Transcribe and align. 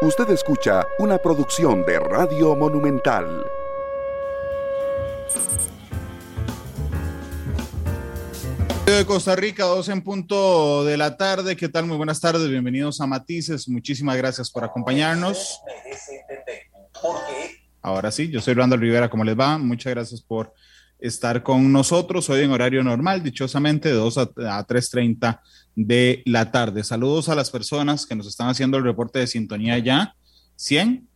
Usted 0.00 0.30
escucha 0.30 0.86
una 1.00 1.18
producción 1.18 1.84
de 1.84 1.98
Radio 1.98 2.54
Monumental. 2.54 3.44
de 8.86 9.04
Costa 9.04 9.34
Rica, 9.34 9.64
12 9.64 9.92
en 9.92 10.02
punto 10.02 10.84
de 10.84 10.96
la 10.96 11.16
tarde. 11.16 11.56
¿Qué 11.56 11.68
tal? 11.68 11.86
Muy 11.86 11.96
buenas 11.96 12.20
tardes, 12.20 12.48
bienvenidos 12.48 13.00
a 13.00 13.06
Matices. 13.06 13.68
Muchísimas 13.68 14.16
gracias 14.16 14.50
por 14.50 14.62
acompañarnos. 14.62 15.60
Ahora 17.82 18.12
sí, 18.12 18.30
yo 18.30 18.40
soy 18.40 18.54
Randall 18.54 18.80
Rivera, 18.80 19.10
¿cómo 19.10 19.24
les 19.24 19.38
va? 19.38 19.58
Muchas 19.58 19.92
gracias 19.92 20.22
por 20.22 20.54
estar 20.98 21.42
con 21.42 21.72
nosotros 21.72 22.28
hoy 22.30 22.42
en 22.42 22.50
horario 22.50 22.82
normal, 22.82 23.22
dichosamente 23.22 23.88
de 23.88 23.94
2 23.94 24.18
a, 24.18 24.26
3.30 24.66 25.40
de 25.74 26.22
la 26.26 26.50
tarde. 26.50 26.82
Saludos 26.84 27.28
a 27.28 27.34
las 27.34 27.50
personas 27.50 28.06
que 28.06 28.16
nos 28.16 28.26
están 28.26 28.48
haciendo 28.48 28.78
el 28.78 28.84
reporte 28.84 29.20
de 29.20 29.26
sintonía 29.26 29.78
ya. 29.78 30.14
100, 30.56 31.08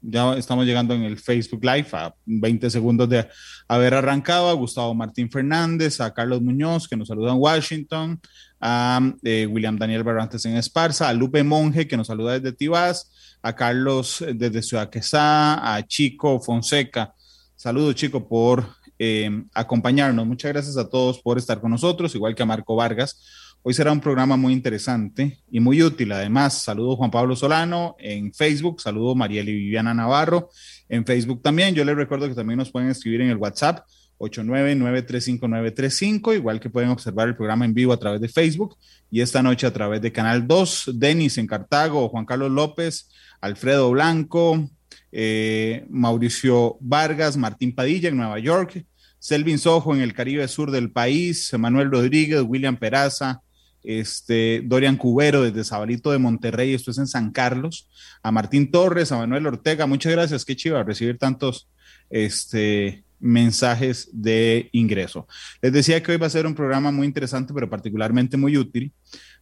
ya 0.00 0.34
estamos 0.34 0.64
llegando 0.64 0.94
en 0.94 1.02
el 1.02 1.18
Facebook 1.18 1.62
Live 1.64 1.88
a 1.92 2.14
20 2.24 2.70
segundos 2.70 3.08
de 3.08 3.28
haber 3.68 3.94
arrancado. 3.94 4.48
A 4.48 4.54
Gustavo 4.54 4.94
Martín 4.94 5.30
Fernández, 5.30 6.00
a 6.00 6.14
Carlos 6.14 6.40
Muñoz, 6.40 6.88
que 6.88 6.96
nos 6.96 7.08
saluda 7.08 7.32
en 7.32 7.38
Washington, 7.38 8.20
a 8.60 9.00
eh, 9.22 9.46
William 9.46 9.76
Daniel 9.76 10.04
Barrantes 10.04 10.44
en 10.46 10.56
Esparza, 10.56 11.08
a 11.08 11.12
Lupe 11.12 11.42
Monge, 11.42 11.86
que 11.86 11.96
nos 11.96 12.06
saluda 12.06 12.38
desde 12.38 12.56
Tibás, 12.56 13.38
a 13.42 13.54
Carlos 13.54 14.22
eh, 14.22 14.32
desde 14.34 14.62
Ciudad 14.62 14.88
Quesá, 14.88 15.74
a 15.74 15.82
Chico 15.86 16.40
Fonseca. 16.40 17.12
Saludos, 17.54 17.94
Chico, 17.96 18.28
por 18.28 18.75
eh, 18.98 19.30
acompañarnos. 19.54 20.26
Muchas 20.26 20.52
gracias 20.52 20.76
a 20.76 20.88
todos 20.88 21.20
por 21.20 21.38
estar 21.38 21.60
con 21.60 21.70
nosotros, 21.70 22.14
igual 22.14 22.34
que 22.34 22.42
a 22.42 22.46
Marco 22.46 22.76
Vargas. 22.76 23.20
Hoy 23.62 23.74
será 23.74 23.90
un 23.90 24.00
programa 24.00 24.36
muy 24.36 24.52
interesante 24.52 25.40
y 25.50 25.58
muy 25.58 25.82
útil. 25.82 26.12
Además, 26.12 26.62
saludo 26.62 26.96
Juan 26.96 27.10
Pablo 27.10 27.34
Solano 27.34 27.96
en 27.98 28.32
Facebook, 28.32 28.80
saludo 28.80 29.16
Mariel 29.16 29.48
y 29.48 29.54
Viviana 29.54 29.92
Navarro 29.92 30.50
en 30.88 31.04
Facebook 31.04 31.42
también. 31.42 31.74
Yo 31.74 31.84
les 31.84 31.96
recuerdo 31.96 32.28
que 32.28 32.34
también 32.34 32.58
nos 32.58 32.70
pueden 32.70 32.90
escribir 32.90 33.22
en 33.22 33.30
el 33.30 33.38
WhatsApp 33.38 33.84
899-35935, 34.18 36.36
igual 36.36 36.60
que 36.60 36.70
pueden 36.70 36.90
observar 36.90 37.26
el 37.28 37.36
programa 37.36 37.64
en 37.64 37.74
vivo 37.74 37.92
a 37.92 37.98
través 37.98 38.20
de 38.20 38.28
Facebook 38.28 38.76
y 39.10 39.20
esta 39.20 39.42
noche 39.42 39.66
a 39.66 39.72
través 39.72 40.00
de 40.00 40.12
Canal 40.12 40.46
2, 40.46 40.92
Denis 40.94 41.38
en 41.38 41.48
Cartago, 41.48 42.08
Juan 42.08 42.24
Carlos 42.24 42.52
López, 42.52 43.10
Alfredo 43.40 43.90
Blanco, 43.90 44.70
eh, 45.18 45.86
Mauricio 45.88 46.76
Vargas, 46.78 47.38
Martín 47.38 47.74
Padilla 47.74 48.10
en 48.10 48.18
Nueva 48.18 48.38
York, 48.38 48.84
Selvin 49.18 49.58
Sojo 49.58 49.94
en 49.94 50.02
el 50.02 50.12
Caribe 50.12 50.46
Sur 50.46 50.70
del 50.70 50.90
país, 50.90 51.54
Manuel 51.58 51.90
Rodríguez, 51.90 52.42
William 52.46 52.76
Peraza, 52.76 53.40
este, 53.82 54.60
Dorian 54.62 54.98
Cubero 54.98 55.40
desde 55.40 55.64
Sabalito 55.64 56.10
de 56.10 56.18
Monterrey, 56.18 56.74
esto 56.74 56.90
es 56.90 56.98
en 56.98 57.06
San 57.06 57.32
Carlos, 57.32 57.88
a 58.22 58.30
Martín 58.30 58.70
Torres, 58.70 59.10
a 59.10 59.16
Manuel 59.16 59.46
Ortega, 59.46 59.86
muchas 59.86 60.12
gracias, 60.12 60.44
qué 60.44 60.54
chiva 60.54 60.82
recibir 60.82 61.16
tantos 61.16 61.66
este, 62.10 63.02
mensajes 63.18 64.10
de 64.12 64.68
ingreso. 64.72 65.26
Les 65.62 65.72
decía 65.72 66.02
que 66.02 66.12
hoy 66.12 66.18
va 66.18 66.26
a 66.26 66.30
ser 66.30 66.46
un 66.46 66.54
programa 66.54 66.90
muy 66.90 67.06
interesante, 67.06 67.54
pero 67.54 67.70
particularmente 67.70 68.36
muy 68.36 68.58
útil, 68.58 68.92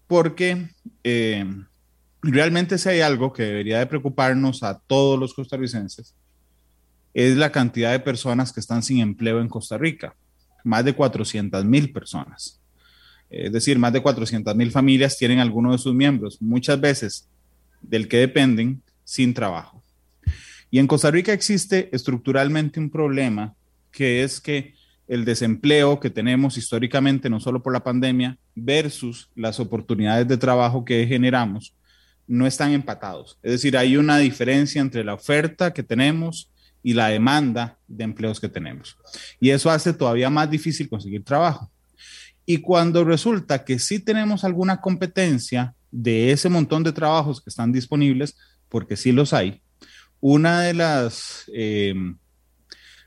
porque 0.07 0.69
eh, 1.03 1.45
realmente 2.31 2.79
si 2.79 2.89
hay 2.89 3.01
algo 3.01 3.33
que 3.33 3.43
debería 3.43 3.79
de 3.79 3.87
preocuparnos 3.87 4.63
a 4.63 4.79
todos 4.79 5.19
los 5.19 5.35
costarricenses, 5.35 6.15
es 7.13 7.37
la 7.37 7.53
cantidad 7.53 7.93
de 7.93 8.01
personas 8.01 8.53
que 8.53 8.61
están 8.61 8.83
sin 8.83 8.99
empleo 8.99 9.41
en 9.41 9.49
Costa 9.49 9.79
Rica, 9.79 10.15
más 10.65 10.85
de 10.85 10.95
400 10.95 11.65
mil 11.65 11.93
personas. 11.93 12.61
Es 13.31 13.53
decir, 13.53 13.79
más 13.79 13.93
de 13.93 14.03
400 14.03 14.55
mil 14.57 14.71
familias 14.71 15.17
tienen 15.17 15.39
alguno 15.39 15.73
de 15.73 15.79
sus 15.79 15.95
miembros, 15.95 16.41
muchas 16.41 16.81
veces 16.81 17.29
del 17.83 18.09
que 18.09 18.19
dependen, 18.19 18.83
sin 19.05 19.35
trabajo. 19.35 19.83
Y 20.71 20.79
en 20.79 20.87
Costa 20.87 21.11
Rica 21.11 21.33
existe 21.33 21.89
estructuralmente 21.93 22.81
un 22.81 22.91
problema 22.91 23.55
que 23.93 24.25
es 24.25 24.41
que 24.41 24.75
el 25.07 25.25
desempleo 25.25 26.01
que 26.01 26.11
tenemos 26.11 26.57
históricamente, 26.57 27.29
no 27.29 27.39
solo 27.39 27.63
por 27.63 27.73
la 27.73 27.85
pandemia, 27.85 28.39
versus 28.55 29.31
las 29.37 29.61
oportunidades 29.61 30.27
de 30.27 30.39
trabajo 30.39 30.85
que 30.85 31.07
generamos, 31.07 31.75
no 32.27 32.47
están 32.47 32.73
empatados. 32.73 33.39
Es 33.43 33.53
decir, 33.53 33.77
hay 33.77 33.97
una 33.97 34.19
diferencia 34.19 34.81
entre 34.81 35.05
la 35.05 35.15
oferta 35.15 35.73
que 35.73 35.83
tenemos 35.83 36.51
y 36.83 36.93
la 36.93 37.09
demanda 37.09 37.79
de 37.89 38.05
empleos 38.05 38.41
que 38.41 38.49
tenemos. 38.49 38.97
Y 39.41 39.51
eso 39.51 39.71
hace 39.71 39.93
todavía 39.93 40.31
más 40.31 40.51
difícil 40.51 40.89
conseguir 40.89 41.25
trabajo. 41.25 41.71
Y 42.47 42.59
cuando 42.59 43.05
resulta 43.05 43.65
que 43.65 43.79
sí 43.79 43.99
tenemos 43.99 44.45
alguna 44.45 44.81
competencia 44.81 45.75
de 45.91 46.31
ese 46.31 46.49
montón 46.49 46.83
de 46.83 46.93
trabajos 46.93 47.41
que 47.41 47.51
están 47.51 47.73
disponibles, 47.73 48.37
porque 48.69 48.97
sí 48.97 49.13
los 49.13 49.33
hay, 49.33 49.63
una 50.21 50.63
de 50.63 50.75
las 50.75 51.51
eh, 51.55 51.95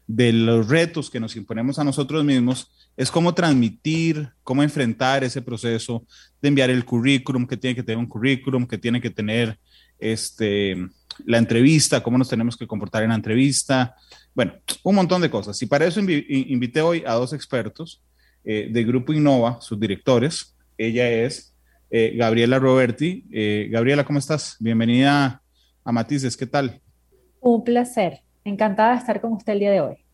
de 0.07 0.31
los 0.31 0.67
retos 0.67 1.09
que 1.09 1.19
nos 1.19 1.35
imponemos 1.35 1.77
a 1.77 1.83
nosotros 1.83 2.23
mismos 2.23 2.71
es 2.97 3.11
cómo 3.11 3.33
transmitir, 3.33 4.29
cómo 4.43 4.63
enfrentar 4.63 5.23
ese 5.23 5.41
proceso 5.41 6.03
de 6.41 6.49
enviar 6.49 6.71
el 6.71 6.83
currículum, 6.83 7.45
que 7.45 7.55
tiene 7.55 7.75
que 7.75 7.83
tener 7.83 7.99
un 7.99 8.07
currículum, 8.07 8.65
que 8.65 8.79
tiene 8.79 8.99
que 8.99 9.11
tener 9.11 9.57
este, 9.99 10.75
la 11.23 11.37
entrevista, 11.37 12.01
cómo 12.01 12.17
nos 12.17 12.27
tenemos 12.27 12.57
que 12.57 12.65
comportar 12.65 13.03
en 13.03 13.09
la 13.09 13.15
entrevista. 13.15 13.95
Bueno, 14.33 14.53
un 14.83 14.95
montón 14.95 15.21
de 15.21 15.29
cosas. 15.29 15.61
Y 15.61 15.67
para 15.67 15.85
eso 15.85 15.99
invité 15.99 16.81
hoy 16.81 17.03
a 17.05 17.13
dos 17.13 17.33
expertos 17.33 18.03
eh, 18.43 18.69
del 18.71 18.87
Grupo 18.87 19.13
Innova, 19.13 19.61
sus 19.61 19.79
directores. 19.79 20.55
Ella 20.75 21.07
es 21.07 21.55
eh, 21.91 22.15
Gabriela 22.17 22.57
Roberti. 22.57 23.25
Eh, 23.31 23.69
Gabriela, 23.71 24.05
¿cómo 24.05 24.17
estás? 24.17 24.57
Bienvenida 24.59 25.43
a 25.83 25.91
Matices, 25.91 26.35
¿qué 26.35 26.47
tal? 26.47 26.81
Un 27.41 27.63
placer. 27.63 28.21
Encantada 28.43 28.93
de 28.93 28.99
estar 28.99 29.21
con 29.21 29.33
usted 29.33 29.53
el 29.53 29.59
día 29.59 29.71
de 29.71 29.81
hoy. 29.81 30.06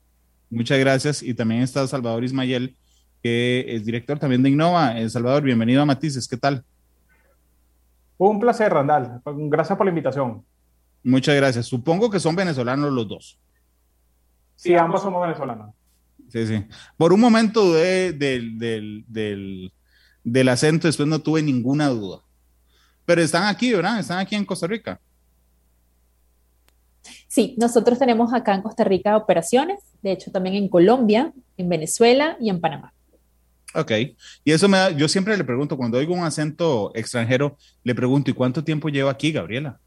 Muchas 0.54 0.80
gracias. 0.80 1.24
Y 1.24 1.34
también 1.34 1.62
está 1.62 1.86
Salvador 1.88 2.24
Ismayel, 2.24 2.78
que 3.22 3.66
es 3.68 3.86
director 3.86 4.20
también 4.20 4.44
de 4.44 4.50
Innova. 4.50 4.98
Eh, 5.00 5.10
Salvador, 5.10 5.44
bienvenido 5.44 5.82
a 5.82 5.86
Matices. 5.86 6.28
¿Qué 6.28 6.38
tal? 6.38 6.64
Un 8.18 8.40
placer, 8.40 8.72
Randall. 8.72 9.22
Gracias 9.26 9.78
por 9.78 9.86
la 9.86 9.90
invitación. 9.92 10.46
Muchas 11.04 11.36
gracias. 11.36 11.66
Supongo 11.66 12.10
que 12.10 12.20
son 12.20 12.36
venezolanos 12.36 12.92
los 12.94 13.08
dos. 13.08 13.40
Sí, 14.56 14.76
ambos 14.76 15.02
somos 15.02 15.22
venezolanos. 15.22 15.74
Sí, 16.30 16.46
sí. 16.46 16.66
Por 16.96 17.12
un 17.12 17.20
momento 17.20 17.66
dudé 17.66 18.14
del, 18.14 19.04
del 20.24 20.50
acento, 20.50 20.88
después 20.88 21.10
no 21.10 21.20
tuve 21.20 21.42
ninguna 21.42 21.90
duda. 21.90 22.22
Pero 23.06 23.22
están 23.22 23.44
aquí, 23.46 23.74
¿verdad? 23.74 24.00
Están 24.00 24.20
aquí 24.20 24.36
en 24.36 24.46
Costa 24.46 24.68
Rica. 24.68 25.02
Sí, 27.28 27.56
nosotros 27.58 28.00
tenemos 28.00 28.34
acá 28.34 28.54
en 28.56 28.62
Costa 28.62 28.84
Rica 28.84 29.18
operaciones, 29.18 29.80
de 30.04 30.12
hecho 30.12 30.32
también 30.32 30.56
en 30.56 30.68
Colombia, 30.68 31.34
en 31.58 31.70
Venezuela 31.70 32.38
y 32.40 32.50
en 32.50 32.60
Panamá. 32.60 32.94
Ok, 33.74 33.92
y 34.44 34.52
eso 34.52 34.70
me 34.70 34.78
da, 34.78 34.92
yo 34.92 35.08
siempre 35.08 35.36
le 35.36 35.44
pregunto, 35.44 35.78
cuando 35.78 35.98
oigo 35.98 36.14
un 36.14 36.24
acento 36.24 36.92
extranjero, 36.94 37.58
le 37.84 37.96
pregunto, 37.96 38.30
¿y 38.30 38.34
cuánto 38.34 38.64
tiempo 38.64 38.90
lleva 38.90 39.10
aquí, 39.10 39.32
Gabriela? 39.32 39.80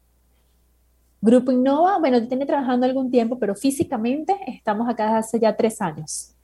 Grupo 1.21 1.51
Innova, 1.51 1.97
bueno, 1.99 2.27
tiene 2.27 2.45
trabajando 2.45 2.85
algún 2.85 3.09
tiempo, 3.09 3.39
pero 3.39 3.55
físicamente 3.55 4.35
estamos 4.47 4.89
acá 4.89 5.05
desde 5.05 5.17
hace 5.17 5.39
ya 5.39 5.55
tres 5.55 5.81
años. 5.81 6.35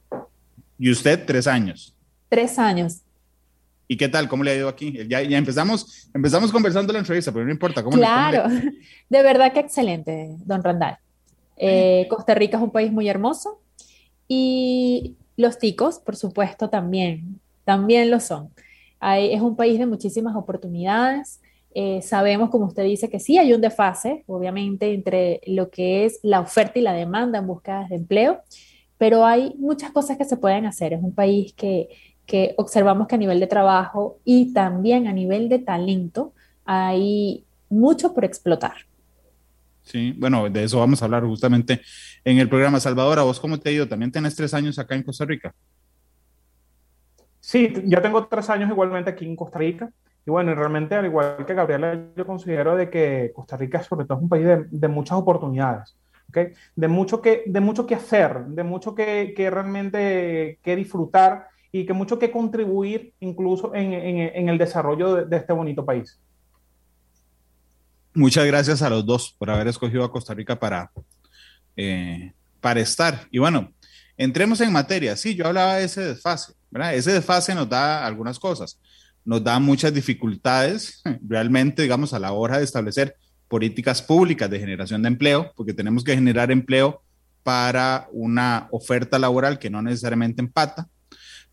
¿Y 0.79 0.90
usted 0.90 1.25
tres 1.25 1.47
años? 1.47 1.94
Tres 2.29 2.57
años. 2.57 3.01
¿Y 3.88 3.97
qué 3.97 4.07
tal? 4.07 4.29
¿Cómo 4.29 4.44
le 4.44 4.51
ha 4.51 4.55
ido 4.55 4.69
aquí? 4.69 4.94
Ya, 5.07 5.22
ya 5.22 5.38
empezamos, 5.38 6.09
empezamos 6.13 6.51
conversando 6.51 6.94
la 6.94 7.00
entrevista, 7.00 7.31
pero 7.31 7.45
no 7.45 7.51
importa. 7.51 7.84
¿cómo 7.84 7.97
claro, 7.97 8.47
de 9.09 9.23
verdad 9.23 9.51
que 9.51 9.59
excelente, 9.59 10.29
don 10.45 10.63
Randall. 10.63 10.97
Eh, 11.57 12.07
Costa 12.09 12.34
Rica 12.34 12.57
es 12.57 12.63
un 12.63 12.72
país 12.72 12.91
muy 12.91 13.07
hermoso 13.09 13.62
y 14.28 15.16
los 15.38 15.59
ticos, 15.59 16.00
por 16.00 16.16
supuesto, 16.16 16.69
también, 16.69 17.39
también 17.66 18.11
lo 18.11 18.19
son. 18.19 18.50
es 19.01 19.41
un 19.41 19.56
país 19.56 19.79
de 19.79 19.85
muchísimas 19.85 20.35
oportunidades. 20.35 21.41
Eh, 21.75 22.01
sabemos, 22.01 22.50
como 22.50 22.66
usted 22.66 22.84
dice, 22.84 23.09
que 23.09 23.20
sí 23.20 23.37
hay 23.37 23.53
un 23.53 23.61
desfase, 23.61 24.23
obviamente, 24.28 24.93
entre 24.93 25.41
lo 25.47 25.70
que 25.70 26.05
es 26.05 26.20
la 26.23 26.40
oferta 26.40 26.79
y 26.79 26.84
la 26.84 26.93
demanda 26.93 27.40
en 27.40 27.47
busca 27.47 27.87
de 27.90 27.96
empleo, 27.96 28.41
pero 28.97 29.25
hay 29.25 29.55
muchas 29.58 29.91
cosas 29.91 30.17
que 30.17 30.26
se 30.26 30.37
pueden 30.37 30.66
hacer. 30.66 30.93
Es 30.93 31.02
un 31.02 31.14
país 31.14 31.53
que 31.53 31.90
que 32.26 32.53
observamos 32.58 33.08
que 33.08 33.16
a 33.16 33.17
nivel 33.17 33.40
de 33.40 33.47
trabajo 33.47 34.19
y 34.23 34.53
también 34.53 35.08
a 35.08 35.14
nivel 35.14 35.49
de 35.49 35.59
talento 35.59 36.34
hay 36.66 37.46
mucho 37.69 38.14
por 38.14 38.26
explotar. 38.26 38.73
Sí, 39.84 40.16
bueno, 40.18 40.50
de 40.50 40.64
eso 40.64 40.80
vamos 40.80 41.02
a 41.02 41.06
hablar 41.06 41.24
justamente 41.24 41.82
en 42.24 42.40
el 42.40 42.50
programa. 42.50 42.80
Salvador, 42.80 43.20
¿a 43.20 43.24
vos 43.24 43.40
cómo 43.40 43.59
te 43.59 43.70
ha 43.70 43.72
ido? 43.74 43.88
¿También 43.88 44.12
tenés 44.12 44.35
tres 44.35 44.53
años 44.53 44.80
acá 44.80 44.96
en 44.96 45.03
Costa 45.03 45.26
Rica? 45.26 45.53
Sí, 47.40 47.74
ya 47.85 48.02
tengo 48.02 48.26
tres 48.28 48.50
años 48.50 48.70
igualmente 48.70 49.09
aquí 49.09 49.26
en 49.26 49.35
Costa 49.35 49.59
Rica. 49.59 49.91
Y 50.26 50.32
bueno, 50.32 50.56
realmente, 50.56 50.96
al 50.96 51.06
igual 51.06 51.46
que 51.46 51.53
Gabriela, 51.53 52.00
yo 52.16 52.26
considero 52.26 52.78
de 52.78 52.90
que 52.90 53.32
Costa 53.35 53.58
Rica 53.58 53.84
sobre 53.84 54.06
todo 54.06 54.18
es 54.18 54.24
un 54.24 54.30
país 54.30 54.47
de, 54.70 54.88
muchas 54.88 55.18
oportunidades, 55.18 55.97
¿okay? 56.29 56.53
de, 56.76 56.88
mucho 56.88 57.22
que, 57.22 57.44
de 57.46 57.59
mucho 57.59 57.86
que 57.86 57.96
hacer, 57.96 58.46
de 58.46 58.64
mucho 58.64 58.96
que, 58.96 59.34
realmente 59.52 60.59
que 60.64 60.76
disfrutar 60.78 61.47
y 61.74 61.86
que 61.86 61.91
mucho 61.91 62.18
que 62.18 62.32
contribuir 62.32 63.14
incluso 63.20 63.76
en, 63.76 63.91
en, 63.94 64.47
el 64.47 64.58
desarrollo 64.58 65.26
de, 65.26 65.36
este 65.36 65.52
bonito 65.52 65.84
país. 65.84 66.22
Muchas 68.16 68.46
gracias 68.46 68.82
a 68.84 68.90
los 68.90 69.06
dos 69.06 69.36
por 69.38 69.50
haber 69.50 69.68
escogido 69.68 70.04
a 70.04 70.12
Costa 70.12 70.34
Rica 70.34 70.60
para, 70.60 70.92
eh, 71.76 72.32
para 72.62 72.80
estar. 72.80 73.28
Y 73.32 73.40
bueno, 73.40 73.74
entremos 74.18 74.62
en 74.62 74.72
materia. 74.72 75.16
Sí, 75.16 75.36
yo 75.36 75.48
hablaba 75.48 75.78
de 75.78 75.86
ese 75.86 76.02
desfase, 76.02 76.54
¿verdad? 76.70 76.94
Ese 76.94 77.12
desfase 77.12 77.56
nos 77.56 77.68
da 77.68 78.06
algunas 78.06 78.38
cosas. 78.38 78.80
Nos 79.26 79.44
da 79.44 79.58
muchas 79.60 79.94
dificultades 79.94 81.02
realmente, 81.28 81.82
digamos, 81.82 82.14
a 82.14 82.20
la 82.20 82.34
hora 82.34 82.60
de 82.60 82.66
establecer 82.66 83.16
políticas 83.48 84.02
públicas 84.02 84.50
de 84.50 84.60
generación 84.60 85.02
de 85.02 85.08
empleo, 85.08 85.52
porque 85.56 85.74
tenemos 85.74 86.04
que 86.04 86.14
generar 86.14 86.52
empleo 86.52 87.02
para 87.42 88.08
una 88.12 88.68
oferta 88.72 89.18
laboral 89.18 89.58
que 89.58 89.70
no 89.70 89.82
necesariamente 89.82 90.42
empata 90.42 90.88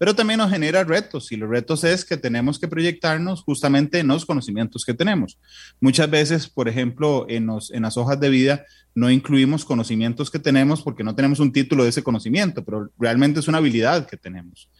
pero 0.00 0.16
también 0.16 0.38
nos 0.38 0.50
genera 0.50 0.82
retos 0.82 1.30
y 1.30 1.36
los 1.36 1.50
retos 1.50 1.84
es 1.84 2.06
que 2.06 2.16
tenemos 2.16 2.58
que 2.58 2.66
proyectarnos 2.66 3.42
justamente 3.42 3.98
en 3.98 4.06
los 4.06 4.24
conocimientos 4.24 4.86
que 4.86 4.94
tenemos. 4.94 5.38
Muchas 5.78 6.10
veces, 6.10 6.48
por 6.48 6.70
ejemplo, 6.70 7.26
en, 7.28 7.50
en 7.50 7.82
las 7.82 7.98
hojas 7.98 8.18
de 8.18 8.30
vida 8.30 8.64
no 8.94 9.10
incluimos 9.10 9.62
conocimientos 9.66 10.30
que 10.30 10.38
tenemos 10.38 10.80
porque 10.80 11.04
no 11.04 11.14
tenemos 11.14 11.38
un 11.38 11.52
título 11.52 11.82
de 11.84 11.90
ese 11.90 12.02
conocimiento, 12.02 12.64
pero 12.64 12.88
realmente 12.98 13.40
es 13.40 13.48
una 13.48 13.58
habilidad 13.58 14.06
que 14.06 14.16
tenemos. 14.16 14.70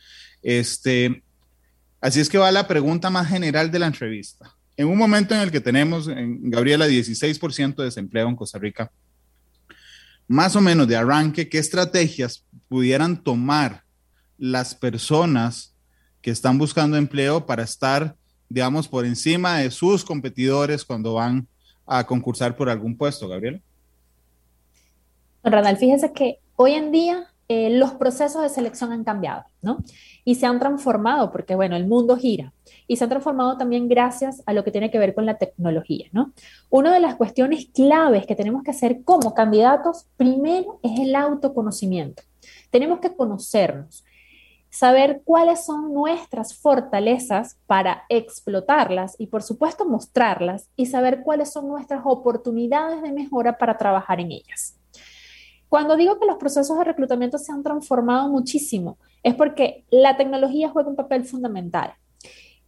Este, 0.40 1.22
así 2.00 2.20
es 2.20 2.31
que 2.31 2.38
va 2.38 2.50
la 2.50 2.67
pregunta 2.67 3.11
más 3.11 3.28
general 3.28 3.70
de 3.70 3.78
la 3.78 3.88
entrevista. 3.88 4.56
En 4.75 4.88
un 4.88 4.96
momento 4.96 5.34
en 5.34 5.43
el 5.43 5.50
que 5.50 5.61
tenemos, 5.61 6.08
en 6.08 6.50
Gabriela, 6.50 6.88
16% 6.88 7.75
de 7.75 7.84
desempleo 7.84 8.26
en 8.26 8.37
Costa 8.37 8.58
Rica, 8.58 8.90
más 10.28 10.56
o 10.56 10.62
menos 10.62 10.88
de 10.88 10.96
arranque, 10.96 11.50
¿qué 11.50 11.58
estrategias 11.58 12.46
pudieran 12.69 13.22
tomar 13.22 13.84
las 14.40 14.75
personas 14.75 15.76
que 16.22 16.31
están 16.31 16.56
buscando 16.56 16.96
empleo 16.96 17.44
para 17.44 17.62
estar, 17.62 18.16
digamos, 18.48 18.88
por 18.88 19.04
encima 19.04 19.58
de 19.58 19.70
sus 19.70 20.02
competidores 20.02 20.84
cuando 20.84 21.14
van 21.14 21.46
a 21.87 22.06
concursar 22.06 22.56
por 22.56 22.70
algún 22.70 22.96
puesto, 22.96 23.28
Gabriel? 23.28 23.62
Ronald, 25.44 25.78
fíjese 25.78 26.12
que 26.12 26.38
hoy 26.56 26.72
en 26.72 26.90
día 26.90 27.28
eh, 27.48 27.69
los 27.69 27.92
procesos 27.92 28.42
de 28.42 28.48
selección 28.48 28.92
han 28.92 29.04
cambiado, 29.04 29.44
¿no? 29.60 29.84
Y 30.25 30.37
se 30.37 30.46
han 30.46 30.58
transformado 30.58 31.32
porque, 31.32 31.54
bueno, 31.54 31.76
el 31.76 31.86
mundo 31.86 32.16
gira 32.16 32.54
y 32.86 32.96
se 32.96 33.04
han 33.04 33.10
transformado 33.10 33.58
también 33.58 33.88
gracias 33.88 34.43
a 34.46 34.54
lo 34.54 34.64
que 34.64 34.70
tiene 34.70 34.90
que 34.90 34.98
ver 34.98 35.14
con 35.14 35.26
la 35.26 35.36
tecnología, 35.36 36.06
¿no? 36.12 36.32
Una 36.70 36.94
de 36.94 37.00
las 37.00 37.16
cuestiones 37.16 37.66
claves 37.75 38.25
que 38.26 38.36
tenemos 38.36 38.62
que 38.62 38.70
hacer 38.70 39.02
como 39.04 39.34
candidatos, 39.34 40.06
primero, 40.16 40.81
es 40.82 40.98
el 40.98 41.14
autoconocimiento. 41.14 42.22
Tenemos 42.70 43.00
que 43.00 43.14
conocernos, 43.14 44.04
saber 44.70 45.22
cuáles 45.25 45.64
son 45.64 45.93
nuestras 45.93 46.56
fortalezas 46.56 47.58
para 47.67 48.05
explotarlas 48.08 49.17
y 49.19 49.26
por 49.26 49.43
supuesto 49.43 49.84
mostrarlas 49.84 50.69
y 50.76 50.87
saber 50.87 51.22
cuáles 51.22 51.52
son 51.52 51.69
nuestras 51.69 52.02
oportunidades 52.05 53.02
de 53.02 53.12
mejora 53.12 53.58
para 53.58 53.76
trabajar 53.76 54.20
en 54.20 54.32
ellas. 54.32 54.76
Cuando 55.69 55.96
digo 55.96 56.19
que 56.19 56.26
los 56.26 56.37
procesos 56.37 56.78
de 56.78 56.84
reclutamiento 56.84 57.38
se 57.38 57.52
han 57.52 57.62
transformado 57.62 58.28
muchísimo, 58.28 58.99
es 59.22 59.34
porque 59.34 59.84
la 59.90 60.17
tecnología 60.17 60.70
juega 60.70 60.88
un 60.88 60.96
papel 60.96 61.25
fundamental. 61.25 61.94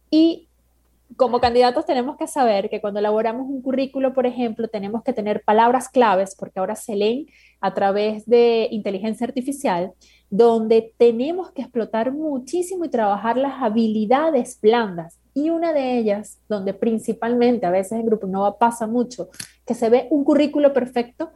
Y 0.09 0.47
como 1.17 1.39
candidatos 1.39 1.85
tenemos 1.85 2.17
que 2.17 2.27
saber 2.27 2.69
que 2.69 2.81
cuando 2.81 2.99
elaboramos 2.99 3.47
un 3.47 3.61
currículo, 3.61 4.13
por 4.13 4.25
ejemplo, 4.25 4.67
tenemos 4.67 5.03
que 5.03 5.13
tener 5.13 5.43
palabras 5.43 5.89
claves, 5.89 6.35
porque 6.35 6.59
ahora 6.59 6.75
se 6.75 6.95
leen 6.95 7.27
a 7.61 7.73
través 7.73 8.25
de 8.25 8.67
inteligencia 8.71 9.27
artificial, 9.27 9.93
donde 10.33 10.95
tenemos 10.97 11.51
que 11.51 11.61
explotar 11.61 12.11
muchísimo 12.11 12.85
y 12.85 12.89
trabajar 12.89 13.37
las 13.37 13.61
habilidades 13.61 14.57
blandas. 14.59 15.19
Y 15.35 15.51
una 15.51 15.73
de 15.73 15.99
ellas, 15.99 16.39
donde 16.49 16.73
principalmente 16.73 17.67
a 17.67 17.69
veces 17.69 17.99
en 17.99 18.07
Grupo 18.07 18.25
Nova 18.25 18.57
pasa 18.57 18.87
mucho, 18.87 19.29
que 19.63 19.75
se 19.75 19.91
ve 19.91 20.07
un 20.09 20.23
currículo 20.23 20.73
perfecto, 20.73 21.29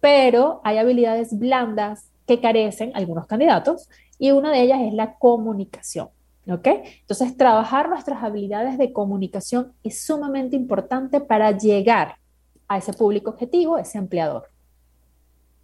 pero 0.00 0.60
hay 0.64 0.78
habilidades 0.78 1.38
blandas 1.38 2.10
que 2.26 2.40
carecen 2.40 2.90
algunos 2.94 3.28
candidatos, 3.28 3.88
y 4.18 4.32
una 4.32 4.50
de 4.50 4.62
ellas 4.62 4.80
es 4.80 4.94
la 4.94 5.14
comunicación. 5.14 6.08
¿Ok? 6.48 6.66
Entonces, 7.02 7.36
trabajar 7.36 7.88
nuestras 7.88 8.20
habilidades 8.24 8.78
de 8.78 8.92
comunicación 8.92 9.74
es 9.84 10.02
sumamente 10.02 10.56
importante 10.56 11.20
para 11.20 11.56
llegar 11.56 12.16
a 12.66 12.78
ese 12.78 12.92
público 12.94 13.30
objetivo, 13.30 13.78
ese 13.78 13.98
empleador. 13.98 14.48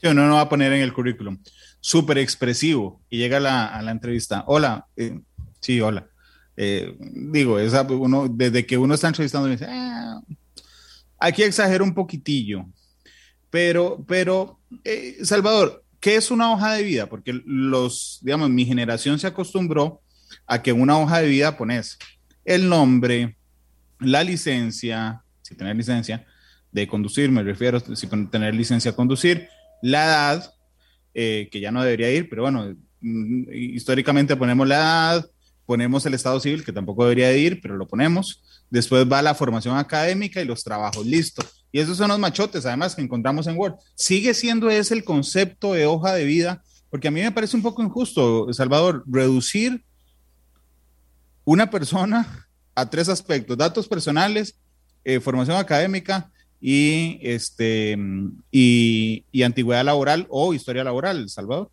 Uno 0.05 0.29
no 0.29 0.35
va 0.35 0.43
a 0.43 0.49
poner 0.49 0.73
en 0.73 0.83
el 0.83 0.93
currículum 0.93 1.39
súper 1.87 2.19
expresivo 2.19 3.01
y 3.09 3.19
llega 3.19 3.37
a 3.37 3.81
la, 3.81 3.91
entrevista. 3.93 4.43
Hola, 4.49 4.89
eh, 4.97 5.21
sí, 5.61 5.81
hola. 5.81 6.09
Eh, 6.57 6.97
digo, 6.99 7.61
esa, 7.61 7.83
uno, 7.83 8.27
desde 8.29 8.67
que 8.67 8.77
uno 8.77 8.95
está 8.95 9.07
entrevistando, 9.07 9.49
dice, 9.49 9.67
ah, 9.69 10.21
aquí 11.17 11.45
exagero 11.45 11.85
un 11.85 11.95
poquitillo. 11.95 12.67
Pero, 13.51 14.05
pero, 14.05 14.59
eh, 14.83 15.19
Salvador, 15.23 15.85
¿qué 16.01 16.17
es 16.17 16.33
una 16.33 16.53
hoja 16.53 16.73
de 16.73 16.83
vida? 16.83 17.07
Porque 17.09 17.41
los, 17.45 18.19
digamos, 18.21 18.51
mi 18.51 18.67
generación 18.67 19.21
se 19.21 19.29
acostumbró 19.29 20.03
a 20.45 20.63
que 20.63 20.73
una 20.73 20.99
hoja 20.99 21.21
de 21.21 21.29
vida 21.29 21.57
pones 21.57 21.99
el 22.45 22.69
nombre, 22.69 23.37
la 24.01 24.25
licencia, 24.25 25.23
si 25.41 25.55
tener 25.55 25.77
licencia 25.77 26.27
de 26.73 26.89
conducir, 26.89 27.31
me 27.31 27.45
refiero, 27.45 27.79
si 27.79 28.09
tener 28.09 28.57
licencia 28.57 28.91
a 28.91 28.97
conducir, 28.97 29.49
la 29.83 30.05
edad, 30.05 30.56
eh, 31.19 31.49
que 31.51 31.61
ya 31.61 31.73
no 31.73 31.83
debería 31.83 32.13
ir, 32.13 32.29
pero 32.29 32.43
bueno, 32.43 32.77
mm, 33.01 33.51
históricamente 33.51 34.37
ponemos 34.37 34.69
la 34.69 34.77
edad, 34.77 35.31
ponemos 35.65 36.05
el 36.05 36.13
estado 36.13 36.39
civil, 36.41 36.63
que 36.63 36.75
tampoco 36.75 37.05
debería 37.05 37.35
ir, 37.35 37.63
pero 37.63 37.75
lo 37.75 37.89
ponemos. 37.89 38.43
Después 38.69 39.11
va 39.11 39.23
la 39.23 39.35
formación 39.35 39.79
académica 39.79 40.43
y 40.43 40.45
los 40.45 40.63
trabajos, 40.63 41.07
listo. 41.07 41.43
Y 41.73 41.79
esos 41.79 41.97
son 41.97 42.09
los 42.09 42.19
machotes, 42.19 42.67
además, 42.67 42.95
que 42.95 43.01
encontramos 43.01 43.47
en 43.47 43.57
Word. 43.57 43.77
Sigue 43.95 44.35
siendo 44.35 44.69
ese 44.69 44.93
el 44.93 45.05
concepto 45.05 45.73
de 45.73 45.87
hoja 45.87 46.13
de 46.13 46.27
vida, 46.27 46.63
porque 46.91 47.09
a 47.09 47.11
mí 47.11 47.23
me 47.23 47.33
parece 47.33 47.57
un 47.57 47.63
poco 47.63 47.83
injusto, 47.83 48.53
Salvador, 48.53 49.03
reducir 49.07 49.83
una 51.47 51.71
persona 51.71 52.47
a 52.75 52.91
tres 52.91 53.09
aspectos, 53.09 53.57
datos 53.57 53.89
personales, 53.89 54.59
eh, 55.03 55.19
formación 55.19 55.57
académica 55.57 56.31
y, 56.61 57.19
este, 57.23 57.97
y, 58.51 59.43
antigüedad 59.43 59.85
laboral 59.85 60.27
o 60.31 60.55
historia 60.55 60.85
laboral, 60.85 61.29
Salvador. 61.29 61.71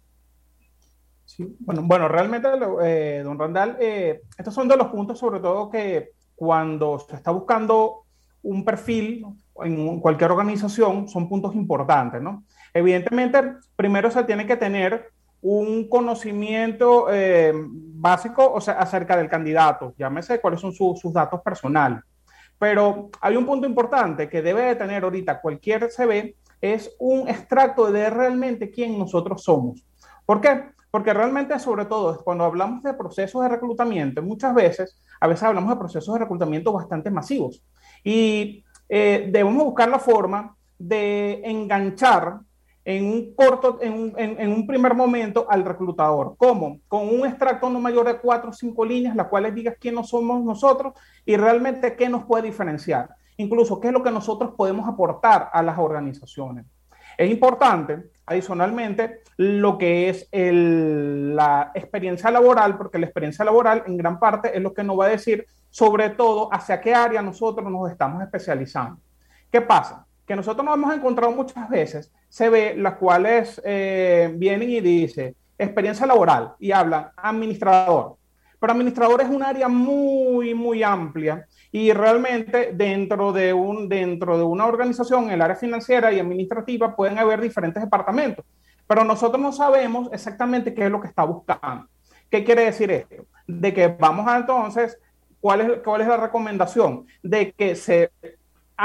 Bueno, 1.60 1.82
bueno 1.84 2.08
realmente, 2.08 2.48
eh, 2.84 3.22
don 3.24 3.40
Randall, 3.40 3.78
eh, 3.80 4.22
estos 4.38 4.54
son 4.54 4.68
de 4.68 4.78
los 4.78 4.88
puntos 4.88 5.18
sobre 5.18 5.40
todo 5.40 5.70
que 5.70 6.12
cuando 6.36 7.00
se 7.00 7.16
está 7.16 7.32
buscando 7.32 8.04
un 8.44 8.64
perfil 8.64 9.26
en 9.64 10.00
cualquier 10.00 10.32
organización 10.32 11.08
son 11.08 11.30
puntos 11.30 11.56
importantes, 11.56 12.22
¿no? 12.22 12.44
Evidentemente, 12.74 13.42
primero 13.76 14.12
se 14.12 14.24
tiene 14.24 14.46
que 14.46 14.58
tener 14.58 15.12
un 15.42 15.90
conocimiento 15.90 17.08
eh, 17.12 17.54
básico 17.56 18.52
o 18.52 18.62
sea, 18.62 18.76
acerca 18.76 19.18
del 19.18 19.30
candidato, 19.30 19.94
llámese 19.98 20.40
cuáles 20.40 20.60
son 20.60 20.74
sus 20.74 21.14
datos 21.14 21.42
personales. 21.42 22.02
Pero 22.64 23.10
hay 23.20 23.36
un 23.36 23.46
punto 23.46 23.68
importante 23.68 24.30
que 24.30 24.42
debe 24.42 24.62
de 24.62 24.78
tener 24.78 25.04
ahorita 25.04 25.42
cualquier 25.42 25.92
CV, 25.92 26.38
es 26.62 26.96
un 26.98 27.28
extracto 27.28 27.92
de 27.92 28.10
realmente 28.10 28.72
quién 28.72 28.98
nosotros 28.98 29.44
somos. 29.44 29.86
¿Por 30.26 30.40
qué? 30.40 30.70
Porque 30.90 31.14
realmente, 31.14 31.60
sobre 31.60 31.84
todo, 31.84 32.24
cuando 32.24 32.46
hablamos 32.46 32.82
de 32.82 32.94
procesos 32.94 33.42
de 33.42 33.50
reclutamiento, 33.50 34.22
muchas 34.22 34.56
veces, 34.56 34.98
a 35.20 35.28
veces 35.28 35.44
hablamos 35.44 35.72
de 35.72 35.76
procesos 35.76 36.14
de 36.14 36.22
reclutamiento 36.22 36.72
bastante 36.72 37.12
masivos. 37.12 37.62
Y 38.02 38.64
eh, 38.88 39.28
debemos 39.30 39.66
buscar 39.66 39.90
la 39.90 40.00
forma 40.00 40.56
de 40.80 41.42
enganchar 41.44 42.40
en 42.86 43.06
un 43.06 43.34
corto, 43.34 43.80
en, 43.82 44.14
en, 44.18 44.52
un 44.52 44.68
primer 44.68 44.94
momento 44.94 45.46
al 45.50 45.64
reclutador. 45.64 46.36
¿Cómo? 46.38 46.80
Con 46.88 47.08
un 47.08 47.26
extracto 47.26 47.70
no 47.70 47.80
mayor 47.80 48.06
de 48.08 48.18
cuatro 48.18 48.50
o 48.50 48.54
cinco 48.54 48.84
líneas, 48.84 49.16
las 49.16 49.28
cuales 49.28 49.56
digas 49.56 49.76
quién 49.80 49.96
no 49.96 50.04
somos 50.04 50.44
nosotros 50.44 50.94
y 51.26 51.38
realmente 51.38 51.96
qué 51.96 52.10
nos 52.10 52.26
puede 52.26 52.44
diferenciar. 52.44 53.10
Incluso 53.38 53.80
qué 53.80 53.88
es 53.88 53.94
lo 53.94 54.04
que 54.04 54.12
nosotros 54.12 54.52
podemos 54.58 54.88
aportar 54.88 55.50
a 55.54 55.64
las 55.64 55.78
organizaciones. 55.78 56.66
Es 57.18 57.30
importante, 57.30 58.12
adicionalmente, 58.26 59.22
lo 59.38 59.78
que 59.78 60.10
es 60.10 60.28
el, 60.32 61.36
la 61.36 61.72
experiencia 61.74 62.32
laboral, 62.32 62.78
porque 62.78 63.00
la 63.00 63.06
experiencia 63.06 63.46
laboral 63.46 63.84
en 63.88 63.98
gran 63.98 64.20
parte 64.20 64.56
es 64.56 64.62
lo 64.62 64.74
que 64.74 64.84
nos 64.84 65.00
va 65.00 65.06
a 65.06 65.10
decir 65.10 65.46
sobre 65.70 66.10
todo 66.10 66.50
hacia 66.54 66.82
qué 66.82 66.94
área 66.94 67.22
nosotros 67.22 67.70
nos 67.72 67.90
estamos 67.90 68.22
especializando. 68.22 69.00
¿Qué 69.52 69.62
pasa? 69.62 70.06
Que 70.26 70.36
nosotros 70.36 70.66
nos 70.66 70.76
hemos 70.76 70.94
encontrado 70.94 71.32
muchas 71.32 71.68
veces 71.70 72.12
se 72.34 72.50
ve 72.50 72.74
las 72.76 72.96
cuales 72.96 73.62
eh, 73.64 74.34
vienen 74.34 74.68
y 74.68 74.82
dicen 74.82 75.36
experiencia 75.56 76.08
laboral 76.08 76.54
y 76.58 76.72
hablan 76.72 77.12
administrador. 77.16 78.16
Pero 78.60 78.74
administrador 78.74 79.22
es 79.22 79.30
un 79.30 79.44
área 79.44 79.68
muy, 79.68 80.56
muy 80.56 80.82
amplia 80.82 81.46
y 81.72 81.94
realmente 81.94 82.72
dentro 82.74 83.32
de, 83.34 83.54
un, 83.54 83.88
dentro 83.88 84.36
de 84.36 84.44
una 84.44 84.66
organización, 84.66 85.30
el 85.30 85.44
área 85.44 85.56
financiera 85.56 86.12
y 86.12 86.20
administrativa, 86.20 86.96
pueden 86.96 87.20
haber 87.20 87.40
diferentes 87.40 87.84
departamentos. 87.84 88.44
Pero 88.88 89.04
nosotros 89.04 89.40
no 89.40 89.52
sabemos 89.52 90.10
exactamente 90.12 90.74
qué 90.74 90.86
es 90.86 90.92
lo 90.92 91.02
que 91.02 91.10
está 91.10 91.26
buscando. 91.26 91.88
¿Qué 92.32 92.44
quiere 92.44 92.66
decir 92.66 92.90
esto? 92.90 93.28
De 93.46 93.72
que 93.76 93.90
vamos 93.90 94.28
a 94.28 94.38
entonces, 94.38 94.98
¿cuál 95.40 95.62
es, 95.62 95.80
cuál 95.84 96.02
es 96.02 96.08
la 96.08 96.18
recomendación? 96.18 97.06
De 97.22 97.52
que 97.52 97.76
se 97.76 98.10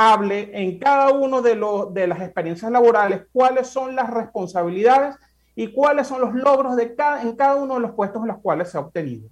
hable 0.01 0.51
en 0.53 0.79
cada 0.79 1.11
uno 1.11 1.43
de, 1.43 1.57
los, 1.57 1.93
de 1.93 2.07
las 2.07 2.21
experiencias 2.21 2.71
laborales 2.71 3.23
cuáles 3.33 3.67
son 3.67 3.97
las 3.97 4.09
responsabilidades 4.09 5.17
y 5.57 5.73
cuáles 5.73 6.07
son 6.07 6.21
los 6.21 6.35
logros 6.35 6.77
de 6.77 6.95
cada, 6.95 7.21
en 7.21 7.35
cada 7.35 7.57
uno 7.57 7.75
de 7.75 7.81
los 7.81 7.95
puestos 7.95 8.23
en 8.23 8.29
los 8.29 8.39
cuales 8.39 8.71
se 8.71 8.79
ha 8.79 8.83
obtenido. 8.83 9.29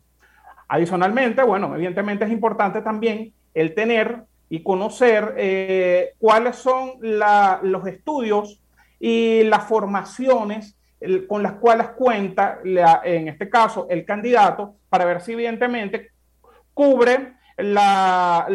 Adicionalmente, 0.66 1.44
bueno, 1.44 1.72
evidentemente 1.76 2.24
es 2.24 2.32
importante 2.32 2.82
también 2.82 3.32
el 3.54 3.76
tener 3.76 4.24
y 4.48 4.64
conocer 4.64 5.34
eh, 5.36 6.14
cuáles 6.18 6.56
son 6.56 6.94
los 7.00 7.86
estudios 7.86 8.60
y 8.98 9.44
las 9.44 9.68
formaciones 9.68 10.76
con 11.28 11.44
las 11.44 11.52
cuales 11.52 11.90
cuenta, 11.90 12.58
en 12.64 13.28
este 13.28 13.48
caso, 13.48 13.86
el 13.88 14.04
candidato, 14.04 14.74
para 14.88 15.04
ver 15.04 15.20
si 15.20 15.34
evidentemente 15.34 16.10
cubre 16.74 17.34
las 17.56 18.48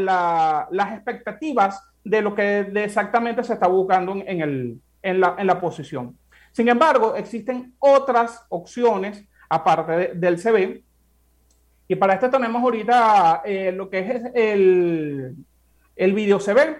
expectativas 0.91 1.81
de 2.03 2.21
lo 2.21 2.33
que 2.33 2.71
exactamente 2.75 3.43
se 3.43 3.53
está 3.53 3.67
buscando 3.67 4.15
en, 4.25 4.81
la, 5.01 5.59
posición. 5.59 6.17
Sin 6.51 6.67
embargo, 6.67 7.15
existen 7.15 7.73
otras 7.79 8.45
opciones 8.49 9.25
aparte 9.49 10.11
del 10.15 10.37
CV. 10.37 10.83
Y 11.87 11.95
para 11.95 12.13
esto 12.13 12.29
tenemos 12.29 12.61
ahorita 12.61 13.41
eh, 13.45 13.71
lo 13.71 13.89
que 13.89 13.99
es 13.99 14.21
el, 14.33 15.35
el 15.95 16.13
video 16.13 16.39
CV. 16.39 16.77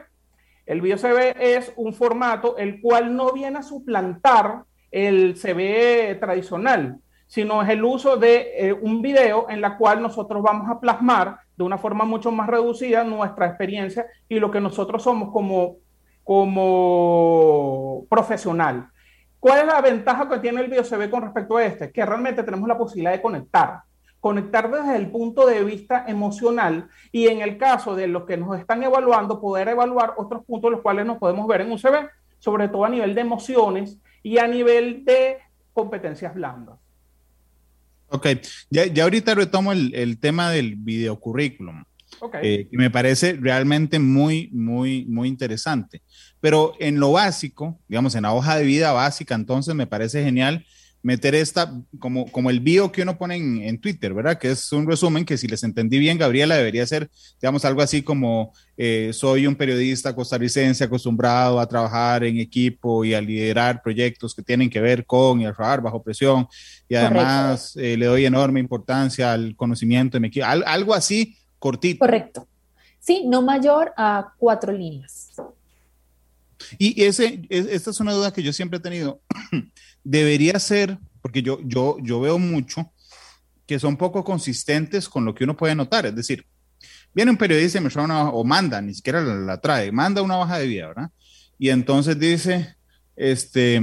El 0.66 0.82
video 0.82 0.98
CV 0.98 1.36
es 1.38 1.74
un 1.76 1.94
formato 1.94 2.58
el 2.58 2.80
cual 2.82 3.16
no 3.16 3.34
viene 3.34 3.60
a 3.60 3.64
suplantar 3.64 4.64
el 4.90 5.36
CV 5.38 6.16
tradicional, 6.20 7.00
sino 7.32 7.62
es 7.62 7.70
el 7.70 7.82
uso 7.86 8.18
de 8.18 8.52
eh, 8.58 8.74
un 8.74 9.02
video 9.02 9.50
en 9.50 9.62
la 9.62 9.78
cual 9.78 10.02
nosotros 10.02 10.44
vamos 10.44 10.70
a 10.70 10.82
plasmar 10.82 11.38
de 11.56 11.64
una 11.64 11.78
forma 11.78 12.04
mucho 12.04 12.30
más 12.30 12.46
reducida 12.46 13.06
nuestra 13.06 13.48
experiencia 13.48 14.06
y 14.28 14.38
lo 14.38 14.52
que 14.52 14.60
nosotros 14.60 15.02
somos 15.02 15.32
como, 15.32 15.78
como 16.26 18.06
profesional. 18.10 18.90
¿Cuál 19.40 19.62
es 19.62 19.66
la 19.68 19.80
ventaja 19.80 20.28
que 20.28 20.40
tiene 20.40 20.60
el 20.60 20.84
CV 20.84 21.10
con 21.10 21.22
respecto 21.22 21.56
a 21.56 21.64
este? 21.64 21.90
Que 21.90 22.06
realmente 22.06 22.44
tenemos 22.44 22.68
la 22.68 22.78
posibilidad 22.78 23.14
de 23.14 23.22
conectar 23.22 23.80
conectar 24.20 24.70
desde 24.70 24.98
el 24.98 25.10
punto 25.10 25.48
de 25.48 25.64
vista 25.64 26.04
emocional 26.10 26.90
y 27.14 27.28
en 27.28 27.42
el 27.42 27.58
caso 27.58 27.96
de 27.96 28.08
los 28.08 28.26
que 28.26 28.36
nos 28.36 28.60
están 28.60 28.84
evaluando, 28.84 29.40
poder 29.40 29.70
evaluar 29.70 30.16
otros 30.18 30.44
puntos 30.44 30.70
los 30.70 30.82
cuales 30.82 31.06
nos 31.06 31.18
podemos 31.18 31.48
ver 31.48 31.62
en 31.62 31.72
un 31.72 31.80
CV, 31.80 32.10
sobre 32.40 32.68
todo 32.68 32.84
a 32.84 32.90
nivel 32.90 33.16
de 33.16 33.22
emociones 33.22 33.98
y 34.22 34.38
a 34.38 34.48
nivel 34.48 35.06
de 35.06 35.38
competencias 35.74 36.36
blandas. 36.36 36.81
Ok, 38.12 38.28
ya, 38.70 38.86
ya 38.86 39.04
ahorita 39.04 39.34
retomo 39.36 39.72
el, 39.72 39.96
el 39.96 40.20
tema 40.20 40.52
del 40.52 40.76
videocurrículum. 40.76 41.84
Okay. 42.20 42.42
Eh, 42.44 42.68
me 42.72 42.92
parece 42.92 43.34
realmente 43.34 43.98
muy, 43.98 44.50
muy, 44.52 45.06
muy 45.06 45.30
interesante. 45.30 46.02
Pero 46.40 46.74
en 46.80 47.00
lo 47.00 47.14
básico, 47.14 47.80
digamos, 47.88 48.14
en 48.16 48.24
la 48.24 48.34
hoja 48.34 48.58
de 48.58 48.66
vida 48.66 48.92
básica, 48.92 49.34
entonces 49.34 49.74
me 49.76 49.88
parece 49.88 50.24
genial 50.24 50.66
meter 51.04 51.34
esta, 51.34 51.74
como, 52.00 52.32
como 52.32 52.50
el 52.50 52.60
bio 52.60 52.92
que 52.92 53.02
uno 53.02 53.18
pone 53.18 53.36
en, 53.68 53.80
Twitter, 53.80 54.14
¿verdad? 54.14 54.38
Que 54.38 54.52
es 54.52 54.72
un 54.72 54.88
resumen 54.88 55.26
que 55.26 55.38
si 55.38 55.48
les 55.48 55.64
entendí 55.64 55.98
bien, 55.98 56.18
Gabriela, 56.18 56.56
debería 56.56 56.86
ser, 56.86 57.10
digamos, 57.42 57.66
algo 57.66 57.82
así 57.82 58.04
como, 58.04 58.54
eh, 58.78 59.12
soy 59.14 59.48
un 59.48 59.56
periodista 59.56 60.16
costarricense 60.16 60.84
acostumbrado 60.84 61.60
a 61.60 61.68
trabajar 61.68 62.24
en 62.24 62.38
equipo 62.38 63.04
y 63.04 63.14
a 63.14 63.22
liderar 63.22 63.82
proyectos 63.82 64.36
que 64.36 64.44
tienen 64.44 64.70
que 64.70 64.80
ver 64.80 65.06
con 65.06 65.42
y 65.42 65.46
a 65.46 65.54
trabajar 65.54 65.82
bajo 65.82 66.04
presión 66.04 66.48
y 66.88 66.96
además 66.96 67.76
eh, 67.78 67.98
le 67.98 68.06
doy 68.06 68.26
enorme 68.26 68.60
importancia 68.60 69.34
al 69.34 69.56
conocimiento 69.56 70.18
de 70.18 70.20
mi 70.22 70.28
equipo, 70.28 70.46
algo 70.46 70.94
así 70.94 71.36
cortito. 71.58 72.00
Correcto. 72.00 72.48
Sí, 73.00 73.24
no 73.26 73.42
mayor 73.42 73.94
a 73.98 74.34
cuatro 74.38 74.72
líneas. 74.72 75.30
Y 76.78 77.04
ese, 77.04 77.42
esta 77.50 77.90
es 77.90 78.00
una 78.00 78.14
duda 78.14 78.32
que 78.32 78.44
yo 78.44 78.54
siempre 78.54 78.78
he 78.78 78.82
tenido. 78.82 79.22
debería 80.04 80.60
ser, 80.60 80.98
porque 81.22 81.42
yo, 81.42 81.60
yo, 81.64 81.98
yo 82.02 82.20
veo 82.20 82.40
mucho 82.40 82.92
que 83.66 83.80
son 83.80 83.96
poco 83.96 84.24
consistentes 84.24 85.08
con 85.08 85.24
lo 85.24 85.34
que 85.34 85.44
uno 85.44 85.56
puede 85.56 85.76
notar. 85.76 86.06
Es 86.06 86.16
decir, 86.16 86.46
viene 87.14 87.32
un 87.32 87.38
periodista 87.38 87.78
y 87.78 87.82
me 87.82 87.90
trae 87.90 88.06
una, 88.06 88.30
o 88.30 88.44
manda, 88.44 88.82
ni 88.82 88.94
siquiera 88.94 89.22
la, 89.22 89.60
trae, 89.60 89.92
manda 89.92 90.22
una 90.22 90.36
baja 90.38 90.60
de 90.60 90.68
vida, 90.68 90.88
¿verdad? 90.88 91.10
Y 91.58 91.70
entonces 91.70 92.20
dice, 92.20 92.76
este, 93.16 93.82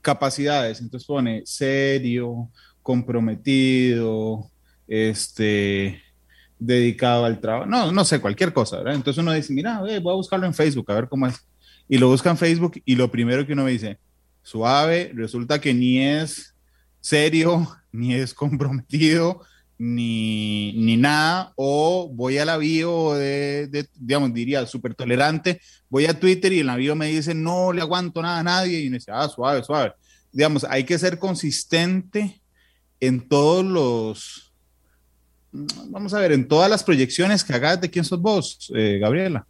capacidades, 0.00 0.80
entonces 0.80 1.06
pone 1.06 1.42
serio, 1.44 2.50
comprometido, 2.82 4.50
este, 4.86 6.00
dedicado 6.58 7.24
al 7.24 7.40
trabajo, 7.40 7.66
no, 7.66 7.90
no 7.90 8.04
sé, 8.04 8.20
cualquier 8.20 8.52
cosa, 8.52 8.78
¿verdad? 8.78 8.94
Entonces 8.94 9.20
uno 9.20 9.32
dice, 9.32 9.52
mira, 9.52 9.80
voy 9.80 9.92
a 9.92 10.00
buscarlo 10.00 10.46
en 10.46 10.54
Facebook, 10.54 10.90
a 10.90 10.94
ver 10.94 11.08
cómo 11.08 11.26
es. 11.26 11.46
Y 11.88 11.98
lo 11.98 12.08
busca 12.08 12.30
en 12.30 12.38
Facebook 12.38 12.80
y 12.84 12.94
lo 12.94 13.10
primero 13.10 13.46
que 13.46 13.52
uno 13.52 13.64
me 13.64 13.72
dice, 13.72 13.98
suave, 14.44 15.10
resulta 15.14 15.60
que 15.60 15.74
ni 15.74 15.98
es 16.00 16.54
serio, 17.00 17.66
ni 17.92 18.14
es 18.14 18.32
comprometido, 18.32 19.40
ni, 19.76 20.72
ni 20.74 20.96
nada, 20.96 21.52
o 21.56 22.08
voy 22.12 22.38
a 22.38 22.44
la 22.44 22.56
bio 22.56 23.14
de, 23.14 23.88
digamos, 23.96 24.32
diría, 24.32 24.64
súper 24.66 24.94
tolerante, 24.94 25.60
voy 25.88 26.06
a 26.06 26.18
Twitter 26.18 26.52
y 26.52 26.60
en 26.60 26.66
la 26.66 26.76
bio 26.76 26.94
me 26.94 27.08
dice, 27.08 27.34
no 27.34 27.72
le 27.72 27.80
aguanto 27.80 28.22
nada 28.22 28.38
a 28.38 28.44
nadie, 28.44 28.80
y 28.80 28.90
me 28.90 28.98
dice, 28.98 29.10
ah, 29.12 29.28
suave, 29.28 29.64
suave. 29.64 29.92
Digamos, 30.30 30.64
hay 30.64 30.84
que 30.84 30.98
ser 30.98 31.18
consistente 31.18 32.40
en 33.00 33.28
todos 33.28 33.64
los, 33.64 34.52
vamos 35.88 36.14
a 36.14 36.20
ver, 36.20 36.32
en 36.32 36.46
todas 36.46 36.70
las 36.70 36.84
proyecciones 36.84 37.42
que 37.42 37.52
hagas 37.52 37.80
de 37.80 37.90
quién 37.90 38.04
sos 38.04 38.20
vos, 38.20 38.72
eh, 38.74 38.98
Gabriela. 39.00 39.46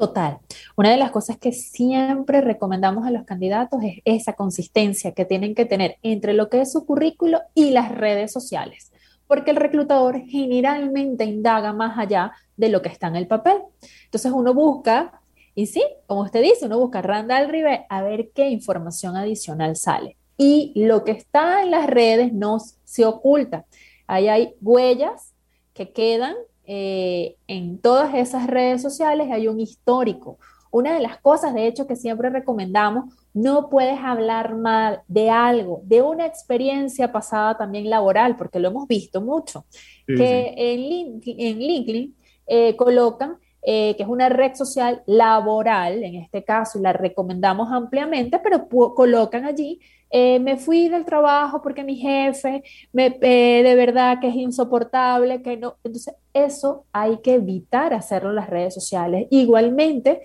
Total. 0.00 0.38
Una 0.78 0.92
de 0.92 0.96
las 0.96 1.10
cosas 1.10 1.36
que 1.36 1.52
siempre 1.52 2.40
recomendamos 2.40 3.06
a 3.06 3.10
los 3.10 3.24
candidatos 3.24 3.82
es 3.84 3.98
esa 4.06 4.32
consistencia 4.32 5.12
que 5.12 5.26
tienen 5.26 5.54
que 5.54 5.66
tener 5.66 5.98
entre 6.02 6.32
lo 6.32 6.48
que 6.48 6.62
es 6.62 6.72
su 6.72 6.86
currículo 6.86 7.42
y 7.52 7.72
las 7.72 7.92
redes 7.92 8.32
sociales, 8.32 8.92
porque 9.26 9.50
el 9.50 9.58
reclutador 9.58 10.22
generalmente 10.26 11.26
indaga 11.26 11.74
más 11.74 11.98
allá 11.98 12.32
de 12.56 12.70
lo 12.70 12.80
que 12.80 12.88
está 12.88 13.08
en 13.08 13.16
el 13.16 13.26
papel. 13.26 13.58
Entonces 14.06 14.32
uno 14.32 14.54
busca, 14.54 15.20
y 15.54 15.66
sí, 15.66 15.84
como 16.06 16.22
usted 16.22 16.40
dice, 16.40 16.64
uno 16.64 16.78
busca 16.78 17.02
Randall 17.02 17.50
River 17.50 17.82
a 17.90 18.00
ver 18.00 18.30
qué 18.34 18.48
información 18.48 19.18
adicional 19.18 19.76
sale. 19.76 20.16
Y 20.38 20.72
lo 20.76 21.04
que 21.04 21.10
está 21.10 21.62
en 21.62 21.72
las 21.72 21.86
redes 21.86 22.32
no 22.32 22.56
se 22.84 23.04
oculta. 23.04 23.66
Ahí 24.06 24.28
hay 24.28 24.54
huellas 24.62 25.34
que 25.74 25.92
quedan 25.92 26.36
eh, 26.72 27.34
en 27.48 27.80
todas 27.80 28.14
esas 28.14 28.46
redes 28.46 28.80
sociales 28.80 29.26
hay 29.32 29.48
un 29.48 29.58
histórico. 29.58 30.38
Una 30.70 30.94
de 30.94 31.00
las 31.00 31.18
cosas, 31.18 31.52
de 31.52 31.66
hecho, 31.66 31.88
que 31.88 31.96
siempre 31.96 32.30
recomendamos, 32.30 33.12
no 33.34 33.68
puedes 33.68 33.98
hablar 33.98 34.54
mal 34.54 35.02
de 35.08 35.30
algo, 35.30 35.80
de 35.82 36.00
una 36.00 36.26
experiencia 36.26 37.10
pasada 37.10 37.58
también 37.58 37.90
laboral, 37.90 38.36
porque 38.36 38.60
lo 38.60 38.68
hemos 38.68 38.86
visto 38.86 39.20
mucho, 39.20 39.64
que 40.06 40.54
En, 40.56 41.20
en 41.24 41.58
LinkedIn 41.58 42.14
eh, 42.46 42.76
colocan 42.76 43.38
eh, 43.62 43.94
que 43.96 44.02
es 44.02 44.08
una 44.08 44.28
red 44.28 44.54
social 44.54 45.02
laboral, 45.06 46.02
en 46.02 46.16
este 46.16 46.44
caso, 46.44 46.78
la 46.78 46.92
recomendamos 46.92 47.70
ampliamente, 47.72 48.38
pero 48.38 48.68
colocan 48.68 49.44
allí 49.44 49.80
eh, 50.12 50.40
me 50.40 50.56
fui 50.56 50.88
del 50.88 51.04
trabajo 51.04 51.62
porque 51.62 51.84
mi 51.84 51.94
jefe 51.96 52.64
me, 52.92 53.16
eh, 53.20 53.62
de 53.62 53.74
verdad 53.76 54.18
que 54.20 54.28
es 54.28 54.34
insoportable, 54.34 55.40
que 55.40 55.56
no. 55.56 55.76
Entonces, 55.84 56.14
eso 56.34 56.84
hay 56.92 57.18
que 57.18 57.34
evitar 57.34 57.94
hacerlo 57.94 58.30
en 58.30 58.36
las 58.36 58.50
redes 58.50 58.74
sociales. 58.74 59.28
Igualmente, 59.30 60.22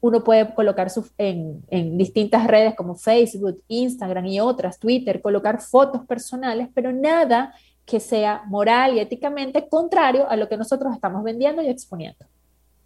uno 0.00 0.24
puede 0.24 0.54
colocar 0.54 0.88
en, 1.18 1.62
en, 1.68 1.98
distintas 1.98 2.46
redes 2.46 2.74
como 2.74 2.94
Facebook, 2.94 3.62
Instagram 3.68 4.26
y 4.26 4.40
otras, 4.40 4.78
Twitter, 4.78 5.20
colocar 5.20 5.60
fotos 5.60 6.06
personales, 6.06 6.68
pero 6.74 6.92
nada 6.92 7.52
que 7.86 8.00
sea 8.00 8.42
moral 8.46 8.94
y 8.94 9.00
éticamente 9.00 9.68
contrario 9.68 10.28
a 10.28 10.36
lo 10.36 10.48
que 10.48 10.56
nosotros 10.56 10.92
estamos 10.92 11.22
vendiendo 11.22 11.62
y 11.62 11.68
exponiendo. 11.68 12.26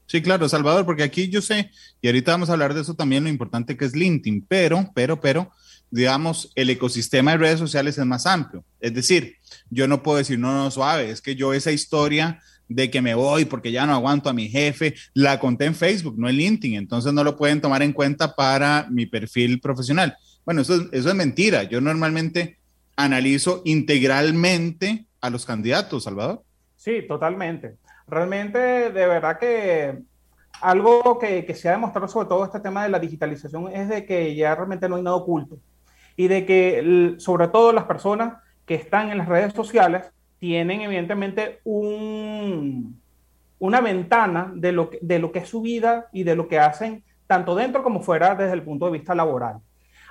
Sí, 0.07 0.21
claro, 0.21 0.49
Salvador, 0.49 0.85
porque 0.85 1.05
aquí 1.05 1.29
yo 1.29 1.41
sé, 1.41 1.71
y 2.03 2.09
ahorita 2.09 2.33
vamos 2.33 2.51
a 2.51 2.53
hablar 2.53 2.75
de 2.75 2.83
eso 2.83 2.95
también, 2.95 3.25
lo 3.25 3.31
importante 3.31 3.77
que 3.77 3.85
es 3.85 3.95
LinkedIn, 3.95 4.45
pero, 4.47 4.91
pero, 4.95 5.21
pero, 5.21 5.51
digamos, 5.91 6.53
el 6.55 6.69
ecosistema 6.69 7.31
de 7.31 7.39
redes 7.39 7.61
sociales 7.61 7.97
es 7.97 8.05
más 8.05 8.27
amplio. 8.27 8.65
Es 8.81 8.93
decir, 8.93 9.37
yo 9.71 9.89
no 9.89 10.03
puedo 10.03 10.19
decir, 10.19 10.39
no, 10.39 10.53
no, 10.53 10.71
suave, 10.71 11.11
es 11.11 11.21
que 11.21 11.37
yo 11.37 11.55
esa 11.55 11.73
historia 11.73 12.41
de 12.69 12.91
que 12.91 13.01
me 13.01 13.15
voy 13.15 13.47
porque 13.47 13.73
ya 13.73 13.87
no 13.87 13.95
aguanto 13.95 14.29
a 14.29 14.33
mi 14.33 14.49
jefe, 14.49 14.95
la 15.15 15.41
conté 15.41 15.65
en 15.65 15.75
Facebook, 15.75 16.19
no 16.19 16.29
en 16.29 16.37
LinkedIn, 16.37 16.77
entonces 16.77 17.13
no 17.13 17.25
lo 17.25 17.37
pueden 17.37 17.61
tomar 17.61 17.83
en 17.83 17.93
cuenta 17.93 18.35
para 18.35 18.87
mi 18.91 19.07
perfil 19.07 19.61
profesional. 19.61 20.17
Bueno, 20.45 20.63
eso, 20.63 20.89
eso 20.93 21.09
es 21.09 21.15
mentira. 21.15 21.65
Yo 21.65 21.81
normalmente 21.81 22.60
analizo 23.05 23.63
integralmente 23.65 25.07
a 25.21 25.31
los 25.31 25.47
candidatos, 25.47 26.05
Salvador. 26.05 26.43
Sí, 26.77 27.03
totalmente. 27.07 27.77
Realmente, 28.07 28.59
de 28.59 29.07
verdad 29.07 29.39
que 29.39 29.99
algo 30.61 31.19
que, 31.19 31.45
que 31.45 31.55
se 31.55 31.69
ha 31.69 31.73
demostrado 31.73 32.09
sobre 32.09 32.29
todo 32.29 32.45
este 32.45 32.61
tema 32.61 32.83
de 32.83 32.91
la 32.91 32.99
digitalización 32.99 33.69
es 33.69 33.89
de 33.89 34.05
que 34.05 34.35
ya 34.35 34.55
realmente 34.55 34.89
no 34.89 34.97
hay 34.97 35.03
nada 35.03 35.17
oculto 35.17 35.59
y 36.17 36.29
de 36.29 36.45
que 36.45 37.15
sobre 37.19 37.49
todo 37.49 37.73
las 37.73 37.85
personas 37.85 38.35
que 38.67 38.75
están 38.75 39.11
en 39.11 39.19
las 39.19 39.29
redes 39.29 39.55
sociales 39.55 40.11
tienen 40.39 40.81
evidentemente 40.83 41.61
un, 41.65 43.01
una 43.59 43.81
ventana 43.81 44.53
de 44.55 44.73
lo, 44.73 44.91
que, 44.91 44.99
de 45.03 45.19
lo 45.19 45.33
que 45.33 45.41
es 45.41 45.49
su 45.49 45.63
vida 45.63 46.09
y 46.13 46.25
de 46.25 46.35
lo 46.35 46.49
que 46.49 46.59
hacen 46.59 47.05
tanto 47.27 47.55
dentro 47.55 47.83
como 47.83 48.01
fuera 48.01 48.35
desde 48.35 48.55
el 48.55 48.63
punto 48.63 48.87
de 48.87 48.93
vista 48.93 49.15
laboral. 49.15 49.61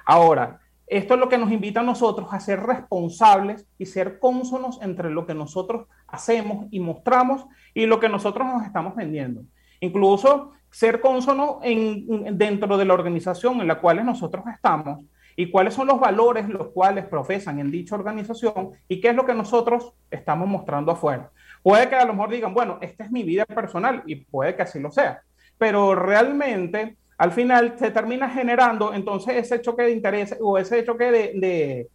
Ahora, 0.05 0.59
esto 0.89 1.13
es 1.13 1.19
lo 1.19 1.29
que 1.29 1.37
nos 1.37 1.51
invita 1.51 1.81
a 1.81 1.83
nosotros 1.83 2.27
a 2.31 2.39
ser 2.39 2.61
responsables 2.61 3.67
y 3.77 3.85
ser 3.85 4.17
cónsonos 4.17 4.79
entre 4.81 5.11
lo 5.11 5.27
que 5.27 5.35
nosotros 5.35 5.87
hacemos 6.07 6.65
y 6.71 6.79
mostramos 6.79 7.45
y 7.75 7.85
lo 7.85 7.99
que 7.99 8.09
nosotros 8.09 8.47
nos 8.47 8.63
estamos 8.63 8.95
vendiendo. 8.95 9.43
Incluso 9.81 10.51
ser 10.71 10.99
cónsono 10.99 11.59
en, 11.61 12.37
dentro 12.37 12.75
de 12.75 12.85
la 12.85 12.95
organización 12.95 13.61
en 13.61 13.67
la 13.67 13.79
cual 13.79 14.03
nosotros 14.03 14.45
estamos 14.51 15.05
y 15.35 15.51
cuáles 15.51 15.75
son 15.75 15.87
los 15.87 15.99
valores 15.99 16.49
los 16.49 16.69
cuales 16.69 17.05
profesan 17.05 17.59
en 17.59 17.71
dicha 17.71 17.95
organización 17.95 18.71
y 18.87 18.99
qué 18.99 19.09
es 19.09 19.15
lo 19.15 19.25
que 19.25 19.35
nosotros 19.35 19.93
estamos 20.09 20.47
mostrando 20.47 20.91
afuera. 20.91 21.29
Puede 21.61 21.87
que 21.87 21.95
a 21.95 22.05
lo 22.05 22.13
mejor 22.13 22.31
digan, 22.31 22.53
bueno, 22.53 22.79
esta 22.81 23.03
es 23.03 23.11
mi 23.11 23.21
vida 23.23 23.45
personal 23.45 24.01
y 24.07 24.15
puede 24.15 24.55
que 24.55 24.63
así 24.63 24.79
lo 24.79 24.91
sea, 24.91 25.21
pero 25.57 25.93
realmente 25.93 26.97
al 27.19 27.33
final 27.33 27.75
se 27.77 27.91
termina 27.91 28.29
generando 28.29 28.93
entonces 28.93 29.35
ese 29.35 29.61
choque 29.61 29.83
de 29.83 29.91
interés 29.91 30.37
o 30.39 30.57
ese 30.57 30.85
choque 30.85 31.11
de, 31.11 31.33
de, 31.35 31.87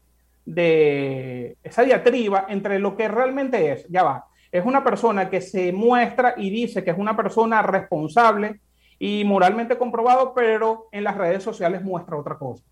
de 0.45 1.57
esa 1.63 1.83
diatriba 1.83 2.45
entre 2.51 2.79
lo 2.79 2.95
que 2.95 3.09
realmente 3.09 3.73
es, 3.73 3.89
ya 3.89 4.03
va, 4.03 4.27
es 4.53 4.65
una 4.67 4.85
persona 4.85 5.31
que 5.31 5.41
se 5.41 5.73
muestra 5.73 6.35
y 6.37 6.51
dice 6.51 6.85
que 6.85 6.91
es 6.91 6.99
una 6.99 7.17
persona 7.17 7.63
responsable 7.63 8.61
y 8.99 9.25
moralmente 9.25 9.79
comprobado, 9.79 10.35
pero 10.35 10.89
en 10.93 11.05
las 11.05 11.17
redes 11.17 11.43
sociales 11.43 11.83
muestra 11.83 12.19
otra 12.19 12.37
cosa. 12.37 12.63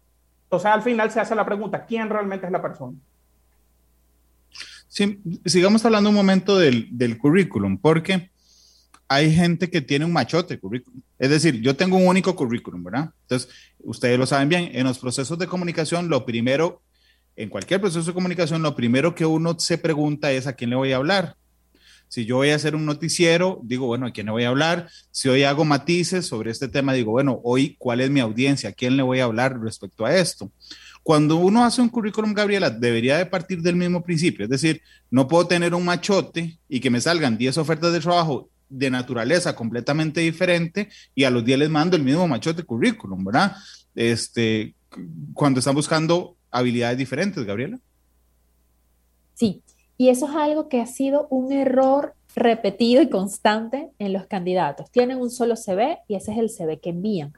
Entonces 0.45 0.71
al 0.71 0.83
final 0.83 1.11
se 1.11 1.21
hace 1.21 1.35
la 1.35 1.47
pregunta, 1.47 1.87
¿quién 1.87 2.11
realmente 2.11 2.45
es 2.45 2.53
la 2.53 2.61
persona? 2.61 2.99
Sí, 4.89 5.23
sigamos 5.47 5.83
hablando 5.87 6.11
un 6.11 6.17
momento 6.17 6.59
del, 6.59 6.87
del 6.91 7.17
currículum, 7.17 7.79
porque 7.79 8.31
hay 9.15 9.35
gente 9.35 9.69
que 9.69 9.83
tiene 9.83 10.05
un 10.05 10.13
machote 10.13 10.59
currículum. 10.59 11.03
Es 11.19 11.29
decir, 11.29 11.61
yo 11.61 11.77
tengo 11.77 11.99
un 11.99 12.07
único 12.07 12.35
currículum, 12.35 12.83
¿verdad? 12.83 13.11
Entonces, 13.23 13.51
ustedes 13.81 14.19
lo 14.19 14.27
saben 14.27 14.49
bien, 14.49 14.71
en 14.73 14.85
los 14.85 14.99
procesos 14.99 15.39
de 15.39 15.47
comunicación, 15.47 16.09
lo 16.09 16.25
primero, 16.25 16.81
en 17.37 17.51
cualquier 17.51 17.81
proceso 17.81 18.07
de 18.07 18.15
comunicación, 18.15 18.63
lo 18.63 18.75
primero 18.75 19.15
que 19.15 19.27
uno 19.27 19.59
se 19.59 19.77
pregunta 19.77 20.33
es 20.33 20.47
a 20.47 20.55
quién 20.55 20.71
le 20.71 20.77
voy 20.77 20.93
a 20.93 20.97
hablar. 20.97 21.37
Si 22.09 22.25
yo 22.25 22.37
voy 22.37 22.51
a 22.51 22.57
hacer 22.57 22.75
un 22.75 22.87
noticiero, 22.87 23.61
digo, 23.63 23.87
bueno, 23.87 24.07
¿a 24.07 24.13
quién 24.13 24.27
le 24.27 24.33
voy 24.33 24.45
a 24.45 24.49
hablar? 24.49 24.89
Si 25.11 25.29
hoy 25.29 25.45
hago 25.45 25.65
matices 25.65 26.27
sobre 26.27 26.51
este 26.51 26.69
tema, 26.69 26.93
digo, 26.93 27.13
bueno, 27.13 27.41
hoy, 27.45 27.77
¿cuál 27.79 28.01
es 28.01 28.11
mi 28.11 28.21
audiencia? 28.21 28.71
¿A 28.71 28.73
quién 28.73 28.97
le 28.97 29.03
voy 29.03 29.21
a 29.21 29.25
hablar 29.25 29.61
respecto 29.61 30.05
a 30.05 30.15
esto? 30.15 30.51
Cuando 31.03 31.37
uno 31.37 31.65
hace 31.65 31.81
un 31.81 31.89
currículum, 31.89 32.33
Gabriela, 32.33 32.71
debería 32.71 33.19
de 33.19 33.27
partir 33.27 33.61
del 33.61 33.77
mismo 33.77 34.03
principio. 34.03 34.45
Es 34.45 34.51
decir, 34.51 34.83
no 35.11 35.27
puedo 35.27 35.47
tener 35.47 35.75
un 35.75 35.85
machote 35.85 36.59
y 36.69 36.81
que 36.81 36.91
me 36.91 37.01
salgan 37.01 37.37
10 37.37 37.59
ofertas 37.59 37.93
de 37.93 38.01
trabajo 38.01 38.51
de 38.73 38.91
naturaleza 38.91 39.55
completamente 39.55 40.21
diferente 40.21 40.89
y 41.15 41.25
a 41.25 41.31
los 41.31 41.45
10 41.45 41.59
les 41.59 41.71
mando 41.71 41.97
el 41.97 42.03
mismo 42.03 42.27
machote 42.27 42.63
currículum, 42.63 43.25
¿verdad? 43.25 43.55
Este, 43.95 44.75
cuando 45.35 45.59
están 45.59 45.75
buscando 45.75 46.37
habilidades 46.51 46.99
diferentes, 46.99 47.45
Gabriela. 47.45 47.79
Sí, 49.35 49.63
y 49.99 50.09
eso 50.09 50.27
es 50.27 50.35
algo 50.35 50.69
que 50.69 50.81
ha 50.81 50.87
sido 50.87 51.27
un 51.29 51.53
error 51.53 52.15
repetido 52.35 53.03
y 53.03 53.11
constante 53.11 53.91
en 53.99 54.13
los 54.13 54.27
candidatos. 54.27 54.91
Tienen 54.91 55.19
un 55.19 55.31
solo 55.31 55.57
CV 55.57 55.99
y 56.09 56.15
ese 56.15 56.33
es 56.33 56.39
el 56.39 56.51
CV 56.51 56.81
que 56.81 56.91
envían. 56.91 57.33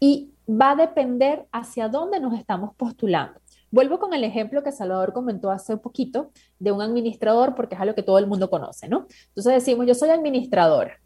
Y 0.00 0.30
va 0.48 0.72
a 0.72 0.76
depender 0.76 1.46
hacia 1.52 1.88
dónde 1.88 2.20
nos 2.20 2.38
estamos 2.38 2.74
postulando. 2.76 3.40
Vuelvo 3.70 3.98
con 3.98 4.14
el 4.14 4.24
ejemplo 4.24 4.62
que 4.62 4.72
Salvador 4.72 5.12
comentó 5.12 5.50
hace 5.50 5.76
poquito 5.76 6.30
de 6.58 6.72
un 6.72 6.80
administrador, 6.80 7.54
porque 7.54 7.74
es 7.74 7.80
algo 7.80 7.94
que 7.94 8.02
todo 8.02 8.18
el 8.18 8.26
mundo 8.26 8.48
conoce, 8.48 8.88
¿no? 8.88 9.06
Entonces 9.28 9.54
decimos, 9.54 9.86
yo 9.86 9.94
soy 9.94 10.10
administradora, 10.10 11.00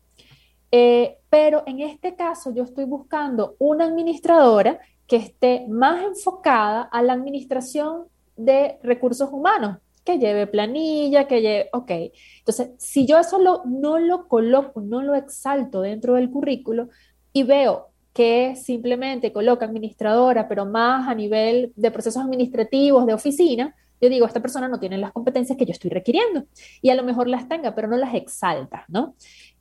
eh, 0.70 1.18
pero 1.28 1.62
en 1.66 1.80
este 1.80 2.14
caso 2.14 2.52
yo 2.54 2.62
estoy 2.62 2.84
buscando 2.84 3.56
una 3.58 3.86
administradora 3.86 4.78
que 5.06 5.16
esté 5.16 5.66
más 5.68 6.04
enfocada 6.04 6.82
a 6.82 7.02
la 7.02 7.14
administración 7.14 8.04
de 8.36 8.78
recursos 8.82 9.30
humanos, 9.32 9.78
que 10.04 10.18
lleve 10.18 10.46
planilla, 10.46 11.26
que 11.26 11.42
lleve, 11.42 11.68
ok. 11.72 11.90
Entonces, 12.38 12.70
si 12.78 13.06
yo 13.06 13.18
eso 13.18 13.38
no 13.66 13.98
lo 13.98 14.28
coloco, 14.28 14.80
no 14.80 15.02
lo 15.02 15.14
exalto 15.14 15.82
dentro 15.82 16.14
del 16.14 16.30
currículo 16.30 16.88
y 17.32 17.42
veo 17.42 17.89
que 18.12 18.56
simplemente 18.56 19.32
coloca 19.32 19.66
administradora, 19.66 20.48
pero 20.48 20.66
más 20.66 21.08
a 21.08 21.14
nivel 21.14 21.72
de 21.76 21.90
procesos 21.90 22.22
administrativos, 22.22 23.06
de 23.06 23.14
oficina, 23.14 23.74
yo 24.00 24.08
digo, 24.08 24.26
esta 24.26 24.40
persona 24.40 24.68
no 24.68 24.80
tiene 24.80 24.98
las 24.98 25.12
competencias 25.12 25.58
que 25.58 25.66
yo 25.66 25.72
estoy 25.72 25.90
requiriendo 25.90 26.44
y 26.80 26.90
a 26.90 26.94
lo 26.94 27.02
mejor 27.02 27.28
las 27.28 27.48
tenga, 27.48 27.74
pero 27.74 27.88
no 27.88 27.96
las 27.96 28.14
exalta, 28.14 28.84
¿no? 28.88 29.14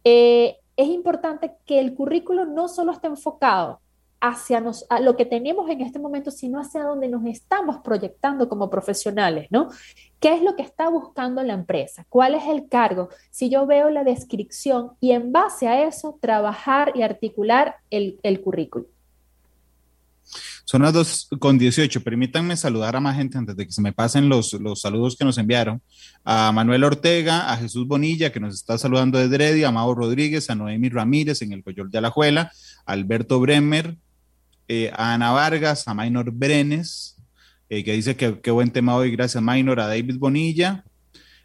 Eh, 0.03 0.57
es 0.77 0.87
importante 0.87 1.51
que 1.65 1.79
el 1.79 1.93
currículo 1.93 2.45
no 2.45 2.69
solo 2.69 2.93
esté 2.93 3.07
enfocado 3.07 3.81
hacia 4.21 4.59
nos, 4.59 4.85
a 4.89 4.99
lo 4.99 5.15
que 5.15 5.25
tenemos 5.25 5.69
en 5.69 5.81
este 5.81 5.99
momento, 5.99 6.31
sino 6.31 6.59
hacia 6.59 6.83
donde 6.83 7.07
nos 7.07 7.25
estamos 7.25 7.77
proyectando 7.83 8.49
como 8.49 8.69
profesionales, 8.69 9.47
¿no? 9.49 9.69
¿Qué 10.19 10.33
es 10.33 10.43
lo 10.43 10.55
que 10.55 10.63
está 10.63 10.89
buscando 10.89 11.41
la 11.43 11.53
empresa? 11.53 12.05
¿Cuál 12.09 12.35
es 12.35 12.43
el 12.47 12.67
cargo? 12.67 13.09
Si 13.31 13.49
yo 13.49 13.65
veo 13.65 13.89
la 13.89 14.03
descripción 14.03 14.91
y 14.99 15.11
en 15.11 15.31
base 15.31 15.67
a 15.67 15.87
eso 15.87 16.17
trabajar 16.21 16.91
y 16.95 17.03
articular 17.03 17.77
el, 17.89 18.19
el 18.23 18.41
currículum. 18.41 18.87
Son 20.69 20.83
las 20.83 20.93
2 20.93 21.29
con 21.39 21.57
18. 21.57 22.03
Permítanme 22.03 22.55
saludar 22.55 22.95
a 22.95 22.99
más 22.99 23.15
gente 23.15 23.39
antes 23.39 23.55
de 23.55 23.65
que 23.65 23.71
se 23.71 23.81
me 23.81 23.91
pasen 23.91 24.29
los, 24.29 24.53
los 24.53 24.81
saludos 24.81 25.15
que 25.15 25.25
nos 25.25 25.39
enviaron. 25.39 25.81
A 26.23 26.51
Manuel 26.51 26.83
Ortega, 26.83 27.51
a 27.51 27.57
Jesús 27.57 27.87
Bonilla, 27.87 28.31
que 28.31 28.39
nos 28.39 28.53
está 28.53 28.77
saludando 28.77 29.17
desde 29.17 29.33
Heredia, 29.33 29.69
a 29.69 29.71
Mauro 29.71 30.01
Rodríguez, 30.01 30.47
a 30.51 30.55
Noemi 30.55 30.89
Ramírez 30.89 31.41
en 31.41 31.53
el 31.53 31.63
Coyol 31.63 31.89
de 31.89 31.97
Alajuela, 31.97 32.51
a 32.85 32.91
Alberto 32.91 33.39
Bremer, 33.39 33.97
eh, 34.71 34.91
Ana 34.95 35.31
Vargas, 35.31 35.87
a 35.87 35.95
Maynor 35.95 36.29
Brenes, 36.31 37.17
eh, 37.69 37.83
que 37.83 37.93
dice 37.93 38.15
que 38.15 38.39
qué 38.39 38.51
buen 38.51 38.69
tema 38.69 38.95
hoy, 38.95 39.09
gracias 39.09 39.41
Maynor, 39.41 39.79
a 39.79 39.87
David 39.87 40.17
Bonilla. 40.19 40.85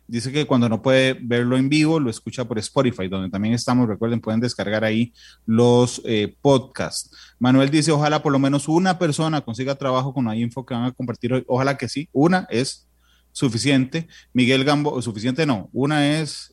Dice 0.07 0.31
que 0.31 0.45
cuando 0.47 0.69
no 0.69 0.83
puede 0.83 1.15
verlo 1.15 1.57
en 1.57 1.71
vivo, 1.71 1.99
lo 1.99 2.11
escucha 2.11 2.45
por 2.45 2.59
Spotify, 2.59 3.09
donde 3.09 3.31
también 3.31 3.55
estamos. 3.55 3.89
Recuerden, 3.89 4.21
pueden 4.21 4.41
descargar 4.41 4.85
ahí 4.85 5.15
los 5.47 6.03
eh, 6.05 6.37
podcasts. 6.43 7.17
Manuel 7.39 7.71
dice, 7.71 7.93
ojalá 7.93 8.23
por 8.23 8.31
lo 8.31 8.39
menos 8.39 8.69
una 8.69 8.99
persona 8.99 9.41
consiga 9.41 9.75
trabajo 9.75 10.13
con 10.13 10.27
la 10.27 10.37
info 10.37 10.67
que 10.67 10.75
van 10.75 10.85
a 10.85 10.93
compartir 10.93 11.33
hoy. 11.33 11.45
Ojalá 11.47 11.79
que 11.79 11.89
sí, 11.89 12.11
una 12.13 12.47
es 12.51 12.87
suficiente. 13.33 14.07
Miguel 14.35 14.65
Gambo, 14.65 15.01
suficiente 15.01 15.47
no, 15.47 15.71
una 15.73 16.21
es 16.21 16.53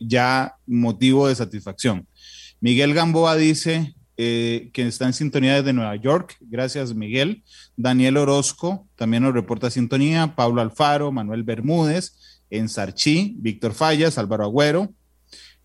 ya 0.00 0.54
motivo 0.66 1.28
de 1.28 1.34
satisfacción. 1.34 2.06
Miguel 2.60 2.94
Gamboa 2.94 3.36
dice, 3.36 3.94
eh, 4.20 4.70
que 4.72 4.84
está 4.84 5.06
en 5.06 5.12
sintonía 5.12 5.54
desde 5.54 5.72
Nueva 5.72 5.94
York. 5.94 6.36
Gracias, 6.40 6.92
Miguel. 6.92 7.44
Daniel 7.76 8.16
Orozco 8.16 8.88
también 8.96 9.22
nos 9.22 9.32
reporta 9.32 9.70
sintonía. 9.70 10.34
Pablo 10.34 10.60
Alfaro, 10.60 11.12
Manuel 11.12 11.44
Bermúdez, 11.44 12.42
en 12.50 12.68
Sarchi, 12.68 13.36
Víctor 13.38 13.74
Fallas, 13.74 14.18
Álvaro 14.18 14.44
Agüero. 14.44 14.92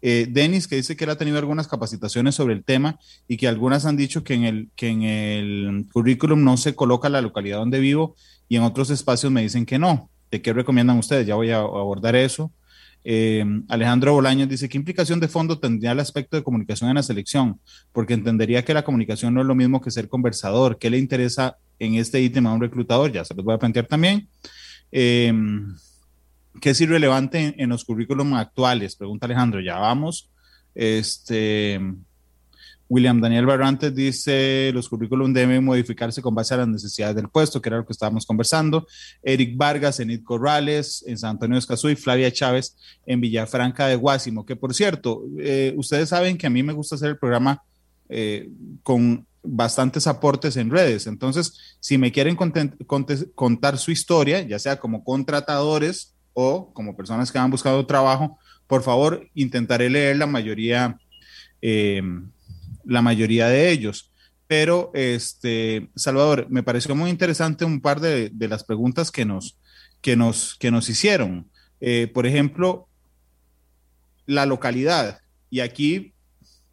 Eh, 0.04 0.28
Denis, 0.30 0.68
que 0.68 0.76
dice 0.76 0.96
que 0.96 1.06
él 1.06 1.10
ha 1.10 1.18
tenido 1.18 1.40
algunas 1.40 1.68
capacitaciones 1.68 2.36
sobre 2.36 2.54
el 2.54 2.64
tema 2.64 3.00
y 3.28 3.38
que 3.38 3.48
algunas 3.48 3.88
han 3.88 3.98
dicho 3.98 4.24
que 4.24 4.36
en, 4.36 4.44
el, 4.44 4.70
que 4.76 4.90
en 4.90 5.02
el 5.02 5.88
currículum 5.92 6.44
no 6.44 6.56
se 6.58 6.76
coloca 6.76 7.10
la 7.10 7.22
localidad 7.22 7.58
donde 7.58 7.80
vivo 7.80 8.16
y 8.48 8.58
en 8.58 8.64
otros 8.64 8.92
espacios 8.92 9.32
me 9.32 9.42
dicen 9.42 9.66
que 9.66 9.80
no. 9.80 10.12
¿De 10.30 10.44
qué 10.44 10.54
recomiendan 10.54 11.00
ustedes? 11.00 11.26
Ya 11.26 11.34
voy 11.34 11.50
a 11.50 11.58
abordar 11.58 12.16
eso. 12.16 12.52
Eh, 13.04 13.44
Alejandro 13.68 14.14
Bolaños 14.14 14.48
dice, 14.48 14.70
¿qué 14.70 14.78
implicación 14.78 15.20
de 15.20 15.28
fondo 15.28 15.60
tendría 15.60 15.92
el 15.92 16.00
aspecto 16.00 16.38
de 16.38 16.44
comunicación 16.44 16.90
en 16.90 16.96
la 16.96 17.04
selección? 17.04 17.60
Porque 17.92 18.14
entendería 18.14 18.64
que 18.64 18.74
la 18.74 18.84
comunicación 18.84 19.34
no 19.34 19.42
es 19.42 19.48
lo 19.48 19.56
mismo 19.56 19.82
que 19.82 19.92
ser 19.92 20.08
conversador. 20.08 20.78
¿Qué 20.78 20.90
le 20.90 20.98
interesa 20.98 21.58
en 21.80 21.96
este 21.96 22.22
ítem 22.22 22.48
a 22.48 22.54
un 22.54 22.62
reclutador? 22.62 23.12
Ya 23.12 23.26
se 23.26 23.34
los 23.34 23.44
voy 23.44 23.56
a 23.56 23.60
plantear 23.60 23.88
también. 23.88 24.28
Eh, 24.92 25.34
¿Qué 26.62 26.70
es 26.70 26.82
irrelevante 26.82 27.56
en, 27.58 27.70
los 27.70 27.84
currículums 27.84 28.38
actuales? 28.38 28.96
Pregunta 28.96 29.26
Alejandro, 29.26 29.60
ya 29.60 29.80
vamos. 29.80 30.32
Este, 30.76 31.80
William 32.94 33.20
Daniel 33.20 33.48
Barrantes 33.48 33.96
dice, 33.96 34.70
los 34.72 34.88
currículum 34.88 35.34
deben 35.34 35.66
modificarse 35.66 36.22
con 36.22 36.36
base 36.36 36.54
a 36.54 36.58
las 36.58 36.68
necesidades 36.68 37.16
del 37.16 37.28
puesto, 37.28 37.60
que 37.60 37.70
era 37.70 37.78
lo 37.78 37.88
que 37.88 37.92
estábamos 37.92 38.24
conversando. 38.24 38.86
Eric 39.24 39.58
Vargas, 39.58 40.00
Enid 40.00 40.22
Corrales, 40.24 41.04
en 41.08 41.18
San 41.18 41.32
Antonio 41.32 41.56
de 41.56 41.60
Escazú 41.60 41.90
y 41.90 41.96
Flavia 41.96 42.32
Chávez 42.32 42.78
en 43.08 43.20
Villafranca 43.20 43.88
de 43.88 43.96
Guásimo, 43.96 44.46
que 44.46 44.56
por 44.56 44.76
cierto, 44.76 45.24
eh, 45.40 45.74
ustedes 45.76 46.10
saben 46.10 46.38
que 46.38 46.46
a 46.46 46.52
mí 46.52 46.62
me 46.62 46.72
gusta 46.72 46.94
hacer 46.94 47.10
el 47.10 47.18
programa 47.18 47.64
eh, 48.10 48.52
con 48.84 49.26
bastantes 49.42 50.06
aportes 50.06 50.56
en 50.56 50.70
redes. 50.70 51.08
Entonces, 51.08 51.78
si 51.80 51.98
me 51.98 52.12
quieren 52.12 52.36
contar 52.36 53.78
su 53.80 53.90
historia, 53.90 54.44
ya 54.44 54.60
sea 54.60 54.78
como 54.78 55.04
contratadores 55.04 56.14
o 56.34 56.72
como 56.74 56.96
personas 56.96 57.32
que 57.32 57.40
han 57.40 57.50
buscado 57.50 57.88
trabajo, 57.88 58.38
por 58.68 58.84
favor, 58.84 59.28
intentaré 59.34 59.90
leer 59.90 60.18
la 60.18 60.28
mayoría. 60.28 61.00
Eh, 61.60 62.04
la 62.86 63.02
mayoría 63.02 63.48
de 63.48 63.72
ellos. 63.72 64.12
Pero, 64.48 64.92
este, 64.94 65.90
Salvador, 65.96 66.48
me 66.50 66.64
pareció 66.64 66.96
muy 66.96 67.10
interesante 67.10 67.66
un 67.66 67.82
par 67.82 68.00
de, 68.00 68.32
las 68.38 68.64
preguntas 68.64 69.12
que 69.12 69.26
nos, 69.26 69.58
que 70.02 70.16
nos, 70.16 70.56
que 70.56 70.72
nos 70.72 70.90
hicieron. 70.90 71.50
Eh, 71.80 72.08
por 72.14 72.26
ejemplo, 72.28 72.88
la 74.26 74.46
localidad. 74.46 75.20
Y 75.50 75.62
aquí 75.62 76.14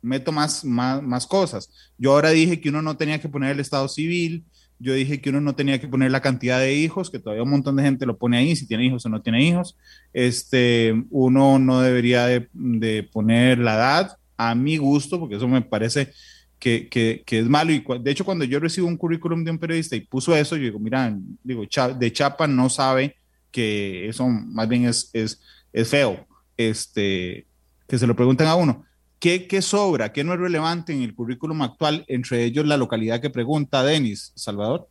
meto 0.03 0.33
más, 0.33 0.64
más, 0.64 1.03
más 1.03 1.27
cosas. 1.27 1.70
Yo 1.99 2.12
ahora 2.12 2.31
dije 2.31 2.61
que 2.61 2.70
uno 2.70 2.83
no 2.83 2.96
tenía 2.96 3.20
que 3.20 3.29
poner 3.29 3.53
el 3.53 3.61
estado 3.61 3.88
civil, 3.88 4.44
yo 4.79 4.94
dije 4.94 5.20
que 5.20 5.29
uno 5.29 5.42
no 5.42 5.55
tenía 5.55 5.79
que 5.79 5.88
poner 5.88 6.11
la 6.11 6.23
cantidad 6.23 6.59
de 6.59 6.75
hijos, 6.75 7.11
que 7.11 7.18
todavía 7.18 7.42
un 7.42 7.51
montón 7.51 7.77
de 7.77 7.83
gente 7.83 8.07
lo 8.07 8.16
pone 8.16 8.38
ahí, 8.38 8.57
si 8.57 8.66
tiene 8.66 8.87
hijos 8.87 9.05
o 9.05 9.11
no 9.11 9.20
tiene 9.20 9.44
hijos. 9.44 9.77
Este, 10.14 11.05
uno 11.11 11.59
no 11.59 11.83
debería 11.83 12.27
de, 12.27 12.49
de 12.55 13.03
poner 13.03 13.59
la 13.59 13.75
edad 13.75 14.20
a 14.48 14.55
mi 14.55 14.76
gusto, 14.76 15.20
porque 15.20 15.37
eso 15.37 15.46
me 15.46 15.62
parece 15.62 16.12
que, 16.59 16.88
que, 16.88 17.38
es 17.38 17.48
malo. 17.48 17.72
Y 17.72 17.85
de 18.00 18.11
hecho, 18.11 18.24
cuando 18.24 18.44
yo 18.44 18.59
recibo 18.61 18.87
un 18.87 18.96
currículum 18.96 19.44
de 19.44 19.50
un 19.50 19.59
periodista 19.59 19.96
y 19.96 20.00
puso 20.00 20.35
eso, 20.35 20.57
yo 20.57 20.64
digo, 20.64 20.79
mira, 20.79 21.14
digo, 21.42 21.64
de 21.98 22.12
Chapa 22.12 22.46
no 22.46 22.70
sabe 22.70 23.16
que 23.50 24.09
eso 24.09 24.29
más 24.29 24.68
bien 24.68 24.87
es, 24.87 25.11
es, 25.12 25.40
es 25.72 25.88
feo. 25.88 26.26
Este, 26.57 27.46
que 27.87 27.98
se 27.98 28.07
lo 28.07 28.14
pregunten 28.14 28.46
a 28.46 28.55
uno. 28.55 28.85
¿Qué, 29.18 29.46
¿Qué, 29.46 29.61
sobra? 29.61 30.12
¿Qué 30.12 30.24
no 30.24 30.33
es 30.33 30.40
relevante 30.40 30.92
en 30.92 31.03
el 31.03 31.14
currículum 31.14 31.61
actual? 31.62 32.05
Entre 32.09 32.44
ellos 32.44 32.66
la 32.66 32.76
localidad 32.76 33.20
que 33.20 33.31
pregunta 33.31 33.83
Denis, 33.83 34.33
Salvador. 34.35 34.88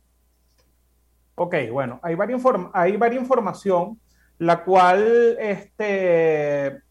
Ok, 1.34 1.54
bueno, 1.72 1.98
hay 2.02 2.14
varias, 2.14 2.42
hay 2.74 2.96
varias 2.96 3.22
información, 3.22 3.98
la 4.38 4.62
cual, 4.62 5.36
este, 5.40 6.82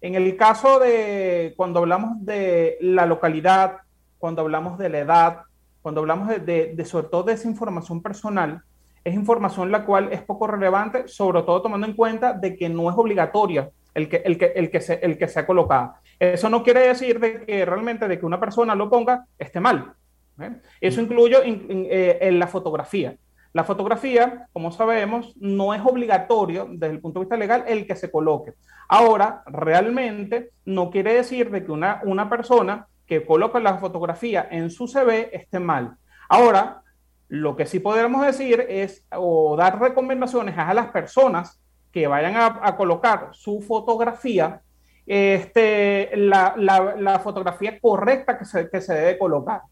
en 0.00 0.14
el 0.14 0.36
caso 0.36 0.78
de 0.78 1.54
cuando 1.56 1.80
hablamos 1.80 2.24
de 2.24 2.78
la 2.80 3.06
localidad, 3.06 3.78
cuando 4.18 4.42
hablamos 4.42 4.78
de 4.78 4.88
la 4.88 4.98
edad, 4.98 5.38
cuando 5.82 6.00
hablamos 6.00 6.28
de, 6.28 6.38
de, 6.40 6.74
de 6.74 6.84
sobre 6.84 7.08
todo 7.08 7.24
de 7.24 7.34
esa 7.34 7.48
información 7.48 8.02
personal, 8.02 8.62
es 9.04 9.14
información 9.14 9.70
la 9.70 9.84
cual 9.84 10.12
es 10.12 10.22
poco 10.22 10.48
relevante, 10.48 11.06
sobre 11.06 11.42
todo 11.42 11.62
tomando 11.62 11.86
en 11.86 11.94
cuenta 11.94 12.32
de 12.32 12.56
que 12.56 12.68
no 12.68 12.90
es 12.90 12.96
obligatoria 12.96 13.70
el 13.96 14.08
que, 14.08 14.16
el 14.16 14.36
que, 14.36 14.46
el 14.54 14.70
que, 14.70 14.80
se, 14.80 14.94
el 14.94 15.16
que 15.16 15.26
sea 15.26 15.46
colocado. 15.46 15.94
Eso 16.18 16.50
no 16.50 16.62
quiere 16.62 16.88
decir 16.88 17.18
de 17.18 17.46
que 17.46 17.64
realmente 17.64 18.06
de 18.06 18.18
que 18.18 18.26
una 18.26 18.38
persona 18.38 18.74
lo 18.74 18.90
ponga 18.90 19.24
esté 19.38 19.58
mal. 19.58 19.94
¿eh? 20.38 20.50
Eso 20.80 21.00
incluye 21.00 21.36
en, 21.38 21.66
en, 21.70 21.86
eh, 21.88 22.18
en, 22.20 22.38
la 22.38 22.46
fotografía. 22.46 23.16
La 23.56 23.64
fotografía, 23.64 24.48
como 24.52 24.70
sabemos, 24.70 25.34
no 25.40 25.72
es 25.72 25.80
obligatorio 25.82 26.68
desde 26.70 26.92
el 26.92 27.00
punto 27.00 27.20
de 27.20 27.24
vista 27.24 27.38
legal 27.38 27.64
el 27.66 27.86
que 27.86 27.96
se 27.96 28.10
coloque. 28.10 28.52
Ahora, 28.86 29.44
realmente 29.46 30.50
no 30.66 30.90
quiere 30.90 31.14
decir 31.14 31.50
de 31.50 31.64
que 31.64 31.72
una, 31.72 32.02
una 32.04 32.28
persona 32.28 32.86
que 33.06 33.24
coloca 33.24 33.58
la 33.58 33.78
fotografía 33.78 34.46
en 34.50 34.68
su 34.68 34.86
CV 34.86 35.34
esté 35.34 35.58
mal. 35.58 35.96
Ahora, 36.28 36.82
lo 37.28 37.56
que 37.56 37.64
sí 37.64 37.80
podemos 37.80 38.26
decir 38.26 38.60
es 38.68 39.06
o 39.10 39.56
dar 39.56 39.80
recomendaciones 39.80 40.58
a 40.58 40.74
las 40.74 40.88
personas 40.88 41.58
que 41.92 42.06
vayan 42.08 42.36
a, 42.36 42.60
a 42.62 42.76
colocar 42.76 43.30
su 43.32 43.62
fotografía, 43.62 44.60
este, 45.06 46.10
la, 46.14 46.52
la, 46.58 46.94
la, 46.94 47.18
fotografía 47.20 47.80
correcta 47.80 48.36
que 48.36 48.44
se, 48.44 48.68
que 48.68 48.82
se 48.82 48.92
debe 48.92 49.16
colocar. 49.16 49.62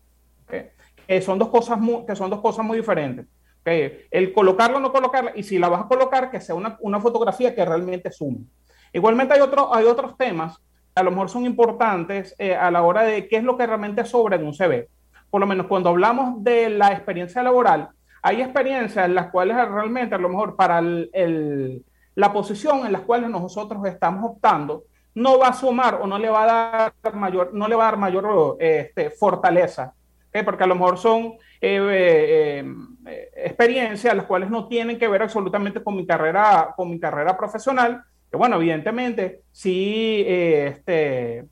¿okay? 0.44 0.70
Que, 1.07 1.20
son 1.20 1.38
dos 1.38 1.51
cosas 1.51 1.79
muy, 1.79 2.07
que 2.07 2.16
son 2.16 2.31
dos 2.31 2.40
cosas 2.40 2.64
muy 2.64 2.79
diferentes. 2.79 3.27
¿Okay? 3.64 4.07
El 4.11 4.33
colocarlo 4.33 4.77
o 4.77 4.81
no 4.81 4.92
colocarla, 4.92 5.33
y 5.35 5.42
si 5.42 5.59
la 5.59 5.68
vas 5.68 5.83
a 5.83 5.88
colocar, 5.88 6.31
que 6.31 6.40
sea 6.40 6.55
una, 6.55 6.77
una 6.81 7.00
fotografía 7.00 7.55
que 7.55 7.64
realmente 7.64 8.12
sume. 8.12 8.44
Igualmente 8.92 9.35
hay, 9.35 9.40
otro, 9.40 9.74
hay 9.74 9.87
otros 9.87 10.16
temas 10.16 10.59
que 10.59 11.00
a 11.00 11.03
lo 11.03 11.11
mejor 11.11 11.29
son 11.29 11.44
importantes 11.46 12.35
eh, 12.38 12.55
a 12.55 12.70
la 12.70 12.83
hora 12.83 13.03
de 13.03 13.27
qué 13.27 13.37
es 13.37 13.44
lo 13.44 13.57
que 13.57 13.66
realmente 13.66 14.05
sobra 14.05 14.37
en 14.37 14.46
un 14.46 14.55
CV. 14.55 14.88
Por 15.31 15.40
lo 15.40 15.46
menos 15.46 15.66
cuando 15.66 15.88
hablamos 15.88 16.44
de 16.44 16.70
la 16.70 16.92
experiencia 16.92 17.42
laboral, 17.42 17.88
hay 18.22 18.40
experiencias 18.40 19.05
en 19.05 19.14
las 19.14 19.31
cuales 19.31 19.57
realmente 19.57 20.14
a 20.14 20.18
lo 20.18 20.29
mejor 20.29 20.55
para 20.55 20.79
el, 20.79 21.11
el 21.12 21.85
la 22.14 22.33
posición 22.33 22.87
en 22.87 22.92
la 22.92 23.00
cual 23.00 23.31
nosotros 23.31 23.85
estamos 23.87 24.31
optando 24.31 24.85
no 25.14 25.38
va 25.38 25.48
a 25.48 25.53
sumar 25.53 25.96
o 26.00 26.07
no 26.07 26.18
le 26.18 26.29
va 26.29 26.44
a 26.44 26.92
dar 27.03 27.14
mayor, 27.14 27.55
no 27.55 27.68
le 27.68 27.77
va 27.77 27.85
a 27.85 27.90
dar 27.92 27.98
mayor 27.98 28.57
este, 28.59 29.11
fortaleza, 29.11 29.94
porque 30.44 30.64
a 30.64 30.66
lo 30.66 30.74
mejor 30.74 30.98
son 30.98 31.35
eh, 31.61 32.64
eh, 33.07 33.31
experiencias 33.37 34.17
las 34.17 34.27
cuales 34.27 34.51
no 34.51 34.69
tienen 34.69 34.99
que 34.99 35.09
ver 35.09 35.23
absolutamente 35.23 35.83
con 35.83 35.97
mi 35.97 36.07
carrera, 36.07 36.73
con 36.77 36.90
mi 36.90 36.99
carrera 36.99 37.37
profesional, 37.37 38.03
que 38.31 38.37
bueno, 38.37 38.57
evidentemente 38.57 39.43
sí 39.53 40.25
eh, 40.27 40.75
este, 40.77 41.47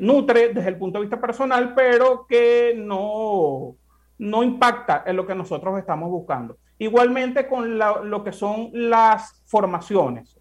nutre 0.00 0.52
desde 0.52 0.68
el 0.68 0.78
punto 0.78 0.98
de 0.98 1.04
vista 1.04 1.20
personal, 1.20 1.74
pero 1.74 2.26
que 2.28 2.74
no, 2.76 3.76
no 4.18 4.42
impacta 4.42 5.02
en 5.06 5.16
lo 5.16 5.26
que 5.26 5.34
nosotros 5.34 5.78
estamos 5.78 6.10
buscando. 6.10 6.56
Igualmente 6.78 7.46
con 7.46 7.78
lo 7.78 8.24
que 8.24 8.32
son 8.32 8.70
las 8.72 9.42
formaciones. 9.46 10.40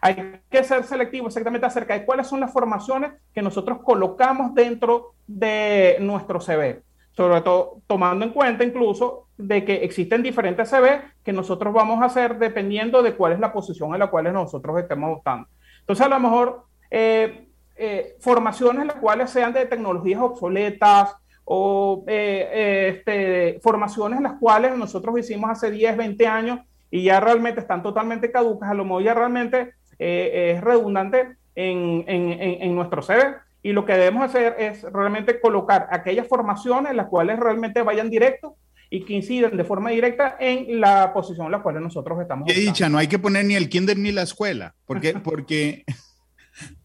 Hay 0.00 0.40
que 0.50 0.62
ser 0.62 0.84
selectivo 0.84 1.26
exactamente 1.26 1.66
acerca 1.66 1.94
de 1.94 2.04
cuáles 2.04 2.26
son 2.26 2.40
las 2.40 2.52
formaciones 2.52 3.12
que 3.32 3.42
nosotros 3.42 3.78
colocamos 3.82 4.54
dentro 4.54 5.14
de 5.26 5.96
nuestro 6.00 6.40
CV. 6.40 6.82
Sobre 7.12 7.40
todo 7.40 7.80
tomando 7.86 8.24
en 8.24 8.32
cuenta 8.32 8.62
incluso 8.62 9.25
de 9.38 9.64
que 9.64 9.84
existen 9.84 10.22
diferentes 10.22 10.70
CV 10.70 11.00
que 11.22 11.32
nosotros 11.32 11.72
vamos 11.74 12.00
a 12.02 12.06
hacer 12.06 12.38
dependiendo 12.38 13.02
de 13.02 13.14
cuál 13.14 13.32
es 13.32 13.40
la 13.40 13.52
posición 13.52 13.92
en 13.92 14.00
la 14.00 14.08
cual 14.08 14.32
nosotros 14.32 14.78
estemos 14.78 15.18
optando. 15.18 15.48
Entonces, 15.80 16.06
a 16.06 16.08
lo 16.08 16.18
mejor 16.18 16.64
eh, 16.90 17.48
eh, 17.76 18.16
formaciones 18.20 18.86
las 18.86 18.96
cuales 18.96 19.30
sean 19.30 19.52
de 19.52 19.66
tecnologías 19.66 20.20
obsoletas, 20.20 21.14
o 21.48 22.02
eh, 22.08 22.88
este, 22.96 23.60
formaciones 23.62 24.20
las 24.20 24.32
cuales 24.40 24.76
nosotros 24.76 25.16
hicimos 25.16 25.48
hace 25.48 25.70
10, 25.70 25.96
20 25.96 26.26
años 26.26 26.58
y 26.90 27.04
ya 27.04 27.20
realmente 27.20 27.60
están 27.60 27.84
totalmente 27.84 28.32
caducas, 28.32 28.68
a 28.68 28.74
lo 28.74 28.84
mejor 28.84 29.04
ya 29.04 29.14
realmente 29.14 29.74
es 29.96 30.60
redundante 30.60 31.36
en, 31.54 32.04
en, 32.08 32.32
en, 32.40 32.74
nuestro 32.74 33.00
CV. 33.00 33.36
Y 33.62 33.72
lo 33.72 33.84
que 33.84 33.92
debemos 33.92 34.24
hacer 34.24 34.56
es 34.58 34.82
realmente 34.92 35.40
colocar 35.40 35.86
aquellas 35.92 36.26
formaciones 36.26 36.94
las 36.94 37.06
cuales 37.06 37.38
realmente 37.38 37.82
vayan 37.82 38.10
directo 38.10 38.56
y 38.90 39.04
que 39.04 39.14
inciden 39.14 39.56
de 39.56 39.64
forma 39.64 39.90
directa 39.90 40.36
en 40.38 40.80
la 40.80 41.12
posición 41.12 41.46
en 41.46 41.52
la 41.52 41.62
cual 41.62 41.82
nosotros 41.82 42.20
estamos. 42.20 42.46
Qué 42.46 42.58
dicha, 42.58 42.88
no 42.88 42.98
hay 42.98 43.08
que 43.08 43.18
poner 43.18 43.44
ni 43.44 43.54
el 43.54 43.68
kinder 43.68 43.98
ni 43.98 44.12
la 44.12 44.22
escuela, 44.22 44.74
porque, 44.84 45.14
porque 45.24 45.84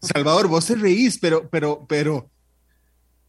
Salvador, 0.00 0.48
vos 0.48 0.66
te 0.66 0.74
reís, 0.74 1.18
pero, 1.18 1.48
pero, 1.48 1.86
pero 1.88 2.30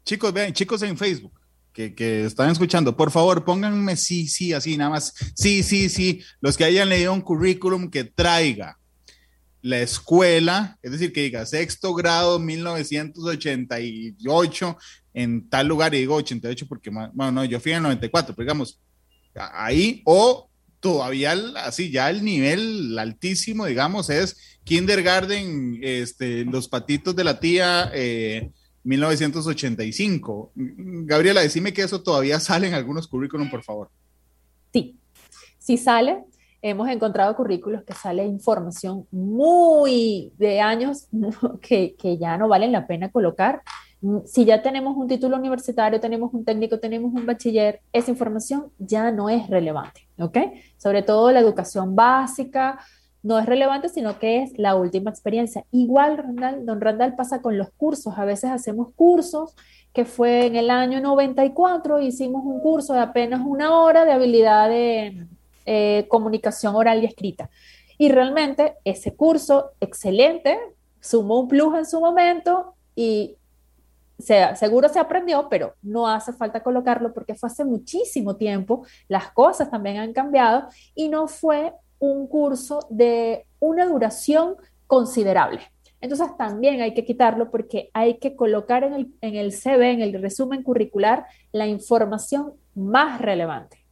Chicos, 0.06 0.34
vean, 0.34 0.52
chicos 0.52 0.82
en 0.84 0.98
Facebook 0.98 1.40
que, 1.72 1.96
que, 1.96 2.26
están 2.26 2.50
escuchando, 2.50 2.96
por 2.96 3.10
favor, 3.10 3.46
pónganme 3.46 3.96
sí, 3.96 4.28
sí, 4.28 4.54
así, 4.54 4.78
nada 4.78 4.92
más. 4.92 5.14
Sí, 5.34 5.64
sí, 5.64 5.90
sí. 5.90 6.22
Los 6.42 6.58
que 6.58 6.66
hayan 6.66 6.90
leído 6.90 7.14
un 7.14 7.22
currículum 7.22 7.90
que 7.90 8.04
traiga 8.04 8.78
la 9.64 9.80
escuela, 9.80 10.78
es 10.84 10.92
decir, 10.92 11.12
que 11.14 11.24
diga 11.24 11.46
sexto 11.46 11.94
grado 11.96 12.38
1988 12.38 14.78
en 15.14 15.50
tal 15.50 15.68
lugar, 15.68 15.96
y 15.96 16.00
digo 16.00 16.16
88 16.16 16.66
porque, 16.68 16.90
bueno, 16.90 17.32
no, 17.32 17.46
yo 17.46 17.62
fui 17.62 17.72
en 17.72 17.78
el 17.78 17.84
94, 17.84 18.36
pero 18.36 18.44
digamos, 18.44 18.82
ahí, 19.36 20.02
o 20.06 20.50
todavía 20.82 21.34
así, 21.64 21.92
ya 21.92 22.10
el 22.10 22.26
nivel 22.26 23.00
altísimo, 23.00 23.66
digamos, 23.66 24.10
es 24.10 24.60
kindergarten, 24.66 25.80
este, 25.82 26.44
los 26.44 26.68
patitos 26.68 27.16
de 27.16 27.24
la 27.24 27.40
tía, 27.40 27.90
eh, 27.94 28.52
1985. 28.84 30.52
Gabriela, 30.56 31.40
decime 31.40 31.72
que 31.72 31.84
eso 31.84 32.04
todavía 32.04 32.42
sale 32.42 32.68
en 32.68 32.74
algunos 32.74 33.08
currículum, 33.08 33.50
por 33.50 33.64
favor. 33.64 33.90
Sí, 34.74 34.98
sí 35.58 35.78
sale. 35.78 36.26
Hemos 36.66 36.88
encontrado 36.88 37.36
currículos 37.36 37.84
que 37.84 37.94
sale 37.94 38.26
información 38.26 39.06
muy 39.12 40.32
de 40.38 40.62
años 40.62 41.10
que, 41.62 41.94
que 41.96 42.18
ya 42.18 42.38
no 42.38 42.48
valen 42.48 42.72
la 42.72 42.88
pena 42.88 43.12
colocar. 43.12 43.62
Si 44.26 44.46
ya 44.46 44.62
tenemos 44.62 44.96
un 44.96 45.10
título 45.10 45.36
universitario, 45.36 46.00
tenemos 46.00 46.34
un 46.34 46.46
técnico, 46.46 46.80
tenemos 46.80 47.14
un 47.14 47.26
bachiller, 47.26 47.82
esa 47.92 48.12
información 48.12 48.72
ya 48.80 49.12
no 49.12 49.30
es 49.30 49.50
relevante, 49.50 50.08
¿ok? 50.18 50.38
Sobre 50.78 51.04
todo 51.04 51.32
la 51.34 51.42
educación 51.42 51.98
básica, 51.98 52.80
no 53.24 53.40
es 53.40 53.46
relevante, 53.46 53.90
sino 53.90 54.18
que 54.18 54.44
es 54.44 54.58
la 54.58 54.76
última 54.76 55.10
experiencia. 55.10 55.66
Igual, 55.72 56.18
Randall, 56.18 56.66
don 56.66 56.80
Randall 56.80 57.16
pasa 57.16 57.42
con 57.42 57.58
los 57.58 57.72
cursos. 57.72 58.18
A 58.18 58.24
veces 58.24 58.52
hacemos 58.52 58.90
cursos 58.96 59.54
que 59.94 60.06
fue 60.06 60.46
en 60.46 60.56
el 60.56 60.70
año 60.70 61.02
94, 61.02 62.00
hicimos 62.02 62.44
un 62.46 62.62
curso 62.62 62.94
de 62.94 63.02
apenas 63.02 63.42
una 63.46 63.78
hora 63.80 64.06
de 64.06 64.14
habilidad 64.14 64.70
de 64.70 65.28
eh, 65.66 66.06
comunicación 66.10 66.76
oral 66.76 67.04
y 67.04 67.06
escrita. 67.06 67.50
Y 67.98 68.10
realmente 68.10 68.76
ese 68.84 69.16
curso, 69.16 69.72
excelente, 69.80 70.60
sumó 71.00 71.42
un 71.42 71.48
plus 71.48 71.78
en 71.78 71.86
su 71.86 72.00
momento 72.00 72.76
y 72.96 73.38
se, 74.20 74.56
seguro 74.56 74.90
se 74.90 75.00
aprendió, 75.00 75.48
pero 75.50 75.76
no 75.82 76.08
hace 76.08 76.34
falta 76.34 76.64
colocarlo 76.64 77.14
porque 77.14 77.36
fue 77.36 77.48
hace 77.48 77.66
muchísimo 77.66 78.36
tiempo, 78.36 78.86
las 79.08 79.32
cosas 79.32 79.70
también 79.70 79.98
han 79.98 80.14
cambiado 80.14 80.68
y 80.96 81.10
no 81.10 81.28
fue 81.28 81.74
un 82.00 82.28
curso 82.28 82.86
de 82.90 83.46
una 83.60 83.86
duración 83.86 84.56
considerable. 84.88 85.62
Entonces 86.02 86.36
también 86.38 86.82
hay 86.82 86.94
que 86.94 87.06
quitarlo 87.06 87.50
porque 87.50 87.90
hay 87.94 88.18
que 88.18 88.36
colocar 88.36 88.84
en 88.84 88.94
el, 88.94 89.14
en 89.22 89.36
el 89.36 89.54
CV, 89.54 89.92
en 89.92 90.02
el 90.02 90.22
resumen 90.22 90.62
curricular, 90.62 91.26
la 91.54 91.66
información 91.66 92.56
más 92.76 93.22
relevante. 93.22 93.83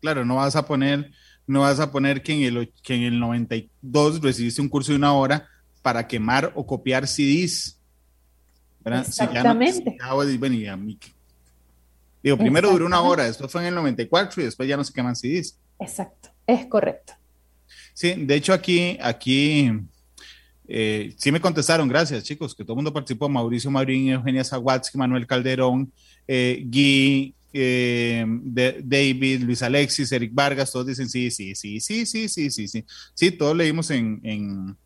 Claro, 0.00 0.24
no 0.24 0.36
vas 0.36 0.56
a 0.56 0.66
poner, 0.66 1.10
no 1.46 1.60
vas 1.60 1.80
a 1.80 1.90
poner 1.90 2.22
que 2.22 2.32
en 2.32 2.56
el, 2.56 2.72
que 2.82 2.94
en 2.94 3.02
el 3.02 3.20
92 3.20 4.20
recibiste 4.20 4.60
un 4.60 4.68
curso 4.68 4.92
de 4.92 4.98
una 4.98 5.12
hora 5.12 5.48
para 5.82 6.06
quemar 6.06 6.52
o 6.54 6.66
copiar 6.66 7.06
CDs. 7.06 7.78
Exactamente. 8.84 9.96
digo, 12.22 12.38
primero 12.38 12.70
duró 12.70 12.86
una 12.86 13.00
hora, 13.02 13.24
después 13.24 13.52
fue 13.52 13.60
en 13.62 13.68
el 13.68 13.74
94 13.74 14.40
y 14.40 14.44
después 14.46 14.68
ya 14.68 14.76
no 14.76 14.84
se 14.84 14.92
queman 14.92 15.16
CDs. 15.16 15.58
Exacto, 15.78 16.30
es 16.46 16.66
correcto. 16.66 17.14
Sí, 17.92 18.14
de 18.14 18.34
hecho 18.34 18.52
aquí, 18.52 18.96
aquí 19.00 19.70
eh, 20.66 21.12
sí 21.16 21.32
me 21.32 21.40
contestaron, 21.40 21.88
gracias 21.88 22.24
chicos, 22.24 22.54
que 22.54 22.62
todo 22.64 22.74
el 22.74 22.76
mundo 22.76 22.92
participó, 22.92 23.28
Mauricio 23.28 23.70
Maurín, 23.70 24.10
Eugenia 24.10 24.44
Zawatsky, 24.44 24.96
Manuel 24.96 25.26
Calderón, 25.26 25.92
eh, 26.26 26.62
Guy, 26.64 27.34
eh, 27.52 28.24
David, 28.26 29.42
Luis 29.42 29.62
Alexis, 29.62 30.12
Eric 30.12 30.32
Vargas, 30.32 30.70
todos 30.70 30.86
dicen 30.86 31.08
sí, 31.08 31.30
sí, 31.30 31.54
sí, 31.54 31.80
sí, 31.80 32.06
sí, 32.06 32.28
sí, 32.28 32.50
sí, 32.50 32.68
sí. 32.68 32.84
Sí, 33.14 33.30
todos 33.32 33.56
leímos 33.56 33.90
en, 33.90 34.20
en, 34.22 34.76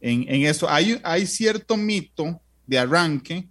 en, 0.00 0.24
en 0.28 0.42
esto. 0.42 0.68
Hay, 0.68 1.00
hay 1.02 1.26
cierto 1.26 1.76
mito 1.76 2.40
de 2.66 2.78
arranque, 2.78 3.48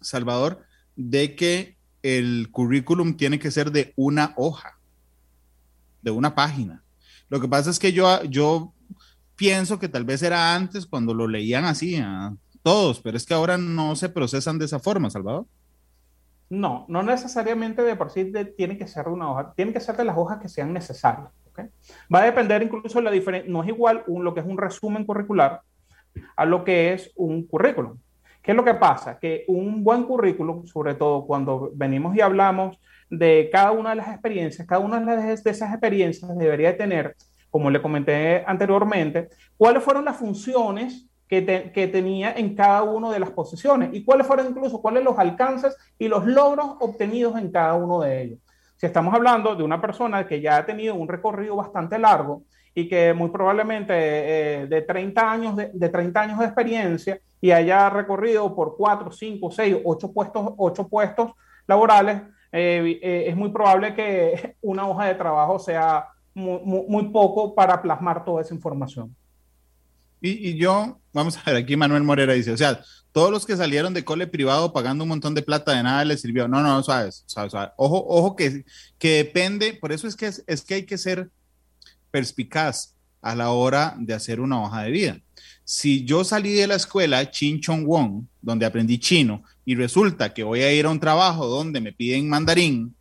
Salvador, 0.00 0.64
de 0.96 1.34
que 1.34 1.76
el 2.02 2.48
currículum 2.50 3.16
tiene 3.16 3.38
que 3.38 3.50
ser 3.50 3.70
de 3.70 3.92
una 3.96 4.34
hoja, 4.36 4.78
de 6.02 6.10
una 6.10 6.34
página. 6.34 6.82
Lo 7.28 7.40
que 7.40 7.48
pasa 7.48 7.70
es 7.70 7.78
que 7.78 7.92
yo, 7.92 8.22
yo 8.24 8.74
pienso 9.36 9.78
que 9.78 9.88
tal 9.88 10.04
vez 10.04 10.22
era 10.22 10.54
antes 10.54 10.86
cuando 10.86 11.14
lo 11.14 11.26
leían 11.26 11.64
así 11.64 11.96
a 11.96 12.34
todos, 12.62 13.00
pero 13.00 13.16
es 13.16 13.24
que 13.24 13.34
ahora 13.34 13.58
no 13.58 13.96
se 13.96 14.08
procesan 14.08 14.58
de 14.58 14.66
esa 14.66 14.78
forma, 14.78 15.10
Salvador. 15.10 15.46
No, 16.52 16.84
no 16.86 17.02
necesariamente 17.02 17.80
de 17.80 17.96
por 17.96 18.10
sí 18.10 18.30
tiene 18.58 18.76
que 18.76 18.86
ser 18.86 19.06
de 19.06 19.12
una 19.12 19.30
hoja, 19.30 19.54
tiene 19.56 19.72
que 19.72 19.80
ser 19.80 19.96
de 19.96 20.04
las 20.04 20.18
hojas 20.18 20.38
que 20.38 20.50
sean 20.50 20.70
necesarias. 20.70 21.28
Va 22.14 22.20
a 22.20 22.24
depender 22.26 22.62
incluso 22.62 22.98
de 22.98 23.04
la 23.04 23.10
diferencia, 23.10 23.50
no 23.50 23.62
es 23.62 23.70
igual 23.70 24.04
lo 24.06 24.34
que 24.34 24.40
es 24.40 24.46
un 24.46 24.58
resumen 24.58 25.06
curricular 25.06 25.62
a 26.36 26.44
lo 26.44 26.62
que 26.62 26.92
es 26.92 27.10
un 27.16 27.46
currículum. 27.46 27.96
¿Qué 28.42 28.50
es 28.50 28.56
lo 28.56 28.64
que 28.64 28.74
pasa? 28.74 29.18
Que 29.18 29.44
un 29.48 29.82
buen 29.82 30.02
currículum, 30.02 30.66
sobre 30.66 30.94
todo 30.94 31.24
cuando 31.24 31.70
venimos 31.74 32.14
y 32.14 32.20
hablamos 32.20 32.78
de 33.08 33.48
cada 33.50 33.70
una 33.70 33.90
de 33.90 33.96
las 33.96 34.08
experiencias, 34.08 34.68
cada 34.68 34.80
una 34.82 35.00
de 35.00 35.32
esas 35.32 35.72
experiencias 35.72 36.36
debería 36.36 36.76
tener 36.76 37.16
como 37.52 37.70
le 37.70 37.82
comenté 37.82 38.42
anteriormente, 38.46 39.28
cuáles 39.58 39.82
fueron 39.82 40.06
las 40.06 40.16
funciones 40.16 41.06
que, 41.40 41.88
tenía 41.88 42.32
en 42.32 42.54
cada 42.54 42.82
una 42.82 43.10
de 43.10 43.18
las 43.18 43.30
posiciones 43.30 43.90
y 43.92 44.04
cuáles 44.04 44.26
fueron 44.26 44.48
incluso 44.48 44.82
cuáles 44.82 45.02
los 45.02 45.18
alcances 45.18 45.76
y 45.98 46.08
los 46.08 46.26
logros 46.26 46.76
obtenidos 46.80 47.38
en 47.38 47.50
cada 47.50 47.74
uno 47.74 48.00
de 48.00 48.22
ellos. 48.22 48.38
Si 48.76 48.84
estamos 48.84 49.14
hablando 49.14 49.54
de 49.54 49.62
una 49.62 49.80
persona 49.80 50.26
que 50.26 50.42
ya 50.42 50.58
ha 50.58 50.66
tenido 50.66 50.94
un 50.94 51.08
recorrido 51.08 51.56
bastante 51.56 51.98
largo 51.98 52.42
y 52.74 52.86
que 52.88 53.14
muy 53.14 53.30
probablemente 53.30 53.94
eh, 53.94 54.66
de, 54.66 54.82
30 54.82 55.32
años 55.32 55.56
de, 55.56 55.70
de, 55.72 55.88
30 55.88 56.20
años 56.20 56.38
de 56.38 56.44
experiencia 56.44 57.20
y 57.40 57.50
haya 57.50 57.88
recorrido 57.88 58.54
por 58.54 58.76
4, 58.76 59.10
5, 59.10 59.50
6, 59.50 59.76
8 59.84 60.12
puestos, 60.12 60.52
8 60.56 60.88
puestos 60.88 61.32
laborales, 61.66 62.22
eh, 62.52 63.00
eh, 63.02 63.24
es 63.28 63.36
muy 63.36 63.50
probable 63.50 63.94
que 63.94 64.56
una 64.60 64.86
hoja 64.86 65.06
de 65.06 65.14
trabajo 65.14 65.58
sea 65.58 66.08
muy, 66.34 67.08
poco 67.08 67.54
para 67.54 67.80
plasmar 67.80 68.24
toda 68.24 68.42
esa 68.42 68.54
información. 68.54 69.14
Y, 70.24 70.54
yo, 70.54 71.00
vamos 71.12 71.36
a 71.36 71.42
ver, 71.50 71.56
aquí 71.56 71.76
Manuel 71.76 72.04
Morera 72.04 72.32
dice, 72.34 72.52
o 72.52 72.56
sea, 72.56 72.80
todos 73.10 73.32
los 73.32 73.44
que 73.44 73.56
salieron 73.56 73.92
de 73.92 74.04
cole 74.04 74.28
privado 74.28 74.72
pagando 74.72 75.02
un 75.02 75.08
montón 75.08 75.34
de 75.34 75.42
plata 75.42 75.72
de 75.72 75.82
nada 75.82 76.04
les 76.04 76.20
sirvió. 76.20 76.46
No, 76.46 76.62
no, 76.62 76.80
sabes, 76.84 77.24
sabes, 77.26 77.52
Ojo, 77.76 78.06
ojo 78.08 78.36
que, 78.36 78.64
que 78.98 79.16
depende, 79.16 79.74
por 79.74 79.90
eso 79.90 80.06
es 80.06 80.14
que, 80.14 80.26
es, 80.46 80.62
que 80.62 80.74
hay 80.74 80.86
que 80.86 80.96
ser 80.96 81.28
perspicaz 82.12 82.94
a 83.20 83.34
la 83.34 83.50
hora 83.50 83.96
de 83.98 84.14
hacer 84.14 84.40
una 84.40 84.62
hoja 84.62 84.82
de 84.82 84.90
vida. 84.92 85.20
Si 85.64 86.04
yo 86.04 86.22
salí 86.22 86.52
de 86.52 86.68
la 86.68 86.76
escuela 86.76 87.28
Chin 87.28 87.60
Chong 87.60 87.84
Wong, 87.84 88.24
donde 88.40 88.64
aprendí 88.64 88.98
chino, 88.98 89.42
y 89.64 89.74
resulta 89.74 90.32
que 90.32 90.44
voy 90.44 90.62
a 90.62 90.72
ir 90.72 90.86
a 90.86 90.90
un 90.90 91.00
trabajo 91.00 91.46
donde 91.46 91.80
me 91.80 91.92
piden 91.92 92.28
mandarín, 92.28 92.94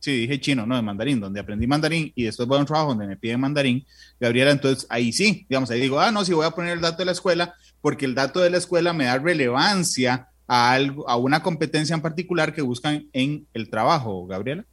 Sí, 0.00 0.20
dije 0.20 0.40
chino, 0.40 0.64
no, 0.66 0.76
de 0.76 0.82
mandarín, 0.82 1.20
donde 1.20 1.40
aprendí 1.40 1.66
mandarín 1.66 2.10
y 2.14 2.24
después 2.24 2.48
voy 2.48 2.56
a 2.56 2.60
un 2.60 2.66
trabajo 2.66 2.88
donde 2.88 3.06
me 3.06 3.18
piden 3.18 3.38
mandarín, 3.38 3.84
Gabriela, 4.18 4.50
entonces 4.50 4.86
ahí 4.88 5.12
sí, 5.12 5.44
digamos, 5.46 5.70
ahí 5.70 5.78
digo, 5.78 6.00
ah, 6.00 6.10
no, 6.10 6.24
sí 6.24 6.32
voy 6.32 6.46
a 6.46 6.52
poner 6.52 6.72
el 6.72 6.80
dato 6.80 6.98
de 6.98 7.04
la 7.04 7.12
escuela 7.12 7.54
porque 7.82 8.06
el 8.06 8.14
dato 8.14 8.40
de 8.40 8.48
la 8.48 8.56
escuela 8.56 8.94
me 8.94 9.04
da 9.04 9.18
relevancia 9.18 10.28
a, 10.46 10.72
algo, 10.72 11.08
a 11.08 11.16
una 11.16 11.42
competencia 11.42 11.94
en 11.94 12.00
particular 12.00 12.54
que 12.54 12.62
buscan 12.62 13.08
en 13.12 13.46
el 13.52 13.68
trabajo, 13.68 14.26
Gabriela. 14.26 14.64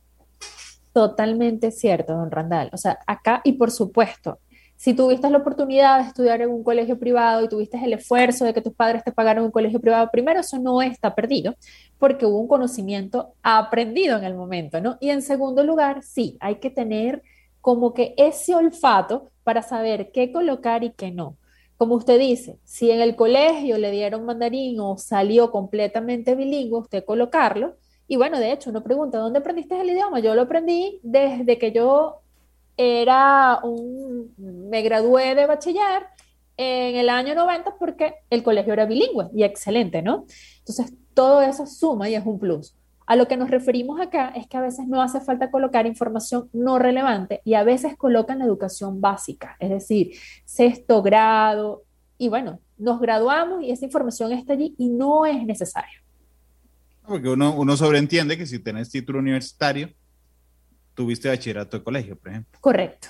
Totalmente 0.94 1.72
cierto, 1.72 2.14
don 2.14 2.32
Randall. 2.32 2.70
O 2.72 2.78
sea, 2.78 2.98
acá, 3.06 3.42
y 3.44 3.54
por 3.54 3.70
supuesto, 3.70 4.40
si 4.78 4.94
tuviste 4.94 5.30
la 5.30 5.40
oportunidad 5.40 6.00
de 6.00 6.08
estudiar 6.08 6.42
en 6.42 6.52
un 6.52 6.64
colegio 6.64 7.00
privado 7.00 7.44
y 7.44 7.50
tuviste 7.50 7.84
el 7.84 7.94
esfuerzo 7.94 8.46
de 8.46 8.54
que 8.54 8.62
tus 8.62 8.74
padres 8.74 9.04
te 9.04 9.12
pagaron 9.12 9.46
un 9.46 9.52
colegio 9.52 9.82
privado, 9.82 10.10
primero 10.12 10.40
eso 10.40 10.60
no 10.60 10.84
está 10.84 11.16
perdido, 11.16 11.56
porque 11.98 12.28
hubo 12.28 12.40
un 12.40 12.48
conocimiento 12.48 13.34
aprendido 13.42 14.18
en 14.18 14.24
el 14.24 14.36
momento, 14.36 14.80
¿no? 14.80 14.98
Y 15.02 15.10
en 15.10 15.24
segundo 15.24 15.64
lugar, 15.64 16.04
sí, 16.04 16.38
hay 16.40 16.58
que 16.58 16.70
tener 16.70 17.24
como 17.60 17.96
que 17.96 18.14
ese 18.18 18.54
olfato 18.54 19.32
para 19.44 19.64
saber 19.64 20.12
qué 20.14 20.32
colocar 20.32 20.84
y 20.84 20.92
qué 20.92 21.12
no. 21.12 21.38
Como 21.78 21.96
usted 21.96 22.20
dice, 22.20 22.60
si 22.64 22.92
en 22.92 23.02
el 23.02 23.16
colegio 23.16 23.78
le 23.80 23.92
dieron 23.92 24.26
mandarín 24.26 24.80
o 24.80 24.98
salió 24.98 25.52
completamente 25.52 26.36
bilingüe, 26.36 26.80
usted 26.80 27.04
colocarlo. 27.04 27.76
Y 28.08 28.16
bueno, 28.16 28.40
de 28.40 28.52
hecho, 28.52 28.70
uno 28.70 28.84
pregunta, 28.84 29.18
¿dónde 29.18 29.40
aprendiste 29.40 29.80
el 29.80 29.90
idioma? 29.90 30.20
Yo 30.20 30.36
lo 30.36 30.44
aprendí 30.44 31.00
desde 31.04 31.58
que 31.58 31.72
yo 31.72 32.22
era 32.78 33.60
un, 33.64 34.34
me 34.38 34.84
gradué 34.84 35.36
de 35.36 35.48
bachiller 35.48 36.06
en 36.56 36.96
el 36.96 37.10
año 37.10 37.36
90 37.36 37.76
porque 37.78 38.14
el 38.30 38.44
colegio 38.44 38.74
era 38.74 38.86
bilingüe 38.86 39.30
y 39.34 39.44
excelente, 39.44 40.02
¿no? 40.02 40.26
Entonces, 40.60 40.94
todo 41.14 41.42
eso 41.42 41.66
suma 41.66 42.10
y 42.10 42.16
es 42.16 42.26
un 42.26 42.40
plus. 42.40 42.76
A 43.08 43.16
lo 43.16 43.28
que 43.28 43.38
nos 43.38 43.50
referimos 43.50 44.00
acá 44.00 44.30
es 44.36 44.48
que 44.48 44.58
a 44.58 44.62
veces 44.62 44.88
no 44.88 45.02
hace 45.02 45.22
falta 45.22 45.50
colocar 45.50 45.88
información 45.88 46.50
no 46.54 46.78
relevante 46.78 47.42
y 47.46 47.54
a 47.54 47.64
veces 47.64 47.96
colocan 47.96 48.40
la 48.40 48.46
educación 48.46 49.02
básica, 49.02 49.56
es 49.60 49.70
decir, 49.70 50.12
sexto 50.46 51.02
grado, 51.02 51.84
y 52.18 52.30
bueno, 52.30 52.60
nos 52.78 53.00
graduamos 53.00 53.64
y 53.64 53.72
esa 53.72 53.86
información 53.86 54.32
está 54.34 54.54
allí 54.54 54.76
y 54.78 54.90
no 54.90 55.26
es 55.26 55.46
necesario. 55.46 56.02
Porque 57.08 57.30
uno, 57.30 57.56
uno 57.56 57.78
sobreentiende 57.78 58.38
que 58.38 58.46
si 58.46 58.60
tenés 58.60 58.90
título 58.90 59.20
universitario, 59.20 59.90
tuviste 60.98 61.30
bachillerato 61.30 61.78
de 61.78 61.84
colegio, 61.84 62.18
por 62.18 62.32
ejemplo. 62.32 62.60
Correcto. 62.60 63.08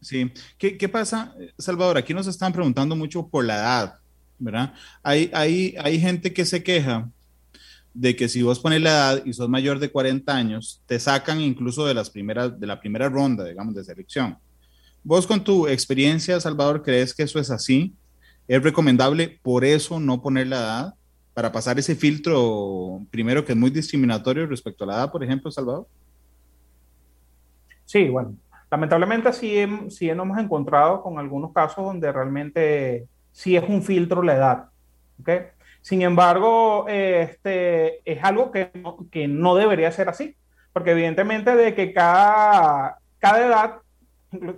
Sí. 0.00 0.32
¿Qué, 0.56 0.78
¿Qué, 0.78 0.88
pasa, 0.88 1.34
Salvador? 1.58 1.98
Aquí 1.98 2.14
nos 2.14 2.26
están 2.26 2.52
preguntando 2.52 2.96
mucho 2.96 3.28
por 3.28 3.44
la 3.44 3.56
edad, 3.56 3.94
¿verdad? 4.38 4.72
Hay, 5.02 5.30
hay, 5.34 5.76
hay 5.78 6.00
gente 6.00 6.32
que 6.32 6.46
se 6.46 6.62
queja 6.62 7.10
de 7.92 8.16
que 8.16 8.28
si 8.28 8.40
vos 8.40 8.58
pones 8.58 8.80
la 8.80 8.90
edad 8.90 9.22
y 9.26 9.34
sos 9.34 9.50
mayor 9.50 9.78
de 9.78 9.90
40 9.90 10.34
años, 10.34 10.80
te 10.86 10.98
sacan 10.98 11.42
incluso 11.42 11.84
de, 11.84 11.92
las 11.92 12.08
primeras, 12.08 12.58
de 12.58 12.66
la 12.66 12.80
primera 12.80 13.10
ronda, 13.10 13.44
digamos, 13.44 13.74
de 13.74 13.84
selección. 13.84 14.38
Vos 15.04 15.26
con 15.26 15.44
tu 15.44 15.68
experiencia, 15.68 16.40
Salvador, 16.40 16.82
¿crees 16.82 17.12
que 17.12 17.24
eso 17.24 17.38
es 17.38 17.50
así? 17.50 17.94
¿Es 18.48 18.62
recomendable 18.62 19.38
por 19.42 19.66
eso 19.66 20.00
no 20.00 20.22
poner 20.22 20.46
la 20.46 20.56
edad? 20.56 20.94
Para 21.34 21.52
pasar 21.52 21.78
ese 21.78 21.94
filtro, 21.94 23.04
primero 23.10 23.44
que 23.44 23.52
es 23.52 23.58
muy 23.58 23.70
discriminatorio 23.70 24.46
respecto 24.46 24.84
a 24.84 24.86
la 24.86 24.94
edad, 24.94 25.12
por 25.12 25.22
ejemplo, 25.22 25.50
Salvador. 25.50 25.86
Sí, 27.90 28.08
bueno, 28.08 28.36
lamentablemente 28.70 29.32
sí, 29.32 29.66
sí 29.88 30.08
hemos 30.08 30.38
encontrado 30.38 31.02
con 31.02 31.18
algunos 31.18 31.52
casos 31.52 31.84
donde 31.84 32.12
realmente 32.12 33.08
sí 33.32 33.56
es 33.56 33.68
un 33.68 33.82
filtro 33.82 34.22
la 34.22 34.36
edad. 34.36 34.64
¿okay? 35.20 35.46
Sin 35.80 36.02
embargo, 36.02 36.86
este, 36.86 37.98
es 38.08 38.22
algo 38.22 38.52
que 38.52 38.70
no, 38.74 38.96
que 39.10 39.26
no 39.26 39.56
debería 39.56 39.90
ser 39.90 40.08
así, 40.08 40.36
porque 40.72 40.92
evidentemente 40.92 41.56
de 41.56 41.74
que 41.74 41.92
cada, 41.92 42.98
cada 43.18 43.44
edad 43.44 43.76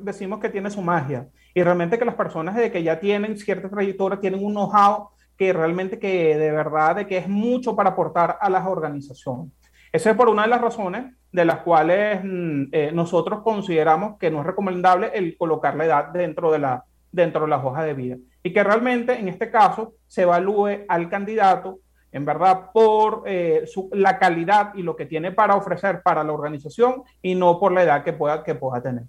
decimos 0.00 0.38
que 0.38 0.50
tiene 0.50 0.70
su 0.70 0.82
magia 0.82 1.28
y 1.54 1.62
realmente 1.62 1.98
que 1.98 2.04
las 2.04 2.16
personas 2.16 2.54
de 2.54 2.70
que 2.70 2.82
ya 2.82 3.00
tienen 3.00 3.38
cierta 3.38 3.70
trayectoria 3.70 4.20
tienen 4.20 4.44
un 4.44 4.52
know-how 4.52 5.08
que 5.38 5.54
realmente 5.54 5.98
que 5.98 6.36
de 6.36 6.52
verdad 6.52 6.96
de 6.96 7.06
que 7.06 7.16
es 7.16 7.28
mucho 7.30 7.74
para 7.74 7.90
aportar 7.92 8.36
a 8.42 8.50
las 8.50 8.66
organizaciones. 8.66 9.50
Esa 9.90 10.10
es 10.10 10.16
por 10.18 10.28
una 10.28 10.42
de 10.42 10.48
las 10.48 10.60
razones 10.60 11.14
de 11.32 11.44
las 11.44 11.58
cuales 11.60 12.20
mm, 12.22 12.64
eh, 12.72 12.90
nosotros 12.92 13.40
consideramos 13.42 14.18
que 14.18 14.30
no 14.30 14.40
es 14.40 14.46
recomendable 14.46 15.10
el 15.14 15.36
colocar 15.36 15.74
la 15.76 15.86
edad 15.86 16.08
dentro 16.12 16.52
de, 16.52 16.58
la, 16.58 16.84
dentro 17.10 17.42
de 17.42 17.48
las 17.48 17.64
hojas 17.64 17.86
de 17.86 17.94
vida. 17.94 18.16
Y 18.42 18.52
que 18.52 18.62
realmente 18.62 19.18
en 19.18 19.28
este 19.28 19.50
caso 19.50 19.94
se 20.06 20.22
evalúe 20.22 20.84
al 20.88 21.08
candidato, 21.08 21.80
en 22.12 22.26
verdad, 22.26 22.70
por 22.74 23.22
eh, 23.26 23.64
la 23.92 24.18
calidad 24.18 24.74
y 24.74 24.82
lo 24.82 24.94
que 24.94 25.06
tiene 25.06 25.32
para 25.32 25.56
ofrecer 25.56 26.02
para 26.02 26.22
la 26.22 26.32
organización 26.32 27.02
y 27.22 27.34
no 27.34 27.58
por 27.58 27.72
la 27.72 27.82
edad 27.84 28.04
que 28.04 28.12
pueda, 28.12 28.44
que 28.44 28.54
pueda 28.54 28.82
tener. 28.82 29.04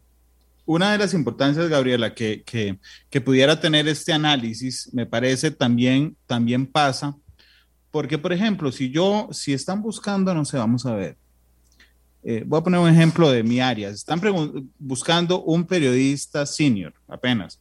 Una 0.65 0.93
de 0.93 0.97
las 0.97 1.13
importancias, 1.13 1.67
Gabriela, 1.67 2.13
que, 2.13 2.41
que, 2.43 2.79
que 3.09 3.19
pudiera 3.19 3.59
tener 3.59 3.85
este 3.89 4.13
análisis, 4.13 4.89
me 4.93 5.05
parece 5.05 5.51
también, 5.51 6.15
también 6.25 6.65
pasa 6.65 7.17
porque, 7.93 8.17
por 8.17 8.33
ejemplo, 8.33 8.71
si 8.71 8.89
yo, 8.89 9.27
si 9.31 9.53
están 9.53 9.83
buscando, 9.83 10.33
no 10.33 10.45
sé, 10.45 10.57
vamos 10.57 10.83
a 10.87 10.95
ver. 10.95 11.15
Eh, 12.25 12.43
voy 12.45 12.59
a 12.59 12.63
poner 12.63 12.79
un 12.79 12.89
ejemplo 12.89 13.29
de 13.29 13.43
mi 13.43 13.59
área. 13.59 13.89
Están 13.89 14.21
buscando 14.79 15.43
un 15.43 15.65
periodista 15.65 16.45
senior, 16.45 16.93
apenas. 17.07 17.59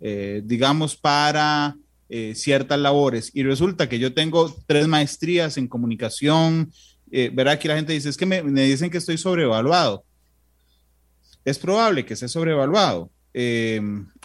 eh, 0.00 0.42
digamos, 0.44 0.96
para 0.96 1.76
eh, 2.10 2.34
ciertas 2.34 2.78
labores. 2.78 3.30
Y 3.32 3.42
resulta 3.42 3.88
que 3.88 3.98
yo 3.98 4.12
tengo 4.12 4.54
tres 4.66 4.86
maestrías 4.86 5.56
en 5.56 5.66
comunicación. 5.66 6.70
Eh, 7.10 7.30
verá 7.32 7.58
que 7.58 7.68
la 7.68 7.76
gente 7.76 7.94
dice, 7.94 8.10
es 8.10 8.16
que 8.16 8.26
me, 8.26 8.42
dicen 8.42 8.90
que 8.90 8.98
estoy 8.98 9.16
sobrevaluado. 9.16 10.04
Es 11.44 11.58
probable 11.58 12.04
que 12.04 12.14
esté 12.14 12.28
sobrevaluado. 12.28 13.10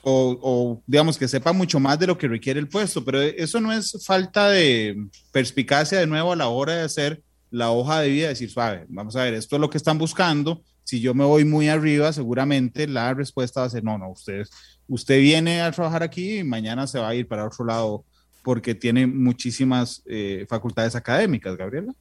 O, 0.02 0.38
o, 0.42 0.84
digamos 0.86 1.18
que 1.18 1.28
sepa 1.28 1.52
mucho 1.52 1.80
más 1.80 1.98
de 1.98 2.08
lo 2.08 2.18
que 2.18 2.28
requiere 2.28 2.60
el 2.60 2.68
puesto, 2.68 3.04
pero 3.04 3.22
eso 3.22 3.60
no 3.60 3.74
es 3.74 3.98
falta 4.06 4.50
de 4.50 4.96
perspicacia 5.32 6.00
de 6.00 6.08
nuevo 6.08 6.32
a 6.32 6.36
la 6.36 6.48
hora 6.48 6.76
de 6.76 6.84
hacer 6.84 7.22
la 7.52 7.72
hoja 7.72 8.02
de 8.02 8.10
vida, 8.10 8.30
decir, 8.30 8.50
suave, 8.50 8.86
vamos 8.90 9.16
a 9.16 9.24
ver, 9.24 9.34
esto 9.34 9.56
es 9.56 9.60
lo 9.60 9.70
que 9.70 9.78
están 9.78 9.98
buscando, 9.98 10.62
si 10.90 11.02
yo 11.02 11.14
me 11.14 11.24
voy 11.24 11.46
muy 11.46 11.70
arriba, 11.70 12.12
seguramente 12.12 12.88
la 12.88 13.14
respuesta 13.14 13.60
va 13.60 13.68
a 13.68 13.70
ser, 13.70 13.84
no, 13.84 14.00
no, 14.00 14.10
usted, 14.10 14.48
usted 14.88 15.20
viene 15.20 15.62
a 15.62 15.72
trabajar 15.72 16.02
aquí 16.02 16.40
y 16.40 16.44
mañana 16.44 16.88
se 16.88 16.98
va 16.98 17.10
a 17.10 17.14
ir 17.14 17.28
para 17.28 17.46
otro 17.46 17.64
lado 17.64 18.06
porque 18.44 18.74
tiene 18.74 19.06
muchísimas 19.06 20.02
eh, 20.08 20.48
facultades 20.50 20.96
académicas, 20.96 21.56
Gabriela. 21.56 21.94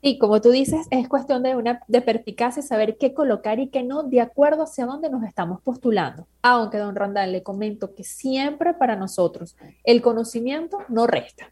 Sí, 0.00 0.16
como 0.16 0.40
tú 0.40 0.50
dices, 0.50 0.86
es 0.92 1.08
cuestión 1.08 1.42
de, 1.42 1.56
una, 1.56 1.80
de 1.88 2.02
perspicacia, 2.02 2.62
saber 2.62 2.96
qué 2.98 3.14
colocar 3.14 3.58
y 3.58 3.66
qué 3.66 3.82
no, 3.82 4.04
de 4.04 4.20
acuerdo 4.20 4.62
hacia 4.62 4.86
dónde 4.86 5.10
nos 5.10 5.24
estamos 5.24 5.60
postulando. 5.60 6.28
Aunque, 6.40 6.78
don 6.78 6.94
Randall, 6.94 7.32
le 7.32 7.42
comento 7.42 7.96
que 7.96 8.04
siempre 8.04 8.74
para 8.74 8.94
nosotros 8.94 9.56
el 9.82 10.02
conocimiento 10.02 10.78
no 10.88 11.08
resta, 11.08 11.50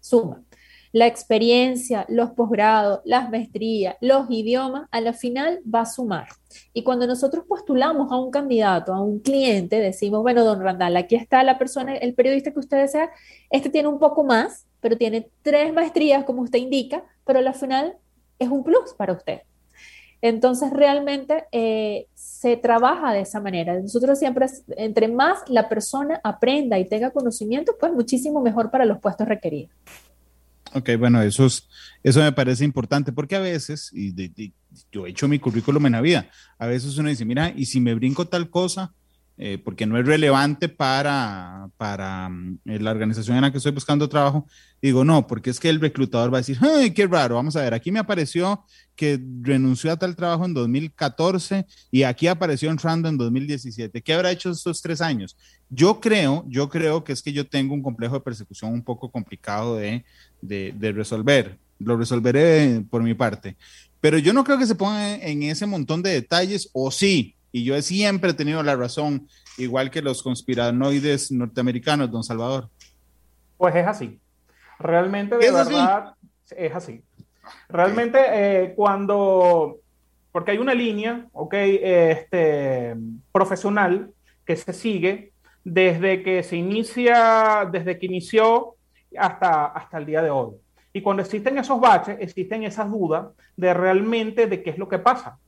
suma 0.00 0.42
la 0.96 1.06
experiencia, 1.06 2.06
los 2.08 2.30
posgrados, 2.30 3.00
las 3.04 3.28
maestrías, 3.28 3.96
los 4.00 4.30
idiomas, 4.30 4.88
a 4.90 5.02
la 5.02 5.12
final 5.12 5.60
va 5.62 5.82
a 5.82 5.84
sumar. 5.84 6.26
Y 6.72 6.84
cuando 6.84 7.06
nosotros 7.06 7.44
postulamos 7.46 8.10
a 8.10 8.16
un 8.16 8.30
candidato, 8.30 8.94
a 8.94 9.02
un 9.02 9.18
cliente, 9.18 9.78
decimos, 9.78 10.22
bueno, 10.22 10.42
don 10.42 10.62
Randall, 10.62 10.96
aquí 10.96 11.14
está 11.14 11.42
la 11.42 11.58
persona, 11.58 11.94
el 11.96 12.14
periodista 12.14 12.50
que 12.50 12.60
usted 12.60 12.78
desea, 12.78 13.10
este 13.50 13.68
tiene 13.68 13.88
un 13.88 13.98
poco 13.98 14.24
más, 14.24 14.64
pero 14.80 14.96
tiene 14.96 15.28
tres 15.42 15.70
maestrías, 15.74 16.24
como 16.24 16.40
usted 16.40 16.60
indica, 16.60 17.04
pero 17.26 17.40
a 17.40 17.42
la 17.42 17.52
final 17.52 17.98
es 18.38 18.48
un 18.48 18.64
plus 18.64 18.94
para 18.96 19.12
usted. 19.12 19.40
Entonces, 20.22 20.70
realmente 20.70 21.44
eh, 21.52 22.06
se 22.14 22.56
trabaja 22.56 23.12
de 23.12 23.20
esa 23.20 23.38
manera. 23.38 23.78
Nosotros 23.78 24.18
siempre, 24.18 24.46
entre 24.78 25.08
más 25.08 25.40
la 25.48 25.68
persona 25.68 26.22
aprenda 26.24 26.78
y 26.78 26.86
tenga 26.88 27.10
conocimiento, 27.10 27.76
pues 27.78 27.92
muchísimo 27.92 28.40
mejor 28.40 28.70
para 28.70 28.86
los 28.86 28.98
puestos 28.98 29.28
requeridos. 29.28 29.76
Ok, 30.76 30.90
bueno, 30.98 31.22
eso, 31.22 31.46
es, 31.46 31.66
eso 32.02 32.20
me 32.20 32.32
parece 32.32 32.62
importante 32.62 33.10
porque 33.10 33.34
a 33.34 33.40
veces, 33.40 33.90
y, 33.94 34.52
yo 34.92 35.06
he 35.06 35.10
hecho 35.10 35.26
mi 35.26 35.38
currículum 35.38 35.86
en 35.86 35.92
la 35.92 36.02
vida, 36.02 36.28
a 36.58 36.66
veces 36.66 36.98
uno 36.98 37.08
dice, 37.08 37.24
mira, 37.24 37.50
y 37.56 37.64
si 37.64 37.80
me 37.80 37.94
brinco 37.94 38.26
tal 38.26 38.50
cosa, 38.50 38.92
eh, 39.38 39.58
porque 39.62 39.84
no 39.84 39.98
es 39.98 40.06
relevante 40.06 40.68
para, 40.68 41.68
para 41.76 42.30
mm, 42.30 42.58
la 42.64 42.90
organización 42.90 43.36
en 43.36 43.42
la 43.42 43.52
que 43.52 43.58
estoy 43.58 43.72
buscando 43.72 44.08
trabajo, 44.08 44.46
digo, 44.80 45.04
no, 45.04 45.26
porque 45.26 45.50
es 45.50 45.60
que 45.60 45.68
el 45.68 45.78
reclutador 45.78 46.32
va 46.32 46.38
a 46.38 46.40
decir, 46.40 46.58
ay, 46.62 46.92
qué 46.92 47.06
raro, 47.06 47.34
vamos 47.34 47.54
a 47.56 47.60
ver, 47.60 47.74
aquí 47.74 47.92
me 47.92 47.98
apareció 47.98 48.64
que 48.94 49.20
renunció 49.42 49.92
a 49.92 49.98
tal 49.98 50.16
trabajo 50.16 50.46
en 50.46 50.54
2014 50.54 51.66
y 51.90 52.04
aquí 52.04 52.28
apareció 52.28 52.70
en 52.70 52.78
Rando 52.78 53.10
en 53.10 53.18
2017. 53.18 54.00
¿Qué 54.00 54.14
habrá 54.14 54.30
hecho 54.30 54.50
estos 54.50 54.80
tres 54.80 55.02
años? 55.02 55.36
Yo 55.68 56.00
creo, 56.00 56.44
yo 56.48 56.70
creo 56.70 57.04
que 57.04 57.12
es 57.12 57.22
que 57.22 57.34
yo 57.34 57.46
tengo 57.46 57.74
un 57.74 57.82
complejo 57.82 58.14
de 58.14 58.20
persecución 58.22 58.72
un 58.72 58.82
poco 58.82 59.10
complicado 59.10 59.76
de, 59.76 60.04
de, 60.40 60.72
de 60.78 60.92
resolver. 60.92 61.58
Lo 61.78 61.98
resolveré 61.98 62.82
por 62.88 63.02
mi 63.02 63.12
parte. 63.12 63.56
Pero 64.00 64.16
yo 64.16 64.32
no 64.32 64.44
creo 64.44 64.58
que 64.58 64.66
se 64.66 64.74
ponga 64.74 65.14
en 65.16 65.42
ese 65.42 65.66
montón 65.66 66.02
de 66.02 66.10
detalles, 66.10 66.70
o 66.72 66.90
sí, 66.90 67.35
y 67.56 67.64
yo 67.64 67.74
he 67.74 67.80
siempre 67.80 68.34
tenido 68.34 68.62
la 68.62 68.76
razón, 68.76 69.28
igual 69.56 69.90
que 69.90 70.02
los 70.02 70.22
conspiranoides 70.22 71.32
norteamericanos, 71.32 72.10
don 72.10 72.22
Salvador. 72.22 72.68
Pues 73.56 73.74
es 73.74 73.86
así. 73.86 74.20
Realmente, 74.78 75.38
de 75.38 75.50
verdad, 75.50 76.12
es 76.50 76.74
así. 76.74 77.02
Realmente, 77.70 78.18
eh, 78.20 78.74
cuando, 78.76 79.78
porque 80.32 80.50
hay 80.50 80.58
una 80.58 80.74
línea, 80.74 81.26
ok, 81.32 81.54
este, 81.54 82.94
profesional 83.32 84.10
que 84.44 84.54
se 84.54 84.74
sigue 84.74 85.32
desde 85.64 86.22
que 86.22 86.42
se 86.42 86.56
inicia, 86.56 87.66
desde 87.72 87.98
que 87.98 88.04
inició 88.04 88.74
hasta, 89.18 89.64
hasta 89.68 89.96
el 89.96 90.04
día 90.04 90.20
de 90.20 90.28
hoy. 90.28 90.56
Y 90.92 91.00
cuando 91.00 91.22
existen 91.22 91.56
esos 91.56 91.80
baches, 91.80 92.18
existen 92.20 92.64
esas 92.64 92.90
dudas 92.90 93.28
de 93.56 93.72
realmente 93.72 94.46
de 94.46 94.62
qué 94.62 94.68
es 94.68 94.76
lo 94.76 94.90
que 94.90 94.98
pasa. 94.98 95.38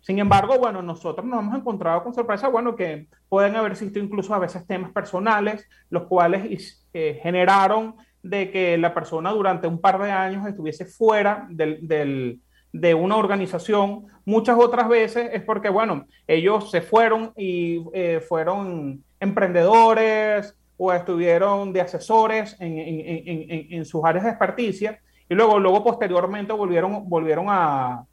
Sin 0.00 0.20
embargo, 0.20 0.56
bueno, 0.58 0.82
nosotros 0.82 1.26
nos 1.26 1.40
hemos 1.40 1.58
encontrado 1.58 2.04
con 2.04 2.14
sorpresa, 2.14 2.46
bueno, 2.46 2.76
que 2.76 3.08
pueden 3.28 3.56
haber 3.56 3.72
existido 3.72 4.04
incluso 4.04 4.32
a 4.34 4.38
veces 4.38 4.64
temas 4.64 4.92
personales, 4.92 5.68
los 5.90 6.04
cuales 6.04 6.86
eh, 6.94 7.18
generaron 7.22 7.96
de 8.22 8.50
que 8.52 8.78
la 8.78 8.94
persona 8.94 9.32
durante 9.32 9.66
un 9.66 9.80
par 9.80 10.00
de 10.00 10.12
años 10.12 10.46
estuviese 10.46 10.86
fuera 10.86 11.48
de 11.50 12.94
una 12.94 13.16
organización. 13.16 14.06
Muchas 14.24 14.56
otras 14.58 14.88
veces 14.88 15.30
es 15.32 15.42
porque, 15.42 15.70
bueno, 15.70 16.06
ellos 16.26 16.70
se 16.70 16.82
fueron 16.82 17.32
y 17.36 17.84
eh, 17.92 18.20
fueron 18.20 19.02
emprendedores 19.18 20.56
o 20.76 20.92
estuvieron 20.92 21.72
de 21.72 21.80
asesores 21.80 22.56
en, 22.60 23.84
sus 23.84 24.04
áreas 24.04 24.24
de 24.24 24.30
experticia 24.30 25.00
y 25.28 25.34
luego, 25.34 25.58
luego 25.58 25.82
posteriormente 25.82 26.52
volvieron, 26.52 27.08
volvieron 27.08 27.46
a 27.48 28.06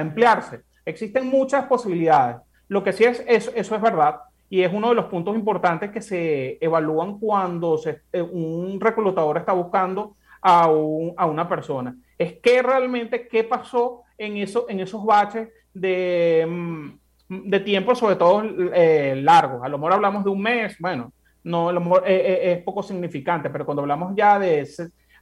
emplearse. 0.00 0.65
Existen 0.86 1.26
muchas 1.28 1.66
posibilidades. 1.66 2.38
Lo 2.68 2.82
que 2.82 2.94
sí 2.94 3.04
es, 3.04 3.22
eso, 3.28 3.52
eso 3.54 3.74
es 3.74 3.82
verdad 3.82 4.20
y 4.48 4.62
es 4.62 4.72
uno 4.72 4.88
de 4.88 4.94
los 4.94 5.06
puntos 5.06 5.34
importantes 5.34 5.90
que 5.90 6.00
se 6.00 6.56
evalúan 6.60 7.18
cuando 7.18 7.78
eh, 7.84 8.22
un 8.22 8.80
reclutador 8.80 9.36
está 9.36 9.52
buscando 9.52 10.16
a, 10.40 10.62
a, 10.64 11.26
una 11.26 11.48
persona. 11.48 11.94
Es 12.16 12.38
que 12.38 12.62
realmente 12.62 13.28
qué 13.28 13.44
pasó 13.44 14.02
en, 14.16 14.38
eso, 14.38 14.66
en 14.68 14.80
esos 14.80 15.04
baches 15.04 15.48
de, 15.74 16.46
mm, 16.48 17.50
de 17.50 17.60
tiempo, 17.60 17.94
sobre 17.94 18.16
todo 18.16 18.42
eh, 18.72 19.20
largos. 19.22 19.62
A 19.62 19.68
lo 19.68 19.76
mejor 19.76 19.94
hablamos 19.94 20.24
de 20.24 20.30
un 20.30 20.40
mes, 20.40 20.76
bueno, 20.78 21.12
no, 21.46 21.70
eh, 21.70 22.02
eh, 22.06 22.52
es 22.52 22.62
poco 22.64 22.82
significante, 22.82 23.50
pero 23.50 23.64
cuando 23.64 23.82
hablamos 23.82 24.14
ya 24.16 24.36
de 24.38 24.68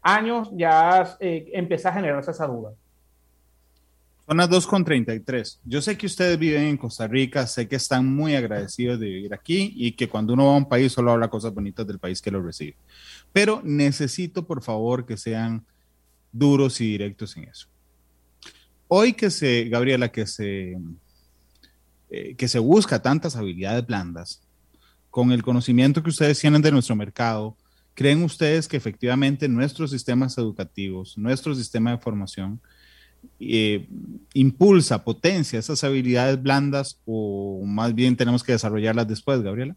años, 0.00 0.50
ya 0.54 1.16
eh, 1.20 1.50
empieza 1.52 1.90
a 1.90 1.92
generarse 1.92 2.30
esa 2.30 2.46
duda. 2.46 2.72
Son 4.26 4.38
las 4.38 4.48
2.33. 4.48 5.58
Yo 5.64 5.82
sé 5.82 5.98
que 5.98 6.06
ustedes 6.06 6.38
viven 6.38 6.62
en 6.62 6.76
Costa 6.78 7.06
Rica, 7.06 7.46
sé 7.46 7.68
que 7.68 7.76
están 7.76 8.06
muy 8.06 8.34
agradecidos 8.34 8.98
de 8.98 9.06
vivir 9.06 9.34
aquí 9.34 9.74
y 9.76 9.92
que 9.92 10.08
cuando 10.08 10.32
uno 10.32 10.46
va 10.46 10.54
a 10.54 10.56
un 10.56 10.68
país 10.68 10.92
solo 10.92 11.12
habla 11.12 11.28
cosas 11.28 11.52
bonitas 11.52 11.86
del 11.86 11.98
país 11.98 12.22
que 12.22 12.30
lo 12.30 12.42
recibe. 12.42 12.76
Pero 13.32 13.60
necesito, 13.62 14.46
por 14.46 14.62
favor, 14.62 15.04
que 15.04 15.18
sean 15.18 15.66
duros 16.32 16.80
y 16.80 16.86
directos 16.86 17.36
en 17.36 17.44
eso. 17.44 17.68
Hoy 18.88 19.12
que 19.12 19.30
se, 19.30 19.64
Gabriela, 19.68 20.10
que 20.10 20.26
se, 20.26 20.78
eh, 22.10 22.34
que 22.34 22.48
se 22.48 22.58
busca 22.58 23.02
tantas 23.02 23.36
habilidades 23.36 23.86
blandas, 23.86 24.42
con 25.10 25.30
el 25.30 25.44
conocimiento 25.44 26.02
que 26.02 26.10
ustedes 26.10 26.40
tienen 26.40 26.60
de 26.60 26.72
nuestro 26.72 26.96
mercado, 26.96 27.56
¿creen 27.94 28.24
ustedes 28.24 28.66
que 28.66 28.76
efectivamente 28.76 29.48
nuestros 29.48 29.92
sistemas 29.92 30.36
educativos, 30.38 31.16
nuestro 31.16 31.54
sistema 31.54 31.92
de 31.92 31.98
formación, 31.98 32.60
eh, 33.40 33.88
impulsa, 34.32 35.04
potencia 35.04 35.58
esas 35.58 35.82
habilidades 35.84 36.42
blandas 36.42 37.00
o 37.06 37.62
más 37.64 37.94
bien 37.94 38.16
tenemos 38.16 38.42
que 38.42 38.52
desarrollarlas 38.52 39.08
después, 39.08 39.42
Gabriela? 39.42 39.76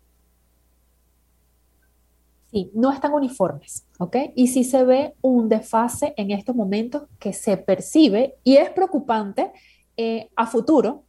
Sí, 2.52 2.72
no 2.74 2.92
están 2.94 3.14
uniformes, 3.14 3.86
¿ok? 4.00 4.16
Y 4.36 4.48
sí 4.48 4.64
se 4.64 4.84
ve 4.84 5.14
un 5.22 5.50
desfase 5.50 6.14
en 6.16 6.32
estos 6.32 6.56
momentos 6.56 7.04
que 7.20 7.34
se 7.34 7.58
percibe 7.58 8.36
y 8.44 8.56
es 8.56 8.70
preocupante 8.70 9.52
eh, 9.98 10.30
a 10.36 10.48
futuro 10.48 11.04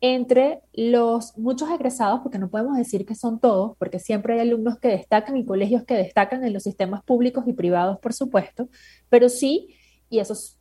entre 0.00 0.60
los 0.72 1.36
muchos 1.36 1.68
egresados, 1.70 2.20
porque 2.20 2.38
no 2.38 2.48
podemos 2.48 2.76
decir 2.76 3.04
que 3.04 3.14
son 3.14 3.38
todos, 3.38 3.76
porque 3.78 3.98
siempre 3.98 4.34
hay 4.34 4.40
alumnos 4.40 4.78
que 4.78 4.88
destacan 4.88 5.36
y 5.36 5.44
colegios 5.44 5.84
que 5.84 5.94
destacan 5.94 6.44
en 6.44 6.52
los 6.52 6.62
sistemas 6.62 7.02
públicos 7.02 7.44
y 7.46 7.52
privados, 7.52 7.98
por 7.98 8.14
supuesto, 8.14 8.68
pero 9.10 9.28
sí, 9.28 9.74
y 10.08 10.20
eso 10.20 10.32
es 10.32 10.56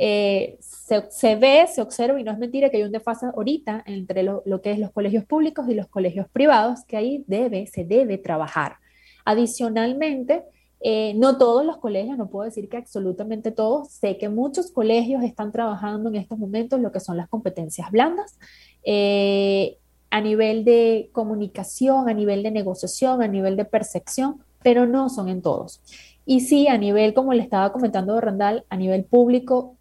eh, 0.00 0.56
se, 0.60 1.34
ve, 1.34 1.66
se 1.66 1.82
observa, 1.82 2.20
y 2.20 2.24
no 2.24 2.30
es 2.30 2.38
mentira 2.38 2.70
que 2.70 2.76
hay 2.76 2.84
un 2.84 2.92
desfase 2.92 3.26
ahorita 3.26 3.82
entre 3.84 4.22
lo, 4.22 4.42
que 4.62 4.70
es 4.70 4.78
los 4.78 4.92
colegios 4.92 5.24
públicos 5.24 5.68
y 5.68 5.74
los 5.74 5.88
colegios 5.88 6.28
privados, 6.28 6.84
que 6.86 6.96
ahí 6.96 7.24
debe, 7.26 7.66
se 7.66 7.84
debe 7.84 8.16
trabajar. 8.16 8.76
Adicionalmente, 9.24 10.44
eh, 10.80 11.14
no 11.16 11.36
todos 11.36 11.66
los 11.66 11.78
colegios, 11.78 12.16
no 12.16 12.30
puedo 12.30 12.44
decir 12.44 12.68
que 12.68 12.76
absolutamente 12.76 13.50
todos, 13.50 13.88
sé 13.88 14.18
que 14.18 14.28
muchos 14.28 14.70
colegios 14.70 15.24
están 15.24 15.50
trabajando 15.50 16.10
en 16.10 16.14
estos 16.14 16.38
momentos 16.38 16.78
lo 16.80 16.92
que 16.92 17.00
son 17.00 17.16
las 17.16 17.28
competencias 17.28 17.90
blandas. 17.90 18.38
Eh, 18.84 19.78
a 20.10 20.20
nivel 20.20 20.64
de 20.64 21.10
comunicación, 21.12 22.08
a 22.08 22.14
nivel 22.14 22.44
de 22.44 22.52
negociación, 22.52 23.20
a 23.20 23.28
nivel 23.28 23.56
de 23.56 23.64
percepción, 23.64 24.38
pero 24.62 24.86
no 24.86 25.08
son 25.08 25.28
en 25.28 25.42
todos. 25.42 25.82
Y 26.24 26.40
sí, 26.40 26.68
a 26.68 26.78
nivel, 26.78 27.14
como 27.14 27.32
le 27.32 27.42
estaba 27.42 27.72
comentando 27.72 28.18
Randall, 28.20 28.64
a 28.70 28.76
nivel 28.76 29.04
público 29.04 29.77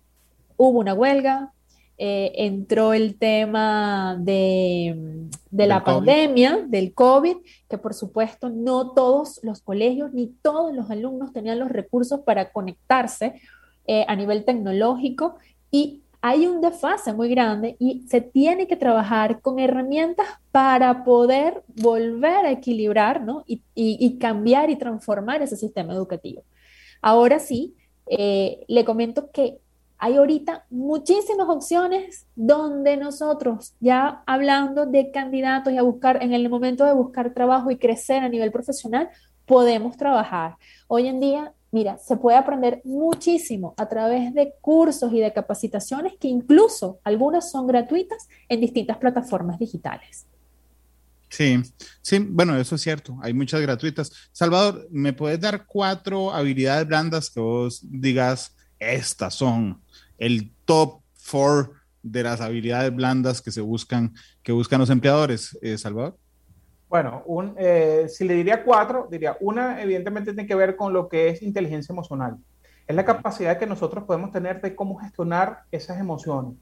hubo 0.57 0.79
una 0.79 0.93
huelga, 0.93 1.53
eh, 1.99 2.31
entró 2.35 2.93
el 2.93 3.17
tema 3.17 4.17
de, 4.19 5.29
la 5.51 5.83
pandemia, 5.83 6.63
del 6.67 6.93
COVID, 6.93 7.37
que 7.67 7.77
por 7.79 7.95
supuesto 7.95 8.49
no 8.49 8.91
todos 8.91 9.39
los 9.41 9.61
colegios 9.61 10.13
ni 10.13 10.27
todos 10.27 10.75
los 10.75 10.91
alumnos 10.91 11.33
tenían 11.33 11.57
los 11.57 11.69
recursos 11.69 12.19
para 12.19 12.51
conectarse 12.51 13.41
eh, 13.87 14.05
a 14.07 14.15
nivel 14.15 14.45
tecnológico. 14.45 15.37
Y 15.71 16.03
hay 16.21 16.45
un 16.45 16.61
desfase 16.61 17.13
muy 17.13 17.29
grande 17.29 17.77
y 17.79 18.05
se 18.07 18.21
tiene 18.21 18.67
que 18.67 18.75
trabajar 18.75 19.41
con 19.41 19.57
herramientas 19.57 20.27
para 20.51 21.03
poder 21.03 21.63
volver 21.81 22.45
a 22.45 22.51
equilibrar 22.51 23.23
y, 23.47 24.17
cambiar 24.19 24.69
y 24.69 24.75
transformar 24.75 25.41
ese 25.41 25.57
sistema 25.57 25.93
educativo. 25.93 26.43
Ahora 27.01 27.39
sí, 27.39 27.75
eh, 28.07 28.65
le 28.67 28.85
comento 28.85 29.31
que 29.31 29.57
hay 29.99 30.15
ahorita 30.15 30.65
muchísimas 30.69 31.49
opciones 31.49 32.27
donde 32.35 32.97
nosotros, 32.97 33.73
ya 33.79 34.23
hablando 34.25 34.85
de 34.85 35.11
candidatos 35.11 35.73
y 35.73 35.77
a 35.77 35.81
buscar, 35.81 36.21
en 36.23 36.33
el 36.33 36.49
momento 36.49 36.85
de 36.85 36.93
buscar 36.93 37.33
trabajo 37.33 37.71
y 37.71 37.77
crecer 37.77 38.23
a 38.23 38.29
nivel 38.29 38.51
profesional, 38.51 39.09
podemos 39.45 39.97
trabajar. 39.97 40.57
Hoy 40.87 41.07
en 41.07 41.19
día, 41.19 41.53
mira, 41.71 41.97
se 41.97 42.17
puede 42.17 42.37
aprender 42.37 42.81
muchísimo 42.83 43.73
a 43.77 43.87
través 43.87 44.33
de 44.33 44.53
cursos 44.61 45.11
y 45.13 45.19
de 45.19 45.33
capacitaciones 45.33 46.13
que 46.19 46.27
incluso 46.27 46.99
algunas 47.03 47.49
son 47.49 47.65
gratuitas 47.65 48.27
en 48.49 48.61
distintas 48.61 48.97
plataformas 48.97 49.57
digitales. 49.57 50.27
Sí, 51.29 51.61
sí, 52.01 52.19
bueno, 52.19 52.55
eso 52.57 52.75
es 52.75 52.81
cierto, 52.81 53.17
hay 53.21 53.33
muchas 53.33 53.61
gratuitas. 53.61 54.11
Salvador, 54.31 54.87
¿me 54.91 55.11
puedes 55.11 55.39
dar 55.41 55.65
cuatro 55.65 56.31
habilidades 56.31 56.87
blandas 56.87 57.29
que 57.29 57.41
vos 57.41 57.81
digas, 57.83 58.55
estas 58.79 59.33
son 59.33 59.81
el 60.17 60.53
top 60.65 61.01
four 61.13 61.71
de 62.03 62.23
las 62.23 62.41
habilidades 62.41 62.95
blandas 62.95 63.41
que 63.41 63.51
se 63.51 63.61
buscan, 63.61 64.13
que 64.43 64.51
buscan 64.51 64.79
los 64.79 64.89
empleadores, 64.89 65.57
eh, 65.61 65.77
Salvador? 65.77 66.17
Bueno, 66.89 67.23
eh, 67.57 68.05
si 68.07 68.25
le 68.25 68.35
diría 68.35 68.63
cuatro, 68.63 69.07
diría 69.11 69.35
una, 69.41 69.81
evidentemente 69.81 70.33
tiene 70.33 70.47
que 70.47 70.55
ver 70.55 70.77
con 70.77 70.93
lo 70.93 71.09
que 71.09 71.29
es 71.29 71.41
inteligencia 71.41 71.91
emocional. 71.91 72.37
Es 72.87 72.95
la 72.95 73.03
capacidad 73.03 73.59
que 73.59 73.65
nosotros 73.65 74.05
podemos 74.05 74.31
tener 74.31 74.61
de 74.61 74.73
cómo 74.73 74.95
gestionar 74.95 75.63
esas 75.69 75.99
emociones. 75.99 76.53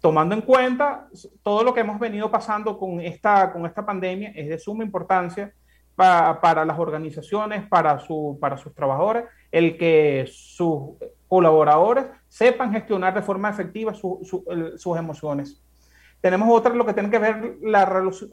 Tomando 0.00 0.34
en 0.34 0.42
cuenta 0.42 1.08
todo 1.42 1.64
lo 1.64 1.74
que 1.74 1.80
hemos 1.80 1.98
venido 1.98 2.30
pasando 2.30 2.78
con 2.78 3.00
esta, 3.00 3.52
con 3.52 3.66
esta 3.66 3.84
pandemia, 3.84 4.30
es 4.36 4.48
de 4.48 4.58
suma 4.58 4.84
importancia 4.84 5.52
para, 5.96 6.40
para 6.40 6.64
las 6.64 6.78
organizaciones, 6.78 7.66
para, 7.66 7.98
su, 7.98 8.38
para 8.40 8.56
sus 8.56 8.72
trabajadores, 8.74 9.24
el 9.50 9.76
que 9.76 10.28
sus 10.30 10.90
colaboradores 11.34 12.06
sepan 12.28 12.72
gestionar 12.72 13.12
de 13.12 13.20
forma 13.20 13.50
efectiva 13.50 13.92
sus 13.92 14.96
emociones. 14.96 15.60
Tenemos 16.20 16.48
otra, 16.48 16.72
lo 16.72 16.86
que 16.86 16.94
tiene 16.94 17.10
que 17.10 17.18
ver 17.18 17.56
la 17.60 17.84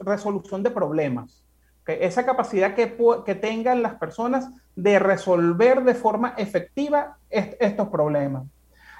resolución 0.04 0.62
de 0.62 0.70
problemas. 0.70 1.44
Esa 1.84 2.24
capacidad 2.24 2.76
que, 2.76 2.96
que, 3.26 3.34
tengan 3.34 3.82
las 3.82 3.96
personas 3.96 4.48
de 4.76 5.00
resolver 5.00 5.82
de 5.82 5.96
forma 5.96 6.34
efectiva 6.38 7.18
estos 7.28 7.88
problemas. 7.88 8.44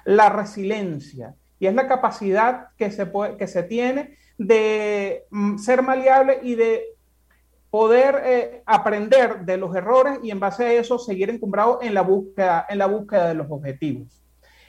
La 0.04 0.30
resiliencia, 0.30 1.36
y 1.60 1.68
es 1.68 1.74
la 1.74 1.86
capacidad 1.86 2.70
que 2.76 2.90
se, 2.90 3.06
puede, 3.06 3.36
que 3.36 3.46
se 3.46 3.62
tiene 3.62 4.16
de 4.36 5.26
mm, 5.30 5.58
ser 5.58 5.82
maleable 5.82 6.40
y 6.42 6.56
de 6.56 6.82
poder 7.72 8.22
eh, 8.26 8.62
aprender 8.66 9.46
de 9.46 9.56
los 9.56 9.74
errores 9.74 10.18
y 10.22 10.30
en 10.30 10.38
base 10.38 10.62
a 10.62 10.72
eso 10.74 10.98
seguir 10.98 11.30
encumbrado 11.30 11.78
en 11.80 11.94
la 11.94 12.02
búsqueda, 12.02 12.66
en 12.68 12.76
la 12.76 12.84
búsqueda 12.84 13.28
de 13.28 13.34
los 13.34 13.46
objetivos. 13.48 14.22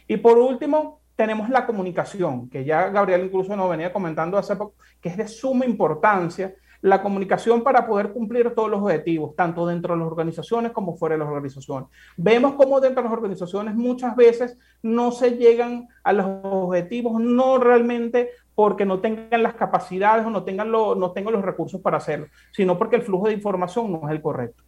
Y 0.08 0.16
por 0.16 0.38
último, 0.38 1.01
tenemos 1.18 1.49
la 1.49 1.66
comunicación, 1.66 2.49
que 2.49 2.64
ya 2.64 2.88
Gabriel 2.88 3.26
incluso 3.26 3.58
nos 3.58 3.70
venía 3.70 3.91
comentando 3.91 4.38
hace 4.38 4.56
poco, 4.56 4.76
que 5.01 5.10
es 5.10 5.18
de 5.18 5.28
suma 5.28 5.66
importancia 5.66 6.56
la 6.80 7.01
comunicación 7.01 7.62
para 7.62 7.86
poder 7.86 8.14
cumplir 8.14 8.54
todos 8.56 8.70
los 8.70 8.82
objetivos, 8.82 9.36
tanto 9.36 9.66
dentro 9.66 9.93
de 9.93 9.99
las 9.99 10.08
organizaciones 10.08 10.72
como 10.72 10.95
fuera 10.95 11.16
de 11.16 11.20
las 11.20 11.28
organizaciones. 11.28 11.89
Vemos 12.16 12.56
cómo 12.56 12.80
dentro 12.80 13.04
de 13.04 13.10
las 13.10 13.18
organizaciones 13.18 13.76
muchas 13.76 14.16
veces 14.16 14.58
no 14.82 15.12
se 15.12 15.32
llegan 15.32 15.89
a 16.06 16.14
los 16.14 16.26
objetivos, 16.43 17.22
no 17.22 17.58
realmente 17.58 18.30
porque 18.56 18.86
no 18.86 18.99
tengan 18.99 19.41
las 19.41 19.56
capacidades 19.56 20.26
o 20.26 20.30
no 20.30 20.43
tengan, 20.43 20.72
no 20.72 21.12
tengan 21.12 21.34
los 21.34 21.43
recursos 21.43 21.82
para 21.82 21.97
hacerlo, 21.97 22.28
sino 22.51 22.78
porque 22.78 22.95
el 22.95 23.01
flujo 23.01 23.28
de 23.28 23.34
información 23.34 23.91
no 23.91 24.08
es 24.08 24.12
el 24.12 24.22
correcto. 24.22 24.64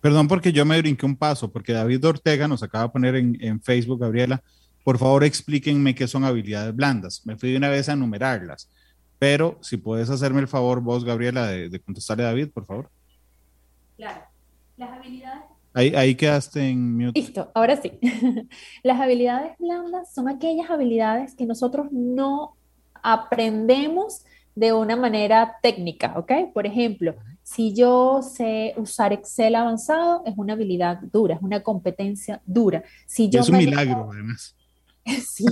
Perdón 0.00 0.28
porque 0.28 0.52
yo 0.52 0.64
me 0.64 0.78
brinqué 0.78 1.06
un 1.06 1.16
paso, 1.16 1.50
porque 1.50 1.72
David 1.72 2.06
Ortega 2.06 2.48
nos 2.48 2.62
acaba 2.62 2.84
de 2.84 2.90
poner 2.90 3.16
en, 3.16 3.60
Facebook, 3.62 4.00
Gabriela, 4.00 4.42
por 4.84 4.98
favor 4.98 5.24
explíquenme 5.24 5.94
qué 5.94 6.06
son 6.06 6.24
habilidades 6.24 6.74
blandas. 6.74 7.22
Me 7.24 7.36
fui 7.36 7.52
de 7.52 7.56
una 7.56 7.68
vez 7.68 7.88
a 7.88 7.92
enumerarlas, 7.92 8.70
pero 9.18 9.58
si 9.62 9.76
puedes 9.76 10.10
hacerme 10.10 10.40
el 10.40 10.48
favor 10.48 10.80
vos, 10.80 11.04
Gabriela, 11.04 11.46
de, 11.46 11.80
contestarle 11.80 12.24
a 12.24 12.28
David, 12.28 12.50
por 12.52 12.66
favor. 12.66 12.90
Claro, 13.96 14.22
las 14.76 14.90
habilidades 14.90 15.44
Ahí, 15.74 15.94
ahí, 15.94 16.14
quedaste 16.14 16.68
en 16.68 16.98
mute. 16.98 17.18
Listo, 17.18 17.50
ahora 17.54 17.80
sí. 17.80 17.98
Las 18.82 19.00
habilidades 19.00 19.56
blandas 19.58 20.12
son 20.12 20.28
aquellas 20.28 20.68
habilidades 20.68 21.34
que 21.34 21.46
nosotros 21.46 21.86
no 21.90 22.58
aprendemos 23.02 24.24
de 24.54 24.72
una 24.72 24.96
manera 24.96 25.58
técnica, 25.62 26.14
¿ok? 26.16 26.52
Por 26.52 26.66
ejemplo, 26.66 27.14
si 27.42 27.74
yo 27.74 28.22
sé 28.22 28.74
usar 28.76 29.12
Excel 29.12 29.54
avanzado, 29.54 30.22
es 30.26 30.34
una 30.36 30.52
habilidad 30.52 30.98
dura, 31.12 31.34
es 31.34 31.42
una 31.42 31.62
competencia 31.62 32.40
dura. 32.46 32.82
Si 33.06 33.28
yo 33.28 33.40
es 33.40 33.48
un 33.48 33.58
milagro, 33.58 34.10
además. 34.12 34.54
sí, 35.04 35.44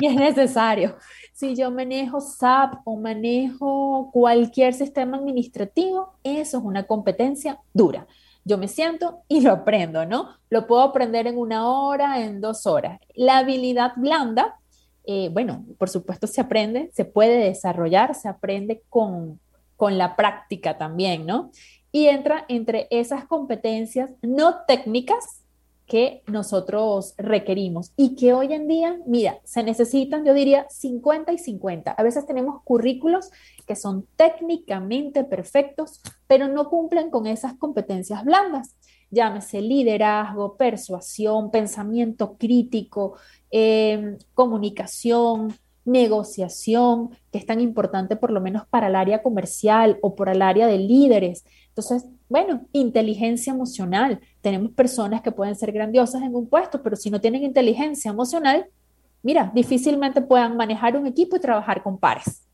y 0.00 0.06
es 0.06 0.14
necesario. 0.14 0.96
Si 1.32 1.56
yo 1.56 1.70
manejo 1.70 2.20
SAP 2.20 2.80
o 2.84 2.96
manejo 2.96 4.10
cualquier 4.12 4.72
sistema 4.74 5.16
administrativo, 5.16 6.14
eso 6.22 6.58
es 6.58 6.64
una 6.64 6.84
competencia 6.84 7.58
dura. 7.74 8.06
Yo 8.44 8.58
me 8.58 8.68
siento 8.68 9.22
y 9.26 9.40
lo 9.40 9.50
aprendo, 9.50 10.06
¿no? 10.06 10.36
Lo 10.50 10.68
puedo 10.68 10.82
aprender 10.82 11.26
en 11.26 11.36
una 11.36 11.68
hora, 11.68 12.22
en 12.22 12.40
dos 12.40 12.64
horas. 12.64 13.00
La 13.14 13.38
habilidad 13.38 13.92
blanda 13.96 14.60
eh, 15.06 15.30
bueno, 15.32 15.64
por 15.78 15.88
supuesto 15.88 16.26
se 16.26 16.40
aprende, 16.40 16.90
se 16.92 17.04
puede 17.04 17.38
desarrollar, 17.38 18.14
se 18.14 18.28
aprende 18.28 18.82
con, 18.88 19.40
con 19.76 19.98
la 19.98 20.16
práctica 20.16 20.78
también, 20.78 21.26
¿no? 21.26 21.50
Y 21.92 22.06
entra 22.06 22.44
entre 22.48 22.88
esas 22.90 23.24
competencias 23.24 24.10
no 24.22 24.64
técnicas 24.66 25.46
que 25.86 26.22
nosotros 26.26 27.14
requerimos 27.16 27.92
y 27.96 28.16
que 28.16 28.32
hoy 28.32 28.52
en 28.52 28.66
día, 28.66 28.98
mira, 29.06 29.38
se 29.44 29.62
necesitan, 29.62 30.24
yo 30.24 30.34
diría, 30.34 30.66
50 30.68 31.32
y 31.32 31.38
50. 31.38 31.92
A 31.92 32.02
veces 32.02 32.26
tenemos 32.26 32.62
currículos 32.64 33.30
que 33.66 33.76
son 33.76 34.06
técnicamente 34.16 35.22
perfectos, 35.22 36.02
pero 36.26 36.48
no 36.48 36.68
cumplen 36.68 37.10
con 37.10 37.26
esas 37.26 37.54
competencias 37.54 38.24
blandas. 38.24 38.74
Llámese 39.10 39.60
liderazgo, 39.60 40.56
persuasión, 40.56 41.50
pensamiento 41.50 42.36
crítico, 42.36 43.16
Em, 43.50 44.18
comunicación, 44.34 45.54
negociación, 45.84 47.10
que 47.30 47.38
es 47.38 47.46
tan 47.46 47.60
importante 47.60 48.16
por 48.16 48.32
lo 48.32 48.40
menos 48.40 48.66
para 48.66 48.88
el 48.88 48.96
área 48.96 49.22
comercial 49.22 49.98
o 50.02 50.16
por 50.16 50.28
el 50.28 50.42
área 50.42 50.66
de 50.66 50.78
líderes. 50.78 51.44
Entonces, 51.68 52.04
bueno, 52.28 52.66
inteligencia 52.72 53.52
emocional. 53.52 54.20
Tenemos 54.40 54.72
personas 54.72 55.22
que 55.22 55.30
pueden 55.30 55.54
ser 55.54 55.70
grandiosas 55.70 56.22
en 56.22 56.34
un 56.34 56.48
puesto, 56.48 56.82
pero 56.82 56.96
si 56.96 57.08
no 57.08 57.20
tienen 57.20 57.44
inteligencia 57.44 58.10
emocional, 58.10 58.66
mira, 59.22 59.52
difícilmente 59.54 60.20
puedan 60.20 60.56
manejar 60.56 60.96
un 60.96 61.06
equipo 61.06 61.36
y 61.36 61.40
trabajar 61.40 61.82
con 61.84 61.98
pares. 61.98 62.45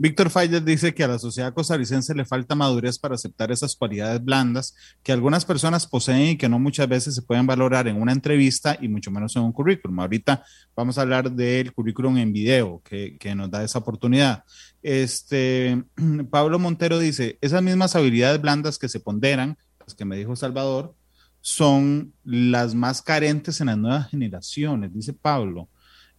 Víctor 0.00 0.30
Fayet 0.30 0.62
dice 0.62 0.94
que 0.94 1.02
a 1.02 1.08
la 1.08 1.18
sociedad 1.18 1.52
costarricense 1.52 2.14
le 2.14 2.24
falta 2.24 2.54
madurez 2.54 3.00
para 3.00 3.16
aceptar 3.16 3.50
esas 3.50 3.74
cualidades 3.74 4.24
blandas 4.24 4.76
que 5.02 5.10
algunas 5.10 5.44
personas 5.44 5.88
poseen 5.88 6.30
y 6.30 6.38
que 6.38 6.48
no 6.48 6.60
muchas 6.60 6.88
veces 6.88 7.16
se 7.16 7.22
pueden 7.22 7.48
valorar 7.48 7.88
en 7.88 8.00
una 8.00 8.12
entrevista 8.12 8.78
y 8.80 8.86
mucho 8.86 9.10
menos 9.10 9.34
en 9.34 9.42
un 9.42 9.50
currículum. 9.50 9.98
Ahorita 9.98 10.44
vamos 10.76 10.98
a 10.98 11.02
hablar 11.02 11.32
del 11.32 11.72
currículum 11.72 12.16
en 12.18 12.32
video 12.32 12.80
que, 12.84 13.18
nos 13.34 13.50
da 13.50 13.64
esa 13.64 13.80
oportunidad. 13.80 14.44
Este, 14.82 15.82
Pablo 16.30 16.60
Montero 16.60 17.00
dice, 17.00 17.36
esas 17.40 17.60
mismas 17.60 17.96
habilidades 17.96 18.40
blandas 18.40 18.78
que 18.78 18.88
se 18.88 19.00
ponderan, 19.00 19.58
las 19.80 19.96
que 19.96 20.04
me 20.04 20.16
dijo 20.16 20.36
Salvador, 20.36 20.94
son 21.40 22.14
las 22.22 22.72
más 22.72 23.02
carentes 23.02 23.60
en 23.60 23.66
las 23.66 23.78
nuevas 23.78 24.10
generaciones, 24.10 24.94
dice 24.94 25.12
Pablo. 25.12 25.68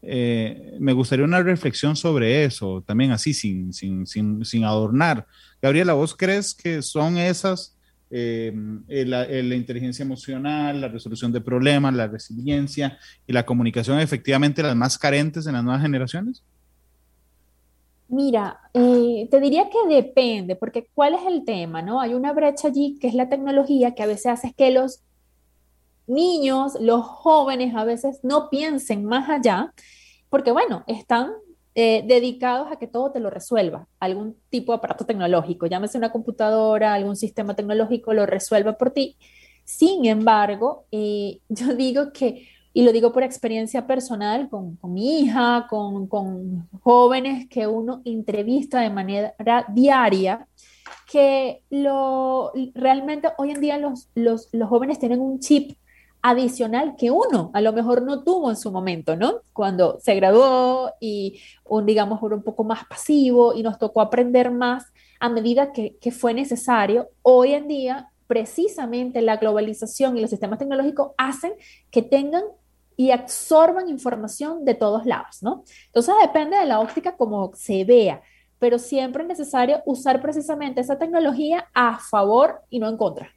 Eh, 0.02 0.78
me 0.80 0.94
gustaría 0.94 1.26
una 1.26 1.44
reflexión 1.44 1.96
sobre 1.96 2.46
eso, 2.46 2.84
también 2.86 3.12
así, 3.12 3.34
sin, 3.34 3.74
sin, 3.74 4.06
sin, 4.06 4.64
adornar. 4.64 5.26
Gabriela, 5.62 5.94
¿vos 5.94 6.16
crees 6.16 6.54
que 6.54 6.82
son 6.82 7.18
esas, 7.18 7.78
eh, 8.10 8.54
la, 8.88 9.26
la, 9.26 9.56
inteligencia 9.56 10.04
emocional, 10.04 10.80
la 10.80 10.88
resolución 10.88 11.32
de 11.32 11.42
problemas, 11.42 11.94
la 11.94 12.08
resiliencia 12.08 12.98
y 13.28 13.34
la 13.34 13.46
comunicación 13.46 14.00
efectivamente 14.00 14.64
las 14.64 14.76
más 14.76 14.98
carentes 14.98 15.48
en 15.48 15.54
las 15.54 15.64
nuevas 15.64 15.82
generaciones? 15.82 16.44
Mira, 18.10 18.60
eh, 18.74 19.28
te 19.30 19.40
diría 19.40 19.70
que 19.70 19.94
depende, 19.94 20.56
porque 20.56 20.90
¿cuál 20.96 21.14
es 21.14 21.22
el 21.28 21.46
tema? 21.46 21.84
¿no? 21.84 22.02
Hay 22.02 22.16
una 22.16 22.34
brecha 22.34 22.70
allí 22.70 22.98
que 23.00 23.08
es 23.08 23.14
la 23.14 23.30
tecnología 23.30 23.94
que 23.94 24.02
a 24.02 24.08
veces 24.08 24.26
hace 24.26 24.54
que 24.58 24.72
los 24.72 25.04
niños, 26.10 26.74
los 26.80 27.06
jóvenes 27.06 27.76
a 27.76 27.84
veces 27.86 28.20
no 28.24 28.50
piensen 28.50 29.06
más 29.06 29.30
allá 29.30 29.74
porque 30.30 30.52
bueno, 30.52 30.84
están 30.88 31.32
eh, 31.76 32.04
dedicados 32.06 32.72
a 32.72 32.78
que 32.78 32.88
todo 32.88 33.12
te 33.12 33.20
lo 33.20 33.30
resuelva, 33.30 33.88
algún 34.00 34.36
tipo 34.50 34.72
de 34.72 34.78
aparato 34.78 35.06
tecnológico, 35.06 35.68
llámese 35.68 35.98
una 35.98 36.12
computadora, 36.12 36.94
algún 36.94 37.16
sistema 37.16 37.56
tecnológico, 37.56 38.14
lo 38.14 38.26
resuelva 38.26 38.78
por 38.78 38.92
ti. 38.92 39.18
Sin 39.66 40.06
embargo, 40.06 40.86
eh, 40.92 41.40
yo 41.50 41.76
digo 41.76 42.12
que, 42.14 42.48
y 42.74 42.84
lo 42.84 42.92
digo 42.92 43.12
por 43.12 43.24
experiencia 43.24 43.88
personal 43.88 44.50
con, 44.50 44.76
con 44.78 44.94
mi 44.94 45.22
hija, 45.22 45.68
con, 45.70 46.08
con, 46.08 46.70
jóvenes 46.82 47.48
que 47.50 47.66
uno 47.68 48.02
entrevista 48.06 48.82
de 48.82 48.90
manera 48.92 49.34
diaria, 49.70 50.48
que 51.12 51.64
lo, 51.70 52.52
realmente 52.76 53.30
hoy 53.38 53.52
en 53.52 53.62
día 53.62 53.78
los, 53.78 54.10
los, 54.16 54.50
los 54.52 54.70
jóvenes 54.70 55.00
tienen 55.00 55.20
un 55.20 55.40
chip 55.40 55.78
adicional 56.22 56.96
que 56.98 57.12
uno 57.12 57.52
a 57.54 57.62
lo 57.62 57.74
mejor 57.74 58.02
no 58.02 58.24
tuvo 58.24 58.50
en 58.50 58.58
su 58.58 58.72
momento, 58.72 59.16
¿no? 59.16 59.42
Cuando 59.54 60.00
se 60.02 60.16
graduó 60.16 60.92
y 61.00 61.40
un, 61.66 61.86
digamos, 61.86 62.22
un 62.22 62.44
poco 62.44 62.64
más 62.64 62.86
pasivo 62.86 63.54
y 63.54 63.64
nos 63.64 63.78
tocó 63.78 64.02
aprender 64.02 64.52
más 64.52 64.86
a 65.20 65.30
medida 65.30 65.72
que, 65.72 65.98
que 65.98 66.12
fue 66.12 66.34
necesario. 66.34 67.10
Hoy 67.22 67.54
en 67.54 67.68
día, 67.68 68.12
precisamente 68.28 69.22
la 69.22 69.38
globalización 69.38 70.18
y 70.18 70.22
los 70.22 70.30
sistemas 70.30 70.60
tecnológicos 70.60 71.12
hacen 71.18 71.54
que 71.90 72.02
tengan 72.02 72.44
y 73.00 73.12
absorban 73.12 73.88
información 73.88 74.66
de 74.66 74.76
todos 74.76 75.06
lados, 75.06 75.42
¿no? 75.42 75.64
Entonces 75.86 76.14
depende 76.22 76.58
de 76.58 76.66
la 76.66 76.82
óptica 76.82 77.16
como 77.16 77.52
se 77.56 77.86
vea, 77.86 78.22
pero 78.60 78.78
siempre 78.78 79.24
es 79.24 79.30
necesario 79.30 79.82
usar 79.86 80.22
precisamente 80.22 80.82
esa 80.82 81.00
tecnología 81.00 81.70
a 81.74 81.98
favor 81.98 82.60
y 82.70 82.80
no 82.80 82.90
en 82.90 82.98
contra. 82.98 83.32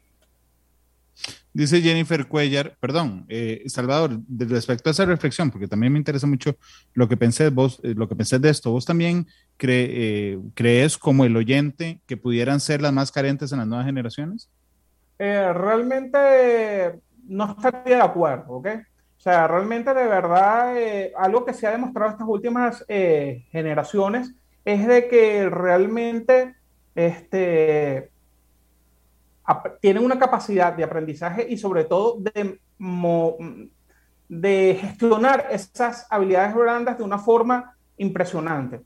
Dice 1.54 1.82
Jennifer 1.82 2.26
Cuellar, 2.26 2.76
perdón, 2.80 3.26
eh, 3.28 3.64
Salvador, 3.66 4.20
respecto 4.38 4.88
a 4.88 4.92
esa 4.92 5.04
reflexión, 5.04 5.50
porque 5.50 5.68
también 5.68 5.92
me 5.92 5.98
interesa 5.98 6.26
mucho 6.26 6.56
lo 6.94 7.06
que 7.08 7.18
pensé 7.18 7.50
vos, 7.50 7.78
eh, 7.82 7.92
lo 7.94 8.08
que 8.08 8.16
pensé 8.16 8.38
de 8.38 8.48
esto. 8.48 8.70
¿Vos 8.70 8.86
también 8.86 9.26
eh, 9.60 10.38
crees 10.54 10.96
como 10.96 11.26
el 11.26 11.36
oyente 11.36 12.00
que 12.06 12.16
pudieran 12.16 12.58
ser 12.58 12.80
las 12.80 12.94
más 12.94 13.12
carentes 13.12 13.52
en 13.52 13.58
las 13.58 13.66
nuevas 13.66 13.86
generaciones? 13.86 14.48
realmente 15.18 16.98
no 17.28 17.52
estaría 17.56 17.94
de 17.94 18.02
acuerdo, 18.02 18.54
¿ok? 18.54 18.66
O 19.16 19.20
sea, 19.20 19.46
realmente 19.46 19.94
de 19.94 20.08
verdad, 20.08 20.74
algo 21.16 21.44
que 21.44 21.54
se 21.54 21.64
ha 21.64 21.70
demostrado 21.70 22.10
estas 22.10 22.26
últimas 22.26 22.84
generaciones 23.52 24.34
es 24.64 24.84
de 24.84 25.06
que 25.06 25.48
realmente 25.48 26.56
este, 26.96 28.10
tienen 29.80 30.04
una 30.04 30.18
capacidad 30.18 30.72
de 30.72 30.84
aprendizaje 30.84 31.46
y 31.48 31.56
sobre 31.56 31.84
todo 31.84 32.18
de, 32.18 32.60
de 34.28 34.78
gestionar 34.80 35.48
esas 35.50 36.06
habilidades 36.10 36.54
blandas 36.54 36.98
de 36.98 37.04
una 37.04 37.18
forma 37.18 37.76
impresionante. 37.96 38.80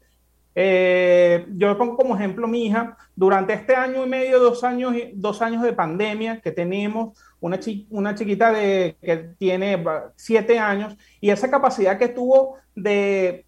Eh, 0.58 1.46
yo 1.50 1.76
pongo 1.76 1.96
como 1.96 2.16
ejemplo 2.16 2.48
mi 2.48 2.64
hija, 2.64 2.96
durante 3.14 3.52
este 3.52 3.76
año 3.76 4.06
y 4.06 4.08
medio, 4.08 4.40
dos 4.40 4.64
años, 4.64 4.94
dos 5.12 5.42
años 5.42 5.62
de 5.62 5.74
pandemia 5.74 6.40
que 6.40 6.50
tenemos, 6.50 7.18
una, 7.40 7.60
una 7.90 8.14
chiquita 8.14 8.50
de, 8.52 8.96
que 9.02 9.34
tiene 9.38 9.84
siete 10.16 10.58
años 10.58 10.96
y 11.20 11.28
esa 11.28 11.50
capacidad 11.50 11.98
que 11.98 12.08
tuvo 12.08 12.56
de 12.74 13.44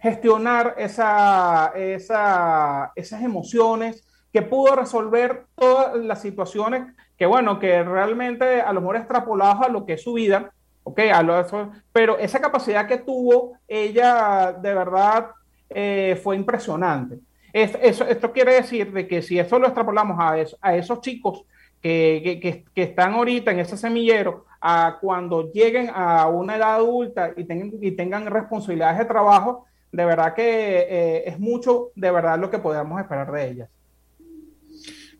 gestionar 0.00 0.76
esa, 0.78 1.72
esa, 1.74 2.92
esas 2.94 3.22
emociones, 3.22 4.06
que 4.32 4.42
pudo 4.42 4.74
resolver 4.74 5.44
todas 5.54 5.96
las 5.96 6.20
situaciones 6.20 6.94
que, 7.16 7.26
bueno, 7.26 7.58
que 7.58 7.82
realmente 7.82 8.60
a 8.60 8.72
lo 8.72 8.80
mejor 8.80 8.96
extrapolados 8.96 9.66
a 9.66 9.68
lo 9.68 9.84
que 9.84 9.94
es 9.94 10.02
su 10.02 10.14
vida, 10.14 10.52
¿ok? 10.84 11.00
A 11.12 11.22
lo, 11.22 11.46
pero 11.92 12.18
esa 12.18 12.40
capacidad 12.40 12.86
que 12.86 12.98
tuvo 12.98 13.58
ella 13.68 14.52
de 14.52 14.74
verdad 14.74 15.26
eh, 15.70 16.18
fue 16.22 16.36
impresionante. 16.36 17.18
eso, 17.52 18.04
esto 18.04 18.32
quiere 18.32 18.54
decir 18.54 18.92
de 18.92 19.06
que 19.06 19.22
si 19.22 19.38
eso 19.38 19.58
lo 19.58 19.66
extrapolamos 19.66 20.18
a, 20.18 20.34
a 20.60 20.76
esos 20.76 21.00
chicos 21.00 21.44
que, 21.82 22.38
que, 22.40 22.64
que, 22.74 22.82
están 22.82 23.14
ahorita 23.14 23.50
en 23.50 23.58
ese 23.58 23.76
semillero, 23.76 24.46
a 24.60 24.98
cuando 25.00 25.50
lleguen 25.52 25.90
a 25.92 26.28
una 26.28 26.56
edad 26.56 26.74
adulta 26.76 27.32
y 27.36 27.44
tengan, 27.44 27.72
y 27.80 27.90
tengan 27.92 28.26
responsabilidades 28.26 28.98
de 28.98 29.04
trabajo, 29.04 29.66
de 29.90 30.04
verdad 30.04 30.34
que 30.34 30.86
eh, 30.88 31.24
es 31.26 31.38
mucho 31.38 31.90
de 31.96 32.10
verdad 32.10 32.38
lo 32.38 32.50
que 32.50 32.58
podemos 32.58 33.00
esperar 33.00 33.30
de 33.32 33.50
ellas. 33.50 33.68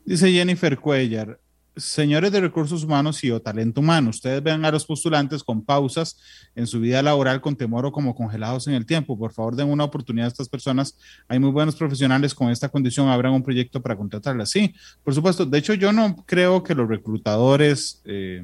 Dice 0.05 0.29
Jennifer 0.29 0.77
Cuellar, 0.77 1.39
señores 1.77 2.29
de 2.33 2.41
recursos 2.41 2.83
humanos 2.83 3.23
y 3.23 3.31
o 3.31 3.41
talento 3.41 3.79
humano, 3.79 4.09
ustedes 4.09 4.43
vean 4.43 4.65
a 4.65 4.71
los 4.71 4.85
postulantes 4.85 5.41
con 5.43 5.63
pausas 5.63 6.19
en 6.55 6.67
su 6.67 6.81
vida 6.81 7.01
laboral 7.01 7.39
con 7.39 7.55
temor 7.55 7.85
o 7.85 7.91
como 7.93 8.13
congelados 8.13 8.67
en 8.67 8.73
el 8.73 8.85
tiempo. 8.85 9.17
Por 9.17 9.31
favor, 9.31 9.55
den 9.55 9.69
una 9.69 9.85
oportunidad 9.85 10.25
a 10.25 10.27
estas 10.27 10.49
personas. 10.49 10.97
Hay 11.29 11.39
muy 11.39 11.51
buenos 11.51 11.77
profesionales 11.77 12.35
con 12.35 12.49
esta 12.49 12.67
condición, 12.67 13.07
habrán 13.07 13.31
un 13.31 13.43
proyecto 13.43 13.81
para 13.81 13.95
contratarlas. 13.95 14.49
Sí, 14.49 14.75
por 15.05 15.15
supuesto. 15.15 15.45
De 15.45 15.57
hecho, 15.57 15.73
yo 15.73 15.93
no 15.93 16.17
creo 16.25 16.63
que 16.63 16.75
los 16.75 16.89
reclutadores 16.89 18.01
eh, 18.03 18.43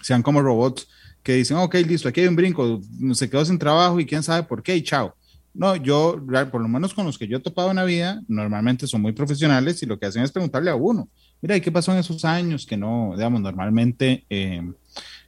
sean 0.00 0.22
como 0.22 0.40
robots 0.40 0.88
que 1.22 1.34
dicen, 1.34 1.58
ok, 1.58 1.74
listo, 1.86 2.08
aquí 2.08 2.22
hay 2.22 2.28
un 2.28 2.36
brinco, 2.36 2.80
se 3.12 3.28
quedó 3.28 3.44
sin 3.44 3.58
trabajo 3.58 4.00
y 4.00 4.06
quién 4.06 4.22
sabe 4.22 4.42
por 4.44 4.62
qué 4.62 4.74
y 4.74 4.82
chao. 4.82 5.14
No, 5.54 5.76
yo, 5.76 6.18
por 6.50 6.62
lo 6.62 6.68
menos 6.68 6.94
con 6.94 7.04
los 7.04 7.18
que 7.18 7.28
yo 7.28 7.36
he 7.36 7.40
topado 7.40 7.70
en 7.70 7.76
la 7.76 7.84
vida, 7.84 8.22
normalmente 8.26 8.86
son 8.86 9.02
muy 9.02 9.12
profesionales 9.12 9.82
y 9.82 9.86
lo 9.86 9.98
que 9.98 10.06
hacen 10.06 10.22
es 10.22 10.32
preguntarle 10.32 10.70
a 10.70 10.74
uno, 10.74 11.08
mira, 11.42 11.56
¿y 11.56 11.60
qué 11.60 11.70
pasó 11.70 11.92
en 11.92 11.98
esos 11.98 12.24
años? 12.24 12.64
Que 12.64 12.76
no, 12.76 13.12
digamos, 13.14 13.42
normalmente 13.42 14.24
eh, 14.30 14.62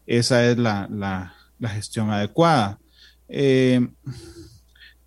esa 0.07 0.51
es 0.51 0.57
la, 0.57 0.89
la, 0.91 1.35
la 1.59 1.69
gestión 1.69 2.11
adecuada. 2.11 2.79
Eh, 3.29 3.87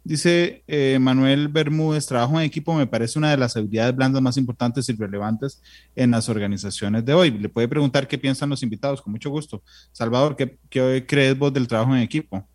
dice 0.03 0.63
eh, 0.67 0.99
Manuel 0.99 1.47
Bermúdez, 1.47 2.05
trabajo 2.05 2.39
en 2.39 2.45
equipo 2.45 2.75
me 2.75 2.87
parece 2.87 3.17
una 3.17 3.31
de 3.31 3.37
las 3.37 3.57
habilidades 3.57 3.95
blandas 3.95 4.21
más 4.21 4.37
importantes 4.37 4.87
y 4.89 4.93
relevantes 4.93 5.61
en 5.95 6.11
las 6.11 6.29
organizaciones 6.29 7.03
de 7.05 7.13
hoy. 7.15 7.31
Le 7.31 7.49
puede 7.49 7.67
preguntar 7.67 8.07
qué 8.07 8.19
piensan 8.19 8.49
los 8.49 8.61
invitados, 8.61 9.01
con 9.01 9.13
mucho 9.13 9.31
gusto. 9.31 9.63
Salvador, 9.91 10.35
¿qué, 10.35 10.59
qué 10.69 11.05
crees 11.07 11.37
vos 11.37 11.51
del 11.51 11.67
trabajo 11.67 11.95
en 11.95 12.03
equipo? 12.03 12.47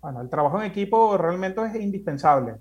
Bueno, 0.00 0.20
el 0.20 0.30
trabajo 0.30 0.60
en 0.60 0.66
equipo 0.66 1.16
realmente 1.16 1.60
es 1.62 1.74
indispensable. 1.74 2.56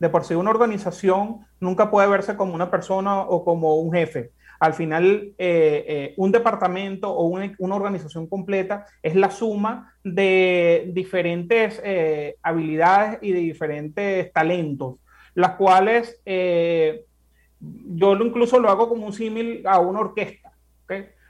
De 0.00 0.08
por 0.08 0.24
sí, 0.24 0.34
una 0.34 0.50
organización 0.50 1.46
nunca 1.60 1.90
puede 1.90 2.08
verse 2.08 2.36
como 2.36 2.54
una 2.54 2.70
persona 2.70 3.20
o 3.20 3.44
como 3.44 3.76
un 3.76 3.92
jefe. 3.92 4.32
Al 4.58 4.74
final, 4.74 5.34
eh, 5.38 5.84
eh, 5.86 6.14
un 6.16 6.32
departamento 6.32 7.10
o 7.10 7.26
una, 7.26 7.54
una, 7.58 7.76
organización 7.76 8.26
completa 8.26 8.86
es 9.02 9.14
la 9.14 9.30
suma 9.30 9.94
de 10.02 10.90
diferentes 10.92 11.80
eh, 11.84 12.36
habilidades 12.42 13.18
y 13.22 13.32
de 13.32 13.40
diferentes 13.40 14.32
talentos, 14.32 14.96
las 15.34 15.52
cuales 15.52 16.20
yo 17.58 18.12
incluso 18.16 18.58
lo 18.58 18.70
hago 18.70 18.88
como 18.88 19.06
un 19.06 19.12
símil 19.12 19.62
a 19.66 19.78
una 19.78 20.00
orquesta. 20.00 20.45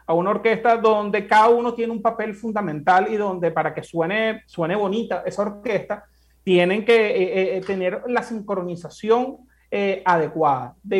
A 0.06 0.14
una 0.14 0.30
orquesta 0.30 0.76
donde 0.76 1.26
cada 1.26 1.48
uno 1.48 1.74
tiene 1.74 1.92
un 1.92 2.00
papel 2.00 2.34
fundamental 2.34 3.08
y 3.10 3.16
donde 3.16 3.50
para 3.50 3.74
que 3.74 3.82
suene, 3.82 4.42
suene 4.46 4.76
bonita 4.76 5.22
esa 5.26 5.42
orquesta, 5.42 6.04
tienen 6.44 6.84
que 6.84 6.94
eh, 6.94 7.56
eh, 7.56 7.60
tener 7.62 8.02
la 8.06 8.22
sincronización 8.22 9.38
eh, 9.68 10.02
adecuada. 10.04 10.76
De, 10.80 10.98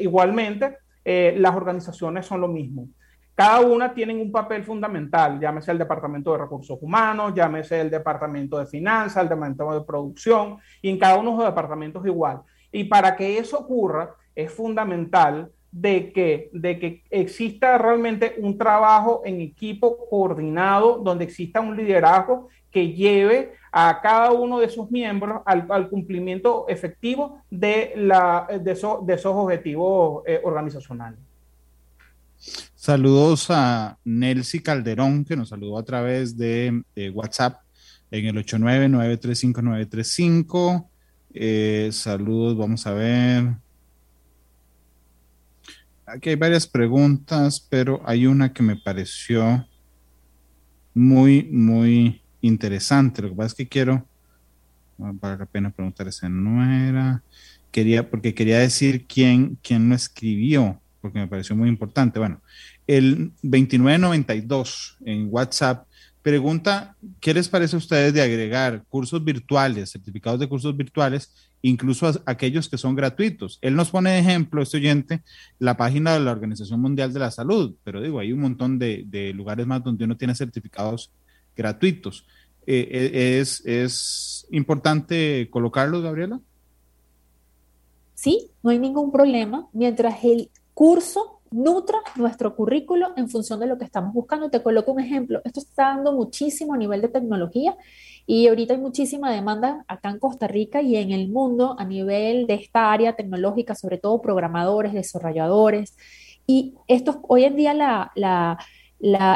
igualmente, 0.00 0.78
las 1.04 1.54
organizaciones 1.54 2.26
son 2.26 2.40
lo 2.40 2.48
mismo. 2.48 2.88
Cada 3.34 3.60
una 3.60 3.94
tiene 3.94 4.14
un 4.14 4.30
papel 4.30 4.62
fundamental, 4.62 5.40
llámese 5.40 5.70
el 5.70 5.78
Departamento 5.78 6.32
de 6.32 6.38
Recursos 6.38 6.78
Humanos, 6.80 7.32
llámese 7.34 7.80
el 7.80 7.90
Departamento 7.90 8.58
de 8.58 8.66
Finanzas, 8.66 9.22
el 9.22 9.28
Departamento 9.28 9.72
de 9.72 9.86
Producción, 9.86 10.58
y 10.82 10.90
en 10.90 10.98
cada 10.98 11.16
uno 11.16 11.30
de 11.30 11.36
los 11.38 11.46
departamentos 11.46 12.04
igual. 12.04 12.42
Y 12.70 12.84
para 12.84 13.16
que 13.16 13.38
eso 13.38 13.60
ocurra, 13.60 14.14
es 14.34 14.52
fundamental 14.52 15.50
de 15.72 16.12
que, 16.12 16.50
de 16.52 16.78
que 16.78 17.02
exista 17.10 17.78
realmente 17.78 18.36
un 18.38 18.56
trabajo 18.56 19.22
en 19.24 19.40
equipo 19.40 20.08
coordinado, 20.08 20.98
donde 20.98 21.24
exista 21.24 21.60
un 21.60 21.76
liderazgo 21.76 22.48
que 22.70 22.92
lleve 22.92 23.54
a 23.72 24.00
cada 24.02 24.32
uno 24.32 24.60
de 24.60 24.68
sus 24.68 24.90
miembros 24.90 25.40
al, 25.46 25.88
cumplimiento 25.88 26.66
efectivo 26.68 27.40
de, 27.50 27.94
la, 27.96 28.46
de, 28.62 28.70
esos 28.70 29.26
objetivos 29.26 30.22
eh, 30.26 30.40
organizacionales. 30.44 31.18
Saludos 32.74 33.46
a 33.50 33.98
Nelsi 34.04 34.60
Calderón, 34.60 35.24
que 35.24 35.36
nos 35.36 35.48
saludó 35.48 35.78
a 35.78 35.84
través 35.84 36.36
de 36.36 36.82
WhatsApp 37.14 37.62
en 38.12 38.26
el 38.26 38.36
899-35935. 38.44 40.86
Eh, 41.34 41.88
saludos, 41.92 42.56
vamos 42.56 42.86
a 42.86 42.92
ver. 42.92 43.56
Aquí 46.04 46.30
hay 46.30 46.36
varias 46.36 46.66
preguntas, 46.66 47.64
pero 47.70 48.02
hay 48.04 48.26
una 48.26 48.52
que 48.52 48.62
me 48.62 48.76
pareció 48.76 49.66
muy, 50.94 51.44
muy 51.44 52.22
interesante. 52.40 53.22
Lo 53.22 53.30
que 53.30 53.36
pasa 53.36 53.46
es 53.46 53.54
que 53.54 53.68
quiero, 53.68 54.06
vale 54.98 55.38
la 55.38 55.46
pena 55.46 55.70
preguntar 55.70 56.08
esa 56.08 56.28
no 56.28 56.64
era, 56.64 57.22
quería, 57.70 58.10
porque 58.10 58.34
quería 58.34 58.58
decir 58.58 59.06
quién, 59.06 59.58
quién 59.62 59.88
lo 59.88 59.94
escribió, 59.94 60.80
porque 61.00 61.20
me 61.20 61.28
pareció 61.28 61.54
muy 61.54 61.68
importante. 61.68 62.18
Bueno, 62.18 62.42
el 62.86 63.32
2992 63.42 64.98
en 65.04 65.28
WhatsApp 65.30 65.86
Pregunta, 66.22 66.96
¿qué 67.20 67.34
les 67.34 67.48
parece 67.48 67.74
a 67.74 67.78
ustedes 67.78 68.14
de 68.14 68.22
agregar 68.22 68.84
cursos 68.88 69.24
virtuales, 69.24 69.90
certificados 69.90 70.38
de 70.38 70.48
cursos 70.48 70.76
virtuales, 70.76 71.32
incluso 71.62 72.06
a 72.06 72.14
aquellos 72.26 72.68
que 72.68 72.78
son 72.78 72.94
gratuitos? 72.94 73.58
Él 73.60 73.74
nos 73.74 73.90
pone 73.90 74.10
de 74.10 74.20
ejemplo, 74.20 74.62
este 74.62 74.76
oyente, 74.76 75.22
la 75.58 75.76
página 75.76 76.14
de 76.14 76.20
la 76.20 76.30
Organización 76.30 76.80
Mundial 76.80 77.12
de 77.12 77.18
la 77.18 77.32
Salud, 77.32 77.74
pero 77.82 78.00
digo, 78.00 78.20
hay 78.20 78.32
un 78.32 78.40
montón 78.40 78.78
de, 78.78 79.32
lugares 79.34 79.66
más 79.66 79.82
donde 79.82 80.04
uno 80.04 80.16
tiene 80.16 80.36
certificados 80.36 81.10
gratuitos. 81.56 82.24
Eh, 82.68 82.88
eh, 82.92 83.40
¿es, 83.40 83.60
¿Es 83.66 84.46
importante 84.52 85.48
colocarlos, 85.50 86.04
Gabriela? 86.04 86.40
Sí, 88.14 88.48
no 88.62 88.70
hay 88.70 88.78
ningún 88.78 89.10
problema. 89.10 89.66
Mientras 89.72 90.22
el 90.22 90.50
curso 90.72 91.41
nutra 91.52 91.98
nuestro 92.16 92.56
currículo 92.56 93.12
en 93.16 93.28
función 93.28 93.60
de 93.60 93.66
lo 93.66 93.78
que 93.78 93.84
estamos 93.84 94.12
buscando. 94.12 94.50
Te 94.50 94.62
coloco 94.62 94.92
un 94.92 95.00
ejemplo. 95.00 95.40
Esto 95.44 95.60
está 95.60 95.84
dando 95.84 96.12
muchísimo 96.12 96.74
a 96.74 96.78
nivel 96.78 97.00
de 97.02 97.08
tecnología 97.08 97.76
y 98.26 98.48
ahorita 98.48 98.74
hay 98.74 98.80
muchísima 98.80 99.30
demanda 99.30 99.84
acá 99.88 100.10
en 100.10 100.18
Costa 100.18 100.48
Rica 100.48 100.82
y 100.82 100.96
en 100.96 101.10
el 101.10 101.28
mundo 101.28 101.76
a 101.78 101.84
nivel 101.84 102.46
de 102.46 102.54
esta 102.54 102.92
área 102.92 103.14
tecnológica, 103.14 103.74
sobre 103.74 103.98
todo 103.98 104.20
programadores, 104.20 104.92
desarrolladores. 104.92 105.96
Y 106.46 106.74
esto 106.88 107.20
hoy 107.28 107.44
en 107.44 107.56
día 107.56 108.10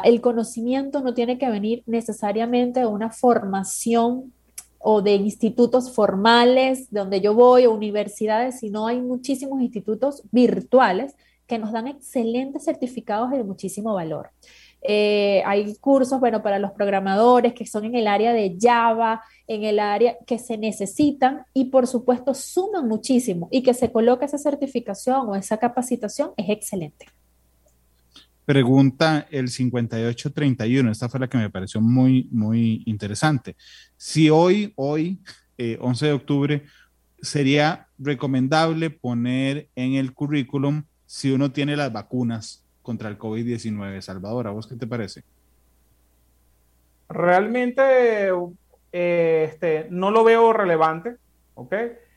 el 0.04 0.20
conocimiento 0.20 1.00
no 1.00 1.14
tiene 1.14 1.38
que 1.38 1.50
venir 1.50 1.82
necesariamente 1.86 2.80
de 2.80 2.86
una 2.86 3.10
formación 3.10 4.32
o 4.78 5.02
de 5.02 5.14
institutos 5.14 5.92
formales 5.92 6.88
donde 6.92 7.20
yo 7.20 7.34
voy 7.34 7.66
o 7.66 7.72
universidades, 7.72 8.60
sino 8.60 8.86
hay 8.86 9.00
muchísimos 9.00 9.60
institutos 9.60 10.22
virtuales 10.30 11.16
que 11.46 11.58
nos 11.58 11.72
dan 11.72 11.86
excelentes 11.86 12.64
certificados 12.64 13.30
de 13.30 13.44
muchísimo 13.44 13.94
valor. 13.94 14.30
Eh, 14.82 15.42
hay 15.46 15.74
cursos, 15.76 16.20
bueno, 16.20 16.42
para 16.42 16.58
los 16.58 16.72
programadores 16.72 17.54
que 17.54 17.66
son 17.66 17.84
en 17.84 17.94
el 17.94 18.06
área 18.06 18.32
de 18.32 18.56
Java, 18.60 19.22
en 19.46 19.64
el 19.64 19.78
área 19.78 20.16
que 20.26 20.38
se 20.38 20.58
necesitan 20.58 21.44
y 21.52 21.66
por 21.66 21.86
supuesto 21.86 22.34
suman 22.34 22.86
muchísimo 22.86 23.48
y 23.50 23.62
que 23.62 23.74
se 23.74 23.90
coloque 23.90 24.26
esa 24.26 24.38
certificación 24.38 25.28
o 25.28 25.34
esa 25.34 25.56
capacitación 25.58 26.30
es 26.36 26.50
excelente. 26.50 27.06
Pregunta 28.44 29.26
el 29.32 29.48
5831, 29.48 30.92
esta 30.92 31.08
fue 31.08 31.18
la 31.18 31.28
que 31.28 31.38
me 31.38 31.50
pareció 31.50 31.80
muy, 31.80 32.28
muy 32.30 32.84
interesante. 32.86 33.56
Si 33.96 34.30
hoy, 34.30 34.72
hoy, 34.76 35.20
11 35.58 36.04
eh, 36.04 36.08
de 36.08 36.14
octubre, 36.14 36.62
sería 37.20 37.88
recomendable 37.98 38.90
poner 38.90 39.68
en 39.74 39.94
el 39.94 40.12
currículum 40.12 40.84
si 41.16 41.32
uno 41.32 41.50
tiene 41.50 41.76
las 41.76 41.90
vacunas 41.90 42.62
contra 42.82 43.08
el 43.08 43.18
COVID-19. 43.18 44.02
Salvador, 44.02 44.48
¿a 44.48 44.50
vos 44.50 44.66
qué 44.66 44.76
te 44.76 44.86
parece? 44.86 45.22
Realmente 47.08 48.28
eh, 48.92 49.48
este, 49.48 49.86
no 49.88 50.10
lo 50.10 50.24
veo 50.24 50.52
relevante, 50.52 51.16
¿ok? 51.54 51.72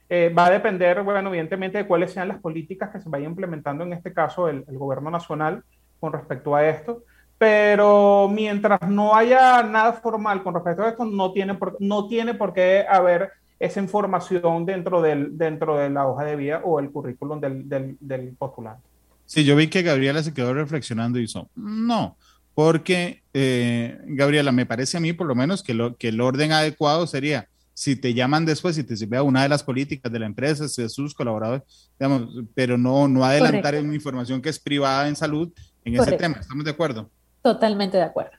Eh, 0.09 0.33
va 0.37 0.47
a 0.47 0.51
depender, 0.51 1.01
bueno, 1.03 1.29
evidentemente 1.29 1.77
de 1.77 1.87
cuáles 1.87 2.11
sean 2.11 2.27
las 2.27 2.39
políticas 2.39 2.89
que 2.89 2.99
se 2.99 3.07
vayan 3.07 3.29
implementando, 3.29 3.85
en 3.85 3.93
este 3.93 4.11
caso 4.11 4.49
el, 4.49 4.65
gobierno 4.67 5.09
nacional, 5.09 5.63
con 6.01 6.11
respecto 6.11 6.53
a 6.53 6.67
esto. 6.67 7.03
Pero 7.37 8.27
mientras 8.29 8.81
no 8.81 9.15
haya 9.15 9.63
nada 9.63 9.93
formal 9.93 10.43
con 10.43 10.55
respecto 10.55 10.83
a 10.83 10.89
esto, 10.89 11.05
no 11.05 11.31
tiene 11.31 11.53
por, 11.53 11.77
no 11.79 12.09
tiene 12.09 12.33
por 12.33 12.51
qué 12.51 12.85
haber 12.85 13.31
esa 13.59 13.79
información 13.81 14.65
dentro, 14.65 15.01
del, 15.01 15.37
dentro 15.37 15.77
de 15.77 15.89
la 15.89 16.07
hoja 16.07 16.23
de 16.23 16.35
vida 16.35 16.61
o 16.63 16.79
el 16.79 16.89
currículum 16.91 17.39
del, 17.39 17.67
del, 17.67 17.97
del 17.99 18.33
postulante. 18.35 18.81
Sí, 19.25 19.43
yo 19.43 19.55
vi 19.55 19.67
que 19.67 19.83
Gabriela 19.83 20.23
se 20.23 20.33
quedó 20.33 20.53
reflexionando 20.53 21.19
y 21.19 21.23
hizo, 21.23 21.49
no, 21.55 22.17
porque 22.55 23.21
eh, 23.33 23.99
Gabriela, 24.05 24.51
me 24.51 24.65
parece 24.65 24.97
a 24.97 24.99
mí 24.99 25.13
por 25.13 25.27
lo 25.27 25.35
menos 25.35 25.61
que, 25.61 25.73
lo, 25.73 25.95
que 25.97 26.07
el 26.07 26.19
orden 26.19 26.51
adecuado 26.51 27.05
sería, 27.05 27.47
si 27.73 27.95
te 27.95 28.13
llaman 28.13 28.45
después 28.45 28.77
y 28.77 28.83
te 28.83 28.97
sirve 28.97 29.17
a 29.17 29.23
una 29.23 29.43
de 29.43 29.49
las 29.49 29.63
políticas 29.63 30.11
de 30.11 30.19
la 30.19 30.25
empresa, 30.25 30.65
de 30.65 30.89
sus 30.89 31.13
colaboradores, 31.13 31.63
digamos, 31.99 32.29
pero 32.53 32.77
no, 32.77 33.07
no 33.07 33.23
adelantar 33.23 33.75
una 33.75 33.95
información 33.95 34.41
que 34.41 34.49
es 34.49 34.59
privada 34.59 35.07
en 35.07 35.15
salud 35.15 35.51
en 35.85 35.95
ese 35.95 36.13
tema. 36.13 36.37
¿Estamos 36.39 36.65
de 36.65 36.71
acuerdo? 36.71 37.09
Totalmente 37.41 37.97
de 37.97 38.03
acuerdo. 38.03 38.31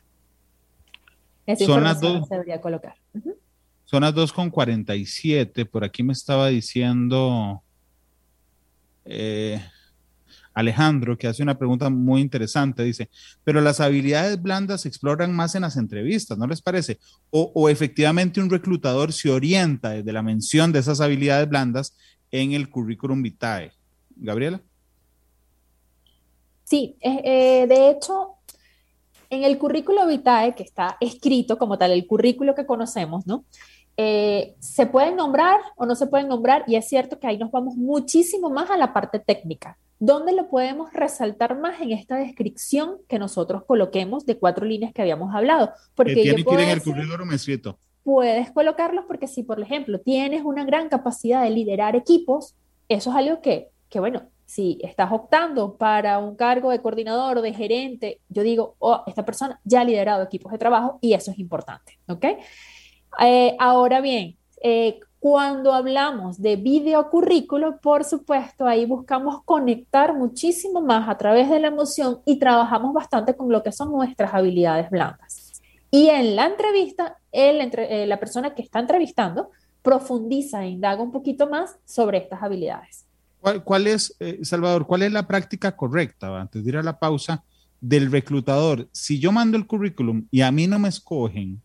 Esa 1.47 1.65
Son 1.65 1.83
las 1.83 2.01
dos. 2.01 2.29
Se 2.29 2.35
debería 2.35 2.61
colocar. 2.61 2.97
Son 3.91 4.03
las 4.03 4.15
2.47. 4.15 5.69
Por 5.69 5.83
aquí 5.83 6.05
me 6.05 6.13
estaba 6.13 6.47
diciendo 6.47 7.61
eh, 9.05 9.61
Alejandro, 10.55 11.19
que 11.19 11.27
hace 11.27 11.43
una 11.43 11.59
pregunta 11.59 11.91
muy 11.91 12.21
interesante. 12.21 12.85
Dice, 12.85 13.11
pero 13.43 13.61
las 13.61 13.81
habilidades 13.81 14.41
blandas 14.41 14.83
se 14.83 14.89
exploran 14.89 15.35
más 15.35 15.57
en 15.57 15.63
las 15.63 15.77
entrevistas, 15.77 16.39
¿no 16.39 16.47
les 16.47 16.63
parece? 16.63 17.01
O, 17.31 17.69
efectivamente 17.69 18.41
un 18.41 18.49
reclutador 18.49 19.13
se 19.13 19.29
orienta 19.29 19.91
desde 19.91 20.13
la 20.13 20.23
mención 20.23 20.71
de 20.71 20.79
esas 20.79 21.01
habilidades 21.01 21.49
blandas 21.49 21.97
en 22.31 22.53
el 22.53 22.71
currículum 22.71 23.23
vitae. 23.23 23.73
Gabriela. 24.15 24.63
Sí, 26.63 26.95
eh, 27.01 27.23
eh, 27.25 27.67
de 27.67 27.91
hecho, 27.91 28.37
en 29.31 29.43
el 29.43 29.59
currículo 29.59 30.07
vitae, 30.07 30.55
que 30.55 30.63
está 30.63 30.97
escrito 31.01 31.59
como 31.59 31.77
tal, 31.77 31.91
el 31.91 32.07
currículo 32.07 32.55
que 32.55 32.67
conocemos, 32.67 33.27
¿no? 33.27 33.45
Eh, 33.97 34.55
se 34.61 34.87
pueden 34.87 35.17
nombrar 35.17 35.61
o 35.77 35.85
no 35.85 35.95
se 35.95 36.07
pueden 36.07 36.29
nombrar 36.29 36.65
y 36.67 36.77
es 36.77 36.89
cierto 36.89 37.19
que 37.19 37.27
ahí 37.27 37.37
nos 37.37 37.51
vamos 37.51 37.77
muchísimo 37.77 38.49
más 38.51 38.71
a 38.71 38.77
la 38.77 38.93
parte 38.93 39.19
técnica. 39.19 39.77
¿Dónde 39.99 40.33
lo 40.33 40.49
podemos 40.49 40.93
resaltar 40.95 41.59
más 41.59 41.81
en 41.83 41.93
esta 41.93 42.17
descripción 42.17 42.97
que 43.07 43.19
nosotros 43.19 43.65
coloquemos 43.65 44.25
de 44.25 44.39
cuatro 44.39 44.65
líneas 44.65 44.95
que 44.95 45.03
habíamos 45.03 45.35
hablado? 45.35 45.73
Porque 45.95 46.15
que 46.15 46.23
tiene 46.23 46.43
que 46.43 46.55
ir 46.55 46.61
en 46.61 46.69
el 46.71 46.83
currículum 46.83 47.31
escrito. 47.33 47.79
Puedes 48.03 48.51
colocarlos 48.51 49.05
porque 49.07 49.27
si, 49.27 49.43
por 49.43 49.61
ejemplo, 49.61 50.01
tienes 50.01 50.43
una 50.43 50.65
gran 50.65 50.89
capacidad 50.89 51.43
de 51.43 51.51
liderar 51.51 51.97
equipos, 51.97 52.55
eso 52.89 53.11
es 53.11 53.17
algo 53.17 53.43
que, 53.43 53.69
que 53.91 54.01
bueno, 54.01 54.23
si 54.47 54.79
estás 54.83 55.13
optando 55.13 55.77
para 55.77 56.19
un 56.19 56.35
cargo 56.35 56.71
de 56.71 56.81
coordinador 56.81 57.39
o 57.39 57.43
de 57.43 57.53
gerente, 57.53 58.21
yo 58.29 58.43
digo, 58.43 58.75
oh, 58.79 59.05
esta 59.07 59.25
persona 59.25 59.61
ya 59.65 59.83
ha 59.83 59.85
liderado 59.85 60.25
equipos 60.25 60.51
de 60.51 60.59
trabajo 60.59 60.99
y 61.01 61.13
eso 61.13 61.31
es 61.31 61.39
importante, 61.39 61.99
¿ok? 62.09 62.25
Eh, 63.19 63.57
ahora 63.59 64.01
bien, 64.01 64.37
eh, 64.63 65.01
cuando 65.19 65.73
hablamos 65.73 66.41
de 66.41 66.57
video 66.57 67.11
currículo, 67.11 67.79
por 67.81 68.05
supuesto, 68.05 68.67
ahí 68.67 68.87
buscamos 68.87 69.43
conectar 69.45 70.15
muchísimo 70.15 70.81
más 70.81 71.09
a 71.09 71.19
través 71.19 71.51
de 71.51 71.61
la 71.61 71.69
emoción 71.69 72.21
y 72.25 72.39
trabajamos 72.39 72.95
bastante 72.95 73.35
con 73.35 73.51
lo 73.51 73.63
que 73.63 73.73
son 73.73 73.93
nuestras 73.93 74.33
habilidades 74.33 74.89
blandas. 74.91 75.61
Y 75.91 76.09
en 76.09 76.37
la 76.37 76.47
entrevista, 76.47 77.19
eh, 77.33 78.07
la 78.07 78.21
persona 78.21 78.55
que 78.55 78.63
está 78.63 78.79
entrevistando 78.79 79.51
profundiza 79.83 80.65
e 80.65 80.71
indaga 80.71 81.03
un 81.03 81.11
poquito 81.11 81.49
más 81.49 81.77
sobre 81.85 82.19
estas 82.19 82.43
habilidades. 82.43 83.07
¿Cuál, 83.65 83.87
es, 83.87 84.17
Salvador, 84.43 84.87
cuál 84.87 85.03
es 85.03 85.13
la 85.13 85.27
práctica 85.27 85.75
correcta, 85.75 86.39
antes 86.39 86.63
de 86.63 86.69
ir 86.69 86.77
a 86.77 86.83
la 86.83 86.99
pausa, 86.99 87.43
del 87.81 88.13
reclutador? 88.13 88.89
Si 88.93 89.19
yo 89.19 89.33
mando 89.33 89.57
el 89.57 89.67
currículum 89.67 90.27
y 90.31 90.43
a 90.43 90.53
mí 90.53 90.67
no 90.67 90.79
me 90.79 90.91
escogen, 90.91 91.61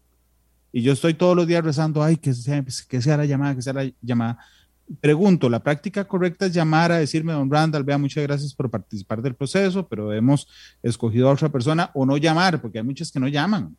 y 0.75 0.81
yo 0.81 0.91
estoy 0.91 1.13
todos 1.13 1.37
los 1.37 1.47
días 1.47 1.63
rezando, 1.63 2.03
ay, 2.03 2.17
que 2.17 2.33
sea, 2.33 2.61
que 2.89 3.01
sea 3.01 3.15
la 3.15 3.23
llamada, 3.23 3.55
que 3.55 3.61
sea 3.61 3.71
la 3.71 3.89
llamada. 4.01 4.39
Pregunto, 4.99 5.49
¿la 5.49 5.61
práctica 5.61 6.03
correcta 6.03 6.47
es 6.47 6.53
llamar 6.53 6.91
a 6.91 6.97
decirme, 6.97 7.31
don 7.31 7.49
Randall, 7.49 7.85
vea, 7.85 7.97
muchas 7.97 8.25
gracias 8.25 8.53
por 8.53 8.69
participar 8.69 9.21
del 9.21 9.35
proceso, 9.35 9.87
pero 9.87 10.11
hemos 10.11 10.49
escogido 10.83 11.29
a 11.29 11.31
otra 11.31 11.47
persona 11.47 11.91
o 11.93 12.05
no 12.05 12.17
llamar, 12.17 12.59
porque 12.59 12.79
hay 12.79 12.83
muchas 12.83 13.09
que 13.09 13.21
no 13.21 13.29
llaman? 13.29 13.73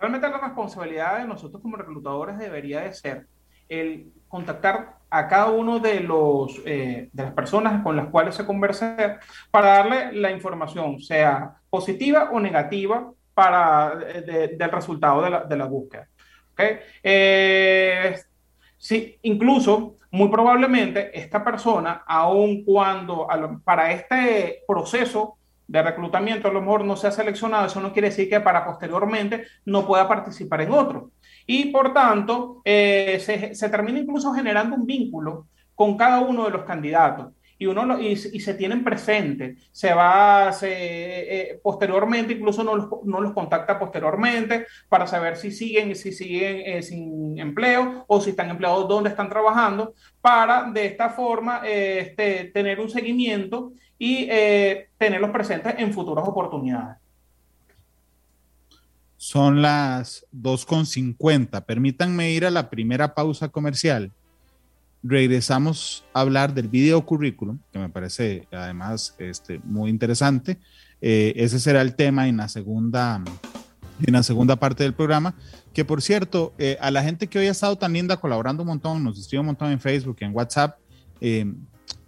Realmente 0.00 0.30
la 0.30 0.38
responsabilidad 0.38 1.18
de 1.18 1.26
nosotros 1.26 1.60
como 1.60 1.76
reclutadores 1.76 2.38
debería 2.38 2.80
de 2.80 2.94
ser 2.94 3.26
el 3.68 4.10
contactar 4.26 5.00
a 5.10 5.28
cada 5.28 5.50
uno 5.50 5.80
de, 5.80 6.00
los, 6.00 6.62
eh, 6.64 7.10
de 7.12 7.22
las 7.22 7.34
personas 7.34 7.82
con 7.82 7.94
las 7.94 8.06
cuales 8.08 8.36
se 8.36 8.46
converse 8.46 9.18
para 9.50 9.68
darle 9.68 10.12
la 10.14 10.30
información, 10.30 10.98
sea 10.98 11.56
positiva 11.68 12.30
o 12.32 12.40
negativa, 12.40 13.12
para, 13.40 13.96
del 13.96 14.70
resultado 14.70 15.22
de 15.22 15.30
la, 15.30 15.44
de 15.44 15.56
la 15.56 15.64
búsqueda. 15.64 16.06
¿okay? 16.52 16.76
Eh, 17.02 18.14
sí, 18.76 19.18
incluso, 19.22 19.96
muy 20.10 20.28
probablemente, 20.28 21.18
esta 21.18 21.42
persona, 21.42 22.04
aun 22.06 22.62
cuando 22.64 23.26
para 23.64 23.92
este 23.92 24.62
proceso 24.68 25.38
de 25.66 25.82
reclutamiento 25.82 26.48
a 26.48 26.52
lo 26.52 26.60
mejor 26.60 26.84
no 26.84 26.96
se 26.96 27.06
ha 27.06 27.12
seleccionado, 27.12 27.64
eso 27.64 27.80
no 27.80 27.94
quiere 27.94 28.10
decir 28.10 28.28
que 28.28 28.40
para 28.40 28.62
posteriormente 28.62 29.46
no 29.64 29.86
pueda 29.86 30.06
participar 30.06 30.60
en 30.60 30.72
otro. 30.72 31.12
Y 31.46 31.72
por 31.72 31.94
tanto, 31.94 32.60
eh, 32.62 33.22
se, 33.24 33.54
se 33.54 33.70
termina 33.70 34.00
incluso 34.00 34.34
generando 34.34 34.76
un 34.76 34.84
vínculo 34.84 35.46
con 35.74 35.96
cada 35.96 36.20
uno 36.20 36.44
de 36.44 36.50
los 36.50 36.64
candidatos 36.64 37.32
y 37.60 37.66
uno 37.66 38.00
y, 38.00 38.16
se 38.16 38.54
tienen 38.54 38.82
presente. 38.82 39.56
Se 39.70 39.92
va, 39.92 40.50
se, 40.50 40.70
eh, 40.70 41.60
posteriormente, 41.62 42.32
incluso 42.32 42.64
no 42.64 42.74
los, 42.74 42.88
no 43.04 43.20
los, 43.20 43.34
contacta 43.34 43.78
posteriormente 43.78 44.66
para 44.88 45.06
saber 45.06 45.36
si 45.36 45.52
siguen, 45.52 45.94
si 45.94 46.10
siguen 46.10 46.62
eh, 46.64 46.82
sin 46.82 47.38
empleo 47.38 48.06
o 48.08 48.18
si 48.18 48.30
están 48.30 48.48
empleados, 48.48 48.88
dónde 48.88 49.10
están 49.10 49.28
trabajando, 49.28 49.92
para 50.22 50.70
de 50.72 50.86
esta 50.86 51.10
forma 51.10 51.60
este, 51.66 52.44
tener 52.46 52.80
un 52.80 52.88
seguimiento 52.88 53.74
y 53.98 54.26
eh, 54.30 54.88
tenerlos 54.96 55.30
presentes 55.30 55.74
en 55.76 55.92
futuras 55.92 56.26
oportunidades. 56.26 56.96
Son 59.18 59.60
las 59.60 60.24
2.50. 60.32 61.62
Permítanme 61.66 62.30
ir 62.30 62.46
a 62.46 62.50
la 62.50 62.70
primera 62.70 63.14
pausa 63.14 63.50
comercial. 63.50 64.12
Regresamos 65.02 66.04
a 66.12 66.20
hablar 66.20 66.52
del 66.52 66.68
video 66.68 67.04
currículum, 67.06 67.58
que 67.72 67.78
me 67.78 67.88
parece 67.88 68.46
además 68.52 69.14
este, 69.18 69.60
muy 69.64 69.90
interesante. 69.90 70.58
Eh, 71.00 71.32
ese 71.36 71.58
será 71.58 71.80
el 71.80 71.94
tema 71.94 72.28
en 72.28 72.36
la 72.36 72.48
segunda 72.48 73.22
en 74.06 74.14
la 74.14 74.22
segunda 74.22 74.56
parte 74.56 74.82
del 74.82 74.94
programa. 74.94 75.34
Que 75.72 75.84
por 75.84 76.02
cierto, 76.02 76.52
eh, 76.58 76.76
a 76.80 76.90
la 76.90 77.02
gente 77.02 77.28
que 77.28 77.38
hoy 77.38 77.46
ha 77.46 77.50
estado 77.50 77.76
tan 77.76 77.92
linda 77.92 78.16
colaborando 78.18 78.62
un 78.62 78.68
montón, 78.68 79.04
nos 79.04 79.18
escribe 79.18 79.40
un 79.40 79.46
montón 79.46 79.70
en 79.70 79.80
Facebook, 79.80 80.16
en 80.20 80.34
WhatsApp, 80.34 80.78
eh, 81.20 81.50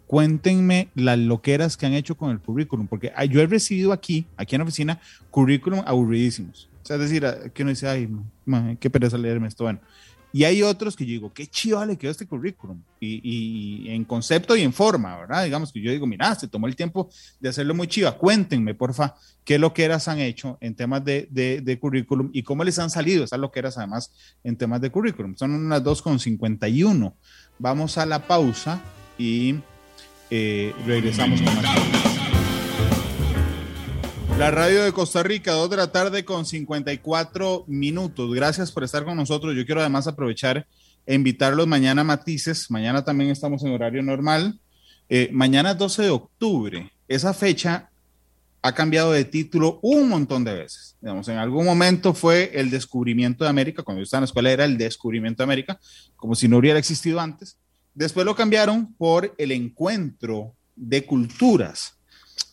cuéntenme 0.07 0.89
las 0.95 1.19
loqueras 1.19 1.77
que 1.77 1.87
han 1.87 1.95
hecho 1.95 2.17
con 2.17 2.31
el 2.31 2.41
currículum, 2.41 2.87
porque 2.87 3.13
yo 3.31 3.41
he 3.41 3.47
recibido 3.47 3.93
aquí, 3.93 4.27
aquí 4.37 4.55
en 4.55 4.61
la 4.61 4.65
oficina, 4.65 5.01
currículum 5.31 5.83
aburridísimos. 5.87 6.69
O 6.83 6.87
sea, 6.87 6.97
es 6.97 7.03
decir, 7.03 7.25
que 7.55 7.63
uno 7.63 7.71
dice, 7.71 7.89
ay, 7.89 8.11
qué 8.81 8.91
pereza 8.91 9.17
leerme 9.17 9.47
esto. 9.47 9.65
Bueno, 9.65 9.81
y 10.33 10.45
hay 10.45 10.63
otros 10.63 10.97
que 10.97 11.05
yo 11.05 11.11
digo, 11.11 11.33
qué 11.33 11.47
chido 11.47 11.85
le 11.85 11.97
quedó 11.97 12.11
este 12.11 12.27
currículum. 12.27 12.81
Y, 13.01 13.89
en 13.89 14.05
concepto 14.05 14.57
y 14.57 14.63
en 14.63 14.73
forma, 14.73 15.19
¿verdad? 15.19 15.45
Digamos 15.45 15.73
que 15.73 15.81
yo 15.81 15.91
digo, 15.91 16.07
mira, 16.07 16.35
se 16.35 16.49
tomó 16.49 16.67
el 16.67 16.77
tiempo 16.77 17.11
de 17.41 17.49
hacerlo 17.49 17.75
muy 17.75 17.87
chiva. 17.87 18.17
Cuéntenme, 18.17 18.75
porfa, 18.75 19.15
qué 19.45 19.59
loqueras 19.59 20.09
han 20.09 20.21
hecho 20.21 20.57
en 20.61 20.75
temas 20.75 21.05
de, 21.05 21.29
de, 21.31 21.61
de 21.61 21.79
currículum 21.79 22.31
y 22.33 22.43
cómo 22.43 22.65
les 22.65 22.79
han 22.79 22.91
salido 22.91 23.25
esas 23.25 23.41
loqueras 23.41 23.77
además 23.77 24.13
en 24.43 24.57
temas 24.57 24.81
de 24.81 24.91
currículum. 24.91 25.37
Son 25.37 25.53
unas 25.53 25.83
2,51. 25.83 27.13
Vamos 27.59 27.99
a 27.99 28.07
la 28.07 28.27
pausa 28.27 28.81
y 29.19 29.57
eh, 30.31 30.75
regresamos 30.87 31.43
con 31.43 31.55
más. 31.57 32.12
La 34.39 34.51
radio 34.51 34.83
de 34.83 34.93
Costa 34.93 35.23
Rica, 35.23 35.53
2 35.53 35.71
de 35.71 35.77
la 35.77 35.93
tarde 35.93 36.25
con 36.25 36.45
54 36.45 37.65
minutos. 37.69 38.35
Gracias 38.35 38.73
por 38.73 38.83
estar 38.83 39.05
con 39.05 39.17
nosotros. 39.17 39.55
Yo 39.55 39.65
quiero 39.65 39.81
además 39.81 40.07
aprovechar 40.07 40.67
e 41.07 41.15
invitarlos 41.15 41.67
mañana 41.67 42.01
a 42.01 42.05
Matices. 42.05 42.71
Mañana 42.71 43.05
también 43.05 43.31
estamos 43.31 43.63
en 43.63 43.73
horario 43.73 44.03
normal. 44.03 44.59
Eh, 45.09 45.29
mañana 45.33 45.75
12 45.75 46.03
de 46.03 46.11
octubre. 46.11 46.93
Esa 47.07 47.35
fecha 47.35 47.91
ha 48.63 48.73
cambiado 48.75 49.13
de 49.13 49.25
título 49.25 49.79
un 49.83 50.09
montón 50.09 50.45
de 50.45 50.55
veces. 50.55 50.97
Digamos, 51.01 51.29
en 51.29 51.39
algún 51.39 51.65
momento 51.65 52.15
fue 52.15 52.51
el 52.55 52.71
descubrimiento 52.71 53.45
de 53.45 53.51
América. 53.51 53.83
Cuando 53.83 54.01
yo 54.01 54.05
estaba 54.05 54.21
en 54.21 54.23
la 54.23 54.27
escuela 54.27 54.51
era 54.51 54.65
el 54.65 54.79
descubrimiento 54.79 55.43
de 55.43 55.45
América, 55.45 55.79
como 56.17 56.35
si 56.35 56.49
no 56.49 56.59
hubiera 56.59 56.79
existido 56.79 57.21
antes. 57.21 57.59
Después 57.95 58.25
lo 58.25 58.35
cambiaron 58.35 58.95
por 58.95 59.35
el 59.37 59.53
encuentro 59.53 60.55
de 60.75 61.05
culturas 61.05 61.99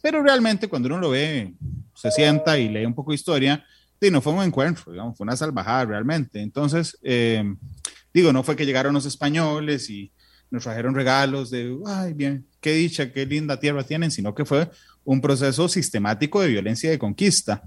pero 0.02 0.24
realmente 0.24 0.68
cuando 0.68 0.88
uno 0.88 1.00
lo 1.00 1.10
ve, 1.12 1.54
se 1.94 2.12
sienta 2.12 2.58
y 2.58 2.70
lee 2.70 2.86
un 2.86 2.94
poco 2.94 3.12
de 3.12 3.16
historia, 3.16 3.66
y 4.02 4.12
no 4.12 4.22
fue 4.22 4.34
un 4.34 4.44
encuentro, 4.44 4.92
digamos, 4.92 5.18
fue 5.18 5.26
una 5.26 5.36
salvajada 5.36 5.86
realmente. 5.86 6.42
Entonces, 6.42 6.98
eh, 7.04 7.44
digo, 8.14 8.32
no 8.32 8.44
fue 8.44 8.56
que 8.56 8.66
llegaron 8.66 8.94
los 8.94 9.06
españoles 9.06 9.90
y 9.90 10.12
nos 10.50 10.64
trajeron 10.64 10.96
regalos 10.96 11.50
de, 11.50 11.78
ay, 11.86 12.14
bien, 12.14 12.48
qué 12.62 12.74
dicha, 12.74 13.12
qué 13.12 13.26
linda 13.26 13.60
tierra 13.60 13.84
tienen, 13.84 14.10
sino 14.10 14.34
que 14.34 14.46
fue 14.46 14.70
un 15.04 15.22
proceso 15.22 15.68
sistemático 15.68 16.42
de 16.42 16.48
violencia 16.48 16.88
y 16.88 16.92
de 16.92 17.00
conquista. 17.00 17.64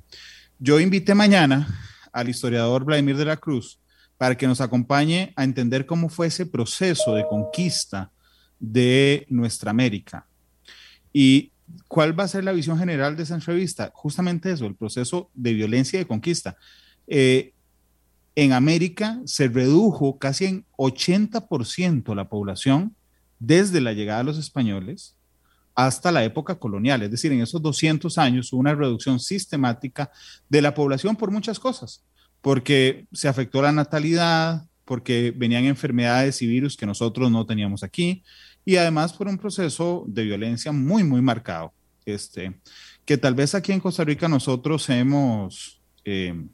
Yo 0.58 0.80
invité 0.80 1.14
mañana 1.14 1.68
al 2.12 2.28
historiador 2.28 2.84
Vladimir 2.84 3.16
de 3.16 3.24
la 3.26 3.36
Cruz 3.36 3.78
para 4.16 4.36
que 4.36 4.46
nos 4.46 4.60
acompañe 4.60 5.32
a 5.36 5.44
entender 5.44 5.84
cómo 5.86 6.08
fue 6.08 6.28
ese 6.28 6.46
proceso 6.46 7.14
de 7.14 7.26
conquista 7.26 8.10
de 8.58 9.26
nuestra 9.28 9.70
América. 9.70 10.26
Y 11.12 11.51
¿Cuál 11.88 12.18
va 12.18 12.24
a 12.24 12.28
ser 12.28 12.44
la 12.44 12.52
visión 12.52 12.78
general 12.78 13.16
de 13.16 13.22
esa 13.22 13.34
entrevista? 13.34 13.90
Justamente 13.94 14.50
eso, 14.50 14.66
el 14.66 14.74
proceso 14.74 15.30
de 15.34 15.54
violencia 15.54 15.98
y 15.98 16.02
de 16.02 16.08
conquista. 16.08 16.56
Eh, 17.06 17.52
en 18.34 18.52
América 18.52 19.20
se 19.26 19.48
redujo 19.48 20.18
casi 20.18 20.46
en 20.46 20.66
80% 20.76 22.14
la 22.14 22.28
población 22.28 22.96
desde 23.38 23.80
la 23.80 23.92
llegada 23.92 24.18
de 24.18 24.24
los 24.24 24.38
españoles 24.38 25.16
hasta 25.74 26.12
la 26.12 26.24
época 26.24 26.58
colonial. 26.58 27.02
Es 27.02 27.10
decir, 27.10 27.32
en 27.32 27.42
esos 27.42 27.60
200 27.60 28.16
años 28.18 28.52
hubo 28.52 28.60
una 28.60 28.74
reducción 28.74 29.20
sistemática 29.20 30.10
de 30.48 30.62
la 30.62 30.74
población 30.74 31.16
por 31.16 31.30
muchas 31.30 31.58
cosas, 31.58 32.04
porque 32.40 33.06
se 33.12 33.28
afectó 33.28 33.62
la 33.62 33.72
natalidad, 33.72 34.66
porque 34.84 35.32
venían 35.34 35.64
enfermedades 35.64 36.42
y 36.42 36.46
virus 36.46 36.76
que 36.76 36.86
nosotros 36.86 37.30
no 37.30 37.46
teníamos 37.46 37.82
aquí, 37.82 38.22
y 38.64 38.76
además 38.76 39.12
por 39.12 39.28
un 39.28 39.38
proceso 39.38 40.04
de 40.06 40.24
violencia 40.24 40.72
muy, 40.72 41.04
muy 41.04 41.20
marcado, 41.20 41.72
este, 42.04 42.58
que 43.04 43.16
tal 43.16 43.34
vez 43.34 43.54
aquí 43.54 43.72
en 43.72 43.80
Costa 43.80 44.04
Rica 44.04 44.28
nosotros 44.28 44.88
hemos 44.88 45.80
eh, 46.04 46.46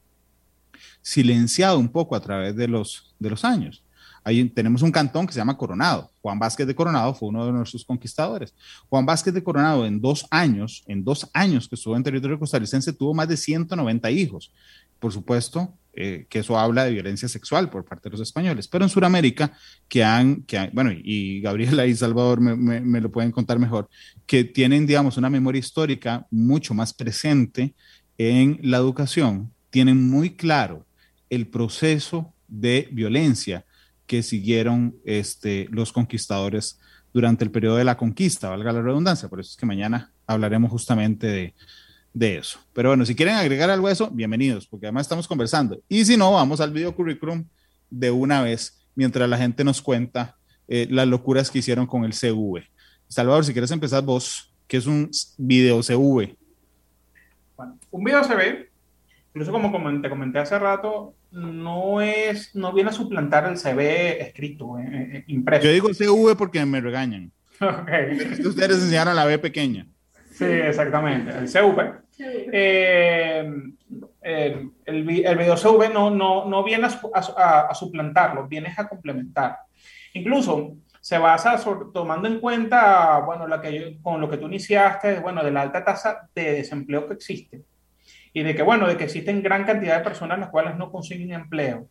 silenciado 1.03 1.79
un 1.79 1.89
poco 1.89 2.17
a 2.17 2.21
través 2.21 2.57
de 2.57 2.69
los, 2.69 3.15
de 3.19 3.31
los 3.31 3.45
años. 3.45 3.83
Ahí 4.25 4.47
tenemos 4.51 4.83
un 4.83 4.93
cantón 4.93 5.27
que 5.27 5.33
se 5.33 5.39
llama 5.39 5.57
Coronado. 5.57 6.11
Juan 6.21 6.39
Vázquez 6.39 6.67
de 6.67 6.75
Coronado 6.75 7.15
fue 7.15 7.31
uno 7.31 7.47
de 7.47 7.53
nuestros 7.53 7.83
conquistadores. 7.85 8.53
Juan 8.91 9.07
Vázquez 9.07 9.33
de 9.33 9.43
Coronado 9.43 9.87
en 9.87 10.01
dos 10.01 10.27
años, 10.31 10.85
en 10.87 11.03
dos 11.03 11.31
años 11.33 11.67
que 11.67 11.77
estuvo 11.77 11.97
en 11.97 12.03
territorio 12.03 12.39
costarricense, 12.39 12.93
tuvo 12.93 13.15
más 13.15 13.29
de 13.29 13.39
190 13.39 14.11
hijos. 14.11 14.53
Por 14.99 15.13
supuesto, 15.13 15.73
eh, 16.01 16.27
que 16.29 16.39
eso 16.39 16.57
habla 16.57 16.85
de 16.85 16.93
violencia 16.93 17.29
sexual 17.29 17.71
por 17.71 17.85
parte 17.85 18.09
de 18.09 18.13
los 18.13 18.21
españoles. 18.21 18.69
Pero 18.69 18.85
en 18.85 18.89
Sudamérica, 18.89 19.51
que 19.89 20.05
han, 20.05 20.43
que 20.43 20.71
bueno, 20.73 20.93
y 20.93 21.41
Gabriela 21.41 21.87
y 21.87 21.97
Salvador 21.97 22.41
me, 22.41 23.01
lo 23.01 23.11
pueden 23.11 23.33
contar 23.33 23.59
mejor, 23.59 23.89
que 24.25 24.45
tienen, 24.45 24.87
digamos, 24.87 25.17
una 25.17 25.29
memoria 25.29 25.59
histórica 25.59 26.25
mucho 26.31 26.73
más 26.73 26.95
presente 26.95 27.75
en 28.17 28.61
la 28.63 28.77
educación, 28.77 29.53
tienen 29.71 30.09
muy 30.09 30.37
claro 30.37 30.87
el 31.31 31.49
proceso 31.49 32.33
de 32.47 32.89
violencia 32.93 33.65
que 34.07 34.23
siguieron 34.23 34.95
este, 35.05 35.67
los 35.73 35.93
conquistadores 35.93 36.79
durante 37.13 37.43
el 37.43 37.51
periodo 37.51 37.75
de 37.75 37.85
la 37.85 37.97
conquista, 37.97 38.51
valga 38.51 38.71
la 38.71 38.83
redundancia. 38.83 39.29
Por 39.29 39.41
eso 39.41 39.51
es 39.51 39.57
que 39.57 39.67
mañana 39.67 40.13
hablaremos 40.29 40.71
justamente 40.71 41.27
de, 41.27 41.55
de 42.13 42.39
eso. 42.39 42.59
Pero 42.73 42.91
bueno, 42.91 43.05
si 43.05 43.15
quieren 43.15 43.35
agregar 43.35 43.71
algo 43.71 43.87
a 43.87 43.93
eso, 43.93 44.11
bienvenidos, 44.11 44.67
porque 44.67 44.87
además 44.87 45.03
estamos 45.03 45.29
conversando. 45.29 45.81
Y 45.89 46.05
si 46.05 46.17
no, 46.17 46.33
vamos 46.33 46.61
al 46.61 46.73
video 46.73 46.95
currículum 46.95 47.45
de 47.91 48.11
una 48.11 48.43
vez, 48.43 48.87
mientras 48.95 49.29
la 49.29 49.39
gente 49.39 49.65
nos 49.65 49.81
cuenta 49.81 50.37
eh, 50.67 50.87
las 50.91 51.07
locuras 51.07 51.51
que 51.51 51.59
hicieron 51.59 51.87
con 51.87 52.05
el 52.05 52.13
CV. 52.13 52.65
Salvador, 53.09 53.45
si 53.45 53.53
quieres 53.53 53.71
empezar 53.71 54.03
vos, 54.03 54.53
¿qué 54.67 54.77
es 54.77 54.87
un 54.87 55.11
video 55.37 55.83
CV? 55.83 56.37
Bueno, 57.57 57.79
un 57.91 58.05
video 58.05 58.23
CV, 58.23 58.71
incluso 59.29 59.53
como 59.53 60.01
te 60.03 60.11
comenté 60.11 60.39
hace 60.39 60.59
rato, 60.59 61.15
no 61.31 62.01
es, 62.01 62.55
no 62.55 62.73
viene 62.73 62.91
a 62.91 62.93
suplantar 62.93 63.47
el 63.47 63.57
CV 63.57 64.23
escrito, 64.23 64.79
eh, 64.79 65.11
eh, 65.13 65.25
impreso. 65.29 65.65
Yo 65.65 65.73
digo 65.73 65.93
CV 65.93 66.37
porque 66.37 66.65
me 66.65 66.81
regañan. 66.81 67.33
Okay. 67.61 68.41
Ustedes 68.47 68.83
enseñaron 68.83 69.17
la 69.17 69.25
B 69.25 69.37
pequeña. 69.37 69.85
Sí, 70.39 70.45
exactamente, 70.45 71.37
el 71.37 71.49
CV. 71.49 71.95
Eh, 72.21 73.51
el, 74.23 74.71
el, 74.85 75.05
video 75.05 75.57
CV 75.57 75.89
no, 75.89 76.11
no, 76.11 76.45
no 76.45 76.63
viene 76.63 76.87
a, 76.87 77.75
suplantarlo, 77.75 78.47
viene 78.47 78.73
a 78.77 78.87
complementar. 78.87 79.59
Incluso 80.15 80.77
se 81.01 81.19
basa 81.19 81.61
tomando 81.93 82.29
en 82.29 82.39
cuenta, 82.39 83.19
bueno, 83.27 83.49
la 83.49 83.61
que 83.61 83.99
con 84.01 84.21
lo 84.21 84.31
que 84.31 84.37
tú 84.37 84.47
iniciaste, 84.47 85.19
bueno, 85.19 85.43
de 85.43 85.51
la 85.51 85.63
alta 85.63 85.85
tasa 85.85 86.29
de 86.33 86.53
desempleo 86.53 87.09
que 87.09 87.15
existe 87.15 87.63
y 88.33 88.45
de 88.45 88.55
que, 88.55 88.63
bueno, 88.63 88.87
de 88.87 88.97
que 88.97 89.05
existen 89.05 89.43
gran 89.43 89.65
cantidad 89.65 89.99
de 89.99 90.05
personas 90.05 90.39
las 90.39 90.51
cuales 90.51 90.77
no 90.77 90.93
consiguen 90.93 91.33
empleo. 91.33 91.89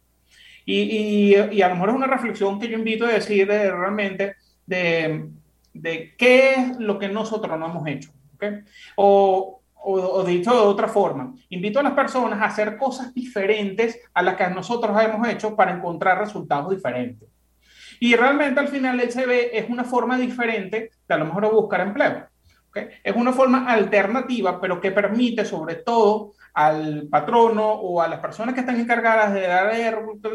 Y, 0.63 0.81
y, 0.81 1.35
y 1.51 1.61
a 1.61 1.67
lo 1.67 1.75
mejor 1.75 1.89
es 1.89 1.95
una 1.95 2.07
reflexión 2.07 2.59
que 2.61 2.69
yo 2.69 2.77
invito 2.77 3.05
a 3.05 3.11
decir 3.11 3.45
de, 3.45 3.71
realmente 3.71 4.35
de, 4.65 5.27
de 5.73 6.13
qué 6.17 6.51
es 6.51 6.77
lo 6.77 6.97
que 6.97 7.09
nosotros 7.09 7.59
no 7.59 7.65
hemos 7.69 7.85
hecho. 7.87 8.11
O, 8.95 9.61
o, 9.75 10.23
dicho 10.23 10.51
de 10.51 10.59
otra 10.59 10.87
forma, 10.87 11.33
invito 11.49 11.79
a 11.79 11.83
las 11.83 11.93
personas 11.93 12.41
a 12.41 12.45
hacer 12.45 12.77
cosas 12.77 13.13
diferentes 13.13 13.99
a 14.13 14.21
las 14.21 14.35
que 14.35 14.47
nosotros 14.49 14.99
hemos 15.01 15.27
hecho 15.27 15.55
para 15.55 15.71
encontrar 15.71 16.19
resultados 16.19 16.69
diferentes. 16.71 17.29
Y 17.99 18.15
realmente 18.15 18.59
al 18.59 18.67
final 18.67 18.99
el 18.99 19.11
CV 19.11 19.57
es 19.57 19.69
una 19.69 19.83
forma 19.83 20.17
diferente 20.17 20.91
de 21.07 21.13
a 21.13 21.17
lo 21.17 21.25
mejor 21.25 21.51
buscar 21.51 21.81
empleo. 21.81 22.27
Es 23.03 23.15
una 23.15 23.33
forma 23.33 23.65
alternativa, 23.65 24.61
pero 24.61 24.79
que 24.79 24.91
permite 24.91 25.45
sobre 25.45 25.75
todo 25.75 26.33
al 26.53 27.07
patrono 27.09 27.71
o 27.71 28.01
a 28.01 28.07
las 28.07 28.19
personas 28.19 28.53
que 28.53 28.61
están 28.61 28.79
encargadas 28.79 29.33
de 29.33 29.41
dar 29.41 29.71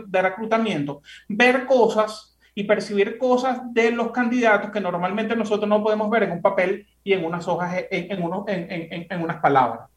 de 0.07 0.23
reclutamiento 0.23 1.03
ver 1.29 1.67
cosas 1.67 2.32
y 2.55 2.65
percibir 2.65 3.19
cosas 3.19 3.61
de 3.73 3.91
los 3.91 4.11
candidatos 4.11 4.71
que 4.71 4.81
normalmente 4.81 5.37
nosotros 5.37 5.69
no 5.69 5.83
podemos 5.83 6.11
ver 6.11 6.25
en 6.25 6.33
un 6.33 6.43
papel 6.43 6.87
y 7.03 7.13
en 7.13 7.25
unas 7.25 7.49
hojas, 7.49 7.85
en, 7.91 9.23
unas 9.23 9.41
palabras. 9.41 9.89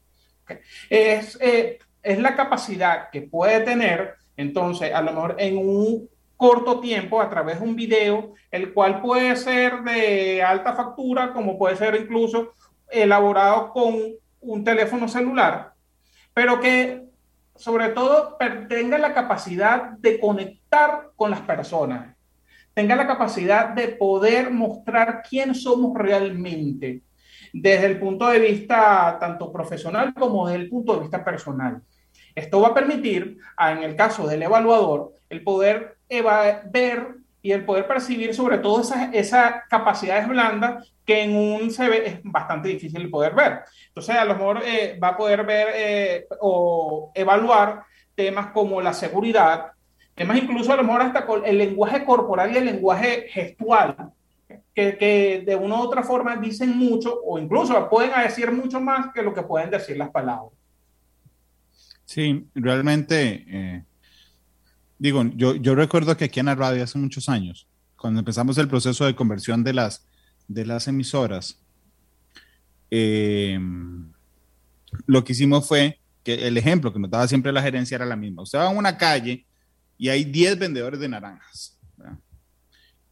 Es, 0.88 1.38
eh, 1.40 1.78
es 2.02 2.18
la 2.18 2.34
capacidad 2.34 3.10
que 3.10 3.22
puede 3.22 3.60
tener, 3.60 4.14
entonces, 4.36 4.92
a 4.92 5.02
lo 5.02 5.12
mejor 5.12 5.36
en 5.38 5.58
un 5.58 6.08
corto 6.36 6.80
tiempo 6.80 7.20
a 7.20 7.28
través 7.30 7.60
de 7.60 7.66
un 7.66 7.76
video, 7.76 8.34
el 8.50 8.72
cual 8.72 9.00
puede 9.00 9.36
ser 9.36 9.82
de 9.82 10.42
alta 10.42 10.74
factura, 10.74 11.32
como 11.32 11.58
puede 11.58 11.76
ser 11.76 11.94
incluso 11.94 12.52
elaborado 12.88 13.72
con 13.72 13.96
un 14.40 14.64
teléfono 14.64 15.08
celular, 15.08 15.72
pero 16.32 16.60
que 16.60 17.06
sobre 17.56 17.88
todo, 17.88 18.36
tenga 18.68 18.98
la 18.98 19.14
capacidad 19.14 19.90
de 19.92 20.20
conectar 20.20 21.10
con 21.16 21.30
las 21.30 21.40
personas, 21.40 22.15
tenga 22.76 22.94
la 22.94 23.06
capacidad 23.06 23.70
de 23.70 23.88
poder 23.88 24.50
mostrar 24.50 25.22
quién 25.26 25.54
somos 25.54 25.96
realmente, 25.96 27.00
desde 27.50 27.86
el 27.86 27.98
punto 27.98 28.28
de 28.28 28.38
vista 28.38 29.16
tanto 29.18 29.50
profesional 29.50 30.12
como 30.12 30.46
desde 30.46 30.60
el 30.60 30.68
punto 30.68 30.92
de 30.94 31.00
vista 31.00 31.24
personal. 31.24 31.80
Esto 32.34 32.60
va 32.60 32.68
a 32.68 32.74
permitir, 32.74 33.38
en 33.58 33.82
el 33.82 33.96
caso 33.96 34.26
del 34.26 34.42
evaluador, 34.42 35.14
el 35.30 35.42
poder 35.42 35.96
ver 36.70 37.14
y 37.40 37.52
el 37.52 37.64
poder 37.64 37.88
percibir 37.88 38.34
sobre 38.34 38.58
todo 38.58 38.82
esas, 38.82 39.62
capacidades 39.70 40.28
blandas 40.28 40.92
que 41.06 41.22
en 41.22 41.34
un 41.34 41.70
CV 41.70 42.06
es 42.06 42.20
bastante 42.24 42.68
difícil 42.68 43.04
de 43.04 43.08
poder 43.08 43.34
ver. 43.34 43.60
Entonces, 43.88 44.16
a 44.16 44.26
lo 44.26 44.34
mejor 44.34 44.62
eh, 44.62 44.98
va 45.02 45.08
a 45.08 45.16
poder 45.16 45.46
ver 45.46 45.68
eh, 45.74 46.26
o 46.40 47.10
evaluar 47.14 47.84
temas 48.14 48.48
como 48.48 48.82
la 48.82 48.92
seguridad, 48.92 49.72
temas 50.16 50.38
incluso 50.42 50.72
a 50.72 50.76
lo 50.76 50.82
mejor 50.82 51.02
hasta 51.02 51.26
con 51.26 51.44
el 51.44 51.58
lenguaje 51.58 52.04
corporal 52.04 52.52
y 52.52 52.56
el 52.56 52.64
lenguaje 52.64 53.26
gestual, 53.28 54.12
que, 54.74 54.96
que, 54.96 55.44
de 55.46 55.54
una 55.54 55.76
u 55.76 55.82
otra 55.82 56.02
forma 56.02 56.36
dicen 56.36 56.76
mucho 56.76 57.20
o 57.24 57.38
incluso 57.38 57.88
pueden 57.88 58.10
decir 58.22 58.50
mucho 58.50 58.80
más 58.80 59.12
que 59.14 59.22
lo 59.22 59.34
que 59.34 59.42
pueden 59.42 59.70
decir 59.70 59.96
las 59.96 60.10
palabras. 60.10 60.52
Sí, 62.06 62.46
realmente, 62.54 63.44
eh, 63.48 63.84
digo, 64.98 65.24
yo, 65.34 65.54
yo 65.56 65.74
recuerdo 65.74 66.16
que 66.16 66.24
aquí 66.24 66.40
en 66.40 66.46
la 66.46 66.54
radio 66.54 66.82
hace 66.82 66.98
muchos 66.98 67.28
años, 67.28 67.68
cuando 67.96 68.20
empezamos 68.20 68.56
el 68.58 68.68
proceso 68.68 69.04
de 69.04 69.14
conversión 69.14 69.62
de 69.64 69.74
las, 69.74 70.06
de 70.48 70.64
las 70.64 70.88
emisoras, 70.88 71.60
eh, 72.90 73.58
lo 75.06 75.24
que 75.24 75.32
hicimos 75.32 75.66
fue 75.66 75.98
que 76.22 76.46
el 76.46 76.56
ejemplo 76.56 76.92
que 76.92 76.98
nos 76.98 77.10
daba 77.10 77.28
siempre 77.28 77.52
la 77.52 77.62
gerencia 77.62 77.96
era 77.96 78.06
la 78.06 78.16
misma. 78.16 78.42
Usted 78.42 78.58
va 78.58 78.66
a 78.66 78.70
una 78.70 78.96
calle 78.96 79.45
y 79.98 80.08
hay 80.08 80.24
10 80.24 80.58
vendedores 80.58 81.00
de 81.00 81.08
naranjas. 81.08 81.76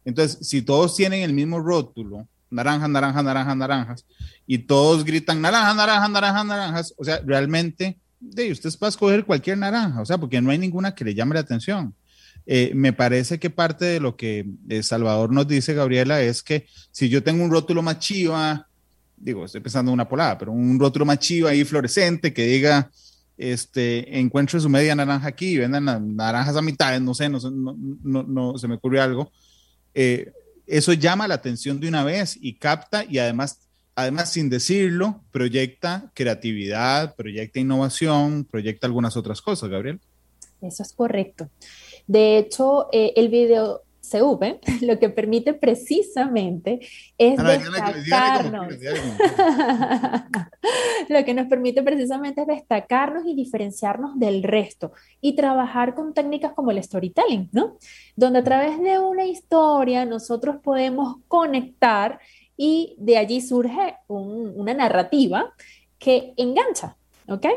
Entonces, 0.03 0.47
si 0.47 0.61
todos 0.61 0.95
tienen 0.95 1.23
el 1.23 1.33
mismo 1.33 1.59
rótulo, 1.59 2.27
naranjas, 2.49 2.89
naranjas, 2.89 3.23
naranjas, 3.23 3.57
naranjas, 3.57 4.05
y 4.45 4.59
todos 4.59 5.03
gritan 5.03 5.41
naranjas, 5.41 5.75
naranjas, 5.75 6.09
naranjas, 6.11 6.45
naranjas, 6.45 6.93
o 6.97 7.03
sea, 7.03 7.19
realmente, 7.25 7.99
de 8.19 8.51
usted 8.51 8.69
va 8.81 8.87
escoger 8.87 9.25
cualquier 9.25 9.57
naranja, 9.57 10.01
o 10.01 10.05
sea, 10.05 10.17
porque 10.17 10.39
no 10.41 10.51
hay 10.51 10.59
ninguna 10.59 10.93
que 10.93 11.05
le 11.05 11.15
llame 11.15 11.33
la 11.33 11.41
atención. 11.41 11.95
Eh, 12.45 12.71
me 12.75 12.93
parece 12.93 13.39
que 13.39 13.49
parte 13.49 13.85
de 13.85 13.99
lo 13.99 14.15
que 14.15 14.45
eh, 14.69 14.83
Salvador 14.83 15.31
nos 15.31 15.47
dice, 15.47 15.73
Gabriela, 15.73 16.21
es 16.21 16.43
que 16.43 16.67
si 16.91 17.09
yo 17.09 17.23
tengo 17.23 17.43
un 17.43 17.49
rótulo 17.49 17.81
más 17.81 17.97
digo, 19.17 19.45
estoy 19.45 19.61
pensando 19.61 19.89
en 19.89 19.93
una 19.93 20.07
polada, 20.07 20.37
pero 20.37 20.51
un 20.51 20.79
rótulo 20.79 21.05
más 21.05 21.19
chiva 21.19 21.49
ahí 21.49 21.63
fluorescente 21.65 22.33
que 22.33 22.45
diga, 22.45 22.91
este, 23.37 24.19
encuentro 24.19 24.59
su 24.59 24.69
media 24.69 24.95
naranja 24.95 25.27
aquí 25.27 25.47
y 25.47 25.57
vendan 25.57 26.15
naranjas 26.15 26.55
a 26.55 26.61
mitad, 26.61 26.99
no 26.99 27.13
sé, 27.13 27.29
no, 27.29 27.39
no, 27.41 28.23
no, 28.23 28.57
se 28.57 28.67
me 28.67 28.75
ocurrió 28.75 29.03
algo. 29.03 29.31
Eh, 29.93 30.31
eso 30.67 30.93
llama 30.93 31.27
la 31.27 31.35
atención 31.35 31.79
de 31.79 31.87
una 31.87 32.03
vez 32.03 32.37
y 32.41 32.55
capta 32.55 33.05
y 33.07 33.19
además, 33.19 33.67
además 33.95 34.31
sin 34.31 34.49
decirlo, 34.49 35.21
proyecta 35.31 36.11
creatividad, 36.13 37.15
proyecta 37.15 37.59
innovación, 37.59 38.45
proyecta 38.45 38.87
algunas 38.87 39.15
otras 39.15 39.41
cosas, 39.41 39.69
Gabriel. 39.69 39.99
Eso 40.61 40.83
es 40.83 40.93
correcto. 40.93 41.49
De 42.07 42.37
hecho, 42.37 42.87
eh, 42.91 43.13
el 43.15 43.29
video 43.29 43.84
CV 44.09 44.59
lo 44.81 44.99
que 44.99 45.09
permite 45.09 45.53
precisamente 45.53 46.79
es 47.17 47.37
destacarnos. 47.37 48.67
lo 51.09 51.25
que 51.25 51.33
nos 51.33 51.47
permite 51.47 51.83
precisamente 51.83 52.41
es 52.41 52.47
destacarnos 52.47 53.25
y 53.25 53.35
diferenciarnos 53.35 54.17
del 54.19 54.43
resto 54.43 54.91
y 55.21 55.35
trabajar 55.35 55.95
con 55.95 56.13
técnicas 56.13 56.53
como 56.53 56.71
el 56.71 56.83
storytelling, 56.83 57.49
¿no? 57.51 57.77
Donde 58.15 58.39
a 58.39 58.43
través 58.43 58.81
de 58.81 58.99
una 58.99 59.25
historia 59.25 60.05
nosotros 60.05 60.57
podemos 60.63 61.17
conectar 61.27 62.19
y 62.57 62.95
de 62.97 63.17
allí 63.17 63.41
surge 63.41 63.97
una 64.07 64.73
narrativa 64.73 65.53
que 65.97 66.33
engancha, 66.37 66.95
¿ok? 67.27 67.47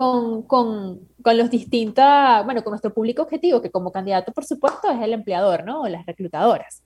Con, 0.00 0.44
con, 0.44 1.00
con, 1.20 1.36
los 1.36 1.50
distintos, 1.50 2.06
bueno, 2.46 2.64
con 2.64 2.70
nuestro 2.70 2.94
público 2.94 3.20
objetivo, 3.20 3.60
que 3.60 3.70
como 3.70 3.92
candidato, 3.92 4.32
por 4.32 4.46
supuesto, 4.46 4.90
es 4.90 4.98
el 5.02 5.12
empleador, 5.12 5.62
¿no? 5.66 5.82
O 5.82 5.88
las 5.88 6.06
reclutadoras. 6.06 6.82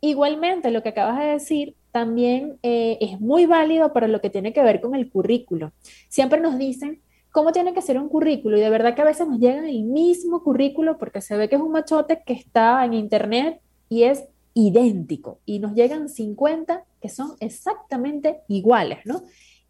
Igualmente, 0.00 0.70
lo 0.70 0.80
que 0.80 0.90
acabas 0.90 1.18
de 1.18 1.24
decir 1.24 1.74
también 1.90 2.60
eh, 2.62 2.96
es 3.00 3.20
muy 3.20 3.46
válido 3.46 3.92
para 3.92 4.06
lo 4.06 4.20
que 4.20 4.30
tiene 4.30 4.52
que 4.52 4.62
ver 4.62 4.80
con 4.80 4.94
el 4.94 5.10
currículo. 5.10 5.72
Siempre 6.08 6.40
nos 6.40 6.56
dicen 6.56 7.00
cómo 7.32 7.50
tiene 7.50 7.74
que 7.74 7.82
ser 7.82 7.98
un 7.98 8.08
currículo 8.08 8.56
y 8.56 8.60
de 8.60 8.70
verdad 8.70 8.94
que 8.94 9.02
a 9.02 9.06
veces 9.06 9.26
nos 9.26 9.40
llegan 9.40 9.64
el 9.64 9.82
mismo 9.82 10.44
currículo 10.44 10.96
porque 10.96 11.20
se 11.20 11.36
ve 11.36 11.48
que 11.48 11.56
es 11.56 11.60
un 11.60 11.72
machote 11.72 12.22
que 12.24 12.34
está 12.34 12.84
en 12.84 12.94
internet 12.94 13.60
y 13.88 14.04
es 14.04 14.26
idéntico 14.54 15.40
y 15.44 15.58
nos 15.58 15.74
llegan 15.74 16.08
50 16.08 16.84
que 17.02 17.08
son 17.08 17.32
exactamente 17.40 18.42
iguales, 18.46 19.00
¿no? 19.06 19.22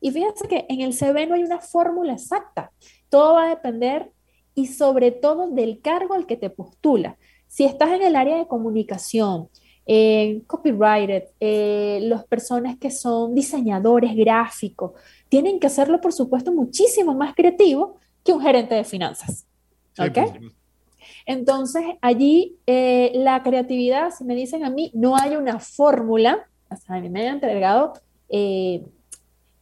Y 0.04 0.10
fíjense 0.10 0.46
que 0.48 0.66
en 0.68 0.82
el 0.82 0.92
CV 0.92 1.26
no 1.26 1.34
hay 1.34 1.44
una 1.44 1.60
fórmula 1.60 2.12
exacta. 2.12 2.70
Todo 3.08 3.36
va 3.36 3.46
a 3.46 3.48
depender 3.48 4.10
y 4.54 4.66
sobre 4.66 5.12
todo 5.12 5.48
del 5.48 5.80
cargo 5.80 6.12
al 6.12 6.26
que 6.26 6.36
te 6.36 6.50
postula. 6.50 7.16
Si 7.46 7.64
estás 7.64 7.88
en 7.92 8.02
el 8.02 8.14
área 8.14 8.36
de 8.36 8.46
comunicación, 8.46 9.48
eh, 9.86 10.42
copyright, 10.46 11.24
eh, 11.40 12.00
las 12.02 12.22
personas 12.26 12.76
que 12.76 12.90
son 12.90 13.34
diseñadores 13.34 14.14
gráficos, 14.14 14.92
tienen 15.30 15.58
que 15.58 15.68
hacerlo, 15.68 16.02
por 16.02 16.12
supuesto, 16.12 16.52
muchísimo 16.52 17.14
más 17.14 17.34
creativo 17.34 17.96
que 18.22 18.32
un 18.34 18.42
gerente 18.42 18.74
de 18.74 18.84
finanzas. 18.84 19.46
Entonces, 21.24 21.82
allí 22.02 22.58
eh, 22.66 23.10
la 23.14 23.42
creatividad, 23.42 24.10
si 24.10 24.24
me 24.24 24.34
dicen 24.34 24.66
a 24.66 24.70
mí, 24.70 24.90
no 24.92 25.16
hay 25.16 25.36
una 25.36 25.60
fórmula, 25.60 26.46
a 26.68 27.00
mí 27.00 27.08
me 27.08 27.26
han 27.26 27.36
entregado 27.36 27.94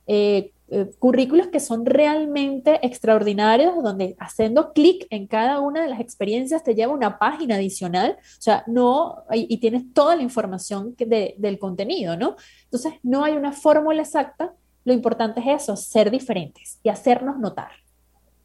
eh, 0.06 0.52
eh, 0.74 0.90
currículos 0.98 1.48
que 1.48 1.60
son 1.60 1.84
realmente 1.84 2.80
extraordinarios, 2.86 3.74
donde 3.82 4.16
haciendo 4.18 4.72
clic 4.72 5.06
en 5.10 5.26
cada 5.26 5.60
una 5.60 5.82
de 5.82 5.88
las 5.88 6.00
experiencias 6.00 6.64
te 6.64 6.74
lleva 6.74 6.94
una 6.94 7.18
página 7.18 7.56
adicional, 7.56 8.16
o 8.18 8.40
sea, 8.40 8.64
no, 8.66 9.18
y, 9.32 9.58
tienes 9.58 9.92
toda 9.92 10.16
la 10.16 10.22
información 10.22 10.94
del 10.96 11.58
contenido, 11.58 12.16
¿no? 12.16 12.36
Entonces, 12.64 12.94
no 13.02 13.22
hay 13.22 13.34
una 13.34 13.52
fórmula 13.52 14.00
exacta, 14.00 14.54
lo 14.84 14.94
importante 14.94 15.40
es 15.40 15.62
eso, 15.62 15.76
ser 15.76 16.10
diferentes 16.10 16.78
y 16.82 16.88
hacernos 16.88 17.38
notar. 17.38 17.72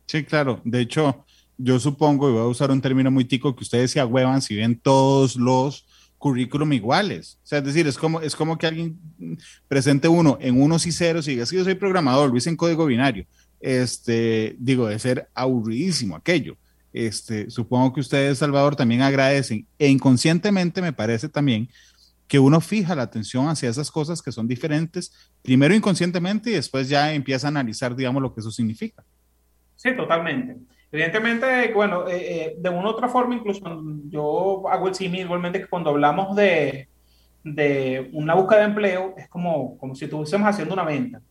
Sí, 0.05 0.25
claro, 0.25 0.59
de 0.65 0.81
hecho, 0.81 1.23
yo 1.57 1.79
supongo, 1.79 2.29
y 2.29 2.33
voy 2.33 2.41
a 2.41 2.47
usar 2.47 2.71
un 2.71 2.81
término 2.81 3.09
muy 3.09 3.23
tico, 3.23 3.55
que 3.55 3.63
ustedes 3.63 3.91
se 3.91 4.01
agüevan 4.01 4.41
si 4.41 4.55
ven 4.55 4.77
todos 4.77 5.37
los 5.37 5.85
currículum 6.17 6.73
iguales. 6.73 7.39
O 7.43 7.47
sea, 7.47 7.59
es 7.59 7.65
decir, 7.65 7.87
es 7.87 7.97
como, 7.97 8.21
es 8.21 8.35
como 8.35 8.57
que 8.57 8.67
alguien 8.67 8.99
presente 9.67 10.07
uno 10.07 10.37
en 10.41 10.61
unos 10.61 10.85
y 10.85 10.91
ceros 10.91 11.27
y 11.27 11.31
diga, 11.31 11.45
sí, 11.45 11.55
yo 11.55 11.63
soy 11.63 11.75
programador, 11.75 12.29
lo 12.29 12.37
hice 12.37 12.49
en 12.49 12.55
código 12.55 12.85
binario. 12.85 13.25
Este, 13.59 14.55
digo, 14.59 14.87
de 14.87 14.99
ser 14.99 15.29
aburridísimo 15.33 16.15
aquello. 16.15 16.57
Este, 16.93 17.49
supongo 17.49 17.93
que 17.93 17.99
ustedes, 17.99 18.39
Salvador, 18.39 18.75
también 18.75 19.01
agradecen 19.01 19.67
e 19.77 19.87
inconscientemente 19.89 20.81
me 20.81 20.93
parece 20.93 21.29
también 21.29 21.69
que 22.27 22.39
uno 22.39 22.59
fija 22.59 22.95
la 22.95 23.03
atención 23.03 23.47
hacia 23.47 23.69
esas 23.69 23.89
cosas 23.89 24.21
que 24.21 24.31
son 24.31 24.47
diferentes, 24.47 25.13
primero 25.41 25.73
inconscientemente 25.73 26.49
y 26.49 26.53
después 26.53 26.89
ya 26.89 27.13
empieza 27.13 27.47
a 27.47 27.49
analizar, 27.49 27.95
digamos, 27.95 28.21
lo 28.21 28.33
que 28.33 28.41
eso 28.41 28.51
significa. 28.51 29.03
Sí, 29.75 29.95
totalmente. 29.95 30.57
Evidentemente, 30.91 31.73
bueno, 31.73 32.07
eh, 32.07 32.15
eh, 32.15 32.55
de 32.57 32.69
una 32.69 32.87
u 32.87 32.91
otra 32.91 33.09
forma, 33.09 33.35
incluso 33.35 33.83
yo 34.09 34.63
hago 34.69 34.87
el 34.87 34.95
símil 34.95 35.21
igualmente 35.21 35.59
que 35.59 35.67
cuando 35.67 35.89
hablamos 35.89 36.35
de, 36.35 36.87
de, 37.43 38.09
una 38.13 38.35
búsqueda 38.35 38.59
de 38.59 38.65
empleo, 38.65 39.13
es 39.17 39.27
como, 39.27 39.77
como 39.77 39.95
si 39.95 40.05
estuviésemos 40.05 40.47
haciendo 40.47 40.73
una 40.73 40.85
venta. 40.85 41.21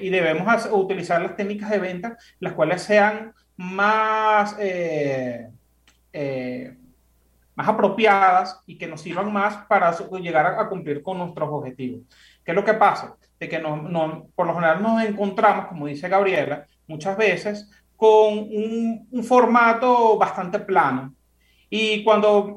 Y 0.00 0.08
debemos 0.08 0.66
utilizar 0.72 1.20
las 1.20 1.36
técnicas 1.36 1.68
de 1.68 1.78
venta, 1.78 2.16
las 2.38 2.54
cuales 2.54 2.80
sean 2.80 3.34
más, 3.56 4.56
eh, 4.58 5.50
más 7.54 7.68
apropiadas 7.68 8.60
y 8.64 8.78
que 8.78 8.86
nos 8.86 9.02
sirvan 9.02 9.30
más 9.30 9.66
para 9.66 9.94
llegar 10.22 10.46
a, 10.46 10.68
cumplir 10.68 11.02
con 11.02 11.18
nuestros 11.18 11.50
objetivos. 11.50 12.00
¿Qué 12.42 12.52
es 12.52 12.54
lo 12.54 12.64
que 12.64 12.74
pasa? 12.74 13.16
De 13.38 13.46
que 13.46 13.58
no, 13.58 13.76
no, 13.76 14.28
por 14.34 14.46
lo 14.46 14.54
general 14.54 14.82
nos 14.82 15.02
encontramos, 15.02 15.66
como 15.66 15.86
dice 15.86 16.08
Gabriela, 16.08 16.64
muchas 16.86 17.18
veces 17.18 17.68
con 18.04 18.38
un, 18.38 19.24
formato 19.24 20.18
bastante 20.18 20.58
plano. 20.58 21.14
Y 21.70 22.04
cuando 22.04 22.54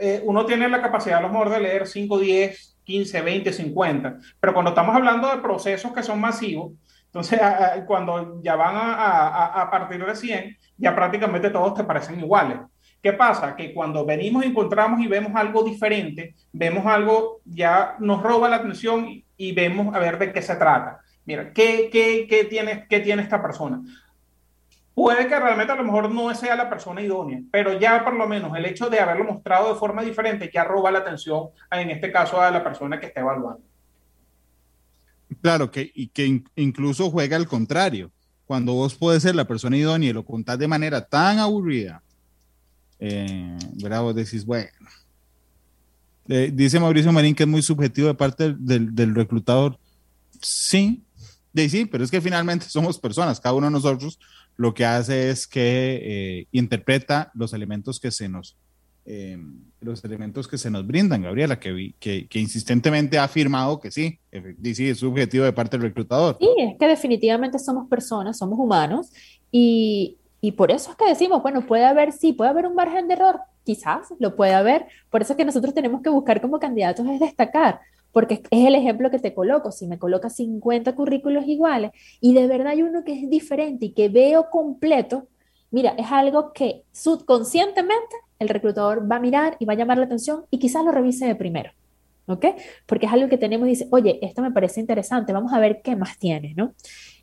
eh, 0.00 0.20
uno 0.24 0.44
tiene 0.44 0.68
la 0.68 0.82
capacidad 0.82 1.18
a 1.18 1.22
lo 1.22 1.28
mejor 1.28 1.50
de 1.50 1.60
leer 1.60 1.86
5, 1.86 2.18
10, 2.18 2.78
15, 2.82 3.20
20, 3.22 3.52
50, 3.52 4.18
pero 4.40 4.52
cuando 4.52 4.70
estamos 4.70 4.96
hablando 4.96 5.30
de 5.30 5.40
procesos 5.40 5.92
que 5.92 6.02
son 6.02 6.20
masivos, 6.20 6.72
entonces 7.06 7.38
cuando 7.86 8.42
ya 8.42 8.56
van 8.56 8.74
a, 8.76 9.68
partir 9.70 10.04
de 10.04 10.16
100, 10.16 10.56
ya 10.76 10.96
prácticamente 10.96 11.50
todos 11.50 11.74
te 11.74 11.84
parecen 11.84 12.18
iguales. 12.18 12.58
¿Qué 13.00 13.12
pasa? 13.12 13.54
Que 13.54 13.72
cuando 13.72 14.04
venimos, 14.04 14.44
encontramos 14.44 15.00
y 15.00 15.06
vemos 15.06 15.30
algo 15.36 15.62
diferente, 15.62 16.34
vemos 16.52 16.84
algo, 16.86 17.40
ya 17.44 17.94
nos 18.00 18.20
roba 18.20 18.48
la 18.48 18.56
atención 18.56 19.22
y 19.36 19.52
vemos 19.52 19.94
a 19.94 20.00
ver 20.00 20.18
de 20.18 20.32
qué 20.32 20.42
se 20.42 20.56
trata. 20.56 20.98
Mira, 21.24 21.52
¿qué, 21.52 21.88
qué, 21.92 22.26
qué, 22.28 22.44
tiene, 22.44 22.86
¿qué 22.88 22.98
tiene 22.98 23.22
esta 23.22 23.40
persona? 23.40 23.80
Puede 24.98 25.28
que 25.28 25.38
realmente 25.38 25.72
a 25.72 25.76
lo 25.76 25.84
mejor 25.84 26.10
no 26.10 26.34
sea 26.34 26.56
la 26.56 26.68
persona 26.68 27.00
idónea, 27.00 27.40
pero 27.52 27.78
ya 27.78 28.04
por 28.04 28.14
lo 28.14 28.26
menos 28.26 28.50
el 28.56 28.66
hecho 28.66 28.90
de 28.90 28.98
haberlo 28.98 29.32
mostrado 29.32 29.72
de 29.72 29.78
forma 29.78 30.02
diferente 30.02 30.50
ya 30.52 30.64
roba 30.64 30.90
la 30.90 30.98
atención, 30.98 31.50
en 31.70 31.90
este 31.90 32.10
caso 32.10 32.40
a 32.40 32.50
la 32.50 32.64
persona 32.64 32.98
que 32.98 33.06
está 33.06 33.20
evaluando. 33.20 33.62
Claro, 35.40 35.70
que, 35.70 35.88
y 35.94 36.08
que 36.08 36.42
incluso 36.56 37.12
juega 37.12 37.36
al 37.36 37.46
contrario. 37.46 38.10
Cuando 38.44 38.72
vos 38.72 38.96
puedes 38.96 39.22
ser 39.22 39.36
la 39.36 39.46
persona 39.46 39.76
idónea 39.76 40.10
y 40.10 40.12
lo 40.12 40.24
contás 40.24 40.58
de 40.58 40.66
manera 40.66 41.06
tan 41.06 41.38
aburrida, 41.38 42.02
eh, 42.98 43.56
Vos 43.76 44.16
decís, 44.16 44.44
bueno. 44.44 44.72
Eh, 46.26 46.50
dice 46.52 46.80
Mauricio 46.80 47.12
Marín 47.12 47.36
que 47.36 47.44
es 47.44 47.48
muy 47.48 47.62
subjetivo 47.62 48.08
de 48.08 48.14
parte 48.14 48.52
del, 48.58 48.92
del 48.96 49.14
reclutador. 49.14 49.78
Sí, 50.40 51.04
de, 51.62 51.68
sí, 51.68 51.84
pero 51.84 52.04
es 52.04 52.10
que 52.10 52.20
finalmente 52.20 52.66
somos 52.68 52.98
personas, 52.98 53.40
cada 53.40 53.54
uno 53.54 53.66
de 53.66 53.72
nosotros 53.72 54.18
lo 54.56 54.74
que 54.74 54.84
hace 54.84 55.30
es 55.30 55.46
que 55.46 56.00
eh, 56.02 56.46
interpreta 56.52 57.30
los 57.34 57.52
elementos 57.52 58.00
que 58.00 58.10
se 58.10 58.28
nos 58.28 58.56
eh, 59.10 59.38
los 59.80 60.04
elementos 60.04 60.46
que 60.46 60.58
se 60.58 60.70
nos 60.70 60.86
brindan, 60.86 61.22
Gabriela, 61.22 61.58
que, 61.58 61.94
que, 61.98 62.28
que, 62.28 62.38
insistentemente 62.40 63.16
ha 63.16 63.24
afirmado 63.24 63.80
que 63.80 63.90
sí, 63.90 64.18
sí, 64.74 64.90
es 64.90 64.98
subjetivo 64.98 65.46
de 65.46 65.52
parte 65.54 65.78
del 65.78 65.86
reclutador. 65.88 66.36
Sí, 66.38 66.48
es 66.58 66.78
que 66.78 66.86
definitivamente 66.86 67.58
somos 67.58 67.88
personas, 67.88 68.36
somos 68.36 68.58
humanos, 68.58 69.10
y, 69.50 70.18
y 70.42 70.52
por 70.52 70.70
eso 70.70 70.90
es 70.90 70.96
que 70.98 71.06
decimos, 71.06 71.40
bueno, 71.40 71.66
puede 71.66 71.86
haber, 71.86 72.12
sí, 72.12 72.34
puede 72.34 72.50
haber 72.50 72.66
un 72.66 72.74
margen 72.74 73.08
de 73.08 73.14
error, 73.14 73.40
quizás 73.64 74.08
lo 74.18 74.36
puede 74.36 74.52
haber, 74.52 74.84
por 75.08 75.22
eso 75.22 75.32
es 75.32 75.36
que 75.38 75.44
nosotros 75.46 75.72
tenemos 75.72 76.02
que 76.02 76.10
buscar 76.10 76.42
como 76.42 76.58
candidatos 76.58 77.06
es 77.06 77.18
destacar, 77.18 77.80
porque 78.18 78.42
es 78.50 78.66
el 78.66 78.74
ejemplo 78.74 79.12
que 79.12 79.20
te 79.20 79.32
coloco, 79.32 79.70
si 79.70 79.86
me 79.86 79.96
colocas 79.96 80.34
50 80.34 80.96
currículos 80.96 81.46
iguales 81.46 81.92
y 82.20 82.34
de 82.34 82.48
verdad 82.48 82.72
hay 82.72 82.82
uno 82.82 83.04
que 83.04 83.12
es 83.12 83.30
diferente 83.30 83.86
y 83.86 83.92
que 83.92 84.08
veo 84.08 84.50
completo, 84.50 85.28
mira, 85.70 85.94
es 85.96 86.10
algo 86.10 86.52
que 86.52 86.82
subconscientemente 86.90 88.16
el 88.40 88.48
reclutador 88.48 89.08
va 89.08 89.14
a 89.14 89.20
mirar 89.20 89.56
y 89.60 89.66
va 89.66 89.74
a 89.74 89.76
llamar 89.76 89.98
la 89.98 90.06
atención 90.06 90.46
y 90.50 90.58
quizás 90.58 90.84
lo 90.84 90.90
revise 90.90 91.28
de 91.28 91.36
primero, 91.36 91.70
¿ok? 92.26 92.44
Porque 92.86 93.06
es 93.06 93.12
algo 93.12 93.28
que 93.28 93.38
tenemos 93.38 93.68
y 93.68 93.70
dice, 93.70 93.86
oye, 93.92 94.18
esto 94.20 94.42
me 94.42 94.50
parece 94.50 94.80
interesante, 94.80 95.32
vamos 95.32 95.52
a 95.52 95.60
ver 95.60 95.80
qué 95.80 95.94
más 95.94 96.18
tiene, 96.18 96.54
¿no? 96.56 96.74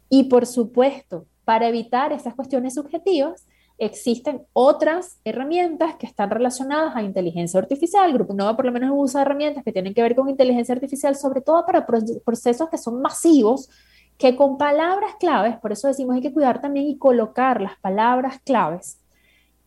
Y 0.07 0.29
por 0.29 0.45
supuesto, 0.45 1.25
para 1.43 1.67
evitar 1.67 2.13
estas 2.13 2.35
cuestiones 2.35 2.75
subjetivas, 2.75 3.45
existen 3.77 4.43
otras 4.53 5.19
herramientas 5.25 5.95
que 5.95 6.05
están 6.05 6.29
relacionadas 6.29 6.95
a 6.95 7.03
inteligencia 7.03 7.59
artificial. 7.59 8.13
Grupo 8.13 8.33
Nova 8.33 8.55
por 8.55 8.65
lo 8.65 8.71
menos 8.71 8.91
usa 8.93 9.21
herramientas 9.21 9.63
que 9.63 9.71
tienen 9.71 9.93
que 9.93 10.01
ver 10.01 10.15
con 10.15 10.29
inteligencia 10.29 10.73
artificial, 10.73 11.15
sobre 11.15 11.41
todo 11.41 11.65
para 11.65 11.85
procesos 11.85 12.69
que 12.69 12.77
son 12.77 13.01
masivos, 13.01 13.69
que 14.17 14.35
con 14.35 14.57
palabras 14.57 15.15
claves, 15.19 15.57
por 15.57 15.73
eso 15.73 15.87
decimos 15.87 16.15
hay 16.15 16.21
que 16.21 16.33
cuidar 16.33 16.61
también 16.61 16.87
y 16.87 16.97
colocar 16.97 17.59
las 17.59 17.77
palabras 17.79 18.39
claves 18.45 19.01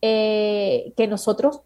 eh, 0.01 0.93
que 0.97 1.07
nosotros 1.07 1.61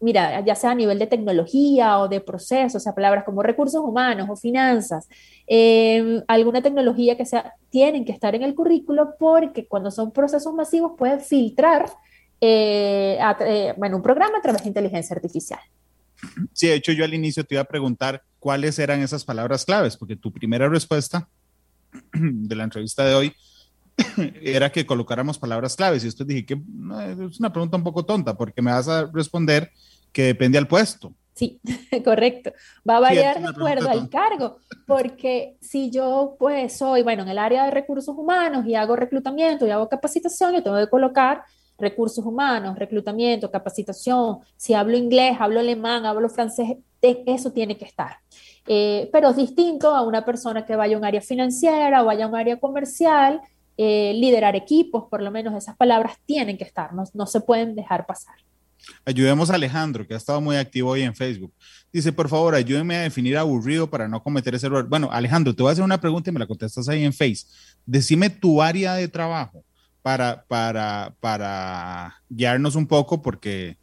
mira, 0.00 0.44
ya 0.44 0.54
sea 0.54 0.72
a 0.72 0.74
nivel 0.74 0.98
de 0.98 1.06
tecnología 1.06 1.98
o 1.98 2.08
de 2.08 2.20
procesos, 2.20 2.76
o 2.76 2.80
sea, 2.80 2.94
palabras 2.94 3.24
como 3.24 3.42
recursos 3.42 3.82
humanos 3.82 4.28
o 4.30 4.36
finanzas, 4.36 5.08
em, 5.46 6.22
alguna 6.28 6.62
tecnología 6.62 7.16
que 7.16 7.24
sea, 7.24 7.54
tienen 7.70 8.04
que 8.04 8.12
estar 8.12 8.34
en 8.34 8.42
el 8.42 8.54
currículo 8.54 9.14
porque 9.18 9.66
cuando 9.66 9.90
son 9.90 10.12
procesos 10.12 10.52
masivos 10.54 10.92
pueden 10.96 11.20
filtrar 11.20 11.90
eh, 12.40 13.18
eh, 13.40 13.74
bueno, 13.76 13.96
un 13.96 14.02
programa 14.02 14.38
a 14.38 14.42
través 14.42 14.62
de 14.62 14.68
inteligencia 14.68 15.14
artificial. 15.14 15.60
Sí, 16.52 16.68
de 16.68 16.74
hecho 16.74 16.92
yo 16.92 17.04
al 17.04 17.14
inicio 17.14 17.44
te 17.44 17.54
iba 17.54 17.62
a 17.62 17.66
preguntar 17.66 18.22
cuáles 18.38 18.78
eran 18.78 19.00
esas 19.00 19.24
palabras 19.24 19.64
claves, 19.64 19.96
porque 19.96 20.16
tu 20.16 20.32
primera 20.32 20.68
respuesta 20.68 21.28
de 22.12 22.54
la 22.54 22.64
entrevista 22.64 23.04
de 23.04 23.14
hoy 23.14 23.34
era 24.42 24.70
que 24.70 24.86
colocáramos 24.86 25.38
palabras 25.38 25.76
claves 25.76 26.04
y 26.04 26.08
esto 26.08 26.24
dije 26.24 26.46
que 26.46 26.54
es 26.54 27.38
una 27.38 27.52
pregunta 27.52 27.76
un 27.76 27.84
poco 27.84 28.04
tonta 28.04 28.36
porque 28.36 28.62
me 28.62 28.72
vas 28.72 28.88
a 28.88 29.06
responder 29.12 29.70
que 30.12 30.24
depende 30.24 30.58
al 30.58 30.68
puesto. 30.68 31.12
Sí, 31.34 31.60
correcto. 32.04 32.52
Va 32.88 32.98
a 32.98 33.00
variar 33.00 33.40
de 33.40 33.48
acuerdo 33.48 33.90
al 33.90 34.08
cargo, 34.08 34.58
porque 34.86 35.56
si 35.60 35.90
yo 35.90 36.36
pues 36.38 36.76
soy, 36.76 37.02
bueno, 37.02 37.22
en 37.22 37.28
el 37.28 37.38
área 37.38 37.64
de 37.64 37.72
recursos 37.72 38.16
humanos 38.16 38.64
y 38.66 38.76
hago 38.76 38.94
reclutamiento 38.94 39.66
y 39.66 39.70
hago 39.70 39.88
capacitación, 39.88 40.54
yo 40.54 40.62
tengo 40.62 40.78
que 40.78 40.88
colocar 40.88 41.42
recursos 41.76 42.24
humanos, 42.24 42.78
reclutamiento, 42.78 43.50
capacitación. 43.50 44.38
Si 44.56 44.74
hablo 44.74 44.96
inglés, 44.96 45.36
hablo 45.40 45.58
alemán, 45.58 46.06
hablo 46.06 46.28
francés, 46.28 46.76
eso 47.02 47.50
tiene 47.50 47.76
que 47.76 47.84
estar. 47.84 48.18
Eh, 48.66 49.10
pero 49.12 49.30
es 49.30 49.36
distinto 49.36 49.94
a 49.94 50.02
una 50.02 50.24
persona 50.24 50.64
que 50.64 50.76
vaya 50.76 50.96
a 50.96 50.98
un 50.98 51.04
área 51.04 51.20
financiera 51.20 52.02
o 52.02 52.06
vaya 52.06 52.24
a 52.24 52.28
un 52.28 52.36
área 52.36 52.58
comercial, 52.58 53.40
eh, 53.76 54.12
liderar 54.14 54.56
equipos, 54.56 55.04
por 55.10 55.22
lo 55.22 55.30
menos 55.30 55.54
esas 55.54 55.76
palabras 55.76 56.16
tienen 56.26 56.56
que 56.56 56.64
estar, 56.64 56.92
no, 56.92 57.04
no 57.12 57.26
se 57.26 57.40
pueden 57.40 57.74
dejar 57.74 58.06
pasar. 58.06 58.36
Ayudemos 59.04 59.50
a 59.50 59.54
Alejandro, 59.54 60.06
que 60.06 60.14
ha 60.14 60.16
estado 60.16 60.40
muy 60.40 60.56
activo 60.56 60.90
hoy 60.90 61.02
en 61.02 61.14
Facebook. 61.14 61.52
Dice, 61.92 62.12
por 62.12 62.28
favor, 62.28 62.54
ayúdenme 62.54 62.96
a 62.96 63.02
definir 63.02 63.36
aburrido 63.36 63.88
para 63.88 64.08
no 64.08 64.22
cometer 64.22 64.54
ese 64.54 64.66
error. 64.66 64.88
Bueno, 64.88 65.08
Alejandro, 65.10 65.54
te 65.54 65.62
voy 65.62 65.70
a 65.70 65.72
hacer 65.72 65.84
una 65.84 66.00
pregunta 66.00 66.30
y 66.30 66.32
me 66.32 66.40
la 66.40 66.46
contestas 66.46 66.88
ahí 66.88 67.04
en 67.04 67.12
Face. 67.12 67.46
Decime 67.86 68.30
tu 68.30 68.60
área 68.60 68.94
de 68.94 69.08
trabajo 69.08 69.64
para, 70.02 70.44
para, 70.46 71.14
para 71.20 72.14
guiarnos 72.28 72.76
un 72.76 72.86
poco, 72.86 73.22
porque 73.22 73.78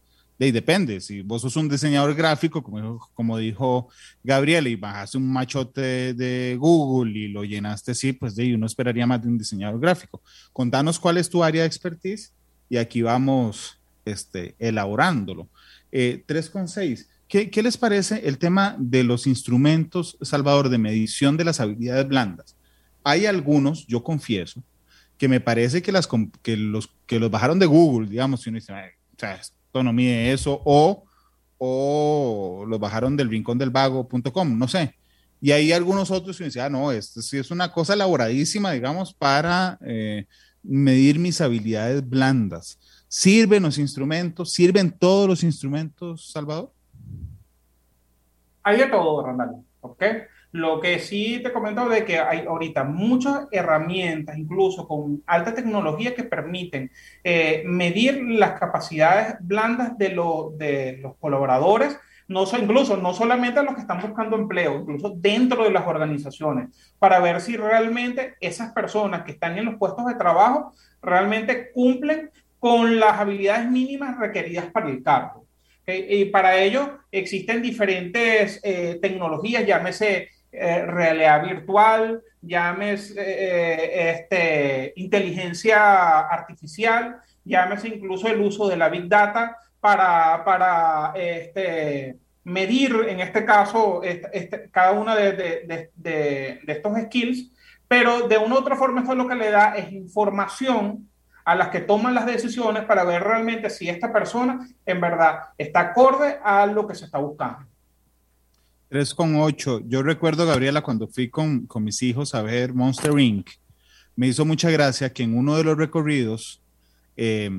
de 0.45 0.51
depende. 0.51 0.99
Si 1.01 1.21
vos 1.21 1.43
sos 1.43 1.55
un 1.55 1.69
diseñador 1.69 2.15
gráfico, 2.15 2.63
como, 2.63 2.99
como 3.13 3.37
dijo 3.37 3.89
Gabriel, 4.23 4.67
y 4.67 4.75
bajaste 4.75 5.17
un 5.19 5.31
machote 5.31 6.15
de, 6.15 6.55
Google 6.59 7.17
y 7.17 7.27
lo 7.27 7.43
llenaste 7.43 7.91
así, 7.91 8.13
pues 8.13 8.35
de 8.35 8.43
ahí 8.43 8.53
uno 8.53 8.65
esperaría 8.65 9.05
más 9.05 9.21
de 9.21 9.27
un 9.27 9.37
diseñador 9.37 9.79
gráfico. 9.79 10.21
Contanos 10.51 10.99
cuál 10.99 11.17
es 11.17 11.29
tu 11.29 11.43
área 11.43 11.61
de 11.61 11.67
expertise 11.67 12.33
y 12.69 12.77
aquí 12.77 13.03
vamos 13.03 13.79
este, 14.03 14.55
elaborándolo. 14.57 15.47
Eh, 15.91 16.23
3.6. 16.27 17.05
¿Qué, 17.27 17.51
¿Qué 17.51 17.61
les 17.61 17.77
parece 17.77 18.27
el 18.27 18.39
tema 18.39 18.75
de 18.79 19.03
los 19.03 19.27
instrumentos, 19.27 20.17
Salvador, 20.21 20.69
de 20.69 20.79
medición 20.79 21.37
de 21.37 21.45
las 21.45 21.59
habilidades 21.59 22.07
blandas? 22.07 22.55
Hay 23.03 23.27
algunos, 23.27 23.85
yo 23.85 24.03
confieso, 24.03 24.63
que 25.19 25.27
me 25.27 25.39
parece 25.39 25.83
que, 25.83 25.91
las, 25.91 26.09
que, 26.41 26.57
los, 26.57 26.89
que 27.05 27.19
los 27.19 27.29
bajaron 27.29 27.59
de 27.59 27.67
Google, 27.67 28.09
digamos, 28.09 28.41
si 28.41 28.49
uno 28.49 28.57
dice, 28.57 28.73
o 28.73 29.19
sea, 29.19 29.39
esto 29.71 29.83
no 29.83 29.93
mide 29.93 30.33
eso, 30.33 30.61
o, 30.65 31.05
o 31.57 32.65
los 32.67 32.77
bajaron 32.77 33.15
del 33.15 33.29
rincón 33.29 33.57
del 33.57 33.69
vago.com, 33.69 34.59
no 34.59 34.67
sé. 34.67 34.95
Y 35.39 35.53
hay 35.53 35.71
algunos 35.71 36.11
otros 36.11 36.37
que 36.37 36.43
dicen, 36.43 36.63
ah, 36.63 36.69
no, 36.69 36.91
esto 36.91 37.21
sí 37.21 37.37
es 37.37 37.51
una 37.51 37.71
cosa 37.71 37.93
elaboradísima, 37.93 38.73
digamos, 38.73 39.13
para 39.13 39.79
eh, 39.85 40.25
medir 40.61 41.19
mis 41.19 41.39
habilidades 41.39 42.07
blandas. 42.07 42.77
¿Sirven 43.07 43.63
los 43.63 43.77
instrumentos? 43.77 44.51
¿Sirven 44.51 44.91
todos 44.91 45.29
los 45.29 45.41
instrumentos, 45.41 46.29
Salvador? 46.29 46.73
Hay 48.63 48.77
de 48.77 48.87
todo, 48.87 49.25
Randall. 49.25 49.63
¿Ok? 49.79 50.03
Lo 50.51 50.81
que 50.81 50.99
sí 50.99 51.39
te 51.41 51.53
comento 51.53 51.87
de 51.87 52.03
que 52.03 52.19
hay 52.19 52.39
ahorita 52.39 52.83
muchas 52.83 53.47
herramientas, 53.51 54.37
incluso 54.37 54.85
con 54.85 55.23
alta 55.25 55.53
tecnología, 55.53 56.13
que 56.13 56.25
permiten 56.25 56.91
eh, 57.23 57.63
medir 57.65 58.21
las 58.21 58.59
capacidades 58.59 59.35
blandas 59.39 59.97
de, 59.97 60.09
los 60.09 61.15
colaboradores, 61.19 61.97
no 62.27 62.45
incluso 62.59 62.97
no 62.97 63.13
solamente 63.13 63.63
los 63.63 63.75
que 63.75 63.81
están 63.81 64.01
buscando 64.01 64.35
empleo, 64.35 64.79
incluso 64.79 65.13
dentro 65.15 65.63
de 65.63 65.71
las 65.71 65.87
organizaciones, 65.87 66.69
para 66.99 67.19
ver 67.19 67.39
si 67.39 67.55
realmente 67.55 68.35
esas 68.41 68.73
personas 68.73 69.23
que 69.23 69.31
están 69.31 69.57
en 69.57 69.65
los 69.65 69.75
puestos 69.75 70.05
de 70.05 70.15
trabajo 70.15 70.73
realmente 71.01 71.71
cumplen 71.71 72.29
con 72.59 72.99
las 72.99 73.19
habilidades 73.19 73.69
mínimas 73.69 74.17
requeridas 74.19 74.65
para 74.65 74.89
el 74.89 75.01
cargo. 75.01 75.45
Y 75.87 76.25
para 76.25 76.57
ello 76.57 76.99
existen 77.11 77.61
diferentes 77.61 78.59
eh, 78.63 78.99
tecnologías, 79.01 79.65
llámese 79.65 80.29
eh, 80.51 80.85
realidad 80.85 81.43
virtual, 81.43 82.21
llámese 82.41 83.13
eh, 83.17 84.11
este, 84.11 84.93
inteligencia 84.95 86.19
artificial, 86.19 87.17
llámese 87.43 87.87
incluso 87.87 88.27
el 88.27 88.41
uso 88.41 88.67
de 88.67 88.77
la 88.77 88.89
Big 88.89 89.07
Data 89.07 89.57
para, 89.79 90.43
para 90.43 91.13
este, 91.15 92.17
medir, 92.43 92.95
en 93.07 93.19
este 93.19 93.45
caso, 93.45 94.03
este, 94.03 94.29
este 94.33 94.69
cada 94.69 94.91
uno 94.91 95.15
de, 95.15 95.31
de, 95.33 95.89
de, 95.95 96.59
de 96.63 96.73
estos 96.73 96.97
skills, 97.05 97.51
pero 97.87 98.27
de 98.27 98.37
una 98.37 98.55
u 98.55 98.57
otra 98.59 98.75
forma 98.75 99.01
esto 99.01 99.15
lo 99.15 99.27
que 99.27 99.35
le 99.35 99.51
da 99.51 99.75
es 99.75 99.91
información 99.91 101.09
a 101.43 101.55
las 101.55 101.69
que 101.69 101.79
toman 101.79 102.13
las 102.13 102.25
decisiones 102.25 102.85
para 102.85 103.03
ver 103.03 103.23
realmente 103.23 103.69
si 103.69 103.89
esta 103.89 104.13
persona 104.13 104.67
en 104.85 105.01
verdad 105.01 105.39
está 105.57 105.79
acorde 105.81 106.39
a 106.43 106.65
lo 106.65 106.87
que 106.87 106.95
se 106.95 107.05
está 107.05 107.17
buscando. 107.17 107.70
3,8. 108.91 109.83
Yo 109.87 110.03
recuerdo, 110.03 110.45
Gabriela, 110.45 110.81
cuando 110.81 111.07
fui 111.07 111.29
con, 111.29 111.65
con, 111.65 111.83
mis 111.83 112.01
hijos 112.03 112.35
a 112.35 112.41
ver 112.41 112.73
Monster 112.73 113.17
Inc., 113.17 113.49
me 114.15 114.27
hizo 114.27 114.45
mucha 114.45 114.69
gracia 114.69 115.11
que 115.13 115.23
en 115.23 115.37
uno 115.37 115.55
de 115.55 115.63
los 115.63 115.77
recorridos, 115.77 116.61
eh, 117.15 117.49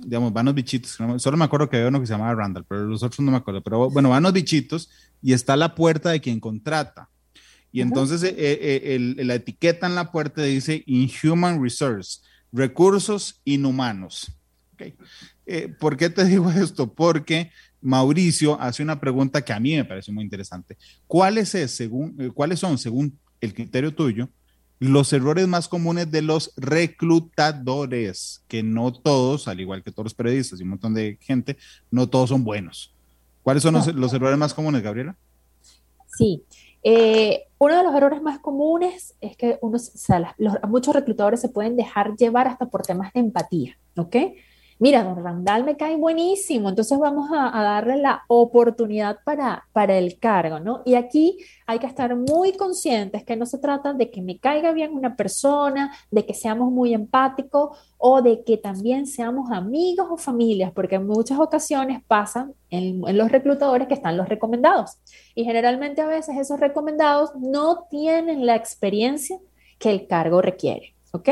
digamos, 0.00 0.32
van 0.32 0.46
los 0.46 0.54
bichitos, 0.54 0.98
solo 1.18 1.36
me 1.36 1.44
acuerdo 1.44 1.70
que 1.70 1.76
había 1.76 1.88
uno 1.88 2.00
que 2.00 2.06
se 2.06 2.12
llamaba 2.12 2.34
Randall, 2.34 2.64
pero 2.68 2.84
los 2.86 3.02
otros 3.02 3.20
no 3.20 3.30
me 3.30 3.36
acuerdo, 3.36 3.62
pero 3.62 3.88
bueno, 3.88 4.10
van 4.10 4.24
los 4.24 4.32
bichitos 4.32 4.90
y 5.22 5.32
está 5.32 5.56
la 5.56 5.74
puerta 5.74 6.10
de 6.10 6.20
quien 6.20 6.40
contrata. 6.40 7.08
Y 7.70 7.80
entonces 7.80 8.22
eh, 8.22 8.34
eh, 8.36 8.94
el, 8.94 9.26
la 9.26 9.34
etiqueta 9.34 9.86
en 9.86 9.94
la 9.94 10.10
puerta 10.10 10.42
dice 10.42 10.82
Inhuman 10.86 11.62
Resource 11.62 12.20
recursos 12.54 13.40
inhumanos. 13.44 14.32
Okay. 14.74 14.94
Eh, 15.46 15.68
¿Por 15.68 15.96
qué 15.96 16.08
te 16.08 16.24
digo 16.24 16.50
esto? 16.50 16.92
Porque 16.94 17.50
Mauricio 17.84 18.58
hace 18.60 18.82
una 18.82 18.98
pregunta 18.98 19.42
que 19.42 19.52
a 19.52 19.60
mí 19.60 19.76
me 19.76 19.84
parece 19.84 20.10
muy 20.10 20.24
interesante. 20.24 20.76
¿Cuáles, 21.06 21.54
es, 21.54 21.76
según, 21.76 22.16
eh, 22.18 22.30
¿Cuáles 22.32 22.58
son, 22.58 22.78
según 22.78 23.18
el 23.42 23.52
criterio 23.52 23.94
tuyo, 23.94 24.30
los 24.78 25.12
errores 25.12 25.46
más 25.46 25.68
comunes 25.68 26.10
de 26.10 26.22
los 26.22 26.52
reclutadores? 26.56 28.42
Que 28.48 28.62
no 28.62 28.90
todos, 28.90 29.48
al 29.48 29.60
igual 29.60 29.82
que 29.82 29.92
todos 29.92 30.06
los 30.06 30.14
periodistas 30.14 30.58
y 30.58 30.62
un 30.62 30.70
montón 30.70 30.94
de 30.94 31.18
gente, 31.20 31.58
no 31.90 32.08
todos 32.08 32.30
son 32.30 32.42
buenos. 32.42 32.90
¿Cuáles 33.42 33.62
son 33.62 33.74
los, 33.74 33.94
los 33.94 34.14
errores 34.14 34.38
más 34.38 34.54
comunes, 34.54 34.82
Gabriela? 34.82 35.14
Sí. 36.16 36.42
Eh, 36.82 37.44
uno 37.58 37.76
de 37.76 37.82
los 37.82 37.94
errores 37.94 38.22
más 38.22 38.38
comunes 38.38 39.14
es 39.20 39.36
que 39.36 39.58
unos, 39.60 39.92
muchos 40.68 40.94
reclutadores 40.94 41.40
se 41.40 41.50
pueden 41.50 41.76
dejar 41.76 42.16
llevar 42.16 42.48
hasta 42.48 42.66
por 42.66 42.82
temas 42.82 43.12
de 43.12 43.20
empatía, 43.20 43.78
¿ok? 43.96 44.16
Mira, 44.78 45.02
don 45.04 45.22
Randall 45.22 45.64
me 45.64 45.76
cae 45.76 45.96
buenísimo, 45.96 46.68
entonces 46.68 46.98
vamos 46.98 47.30
a, 47.32 47.62
darle 47.62 47.96
la 47.96 48.24
oportunidad 48.28 49.18
para, 49.24 49.66
para 49.72 49.96
el 49.96 50.18
cargo, 50.18 50.60
¿no? 50.60 50.82
Y 50.84 50.94
aquí 50.94 51.38
hay 51.66 51.78
que 51.78 51.86
estar 51.86 52.14
muy 52.16 52.52
conscientes 52.52 53.24
que 53.24 53.36
no 53.36 53.46
se 53.46 53.58
trata 53.58 53.92
de 53.92 54.10
que 54.10 54.22
me 54.22 54.38
caiga 54.38 54.72
bien 54.72 54.92
una 54.92 55.16
persona, 55.16 55.94
de 56.10 56.26
que 56.26 56.34
seamos 56.34 56.70
muy 56.70 56.92
empáticos 56.94 57.78
o 57.98 58.22
de 58.22 58.44
que 58.44 58.56
también 58.56 59.06
seamos 59.06 59.50
amigos 59.50 60.08
o 60.10 60.16
familias, 60.16 60.72
porque 60.72 60.96
en 60.96 61.06
muchas 61.06 61.38
ocasiones 61.38 62.02
pasan 62.06 62.54
en 62.70 63.00
los 63.16 63.30
reclutadores 63.30 63.88
que 63.88 63.94
están 63.94 64.16
los 64.16 64.28
recomendados. 64.28 64.98
Y 65.34 65.44
generalmente 65.44 66.02
a 66.02 66.06
veces 66.06 66.36
esos 66.36 66.60
recomendados 66.60 67.30
no 67.36 67.86
tienen 67.90 68.46
la 68.46 68.56
experiencia 68.56 69.38
que 69.78 69.90
el 69.90 70.06
cargo 70.06 70.42
requiere. 70.42 70.93
¿Ok? 71.14 71.28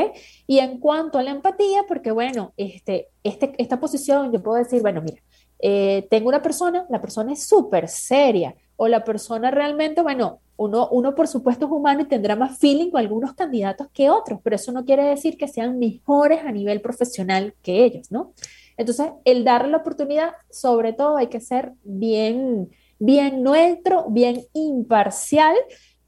Y 0.47 0.59
en 0.59 0.79
cuanto 0.79 1.17
a 1.19 1.23
la 1.23 1.31
empatía, 1.31 1.83
porque 1.87 2.11
bueno, 2.11 2.53
este, 2.57 3.09
este, 3.23 3.53
esta 3.57 3.79
posición 3.79 4.31
yo 4.31 4.41
puedo 4.41 4.57
decir, 4.57 4.81
bueno, 4.81 5.01
mira, 5.01 5.21
eh, 5.59 6.07
tengo 6.09 6.29
una 6.29 6.41
persona, 6.41 6.85
la 6.89 7.01
persona 7.01 7.33
es 7.33 7.45
súper 7.45 7.89
seria, 7.89 8.55
o 8.77 8.87
la 8.87 9.03
persona 9.03 9.51
realmente, 9.51 10.01
bueno, 10.01 10.39
uno, 10.55 10.87
uno 10.89 11.15
por 11.15 11.27
supuesto 11.27 11.65
es 11.65 11.71
humano 11.71 12.01
y 12.01 12.05
tendrá 12.05 12.35
más 12.35 12.57
feeling 12.57 12.91
con 12.91 13.01
algunos 13.01 13.33
candidatos 13.33 13.87
que 13.93 14.09
otros, 14.09 14.39
pero 14.43 14.55
eso 14.55 14.71
no 14.71 14.85
quiere 14.85 15.03
decir 15.03 15.37
que 15.37 15.47
sean 15.47 15.77
mejores 15.79 16.39
a 16.45 16.51
nivel 16.51 16.79
profesional 16.79 17.53
que 17.61 17.83
ellos, 17.83 18.11
¿no? 18.11 18.33
Entonces, 18.77 19.09
el 19.25 19.43
darle 19.43 19.71
la 19.71 19.77
oportunidad, 19.77 20.31
sobre 20.49 20.93
todo 20.93 21.17
hay 21.17 21.27
que 21.27 21.39
ser 21.39 21.73
bien, 21.83 22.69
bien 22.99 23.43
neutro, 23.43 24.05
bien 24.09 24.45
imparcial 24.53 25.55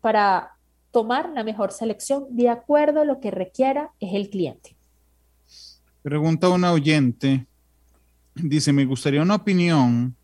para 0.02 0.55
tomar 0.96 1.30
la 1.36 1.44
mejor 1.44 1.74
selección 1.74 2.24
de 2.30 2.48
acuerdo 2.48 3.02
a 3.02 3.06
lo 3.06 3.20
que 3.20 3.30
requiera 3.30 3.92
es 4.00 4.14
el 4.14 4.30
cliente. 4.30 4.78
Pregunta 6.02 6.48
una 6.48 6.72
oyente, 6.72 7.48
dice, 8.34 8.72
me 8.72 8.86
gustaría 8.86 9.22
una 9.22 9.36
opinión 9.36 10.16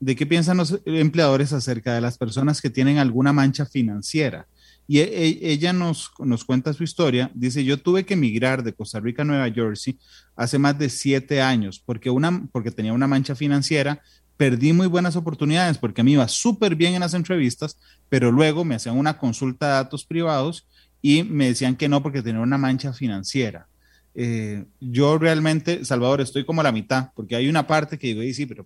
de 0.00 0.16
qué 0.16 0.24
piensan 0.24 0.56
los 0.56 0.80
empleadores 0.86 1.52
acerca 1.52 1.92
de 1.92 2.00
las 2.00 2.16
personas 2.16 2.62
que 2.62 2.70
tienen 2.70 2.96
alguna 2.96 3.34
mancha 3.34 3.66
financiera. 3.66 4.46
Y 4.86 5.00
e, 5.00 5.02
e, 5.02 5.50
ella 5.52 5.74
nos, 5.74 6.12
nos 6.18 6.46
cuenta 6.46 6.72
su 6.72 6.82
historia. 6.82 7.30
Dice, 7.34 7.62
yo 7.62 7.78
tuve 7.78 8.06
que 8.06 8.14
emigrar 8.14 8.62
de 8.62 8.72
Costa 8.72 9.00
Rica 9.00 9.20
a 9.20 9.26
Nueva 9.26 9.50
Jersey 9.50 9.98
hace 10.34 10.58
más 10.58 10.78
de 10.78 10.88
siete 10.88 11.42
años 11.42 11.78
porque, 11.84 12.08
una, 12.08 12.48
porque 12.52 12.70
tenía 12.70 12.94
una 12.94 13.06
mancha 13.06 13.34
financiera 13.34 14.00
perdí 14.38 14.72
muy 14.72 14.86
buenas 14.86 15.16
oportunidades 15.16 15.76
porque 15.76 16.02
me 16.02 16.12
iba 16.12 16.26
súper 16.28 16.76
bien 16.76 16.94
en 16.94 17.00
las 17.00 17.12
entrevistas, 17.12 17.76
pero 18.08 18.32
luego 18.32 18.64
me 18.64 18.76
hacían 18.76 18.96
una 18.96 19.18
consulta 19.18 19.66
de 19.66 19.72
datos 19.72 20.06
privados 20.06 20.66
y 21.02 21.24
me 21.24 21.48
decían 21.48 21.76
que 21.76 21.88
no 21.88 22.02
porque 22.02 22.22
tenía 22.22 22.40
una 22.40 22.56
mancha 22.56 22.92
financiera. 22.92 23.66
Eh, 24.14 24.64
yo 24.80 25.18
realmente, 25.18 25.84
Salvador, 25.84 26.20
estoy 26.20 26.46
como 26.46 26.60
a 26.60 26.64
la 26.64 26.72
mitad, 26.72 27.10
porque 27.14 27.34
hay 27.36 27.48
una 27.48 27.66
parte 27.66 27.98
que 27.98 28.14
digo, 28.14 28.22
sí, 28.32 28.46
pero 28.46 28.64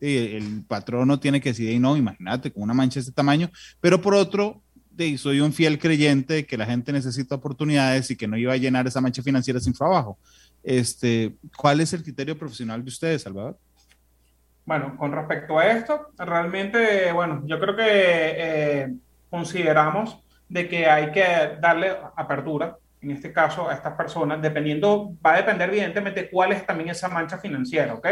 el 0.00 0.64
patrón 0.66 1.06
no 1.06 1.20
tiene 1.20 1.40
que 1.40 1.50
decir, 1.50 1.78
no, 1.78 1.96
imagínate, 1.96 2.50
con 2.50 2.62
una 2.62 2.74
mancha 2.74 2.94
de 2.94 3.00
este 3.02 3.12
tamaño, 3.12 3.50
pero 3.80 4.00
por 4.00 4.14
otro, 4.14 4.62
soy 5.18 5.40
un 5.40 5.52
fiel 5.52 5.78
creyente 5.78 6.34
de 6.34 6.46
que 6.46 6.56
la 6.56 6.66
gente 6.66 6.90
necesita 6.90 7.34
oportunidades 7.34 8.10
y 8.10 8.16
que 8.16 8.26
no 8.26 8.36
iba 8.38 8.54
a 8.54 8.56
llenar 8.56 8.86
esa 8.86 9.00
mancha 9.00 9.22
financiera 9.22 9.60
sin 9.60 9.74
trabajo. 9.74 10.18
Este, 10.62 11.34
¿Cuál 11.56 11.80
es 11.80 11.92
el 11.92 12.02
criterio 12.02 12.38
profesional 12.38 12.82
de 12.82 12.88
ustedes, 12.88 13.22
Salvador? 13.22 13.58
Bueno, 14.64 14.96
con 14.96 15.12
respecto 15.12 15.58
a 15.58 15.66
esto, 15.66 16.08
realmente, 16.18 17.10
bueno, 17.12 17.42
yo 17.46 17.58
creo 17.58 17.74
que 17.74 17.84
eh, 17.86 18.94
consideramos 19.28 20.22
de 20.48 20.68
que 20.68 20.86
hay 20.86 21.10
que 21.10 21.56
darle 21.60 21.96
apertura, 22.16 22.76
en 23.00 23.10
este 23.10 23.32
caso, 23.32 23.68
a 23.68 23.74
estas 23.74 23.94
personas, 23.94 24.40
dependiendo, 24.40 25.12
va 25.24 25.34
a 25.34 25.38
depender 25.38 25.68
evidentemente 25.70 26.30
cuál 26.30 26.52
es 26.52 26.64
también 26.64 26.90
esa 26.90 27.08
mancha 27.08 27.38
financiera, 27.38 27.94
¿ok? 27.94 28.06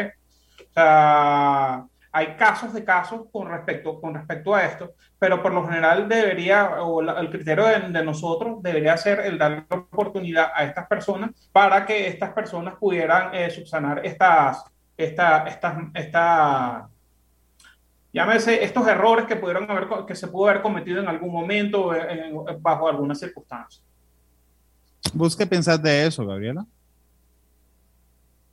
O 0.69 0.73
sea, 0.73 1.85
hay 2.13 2.35
casos 2.37 2.73
de 2.75 2.85
casos 2.85 3.27
con 3.33 3.49
respecto, 3.49 4.01
con 4.01 4.15
respecto 4.15 4.55
a 4.55 4.65
esto, 4.65 4.95
pero 5.19 5.43
por 5.43 5.53
lo 5.53 5.65
general 5.67 6.09
debería, 6.09 6.83
o 6.83 7.01
el 7.01 7.31
criterio 7.31 7.67
de, 7.67 8.05
nosotros 8.05 8.63
debería 8.63 8.97
ser 8.97 9.21
el 9.21 9.39
darle 9.39 9.65
oportunidad 9.69 10.51
a 10.55 10.65
estas 10.65 10.89
personas 10.89 11.31
para 11.53 11.87
que 11.87 12.09
estas 12.09 12.33
personas 12.33 12.75
pudieran 12.81 13.35
eh, 13.35 13.51
subsanar 13.51 14.05
estas, 14.05 14.65
esta, 15.05 15.45
esta, 15.47 15.91
esta, 15.95 16.89
llámese, 18.13 18.65
estos 18.65 18.87
errores 18.87 19.27
que 19.27 19.37
pudieron 19.37 19.71
haber, 19.71 19.89
que 20.07 20.15
se 20.15 20.29
pudo 20.29 20.49
haber 20.49 20.63
cometido 20.63 21.01
en 21.01 21.09
algún 21.09 21.33
momento 21.33 21.93
bajo 22.61 22.89
algunas 22.89 23.19
circunstancias. 23.19 23.85
¿Vos 25.15 25.37
qué 25.37 25.47
pensás 25.47 25.83
de 25.83 26.07
eso, 26.07 26.27
Gabriela? 26.27 26.67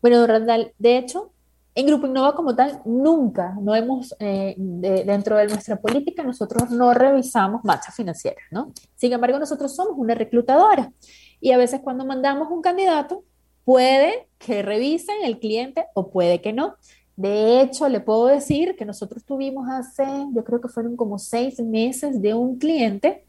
Bueno, 0.02 0.26
Randall, 0.26 0.74
de 0.78 0.98
hecho, 0.98 1.32
en 1.76 1.86
Grupo 1.86 2.08
Innova 2.08 2.36
como 2.36 2.56
tal, 2.56 2.82
nunca, 2.86 3.56
no 3.60 3.76
hemos, 3.76 4.16
eh, 4.20 4.56
dentro 4.58 5.38
de 5.38 5.48
nuestra 5.48 5.76
política, 5.76 6.24
nosotros 6.24 6.72
no 6.72 6.93
revisamos 6.93 7.64
marchas 7.64 7.95
financieras, 7.95 8.43
¿no? 8.52 8.72
Sin 8.95 9.14
embargo, 9.14 9.38
nosotros 9.38 9.76
somos 9.76 9.93
una 9.98 10.16
reclutadora 10.16 10.91
y 11.39 11.52
a 11.52 11.58
veces 11.58 11.82
cuando 11.84 12.06
mandamos 12.06 12.48
un 12.50 12.62
candidato, 12.62 13.24
Puede 13.68 14.27
que 14.38 14.62
revisen 14.62 15.16
el 15.24 15.40
cliente 15.40 15.86
o 15.94 16.10
puede 16.10 16.42
que 16.42 16.54
no. 16.54 16.76
De 17.16 17.62
hecho, 17.62 17.90
le 17.90 18.00
puedo 18.00 18.28
decir 18.28 18.76
que 18.76 18.86
nosotros 18.86 19.24
tuvimos 19.24 19.68
hace, 19.70 20.06
yo 20.34 20.44
creo 20.44 20.62
que 20.62 20.68
fueron 20.68 20.96
como 20.96 21.18
seis 21.18 21.60
meses 21.60 22.22
de 22.22 22.36
un 22.36 22.58
cliente 22.60 23.26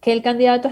que 0.00 0.12
el 0.12 0.22
candidato, 0.22 0.68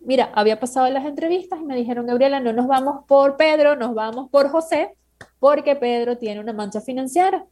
mira, 0.00 0.30
había 0.34 0.58
pasado 0.58 0.88
las 0.88 1.04
entrevistas 1.04 1.60
y 1.60 1.64
me 1.64 1.76
dijeron, 1.76 2.06
Gabriela, 2.06 2.40
no 2.40 2.52
nos 2.52 2.66
vamos 2.66 3.04
por 3.06 3.36
Pedro, 3.36 3.76
nos 3.76 3.94
vamos 3.94 4.30
por 4.30 4.48
José, 4.48 4.94
porque 5.38 5.76
Pedro 5.76 6.16
tiene 6.16 6.40
una 6.40 6.54
mancha 6.54 6.80
financiera. 6.80 7.44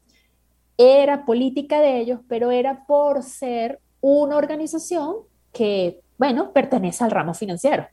Era 0.79 1.25
política 1.25 1.81
de 1.81 2.01
ellos, 2.01 2.21
pero 2.29 2.51
era 2.51 2.87
por 2.87 3.23
ser 3.23 3.81
una 4.01 4.37
organización 4.37 5.17
que, 5.53 6.01
bueno, 6.19 6.53
pertenece 6.53 7.05
al 7.05 7.11
ramo 7.11 7.35
financiero. 7.35 7.87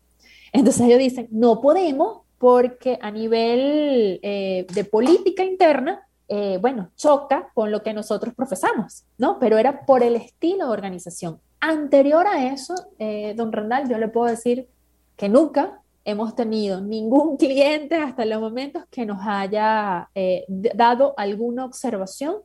Entonces 0.54 0.82
ellos 0.86 1.00
dicen, 1.00 1.28
no 1.32 1.62
podemos 1.62 2.22
porque 2.42 2.98
a 3.00 3.12
nivel 3.12 4.20
eh, 4.24 4.66
de 4.74 4.84
política 4.84 5.44
interna, 5.44 6.08
eh, 6.28 6.58
bueno, 6.60 6.90
choca 6.96 7.52
con 7.54 7.70
lo 7.70 7.84
que 7.84 7.94
nosotros 7.94 8.34
profesamos, 8.34 9.04
¿no? 9.20 9.38
Pero 9.38 9.60
era 9.60 9.86
por 9.86 10.02
el 10.02 10.16
estilo 10.16 10.66
de 10.66 10.72
organización. 10.72 11.40
Anterior 11.60 12.26
a 12.26 12.52
eso, 12.52 12.74
eh, 12.98 13.36
don 13.38 13.52
Randall, 13.52 13.88
yo 13.88 14.00
le 14.00 14.08
puedo 14.08 14.26
decir 14.26 14.68
que 15.16 15.30
nunca 15.30 15.84
hemos 16.04 16.36
tenido 16.36 16.82
ningún 16.82 17.38
cliente 17.38 17.98
hasta 17.98 18.26
los 18.26 18.42
momentos 18.42 18.86
que 18.90 19.06
nos 19.06 19.20
haya 19.24 20.10
dado 20.74 21.14
alguna 21.18 21.64
observación 21.64 22.38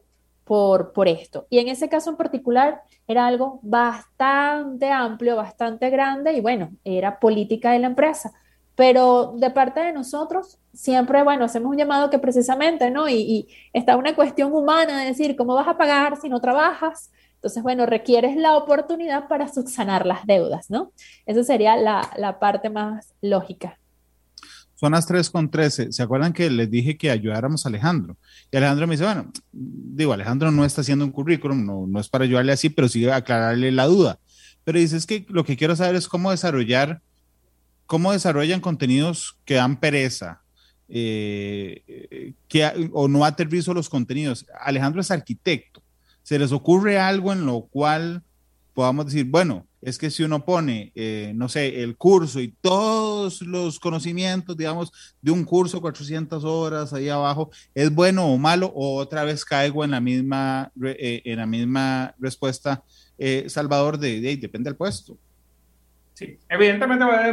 por, 0.44 0.93
por 0.93 1.09
esto. 1.09 1.47
Y 1.48 1.59
en 1.59 1.68
ese 1.68 1.89
caso 1.89 2.10
en 2.10 2.16
particular 2.16 2.82
era 3.09 3.27
algo 3.27 3.60
bastante 3.62 4.90
amplio, 4.90 5.36
bastante 5.36 5.89
grande 5.89 6.35
y 6.35 6.43
bueno, 6.43 6.68
era 6.85 7.18
política 7.18 7.73
de 7.73 7.78
la 7.78 7.86
empresa. 7.86 8.35
Pero 8.77 9.35
de 9.39 9.51
parte 9.51 9.81
de 9.81 9.93
nosotros, 9.93 10.59
siempre, 10.74 11.23
bueno, 11.24 11.47
hacemos 11.47 11.70
un 11.70 11.78
llamado 11.78 12.11
que 12.11 12.19
precisamente, 12.19 12.90
¿no? 12.90 13.09
Y, 13.09 13.48
está 13.73 13.97
una 13.97 14.15
cuestión 14.15 14.53
humana 14.53 15.01
de 15.01 15.07
decir, 15.07 15.35
¿cómo 15.35 15.55
vas 15.55 15.66
a 15.66 15.78
pagar 15.78 16.16
si 16.20 16.28
no 16.28 16.40
trabajas? 16.40 17.11
Entonces, 17.36 17.62
bueno, 17.62 17.86
requieres 17.86 18.36
la 18.36 18.57
oportunidad 18.57 19.28
para 19.28 19.48
subsanar 19.48 20.05
las 20.07 20.27
deudas, 20.27 20.70
¿no? 20.70 20.93
Esa 21.24 21.43
sería 21.43 21.77
la, 21.77 22.11
la 22.16 22.39
parte 22.39 22.70
más 22.70 23.15
lógica. 23.23 23.78
Son 24.74 24.93
las 24.93 25.07
3 25.07 25.31
con 25.31 25.51
13. 25.51 25.90
¿Se 25.90 26.03
acuerdan 26.03 26.35
que 26.35 26.51
les 26.51 26.70
dije 26.70 26.98
que 26.98 27.11
ayudáramos 27.11 27.65
a 27.65 27.70
Alejandro? 27.70 28.19
Y 28.51 28.59
Alejandro 28.59 28.86
me 28.86 28.93
dice, 28.93 29.05
bueno, 29.05 29.32
digo, 29.53 30.12
Alejandro 30.12 30.51
no 30.51 30.66
está 30.66 30.82
haciendo 30.82 31.07
un 31.07 31.12
currículum, 31.12 31.65
no, 31.65 31.86
no 31.86 31.98
es 31.98 32.11
para 32.11 32.24
ayudarle 32.24 32.53
así, 32.53 32.69
pero 32.69 32.86
sí 32.89 33.09
aclararle 33.09 33.73
la 33.73 33.86
duda. 33.86 34.19
Pero 34.65 34.78
dice, 34.78 34.98
es 34.98 35.07
que 35.07 35.24
lo 35.31 35.44
que 35.44 35.57
quiero 35.57 35.77
saber 35.77 35.94
es 35.94 36.09
cómo 36.09 36.31
desarrollar 36.31 37.01
cómo 37.87 38.13
desarrollan 38.13 38.61
contenidos 38.61 39.39
que 39.45 39.55
dan 39.55 39.79
pereza, 39.81 40.43
eh, 40.89 42.35
que, 42.49 42.91
o 42.93 43.09
no 43.09 43.25
aterrizo 43.25 43.75
los 43.75 43.89
contenidos. 43.89 44.47
Alejandro 44.61 45.01
es 45.01 45.11
arquitecto. 45.11 45.83
¿Se 46.23 46.39
les 46.39 46.53
ocurre 46.53 46.99
algo 46.99 47.33
en 47.33 47.47
lo 47.47 47.63
cual 47.63 48.23
podamos 48.77 49.07
decir, 49.07 49.25
bueno, 49.25 49.67
es 49.81 49.97
que 49.97 50.11
si 50.11 50.23
uno 50.23 50.45
pone, 50.45 50.93
eh, 50.95 51.33
no 51.35 51.49
sé, 51.49 51.83
el 51.83 51.97
curso 51.97 52.41
y 52.41 52.55
todos 52.61 53.41
los 53.41 53.81
conocimientos, 53.81 54.55
digamos, 54.55 54.93
de 55.23 55.31
un 55.31 55.45
curso 55.45 55.81
400 55.81 56.45
horas 56.45 56.93
ahí 56.93 57.09
abajo, 57.09 57.51
¿es 57.75 57.95
bueno 57.95 58.27
o 58.27 58.37
malo? 58.37 58.71
O 58.75 58.97
otra 58.97 59.25
vez 59.25 59.47
caigo 59.47 59.83
en 59.83 59.93
la 59.93 60.01
misma, 60.01 60.73
eh, 60.85 61.23
en 61.25 61.39
la 61.39 61.47
misma 61.47 62.15
respuesta, 62.19 62.85
eh, 63.17 63.47
Salvador, 63.49 63.97
de, 63.97 64.21
de, 64.21 64.37
depende 64.37 64.69
del 64.69 64.77
puesto. 64.77 65.17
Sí, 66.17 66.39
evidentemente 66.49 67.05
va 67.05 67.25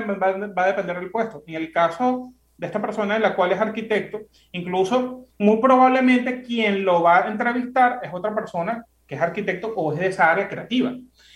a, 0.63 0.67
depender 0.67 0.99
del 0.99 1.09
puesto. 1.09 1.41
En 1.47 1.55
el 1.55 1.71
caso 1.71 2.33
de 2.57 2.67
esta 2.67 2.81
persona, 2.81 3.15
en 3.15 3.21
la 3.21 3.33
cual 3.33 3.53
es 3.53 3.61
arquitecto, 3.61 4.23
incluso 4.51 5.27
muy 5.39 5.61
probablemente 5.61 6.41
quien 6.41 6.83
lo 6.83 7.01
va 7.01 7.19
a 7.19 7.27
entrevistar 7.29 8.01
es 8.03 8.09
otra 8.13 8.35
persona 8.35 8.85
que 9.07 9.15
es 9.15 9.21
arquitecto 9.21 9.71
o 9.73 9.93
es 9.93 9.99
de 9.99 10.07
esa 10.07 10.29
área 10.29 10.49
creativa. 10.49 10.91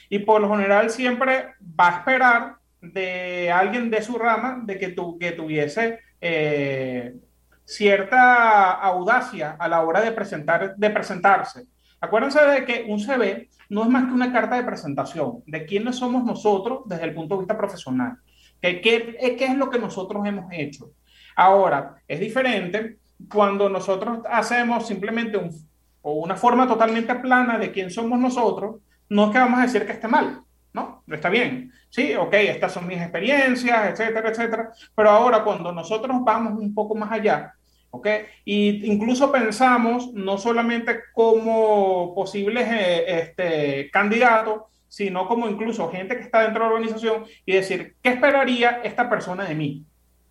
Y 0.10 0.20
por 0.20 0.42
lo 0.42 0.50
general 0.50 0.90
siempre 0.90 1.54
va 1.62 1.88
a 1.88 1.98
esperar 2.00 2.56
de 2.82 3.50
alguien 3.50 3.90
de 3.90 4.02
su 4.02 4.18
rama 4.18 4.60
de 4.66 4.78
que, 4.78 4.90
tu, 4.90 5.18
que 5.18 5.32
tuviese 5.32 6.00
eh, 6.20 7.16
cierta 7.64 8.74
audacia 8.74 9.56
a 9.58 9.70
la 9.70 9.84
hora 9.84 10.02
de, 10.02 10.12
presentar, 10.12 10.76
de 10.76 10.90
presentarse. 10.90 11.66
Acuérdense 12.00 12.40
de 12.46 12.66
que 12.66 12.86
un 12.88 13.00
CV 13.00 13.50
no 13.70 13.84
es 13.84 13.90
más 13.90 14.06
que 14.06 14.14
una 14.14 14.32
carta 14.32 14.56
de 14.56 14.64
presentación 14.64 15.44
de 15.46 15.66
quiénes 15.66 15.96
somos 15.96 16.24
nosotros 16.24 16.82
desde 16.86 17.06
el 17.06 17.14
punto 17.14 17.36
de 17.36 17.40
vista 17.40 17.58
profesional. 17.58 18.18
¿Qué, 18.62 18.82
qué, 18.82 19.36
qué 19.38 19.46
es 19.46 19.58
lo 19.58 19.70
que 19.70 19.80
nosotros 19.80 20.26
hemos 20.26 20.46
hecho? 20.52 20.92
Ahora, 21.36 21.96
es 22.08 22.20
diferente 22.20 22.98
cuando 23.32 23.70
nosotros 23.70 24.20
hacemos 24.30 24.88
simplemente 24.88 25.38
un, 25.38 25.52
o 26.02 26.14
una 26.14 26.36
forma 26.36 26.68
totalmente 26.68 27.14
plana 27.16 27.58
de 27.58 27.72
quién 27.72 27.90
somos 27.90 28.20
nosotros, 28.20 28.78
no 29.10 29.26
es 29.26 29.32
que 29.32 29.40
vamos 29.40 29.60
a 29.60 29.64
decir 29.64 29.86
que 29.86 29.94
esté 29.94 30.08
mal, 30.08 30.42
¿no? 30.74 31.04
Está 31.08 31.30
bien. 31.30 31.72
Sí, 31.90 32.16
ok, 32.16 32.34
estas 32.34 32.74
son 32.74 32.88
mis 32.88 33.02
experiencias, 33.02 33.90
etcétera, 33.92 34.30
etcétera. 34.30 34.72
Pero 34.96 35.10
ahora 35.10 35.44
cuando 35.44 35.72
nosotros 35.72 36.18
vamos 36.24 36.60
un 36.60 36.74
poco 36.74 36.96
más 36.96 37.12
allá, 37.12 37.54
¿ok? 37.98 38.08
Y 38.46 38.92
incluso 38.92 39.32
pensamos 39.32 40.14
no 40.14 40.38
solamente 40.38 41.00
como 41.14 42.14
posibles 42.16 42.68
eh, 42.70 43.20
este, 43.22 43.90
candidatos, 43.92 44.64
sino 44.88 45.28
como 45.28 45.50
incluso 45.50 45.92
gente 45.92 46.16
que 46.16 46.24
está 46.24 46.42
dentro 46.42 46.64
de 46.64 46.70
la 46.70 46.76
organización 46.76 47.26
y 47.46 47.54
decir, 47.54 47.96
¿qué 48.02 48.10
esperaría 48.10 48.82
esta 48.84 49.10
persona 49.10 49.46
de 49.46 49.56
mí? 49.56 49.84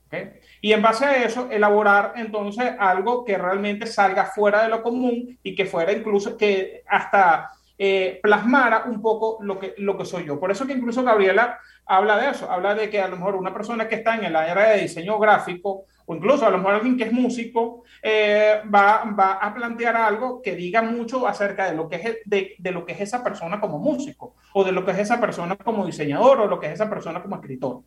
¿Okay? 0.07 0.31
Y 0.61 0.73
en 0.73 0.83
base 0.83 1.05
a 1.05 1.25
eso, 1.25 1.49
elaborar 1.51 2.15
entonces 2.17 2.73
algo 2.79 3.25
que 3.25 3.37
realmente 3.37 3.87
salga 3.87 4.27
fuera 4.27 4.63
de 4.63 4.69
lo 4.69 4.83
común 4.83 5.39
y 5.43 5.55
que 5.55 5.67
fuera 5.67 5.93
incluso 5.93 6.37
que 6.37 6.83
hasta 6.89 7.51
eh, 7.79 8.21
plasmara 8.23 8.85
un 8.87 9.03
poco 9.03 9.39
lo 9.43 9.59
que, 9.59 9.75
lo 9.79 9.99
que 9.99 10.07
soy 10.07 10.25
yo. 10.25 10.41
Por 10.41 10.51
eso 10.51 10.67
que 10.67 10.73
incluso 10.73 11.03
Gabriela 11.03 11.59
habla 11.85 12.17
de 12.17 12.31
eso, 12.31 12.51
habla 12.51 12.75
de 12.75 12.89
que 12.89 13.01
a 13.01 13.09
lo 13.09 13.17
mejor 13.17 13.35
una 13.35 13.53
persona 13.53 13.87
que 13.87 13.97
está 13.97 14.15
en 14.15 14.25
el 14.25 14.37
área 14.37 14.71
de 14.71 14.83
diseño 14.83 15.19
gráfico 15.19 15.85
o 16.07 16.15
incluso 16.15 16.47
a 16.47 16.51
lo 16.51 16.59
mejor 16.59 16.75
alguien 16.75 16.97
que 16.97 17.05
es 17.05 17.13
músico 17.13 17.83
eh, 18.03 18.61
va, 18.73 19.05
va, 19.19 19.35
a 19.35 19.53
plantear 19.55 19.97
algo 19.97 20.41
que 20.41 20.55
diga 20.55 20.83
mucho 20.83 21.27
acerca 21.27 21.69
de 21.69 21.77
lo, 21.77 21.89
que 21.89 21.97
es, 21.97 22.03
de, 22.25 22.55
de, 22.59 22.71
lo 22.71 22.87
que 22.87 22.93
es 22.93 23.01
esa 23.01 23.23
persona 23.23 23.61
como 23.61 23.79
músico 23.79 24.37
o 24.55 24.65
de 24.65 24.73
lo 24.73 24.85
que 24.85 24.93
es 24.93 24.99
esa 24.99 25.21
persona 25.21 25.57
como 25.57 25.85
diseñador 25.85 26.41
o 26.41 26.47
lo 26.47 26.59
que 26.59 26.69
es 26.69 26.75
esa 26.75 26.89
persona 26.89 27.23
como 27.23 27.37
escritor. 27.37 27.83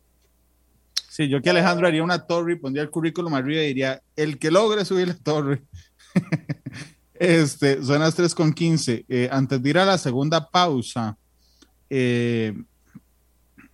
Sí, 1.08 1.28
yo 1.28 1.42
que 1.42 1.50
Alejandro 1.50 1.88
haría 1.88 2.04
una 2.04 2.26
torre 2.26 2.52
y 2.52 2.56
pondría 2.56 2.84
el 2.84 2.90
currículum 2.90 3.34
arriba 3.34 3.62
y 3.62 3.68
diría, 3.68 4.00
el 4.14 4.38
que 4.38 4.50
logre 4.50 4.84
subir 4.84 5.08
la 5.08 5.16
torre. 5.16 5.62
Este, 7.20 7.84
son 7.84 8.00
las 8.00 8.14
3 8.14 8.34
con 8.34 8.54
15. 8.54 9.04
Eh, 9.06 9.28
antes 9.30 9.62
de 9.62 9.68
ir 9.68 9.76
a 9.76 9.84
la 9.84 9.98
segunda 9.98 10.48
pausa, 10.48 11.18
eh, 11.90 12.54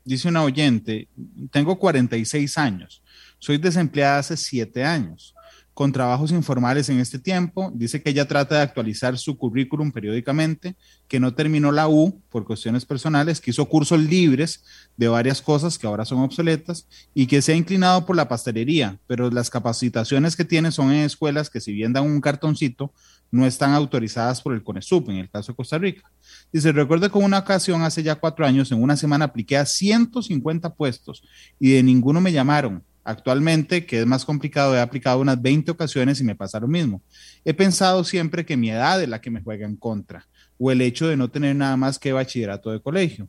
dice 0.05 0.29
una 0.29 0.43
oyente, 0.43 1.09
tengo 1.53 1.79
46 1.79 2.59
años, 2.59 3.05
soy 3.39 3.59
desempleada 3.59 4.19
hace 4.19 4.37
7 4.37 4.85
años, 4.85 5.35
con 5.77 5.93
trabajos 5.93 6.31
informales 6.31 6.89
en 6.89 7.01
este 7.01 7.19
tiempo. 7.19 7.71
Dice 7.75 8.03
que 8.03 8.09
ella 8.09 8.27
trata 8.27 8.57
de 8.57 8.63
actualizar 8.63 9.19
su 9.19 9.37
currículum 9.37 9.93
periódicamente, 9.93 10.75
que 11.07 11.21
no 11.21 11.35
terminó 11.35 11.71
la 11.71 11.87
U 11.87 12.23
por 12.31 12.45
cuestiones 12.47 12.87
personales, 12.87 13.43
que 13.43 13.51
hizo 13.51 13.69
cursos 13.69 14.01
libres 14.01 14.65
de 14.97 15.09
varias 15.09 15.43
cosas 15.43 15.79
que 15.79 15.87
ahora 15.87 16.07
son 16.07 16.21
obsoletas 16.21 16.89
y 17.13 17.27
que 17.27 17.43
se 17.43 17.53
ha 17.53 17.57
inclinado 17.57 18.07
por 18.07 18.17
la 18.17 18.27
pastelería, 18.27 18.99
pero 19.07 19.31
las 19.31 19.51
capacitaciones 19.51 20.35
que 20.35 20.47
tiene 20.47 20.73
son 20.73 20.93
en 20.93 21.05
escuelas 21.05 21.51
que 21.51 21.61
si 21.61 21.73
bien 21.73 21.93
dan 21.93 22.05
un 22.05 22.23
cartoncito, 22.23 22.95
no 23.31 23.45
están 23.45 23.73
autorizadas 23.73 24.41
por 24.41 24.55
el 24.55 24.63
CONESUP, 24.63 25.11
en 25.11 25.17
el 25.17 25.29
caso 25.29 25.53
de 25.53 25.57
Costa 25.57 25.77
Rica. 25.77 26.11
Dice, 26.51 26.73
recuerdo 26.73 27.11
que 27.11 27.19
una 27.19 27.41
ocasión 27.41 27.83
hace 27.83 28.03
ya 28.03 28.15
cuatro 28.15 28.47
años, 28.47 28.73
en 28.73 28.83
una 28.83 28.97
semana 28.97 29.27
apliqué 29.27 29.57
a 29.57 29.67
150 29.67 30.75
puestos 30.75 31.23
y 31.61 31.73
de 31.73 31.83
ninguno 31.83 32.21
me 32.21 32.33
llamaron. 32.33 32.83
Actualmente, 33.09 33.87
que 33.87 34.01
es 34.01 34.07
más 34.07 34.25
complicado, 34.25 34.75
he 34.75 34.81
aplicado 34.81 35.21
unas 35.21 35.41
20 35.41 35.71
ocasiones 35.71 36.21
y 36.21 36.25
me 36.25 36.35
pasa 36.35 36.59
lo 36.59 36.67
mismo. 36.67 37.01
He 37.45 37.55
pensado 37.55 38.03
siempre 38.03 38.45
que 38.45 38.57
mi 38.57 38.69
edad 38.69 39.01
es 39.01 39.09
la 39.09 39.21
que 39.21 39.31
me 39.31 39.41
juega 39.41 39.65
en 39.65 39.77
contra 39.77 40.27
o 40.59 40.73
el 40.73 40.81
hecho 40.81 41.07
de 41.07 41.17
no 41.17 41.31
tener 41.31 41.55
nada 41.55 41.77
más 41.77 42.01
que 42.01 42.13
bachillerato 42.13 42.73
de 42.73 42.81
colegio. 42.81 43.29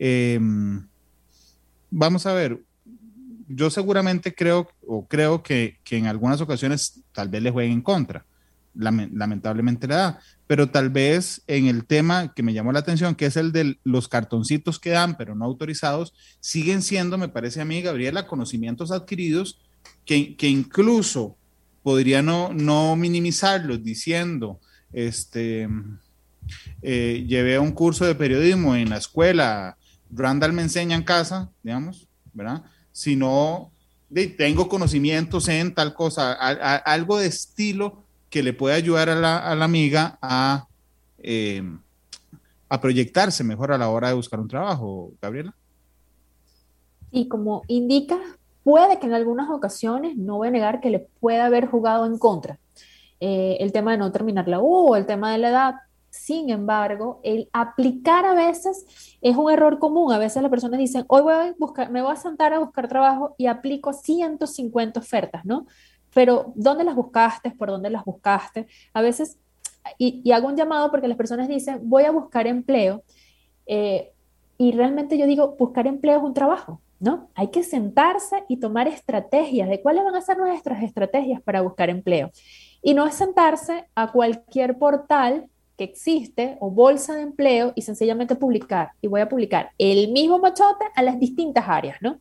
Eh, 0.00 0.40
vamos 1.92 2.26
a 2.26 2.32
ver, 2.32 2.58
yo 3.46 3.70
seguramente 3.70 4.34
creo 4.34 4.68
o 4.84 5.06
creo 5.06 5.44
que, 5.44 5.78
que, 5.84 5.96
en 5.96 6.08
algunas 6.08 6.40
ocasiones 6.40 7.00
tal 7.12 7.28
vez 7.28 7.40
le 7.40 7.52
jueguen 7.52 7.74
en 7.74 7.82
contra, 7.82 8.26
lamentablemente 8.74 9.86
la 9.86 9.94
edad, 9.94 10.18
pero 10.46 10.68
tal 10.68 10.90
vez 10.90 11.42
en 11.46 11.66
el 11.66 11.86
tema 11.86 12.34
que 12.34 12.42
me 12.42 12.52
llamó 12.52 12.72
la 12.72 12.80
atención, 12.80 13.14
que 13.14 13.26
es 13.26 13.36
el 13.36 13.52
de 13.52 13.78
los 13.84 14.08
cartoncitos 14.08 14.78
que 14.78 14.90
dan, 14.90 15.16
pero 15.16 15.34
no 15.34 15.44
autorizados, 15.44 16.14
siguen 16.40 16.82
siendo, 16.82 17.18
me 17.18 17.28
parece 17.28 17.60
a 17.60 17.64
mí, 17.64 17.80
Gabriela, 17.82 18.26
conocimientos 18.26 18.90
adquiridos 18.90 19.60
que, 20.04 20.36
que 20.36 20.48
incluso 20.48 21.36
podría 21.82 22.22
no, 22.22 22.52
no 22.52 22.96
minimizarlos 22.96 23.82
diciendo, 23.82 24.58
este, 24.92 25.68
eh, 26.82 27.24
llevé 27.26 27.58
un 27.58 27.72
curso 27.72 28.04
de 28.04 28.14
periodismo 28.14 28.74
en 28.74 28.90
la 28.90 28.96
escuela, 28.96 29.76
Randall 30.10 30.52
me 30.52 30.62
enseña 30.62 30.96
en 30.96 31.02
casa, 31.02 31.50
digamos, 31.62 32.08
¿verdad? 32.32 32.62
Sino, 32.92 33.72
de, 34.08 34.28
tengo 34.28 34.68
conocimientos 34.68 35.48
en 35.48 35.74
tal 35.74 35.94
cosa, 35.94 36.32
algo 36.32 37.18
de 37.18 37.26
estilo 37.26 38.03
que 38.34 38.42
le 38.42 38.52
puede 38.52 38.74
ayudar 38.74 39.08
a 39.10 39.14
la, 39.14 39.64
amiga 39.64 40.18
a, 40.20 40.66
eh, 41.18 41.62
a 42.68 42.80
proyectarse 42.80 43.44
mejor 43.44 43.70
a 43.70 43.78
la 43.78 43.88
hora 43.88 44.08
de 44.08 44.14
buscar 44.14 44.40
un 44.40 44.48
trabajo, 44.48 45.12
Gabriela. 45.22 45.54
Y 47.12 47.28
como 47.28 47.62
indica, 47.68 48.18
puede 48.64 48.98
que 48.98 49.06
en 49.06 49.12
algunas 49.12 49.48
ocasiones, 49.50 50.16
no 50.16 50.38
voy 50.38 50.48
a 50.48 50.50
negar 50.50 50.80
que 50.80 50.90
le 50.90 50.98
puede 51.20 51.40
haber 51.40 51.68
jugado 51.68 52.06
en 52.06 52.18
contra. 52.18 52.58
Eh, 53.20 53.58
el 53.60 53.70
tema 53.70 53.92
de 53.92 53.98
no 53.98 54.10
terminar 54.10 54.48
la 54.48 54.58
U 54.58 54.88
o 54.88 54.96
el 54.96 55.06
tema 55.06 55.30
de 55.30 55.38
la 55.38 55.50
edad. 55.50 55.74
Sin 56.10 56.50
embargo, 56.50 57.20
el 57.22 57.48
aplicar 57.52 58.26
a 58.26 58.34
veces 58.34 58.84
es 59.20 59.36
un 59.36 59.48
error 59.48 59.78
común. 59.78 60.12
A 60.12 60.18
veces 60.18 60.42
las 60.42 60.50
personas 60.50 60.80
dicen, 60.80 61.04
hoy 61.06 61.22
voy 61.22 61.34
a 61.34 61.54
buscar, 61.56 61.88
me 61.88 62.02
voy 62.02 62.12
a 62.12 62.16
sentar 62.16 62.52
a 62.52 62.58
buscar 62.58 62.88
trabajo 62.88 63.36
y 63.38 63.46
aplico 63.46 63.92
150 63.92 64.98
ofertas, 64.98 65.44
¿no? 65.44 65.68
Pero 66.14 66.52
¿dónde 66.54 66.84
las 66.84 66.94
buscaste? 66.94 67.50
¿Por 67.50 67.68
dónde 67.68 67.90
las 67.90 68.04
buscaste? 68.04 68.66
A 68.92 69.02
veces, 69.02 69.38
y, 69.98 70.30
hago 70.32 70.48
un 70.48 70.56
llamado 70.56 70.90
porque 70.90 71.08
las 71.08 71.16
personas 71.16 71.48
dicen, 71.48 71.80
voy 71.82 72.04
a 72.04 72.10
buscar 72.10 72.46
empleo, 72.46 73.02
eh, 73.66 74.12
y 74.56 74.72
realmente 74.72 75.18
yo 75.18 75.26
digo, 75.26 75.56
buscar 75.58 75.86
empleo 75.86 76.18
es 76.18 76.22
un 76.22 76.34
trabajo, 76.34 76.80
¿no? 77.00 77.28
Hay 77.34 77.48
que 77.48 77.64
sentarse 77.64 78.44
y 78.48 78.58
tomar 78.58 78.86
estrategias 78.86 79.68
de 79.68 79.82
cuáles 79.82 80.04
van 80.04 80.14
a 80.14 80.20
ser 80.20 80.38
nuestras 80.38 80.82
estrategias 80.82 81.42
para 81.42 81.60
buscar 81.60 81.90
empleo. 81.90 82.30
Y 82.80 82.94
no 82.94 83.06
es 83.06 83.14
sentarse 83.14 83.86
a 83.94 84.12
cualquier 84.12 84.78
portal 84.78 85.48
que 85.76 85.84
existe 85.84 86.56
o 86.60 86.70
bolsa 86.70 87.14
de 87.14 87.22
empleo 87.22 87.72
y 87.74 87.82
sencillamente 87.82 88.36
publicar. 88.36 88.92
Y 89.00 89.08
voy 89.08 89.20
a 89.20 89.28
publicar 89.28 89.70
el 89.78 90.12
mismo 90.12 90.38
machote 90.38 90.84
a 90.94 91.02
las 91.02 91.18
distintas 91.18 91.64
áreas, 91.66 91.96
¿no? 92.00 92.20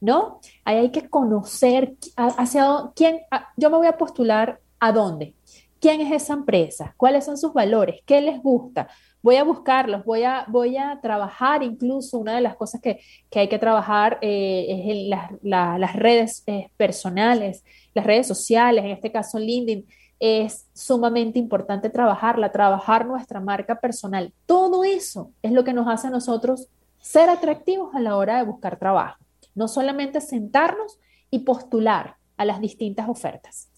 ¿No? 0.00 0.40
Ahí 0.64 0.76
hay 0.78 0.90
que 0.90 1.08
conocer 1.08 1.94
hacia 2.16 2.90
quién, 2.94 3.20
yo 3.56 3.70
me 3.70 3.78
voy 3.78 3.86
a 3.86 3.96
postular 3.96 4.60
a 4.80 4.92
dónde, 4.92 5.34
quién 5.80 6.00
es 6.00 6.12
esa 6.12 6.34
empresa, 6.34 6.94
cuáles 6.96 7.24
son 7.24 7.36
sus 7.36 7.52
valores, 7.52 8.00
qué 8.06 8.20
les 8.20 8.42
gusta. 8.42 8.88
Voy 9.22 9.36
a 9.36 9.44
buscarlos, 9.44 10.04
voy 10.04 10.22
a, 10.22 10.44
voy 10.48 10.76
a 10.76 10.98
trabajar 11.00 11.62
incluso, 11.62 12.18
una 12.18 12.34
de 12.34 12.42
las 12.42 12.56
cosas 12.56 12.80
que, 12.80 13.00
que 13.30 13.40
hay 13.40 13.48
que 13.48 13.58
trabajar 13.58 14.18
eh, 14.20 14.66
es 14.68 14.90
en 14.90 15.10
las, 15.10 15.30
la, 15.42 15.78
las 15.78 15.96
redes 15.96 16.42
eh, 16.46 16.68
personales, 16.76 17.64
las 17.94 18.04
redes 18.04 18.26
sociales, 18.26 18.84
en 18.84 18.90
este 18.90 19.10
caso 19.10 19.38
LinkedIn, 19.38 19.86
es 20.20 20.66
sumamente 20.74 21.38
importante 21.38 21.90
trabajarla, 21.90 22.52
trabajar 22.52 23.06
nuestra 23.06 23.40
marca 23.40 23.80
personal. 23.80 24.32
Todo 24.46 24.84
eso 24.84 25.32
es 25.42 25.52
lo 25.52 25.64
que 25.64 25.72
nos 25.72 25.88
hace 25.88 26.06
a 26.06 26.10
nosotros 26.10 26.68
ser 26.98 27.28
atractivos 27.28 27.94
a 27.94 28.00
la 28.00 28.16
hora 28.16 28.38
de 28.38 28.44
buscar 28.44 28.78
trabajo 28.78 29.23
no 29.54 29.68
solamente 29.68 30.20
sentarnos 30.20 30.98
y 31.30 31.40
postular 31.40 32.16
a 32.36 32.44
las 32.44 32.60
distintas 32.60 33.08
ofertas. 33.08 33.68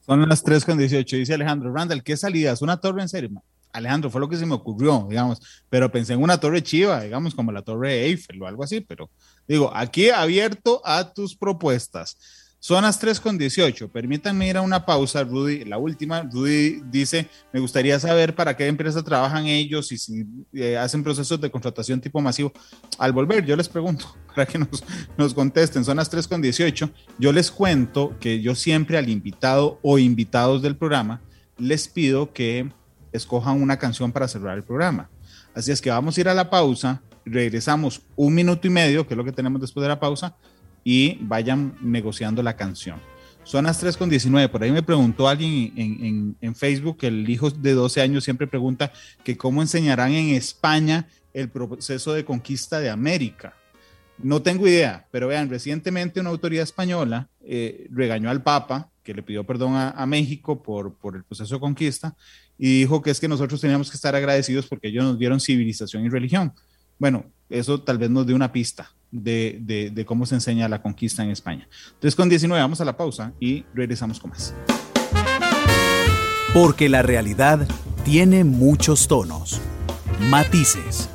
Son 0.00 0.26
las 0.28 0.42
3 0.42 0.64
con 0.64 0.78
18, 0.78 1.16
dice 1.16 1.34
Alejandro 1.34 1.72
Randall, 1.72 2.02
¿qué 2.02 2.16
salidas? 2.16 2.62
¿Una 2.62 2.76
torre 2.76 3.02
en 3.02 3.08
serio? 3.08 3.30
Alejandro, 3.72 4.08
fue 4.08 4.20
lo 4.20 4.28
que 4.28 4.36
se 4.36 4.46
me 4.46 4.54
ocurrió, 4.54 5.06
digamos, 5.08 5.40
pero 5.68 5.90
pensé 5.90 6.14
en 6.14 6.22
una 6.22 6.38
torre 6.38 6.62
chiva, 6.62 7.02
digamos, 7.02 7.34
como 7.34 7.52
la 7.52 7.62
torre 7.62 8.04
Eiffel 8.04 8.40
o 8.40 8.46
algo 8.46 8.62
así, 8.62 8.80
pero 8.80 9.10
digo, 9.46 9.70
aquí 9.74 10.10
abierto 10.10 10.80
a 10.84 11.12
tus 11.12 11.36
propuestas. 11.36 12.16
Son 12.66 12.82
las 12.82 12.98
3 12.98 13.20
con 13.20 13.38
18. 13.38 13.92
Permítanme 13.92 14.48
ir 14.48 14.56
a 14.56 14.60
una 14.60 14.84
pausa, 14.84 15.22
Rudy. 15.22 15.64
La 15.64 15.78
última, 15.78 16.22
Rudy 16.22 16.82
dice, 16.90 17.28
me 17.52 17.60
gustaría 17.60 17.96
saber 18.00 18.34
para 18.34 18.56
qué 18.56 18.66
empresa 18.66 19.04
trabajan 19.04 19.46
ellos 19.46 19.92
y 19.92 19.98
si 19.98 20.26
eh, 20.52 20.76
hacen 20.76 21.04
procesos 21.04 21.40
de 21.40 21.48
contratación 21.48 22.00
tipo 22.00 22.20
masivo. 22.20 22.52
Al 22.98 23.12
volver, 23.12 23.46
yo 23.46 23.54
les 23.54 23.68
pregunto 23.68 24.16
para 24.34 24.46
que 24.46 24.58
nos, 24.58 24.82
nos 25.16 25.32
contesten. 25.32 25.84
Son 25.84 25.96
las 25.96 26.10
3 26.10 26.26
con 26.26 26.42
18. 26.42 26.90
Yo 27.20 27.32
les 27.32 27.52
cuento 27.52 28.16
que 28.18 28.40
yo 28.42 28.56
siempre 28.56 28.98
al 28.98 29.08
invitado 29.08 29.78
o 29.80 30.00
invitados 30.00 30.60
del 30.60 30.74
programa 30.74 31.22
les 31.58 31.86
pido 31.86 32.32
que 32.32 32.68
escojan 33.12 33.62
una 33.62 33.78
canción 33.78 34.10
para 34.10 34.26
cerrar 34.26 34.56
el 34.56 34.64
programa. 34.64 35.08
Así 35.54 35.70
es 35.70 35.80
que 35.80 35.90
vamos 35.90 36.18
a 36.18 36.20
ir 36.20 36.28
a 36.28 36.34
la 36.34 36.50
pausa. 36.50 37.00
Regresamos 37.24 38.02
un 38.16 38.34
minuto 38.34 38.66
y 38.66 38.70
medio, 38.70 39.06
que 39.06 39.14
es 39.14 39.18
lo 39.18 39.24
que 39.24 39.30
tenemos 39.30 39.60
después 39.60 39.82
de 39.82 39.88
la 39.88 40.00
pausa 40.00 40.34
y 40.88 41.18
vayan 41.20 41.76
negociando 41.80 42.44
la 42.44 42.54
canción. 42.54 43.00
Son 43.42 43.64
las 43.64 43.80
3 43.80 43.96
con 43.96 44.08
19. 44.08 44.48
Por 44.48 44.62
ahí 44.62 44.70
me 44.70 44.84
preguntó 44.84 45.26
alguien 45.26 45.72
en, 45.74 46.36
en, 46.40 46.54
Facebook, 46.54 46.98
el 47.00 47.28
hijo 47.28 47.50
de 47.50 47.72
12 47.72 48.00
años 48.00 48.22
siempre 48.22 48.46
pregunta 48.46 48.92
que 49.24 49.36
cómo 49.36 49.62
enseñarán 49.62 50.12
en 50.12 50.36
España 50.36 51.08
el 51.34 51.48
proceso 51.48 52.12
de 52.12 52.24
conquista 52.24 52.78
de 52.78 52.88
América. 52.88 53.56
No 54.18 54.42
tengo 54.42 54.68
idea, 54.68 55.08
pero 55.10 55.26
vean, 55.26 55.50
recientemente 55.50 56.20
una 56.20 56.30
autoridad 56.30 56.62
española 56.62 57.28
eh, 57.44 57.88
regañó 57.90 58.30
al 58.30 58.44
Papa, 58.44 58.88
que 59.02 59.12
le 59.12 59.24
pidió 59.24 59.42
perdón 59.42 59.74
a, 59.74 59.90
a, 59.90 60.06
México 60.06 60.62
por, 60.62 60.94
por 60.94 61.16
el 61.16 61.24
proceso 61.24 61.56
de 61.56 61.60
conquista, 61.60 62.14
y 62.56 62.78
dijo 62.78 63.02
que 63.02 63.10
es 63.10 63.18
que 63.18 63.26
nosotros 63.26 63.60
teníamos 63.60 63.90
que 63.90 63.96
estar 63.96 64.14
agradecidos 64.14 64.68
porque 64.68 64.86
ellos 64.86 65.02
nos 65.02 65.18
dieron 65.18 65.40
civilización 65.40 66.04
y 66.04 66.10
religión. 66.10 66.52
Bueno, 66.96 67.26
eso 67.50 67.82
tal 67.82 67.98
vez 67.98 68.08
nos 68.08 68.24
dé 68.24 68.34
una 68.34 68.52
pista 68.52 68.95
de, 69.10 70.04
cómo 70.06 70.26
se 70.26 70.34
enseña 70.34 70.68
la 70.68 70.82
conquista 70.82 71.22
en 71.22 71.30
España. 71.30 71.68
Entonces 71.94 72.14
con 72.14 72.28
19 72.28 72.60
vamos 72.60 72.80
a 72.80 72.84
la 72.84 72.96
pausa 72.96 73.32
y 73.40 73.64
regresamos 73.74 74.20
con 74.20 74.30
más. 74.30 74.54
Porque 76.52 76.88
la 76.88 77.02
realidad 77.02 77.66
tiene 78.04 78.44
muchos 78.44 79.08
tonos, 79.08 79.60
matices. 80.30 81.08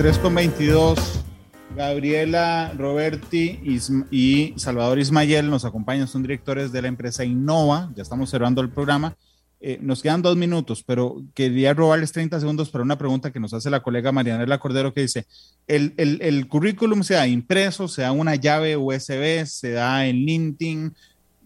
3 0.00 0.18
con 0.18 0.34
22. 0.34 1.24
Gabriela 1.76 2.72
Roberti 2.74 3.60
y 4.10 4.54
Salvador 4.56 4.98
Ismayel 4.98 5.50
nos 5.50 5.66
acompañan, 5.66 6.08
son 6.08 6.22
directores 6.22 6.72
de 6.72 6.80
la 6.80 6.88
empresa 6.88 7.22
Innova, 7.22 7.90
ya 7.94 8.02
estamos 8.02 8.30
cerrando 8.30 8.62
el 8.62 8.70
programa 8.70 9.14
eh, 9.62 9.78
nos 9.82 10.02
quedan 10.02 10.22
dos 10.22 10.38
minutos, 10.38 10.82
pero 10.82 11.22
quería 11.34 11.74
robarles 11.74 12.12
30 12.12 12.40
segundos 12.40 12.70
para 12.70 12.82
una 12.82 12.96
pregunta 12.96 13.30
que 13.30 13.40
nos 13.40 13.52
hace 13.52 13.68
la 13.68 13.82
colega 13.82 14.10
Marianela 14.10 14.58
Cordero 14.58 14.94
que 14.94 15.02
dice, 15.02 15.26
¿el, 15.66 15.92
el, 15.98 16.22
el 16.22 16.48
currículum 16.48 17.02
se 17.02 17.14
da 17.14 17.26
impreso, 17.26 17.86
se 17.86 18.00
da 18.00 18.12
una 18.12 18.36
llave 18.36 18.78
USB, 18.78 19.44
se 19.44 19.72
da 19.72 20.06
en 20.06 20.16
LinkedIn? 20.16 20.94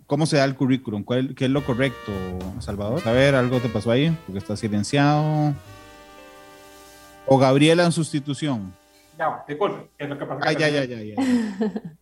¿Cómo 0.07 0.27
se 0.27 0.37
da 0.37 0.45
el 0.45 0.55
currículum? 0.55 1.03
¿Cuál, 1.03 1.35
¿Qué 1.35 1.47
es 1.47 1.51
lo 1.51 1.65
correcto, 1.65 2.13
Salvador? 2.61 3.03
A 3.05 3.11
ver, 3.11 3.35
algo 3.35 3.59
te 3.59 3.69
pasó 3.69 3.91
ahí, 3.91 4.17
porque 4.27 4.39
está 4.39 4.57
silenciado. 4.57 5.53
¿O 7.27 7.37
Gabriela 7.39 7.85
en 7.85 7.91
sustitución? 7.91 8.73
Ya, 9.19 9.43
disculpe, 9.49 9.89
es 9.99 10.09
lo 10.09 10.17
que 10.17 10.25
pasa. 10.25 10.41
Ah, 10.45 10.53
ya, 10.53 10.69
ya, 10.69 10.85
ya, 10.85 11.03
ya. 11.03 11.15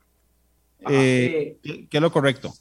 Eh, 0.91 1.59
¿qué, 1.63 1.87
¿Qué 1.87 1.97
es 1.97 2.01
lo 2.01 2.11
correcto? 2.11 2.53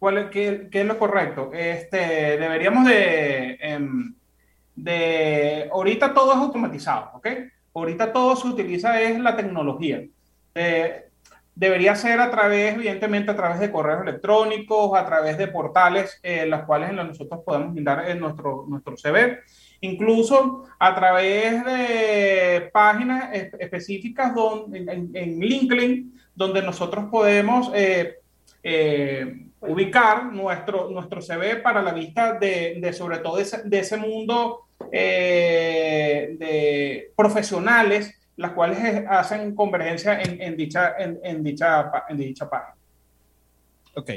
¿Cuál, 0.00 0.30
qué, 0.30 0.68
qué, 0.72 0.80
es 0.80 0.86
lo 0.86 0.98
correcto? 0.98 1.50
Este, 1.52 1.98
deberíamos 2.38 2.86
de, 2.86 3.58
em, 3.60 4.14
de... 4.74 5.68
Ahorita 5.70 6.14
todo 6.14 6.32
es 6.32 6.38
automatizado, 6.38 7.10
¿ok? 7.14 7.28
Ahorita 7.74 8.10
todo 8.10 8.34
se 8.34 8.48
utiliza 8.48 8.98
es 9.00 9.20
la 9.20 9.36
tecnología. 9.36 10.02
Eh, 10.54 11.04
debería 11.54 11.94
ser 11.96 12.18
a 12.18 12.30
través, 12.30 12.76
evidentemente, 12.76 13.30
a 13.30 13.36
través 13.36 13.60
de 13.60 13.70
correos 13.70 14.00
electrónicos, 14.00 14.98
a 14.98 15.04
través 15.04 15.36
de 15.36 15.48
portales, 15.48 16.18
eh, 16.22 16.46
las 16.46 16.64
cuales 16.64 16.94
nosotros 16.94 17.40
podemos 17.44 17.74
brindar 17.74 18.08
en 18.08 18.20
nuestro, 18.20 18.64
nuestro 18.68 18.96
CV, 18.96 19.40
incluso 19.82 20.64
a 20.78 20.94
través 20.94 21.62
de 21.62 22.70
páginas 22.72 23.34
específicas 23.34 24.34
donde, 24.34 24.78
en, 25.12 25.40
LinkedIn, 25.40 26.18
donde 26.34 26.62
nosotros 26.62 27.04
podemos 27.10 27.70
eh, 27.74 28.16
eh, 28.62 29.49
ubicar 29.60 30.32
nuestro, 30.32 30.90
nuestro 30.90 31.20
CV 31.20 31.56
para 31.56 31.82
la 31.82 31.92
vista 31.92 32.38
de, 32.38 32.78
de 32.80 32.92
sobre 32.92 33.18
todo 33.18 33.36
de 33.36 33.42
ese, 33.42 33.62
de 33.64 33.78
ese 33.78 33.96
mundo 33.96 34.68
eh, 34.90 36.36
de 36.38 37.12
profesionales, 37.14 38.14
las 38.36 38.52
cuales 38.52 39.04
hacen 39.08 39.54
convergencia 39.54 40.20
en, 40.20 40.40
en 40.40 40.56
dicha, 40.56 40.94
en, 40.98 41.20
en, 41.22 41.42
dicha, 41.42 41.92
en 42.08 42.16
dicha 42.16 42.48
página. 42.48 42.74
Ok, 43.94 44.10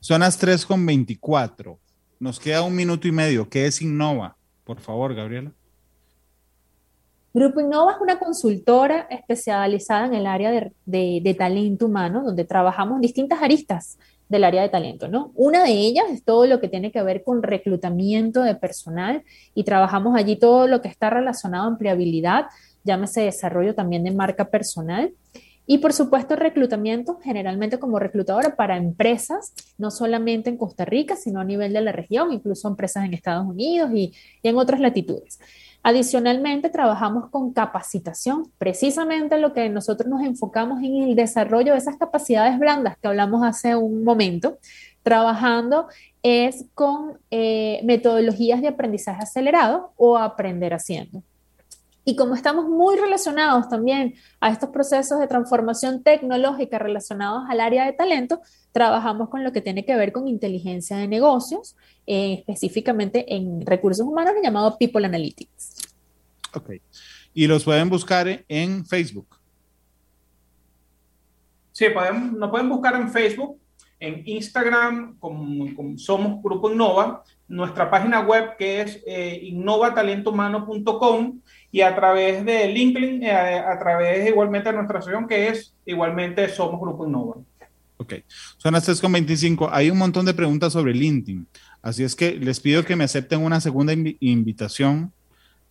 son 0.00 0.20
las 0.20 0.36
3 0.38 0.66
con 0.66 0.84
24. 0.84 1.78
Nos 2.18 2.40
queda 2.40 2.62
un 2.62 2.74
minuto 2.74 3.06
y 3.06 3.12
medio. 3.12 3.48
¿Qué 3.48 3.66
es 3.66 3.80
Innova? 3.80 4.36
Por 4.64 4.80
favor, 4.80 5.14
Gabriela. 5.14 5.52
Grupo 7.32 7.60
Innova 7.60 7.92
es 7.92 7.98
una 8.00 8.18
consultora 8.18 9.06
especializada 9.08 10.06
en 10.06 10.14
el 10.14 10.26
área 10.26 10.50
de, 10.50 10.72
de, 10.84 11.20
de, 11.22 11.34
talento 11.34 11.86
humano, 11.86 12.24
donde 12.24 12.44
trabajamos 12.44 13.00
distintas 13.00 13.40
aristas 13.40 13.98
del 14.30 14.44
área 14.44 14.62
de 14.62 14.68
talento, 14.68 15.08
¿no? 15.08 15.32
Una 15.34 15.64
de 15.64 15.72
ellas 15.72 16.06
es 16.10 16.24
todo 16.24 16.46
lo 16.46 16.60
que 16.60 16.68
tiene 16.68 16.92
que 16.92 17.02
ver 17.02 17.24
con 17.24 17.42
reclutamiento 17.42 18.42
de 18.42 18.54
personal 18.54 19.24
y 19.54 19.64
trabajamos 19.64 20.16
allí 20.16 20.36
todo 20.36 20.68
lo 20.68 20.80
que 20.80 20.88
está 20.88 21.10
relacionado 21.10 21.66
a 21.66 21.72
empleabilidad, 21.72 22.46
llámese 22.84 23.22
desarrollo 23.22 23.74
también 23.74 24.04
de 24.04 24.12
marca 24.12 24.48
personal. 24.48 25.12
Y 25.66 25.78
por 25.78 25.92
supuesto, 25.92 26.36
reclutamiento 26.36 27.18
generalmente 27.22 27.78
como 27.78 27.98
reclutadora 27.98 28.56
para 28.56 28.76
empresas, 28.76 29.52
no 29.78 29.90
solamente 29.90 30.48
en 30.48 30.56
Costa 30.56 30.84
Rica, 30.84 31.16
sino 31.16 31.40
a 31.40 31.44
nivel 31.44 31.72
de 31.72 31.80
la 31.80 31.92
región, 31.92 32.32
incluso 32.32 32.68
empresas 32.68 33.04
en 33.04 33.14
Estados 33.14 33.46
Unidos 33.46 33.90
y, 33.94 34.12
y 34.42 34.48
en 34.48 34.56
otras 34.56 34.80
latitudes. 34.80 35.38
Adicionalmente, 35.82 36.68
trabajamos 36.68 37.30
con 37.30 37.52
capacitación, 37.52 38.50
precisamente 38.58 39.38
lo 39.38 39.54
que 39.54 39.68
nosotros 39.70 40.08
nos 40.10 40.22
enfocamos 40.22 40.82
en 40.82 41.02
el 41.02 41.14
desarrollo 41.14 41.72
de 41.72 41.78
esas 41.78 41.96
capacidades 41.96 42.58
blandas 42.58 42.98
que 42.98 43.08
hablamos 43.08 43.42
hace 43.44 43.74
un 43.76 44.04
momento. 44.04 44.58
Trabajando 45.02 45.88
es 46.22 46.66
con 46.74 47.18
eh, 47.30 47.80
metodologías 47.84 48.60
de 48.60 48.68
aprendizaje 48.68 49.22
acelerado 49.22 49.92
o 49.96 50.18
aprender 50.18 50.74
haciendo. 50.74 51.22
Y 52.04 52.16
como 52.16 52.34
estamos 52.34 52.66
muy 52.68 52.96
relacionados 52.96 53.68
también 53.68 54.14
a 54.40 54.50
estos 54.50 54.70
procesos 54.70 55.20
de 55.20 55.26
transformación 55.26 56.02
tecnológica 56.02 56.78
relacionados 56.78 57.44
al 57.48 57.60
área 57.60 57.84
de 57.84 57.92
talento, 57.92 58.40
trabajamos 58.72 59.28
con 59.28 59.44
lo 59.44 59.52
que 59.52 59.60
tiene 59.60 59.84
que 59.84 59.94
ver 59.96 60.12
con 60.12 60.26
inteligencia 60.26 60.96
de 60.96 61.08
negocios, 61.08 61.76
eh, 62.06 62.34
específicamente 62.38 63.34
en 63.34 63.66
recursos 63.66 64.06
humanos 64.06 64.34
llamado 64.42 64.78
People 64.78 65.04
Analytics. 65.04 65.94
Ok. 66.54 66.70
Y 67.34 67.46
los 67.46 67.64
pueden 67.64 67.88
buscar 67.88 68.44
en 68.48 68.84
Facebook. 68.86 69.36
Sí, 71.72 71.86
podemos, 71.90 72.32
nos 72.32 72.50
pueden 72.50 72.68
buscar 72.68 72.94
en 72.96 73.10
Facebook, 73.10 73.58
en 74.00 74.22
Instagram, 74.26 75.18
como, 75.18 75.96
somos 75.96 76.42
Grupo 76.42 76.70
Innova, 76.70 77.22
nuestra 77.48 77.90
página 77.90 78.20
web 78.20 78.56
que 78.58 78.82
es 78.82 79.02
eh, 79.06 79.40
innovatalentohumano.com 79.44 81.40
y 81.72 81.82
a 81.82 81.94
través 81.94 82.44
de 82.44 82.66
LinkedIn, 82.68 83.22
eh, 83.22 83.32
a 83.32 83.78
través 83.78 84.28
igualmente 84.28 84.70
de 84.70 84.76
nuestra 84.76 84.98
asociación 84.98 85.28
que 85.28 85.48
es 85.48 85.74
igualmente 85.86 86.48
Somos 86.48 86.80
Grupo 86.80 87.06
Innova. 87.06 87.36
Ok, 87.96 88.14
son 88.56 88.72
las 88.72 88.88
3.25. 88.88 89.68
Hay 89.70 89.90
un 89.90 89.98
montón 89.98 90.24
de 90.24 90.32
preguntas 90.32 90.72
sobre 90.72 90.94
LinkedIn, 90.94 91.46
así 91.82 92.02
es 92.02 92.16
que 92.16 92.32
les 92.32 92.58
pido 92.58 92.84
que 92.84 92.96
me 92.96 93.04
acepten 93.04 93.42
una 93.42 93.60
segunda 93.60 93.92
inv 93.92 94.16
invitación, 94.20 95.12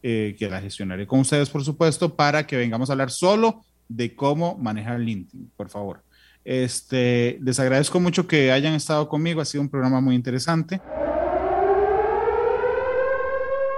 eh, 0.03 0.35
que 0.37 0.49
la 0.49 0.61
gestionaré 0.61 1.07
con 1.07 1.19
ustedes, 1.19 1.49
por 1.49 1.63
supuesto, 1.63 2.15
para 2.15 2.45
que 2.45 2.55
vengamos 2.55 2.89
a 2.89 2.93
hablar 2.93 3.11
solo 3.11 3.65
de 3.87 4.15
cómo 4.15 4.57
manejar 4.57 4.99
LinkedIn, 4.99 5.51
por 5.57 5.69
favor. 5.69 6.03
Este, 6.45 7.37
les 7.41 7.59
agradezco 7.59 7.99
mucho 7.99 8.27
que 8.27 8.51
hayan 8.51 8.73
estado 8.73 9.09
conmigo, 9.09 9.41
ha 9.41 9.45
sido 9.45 9.61
un 9.61 9.69
programa 9.69 9.99
muy 9.99 10.15
interesante. 10.15 10.79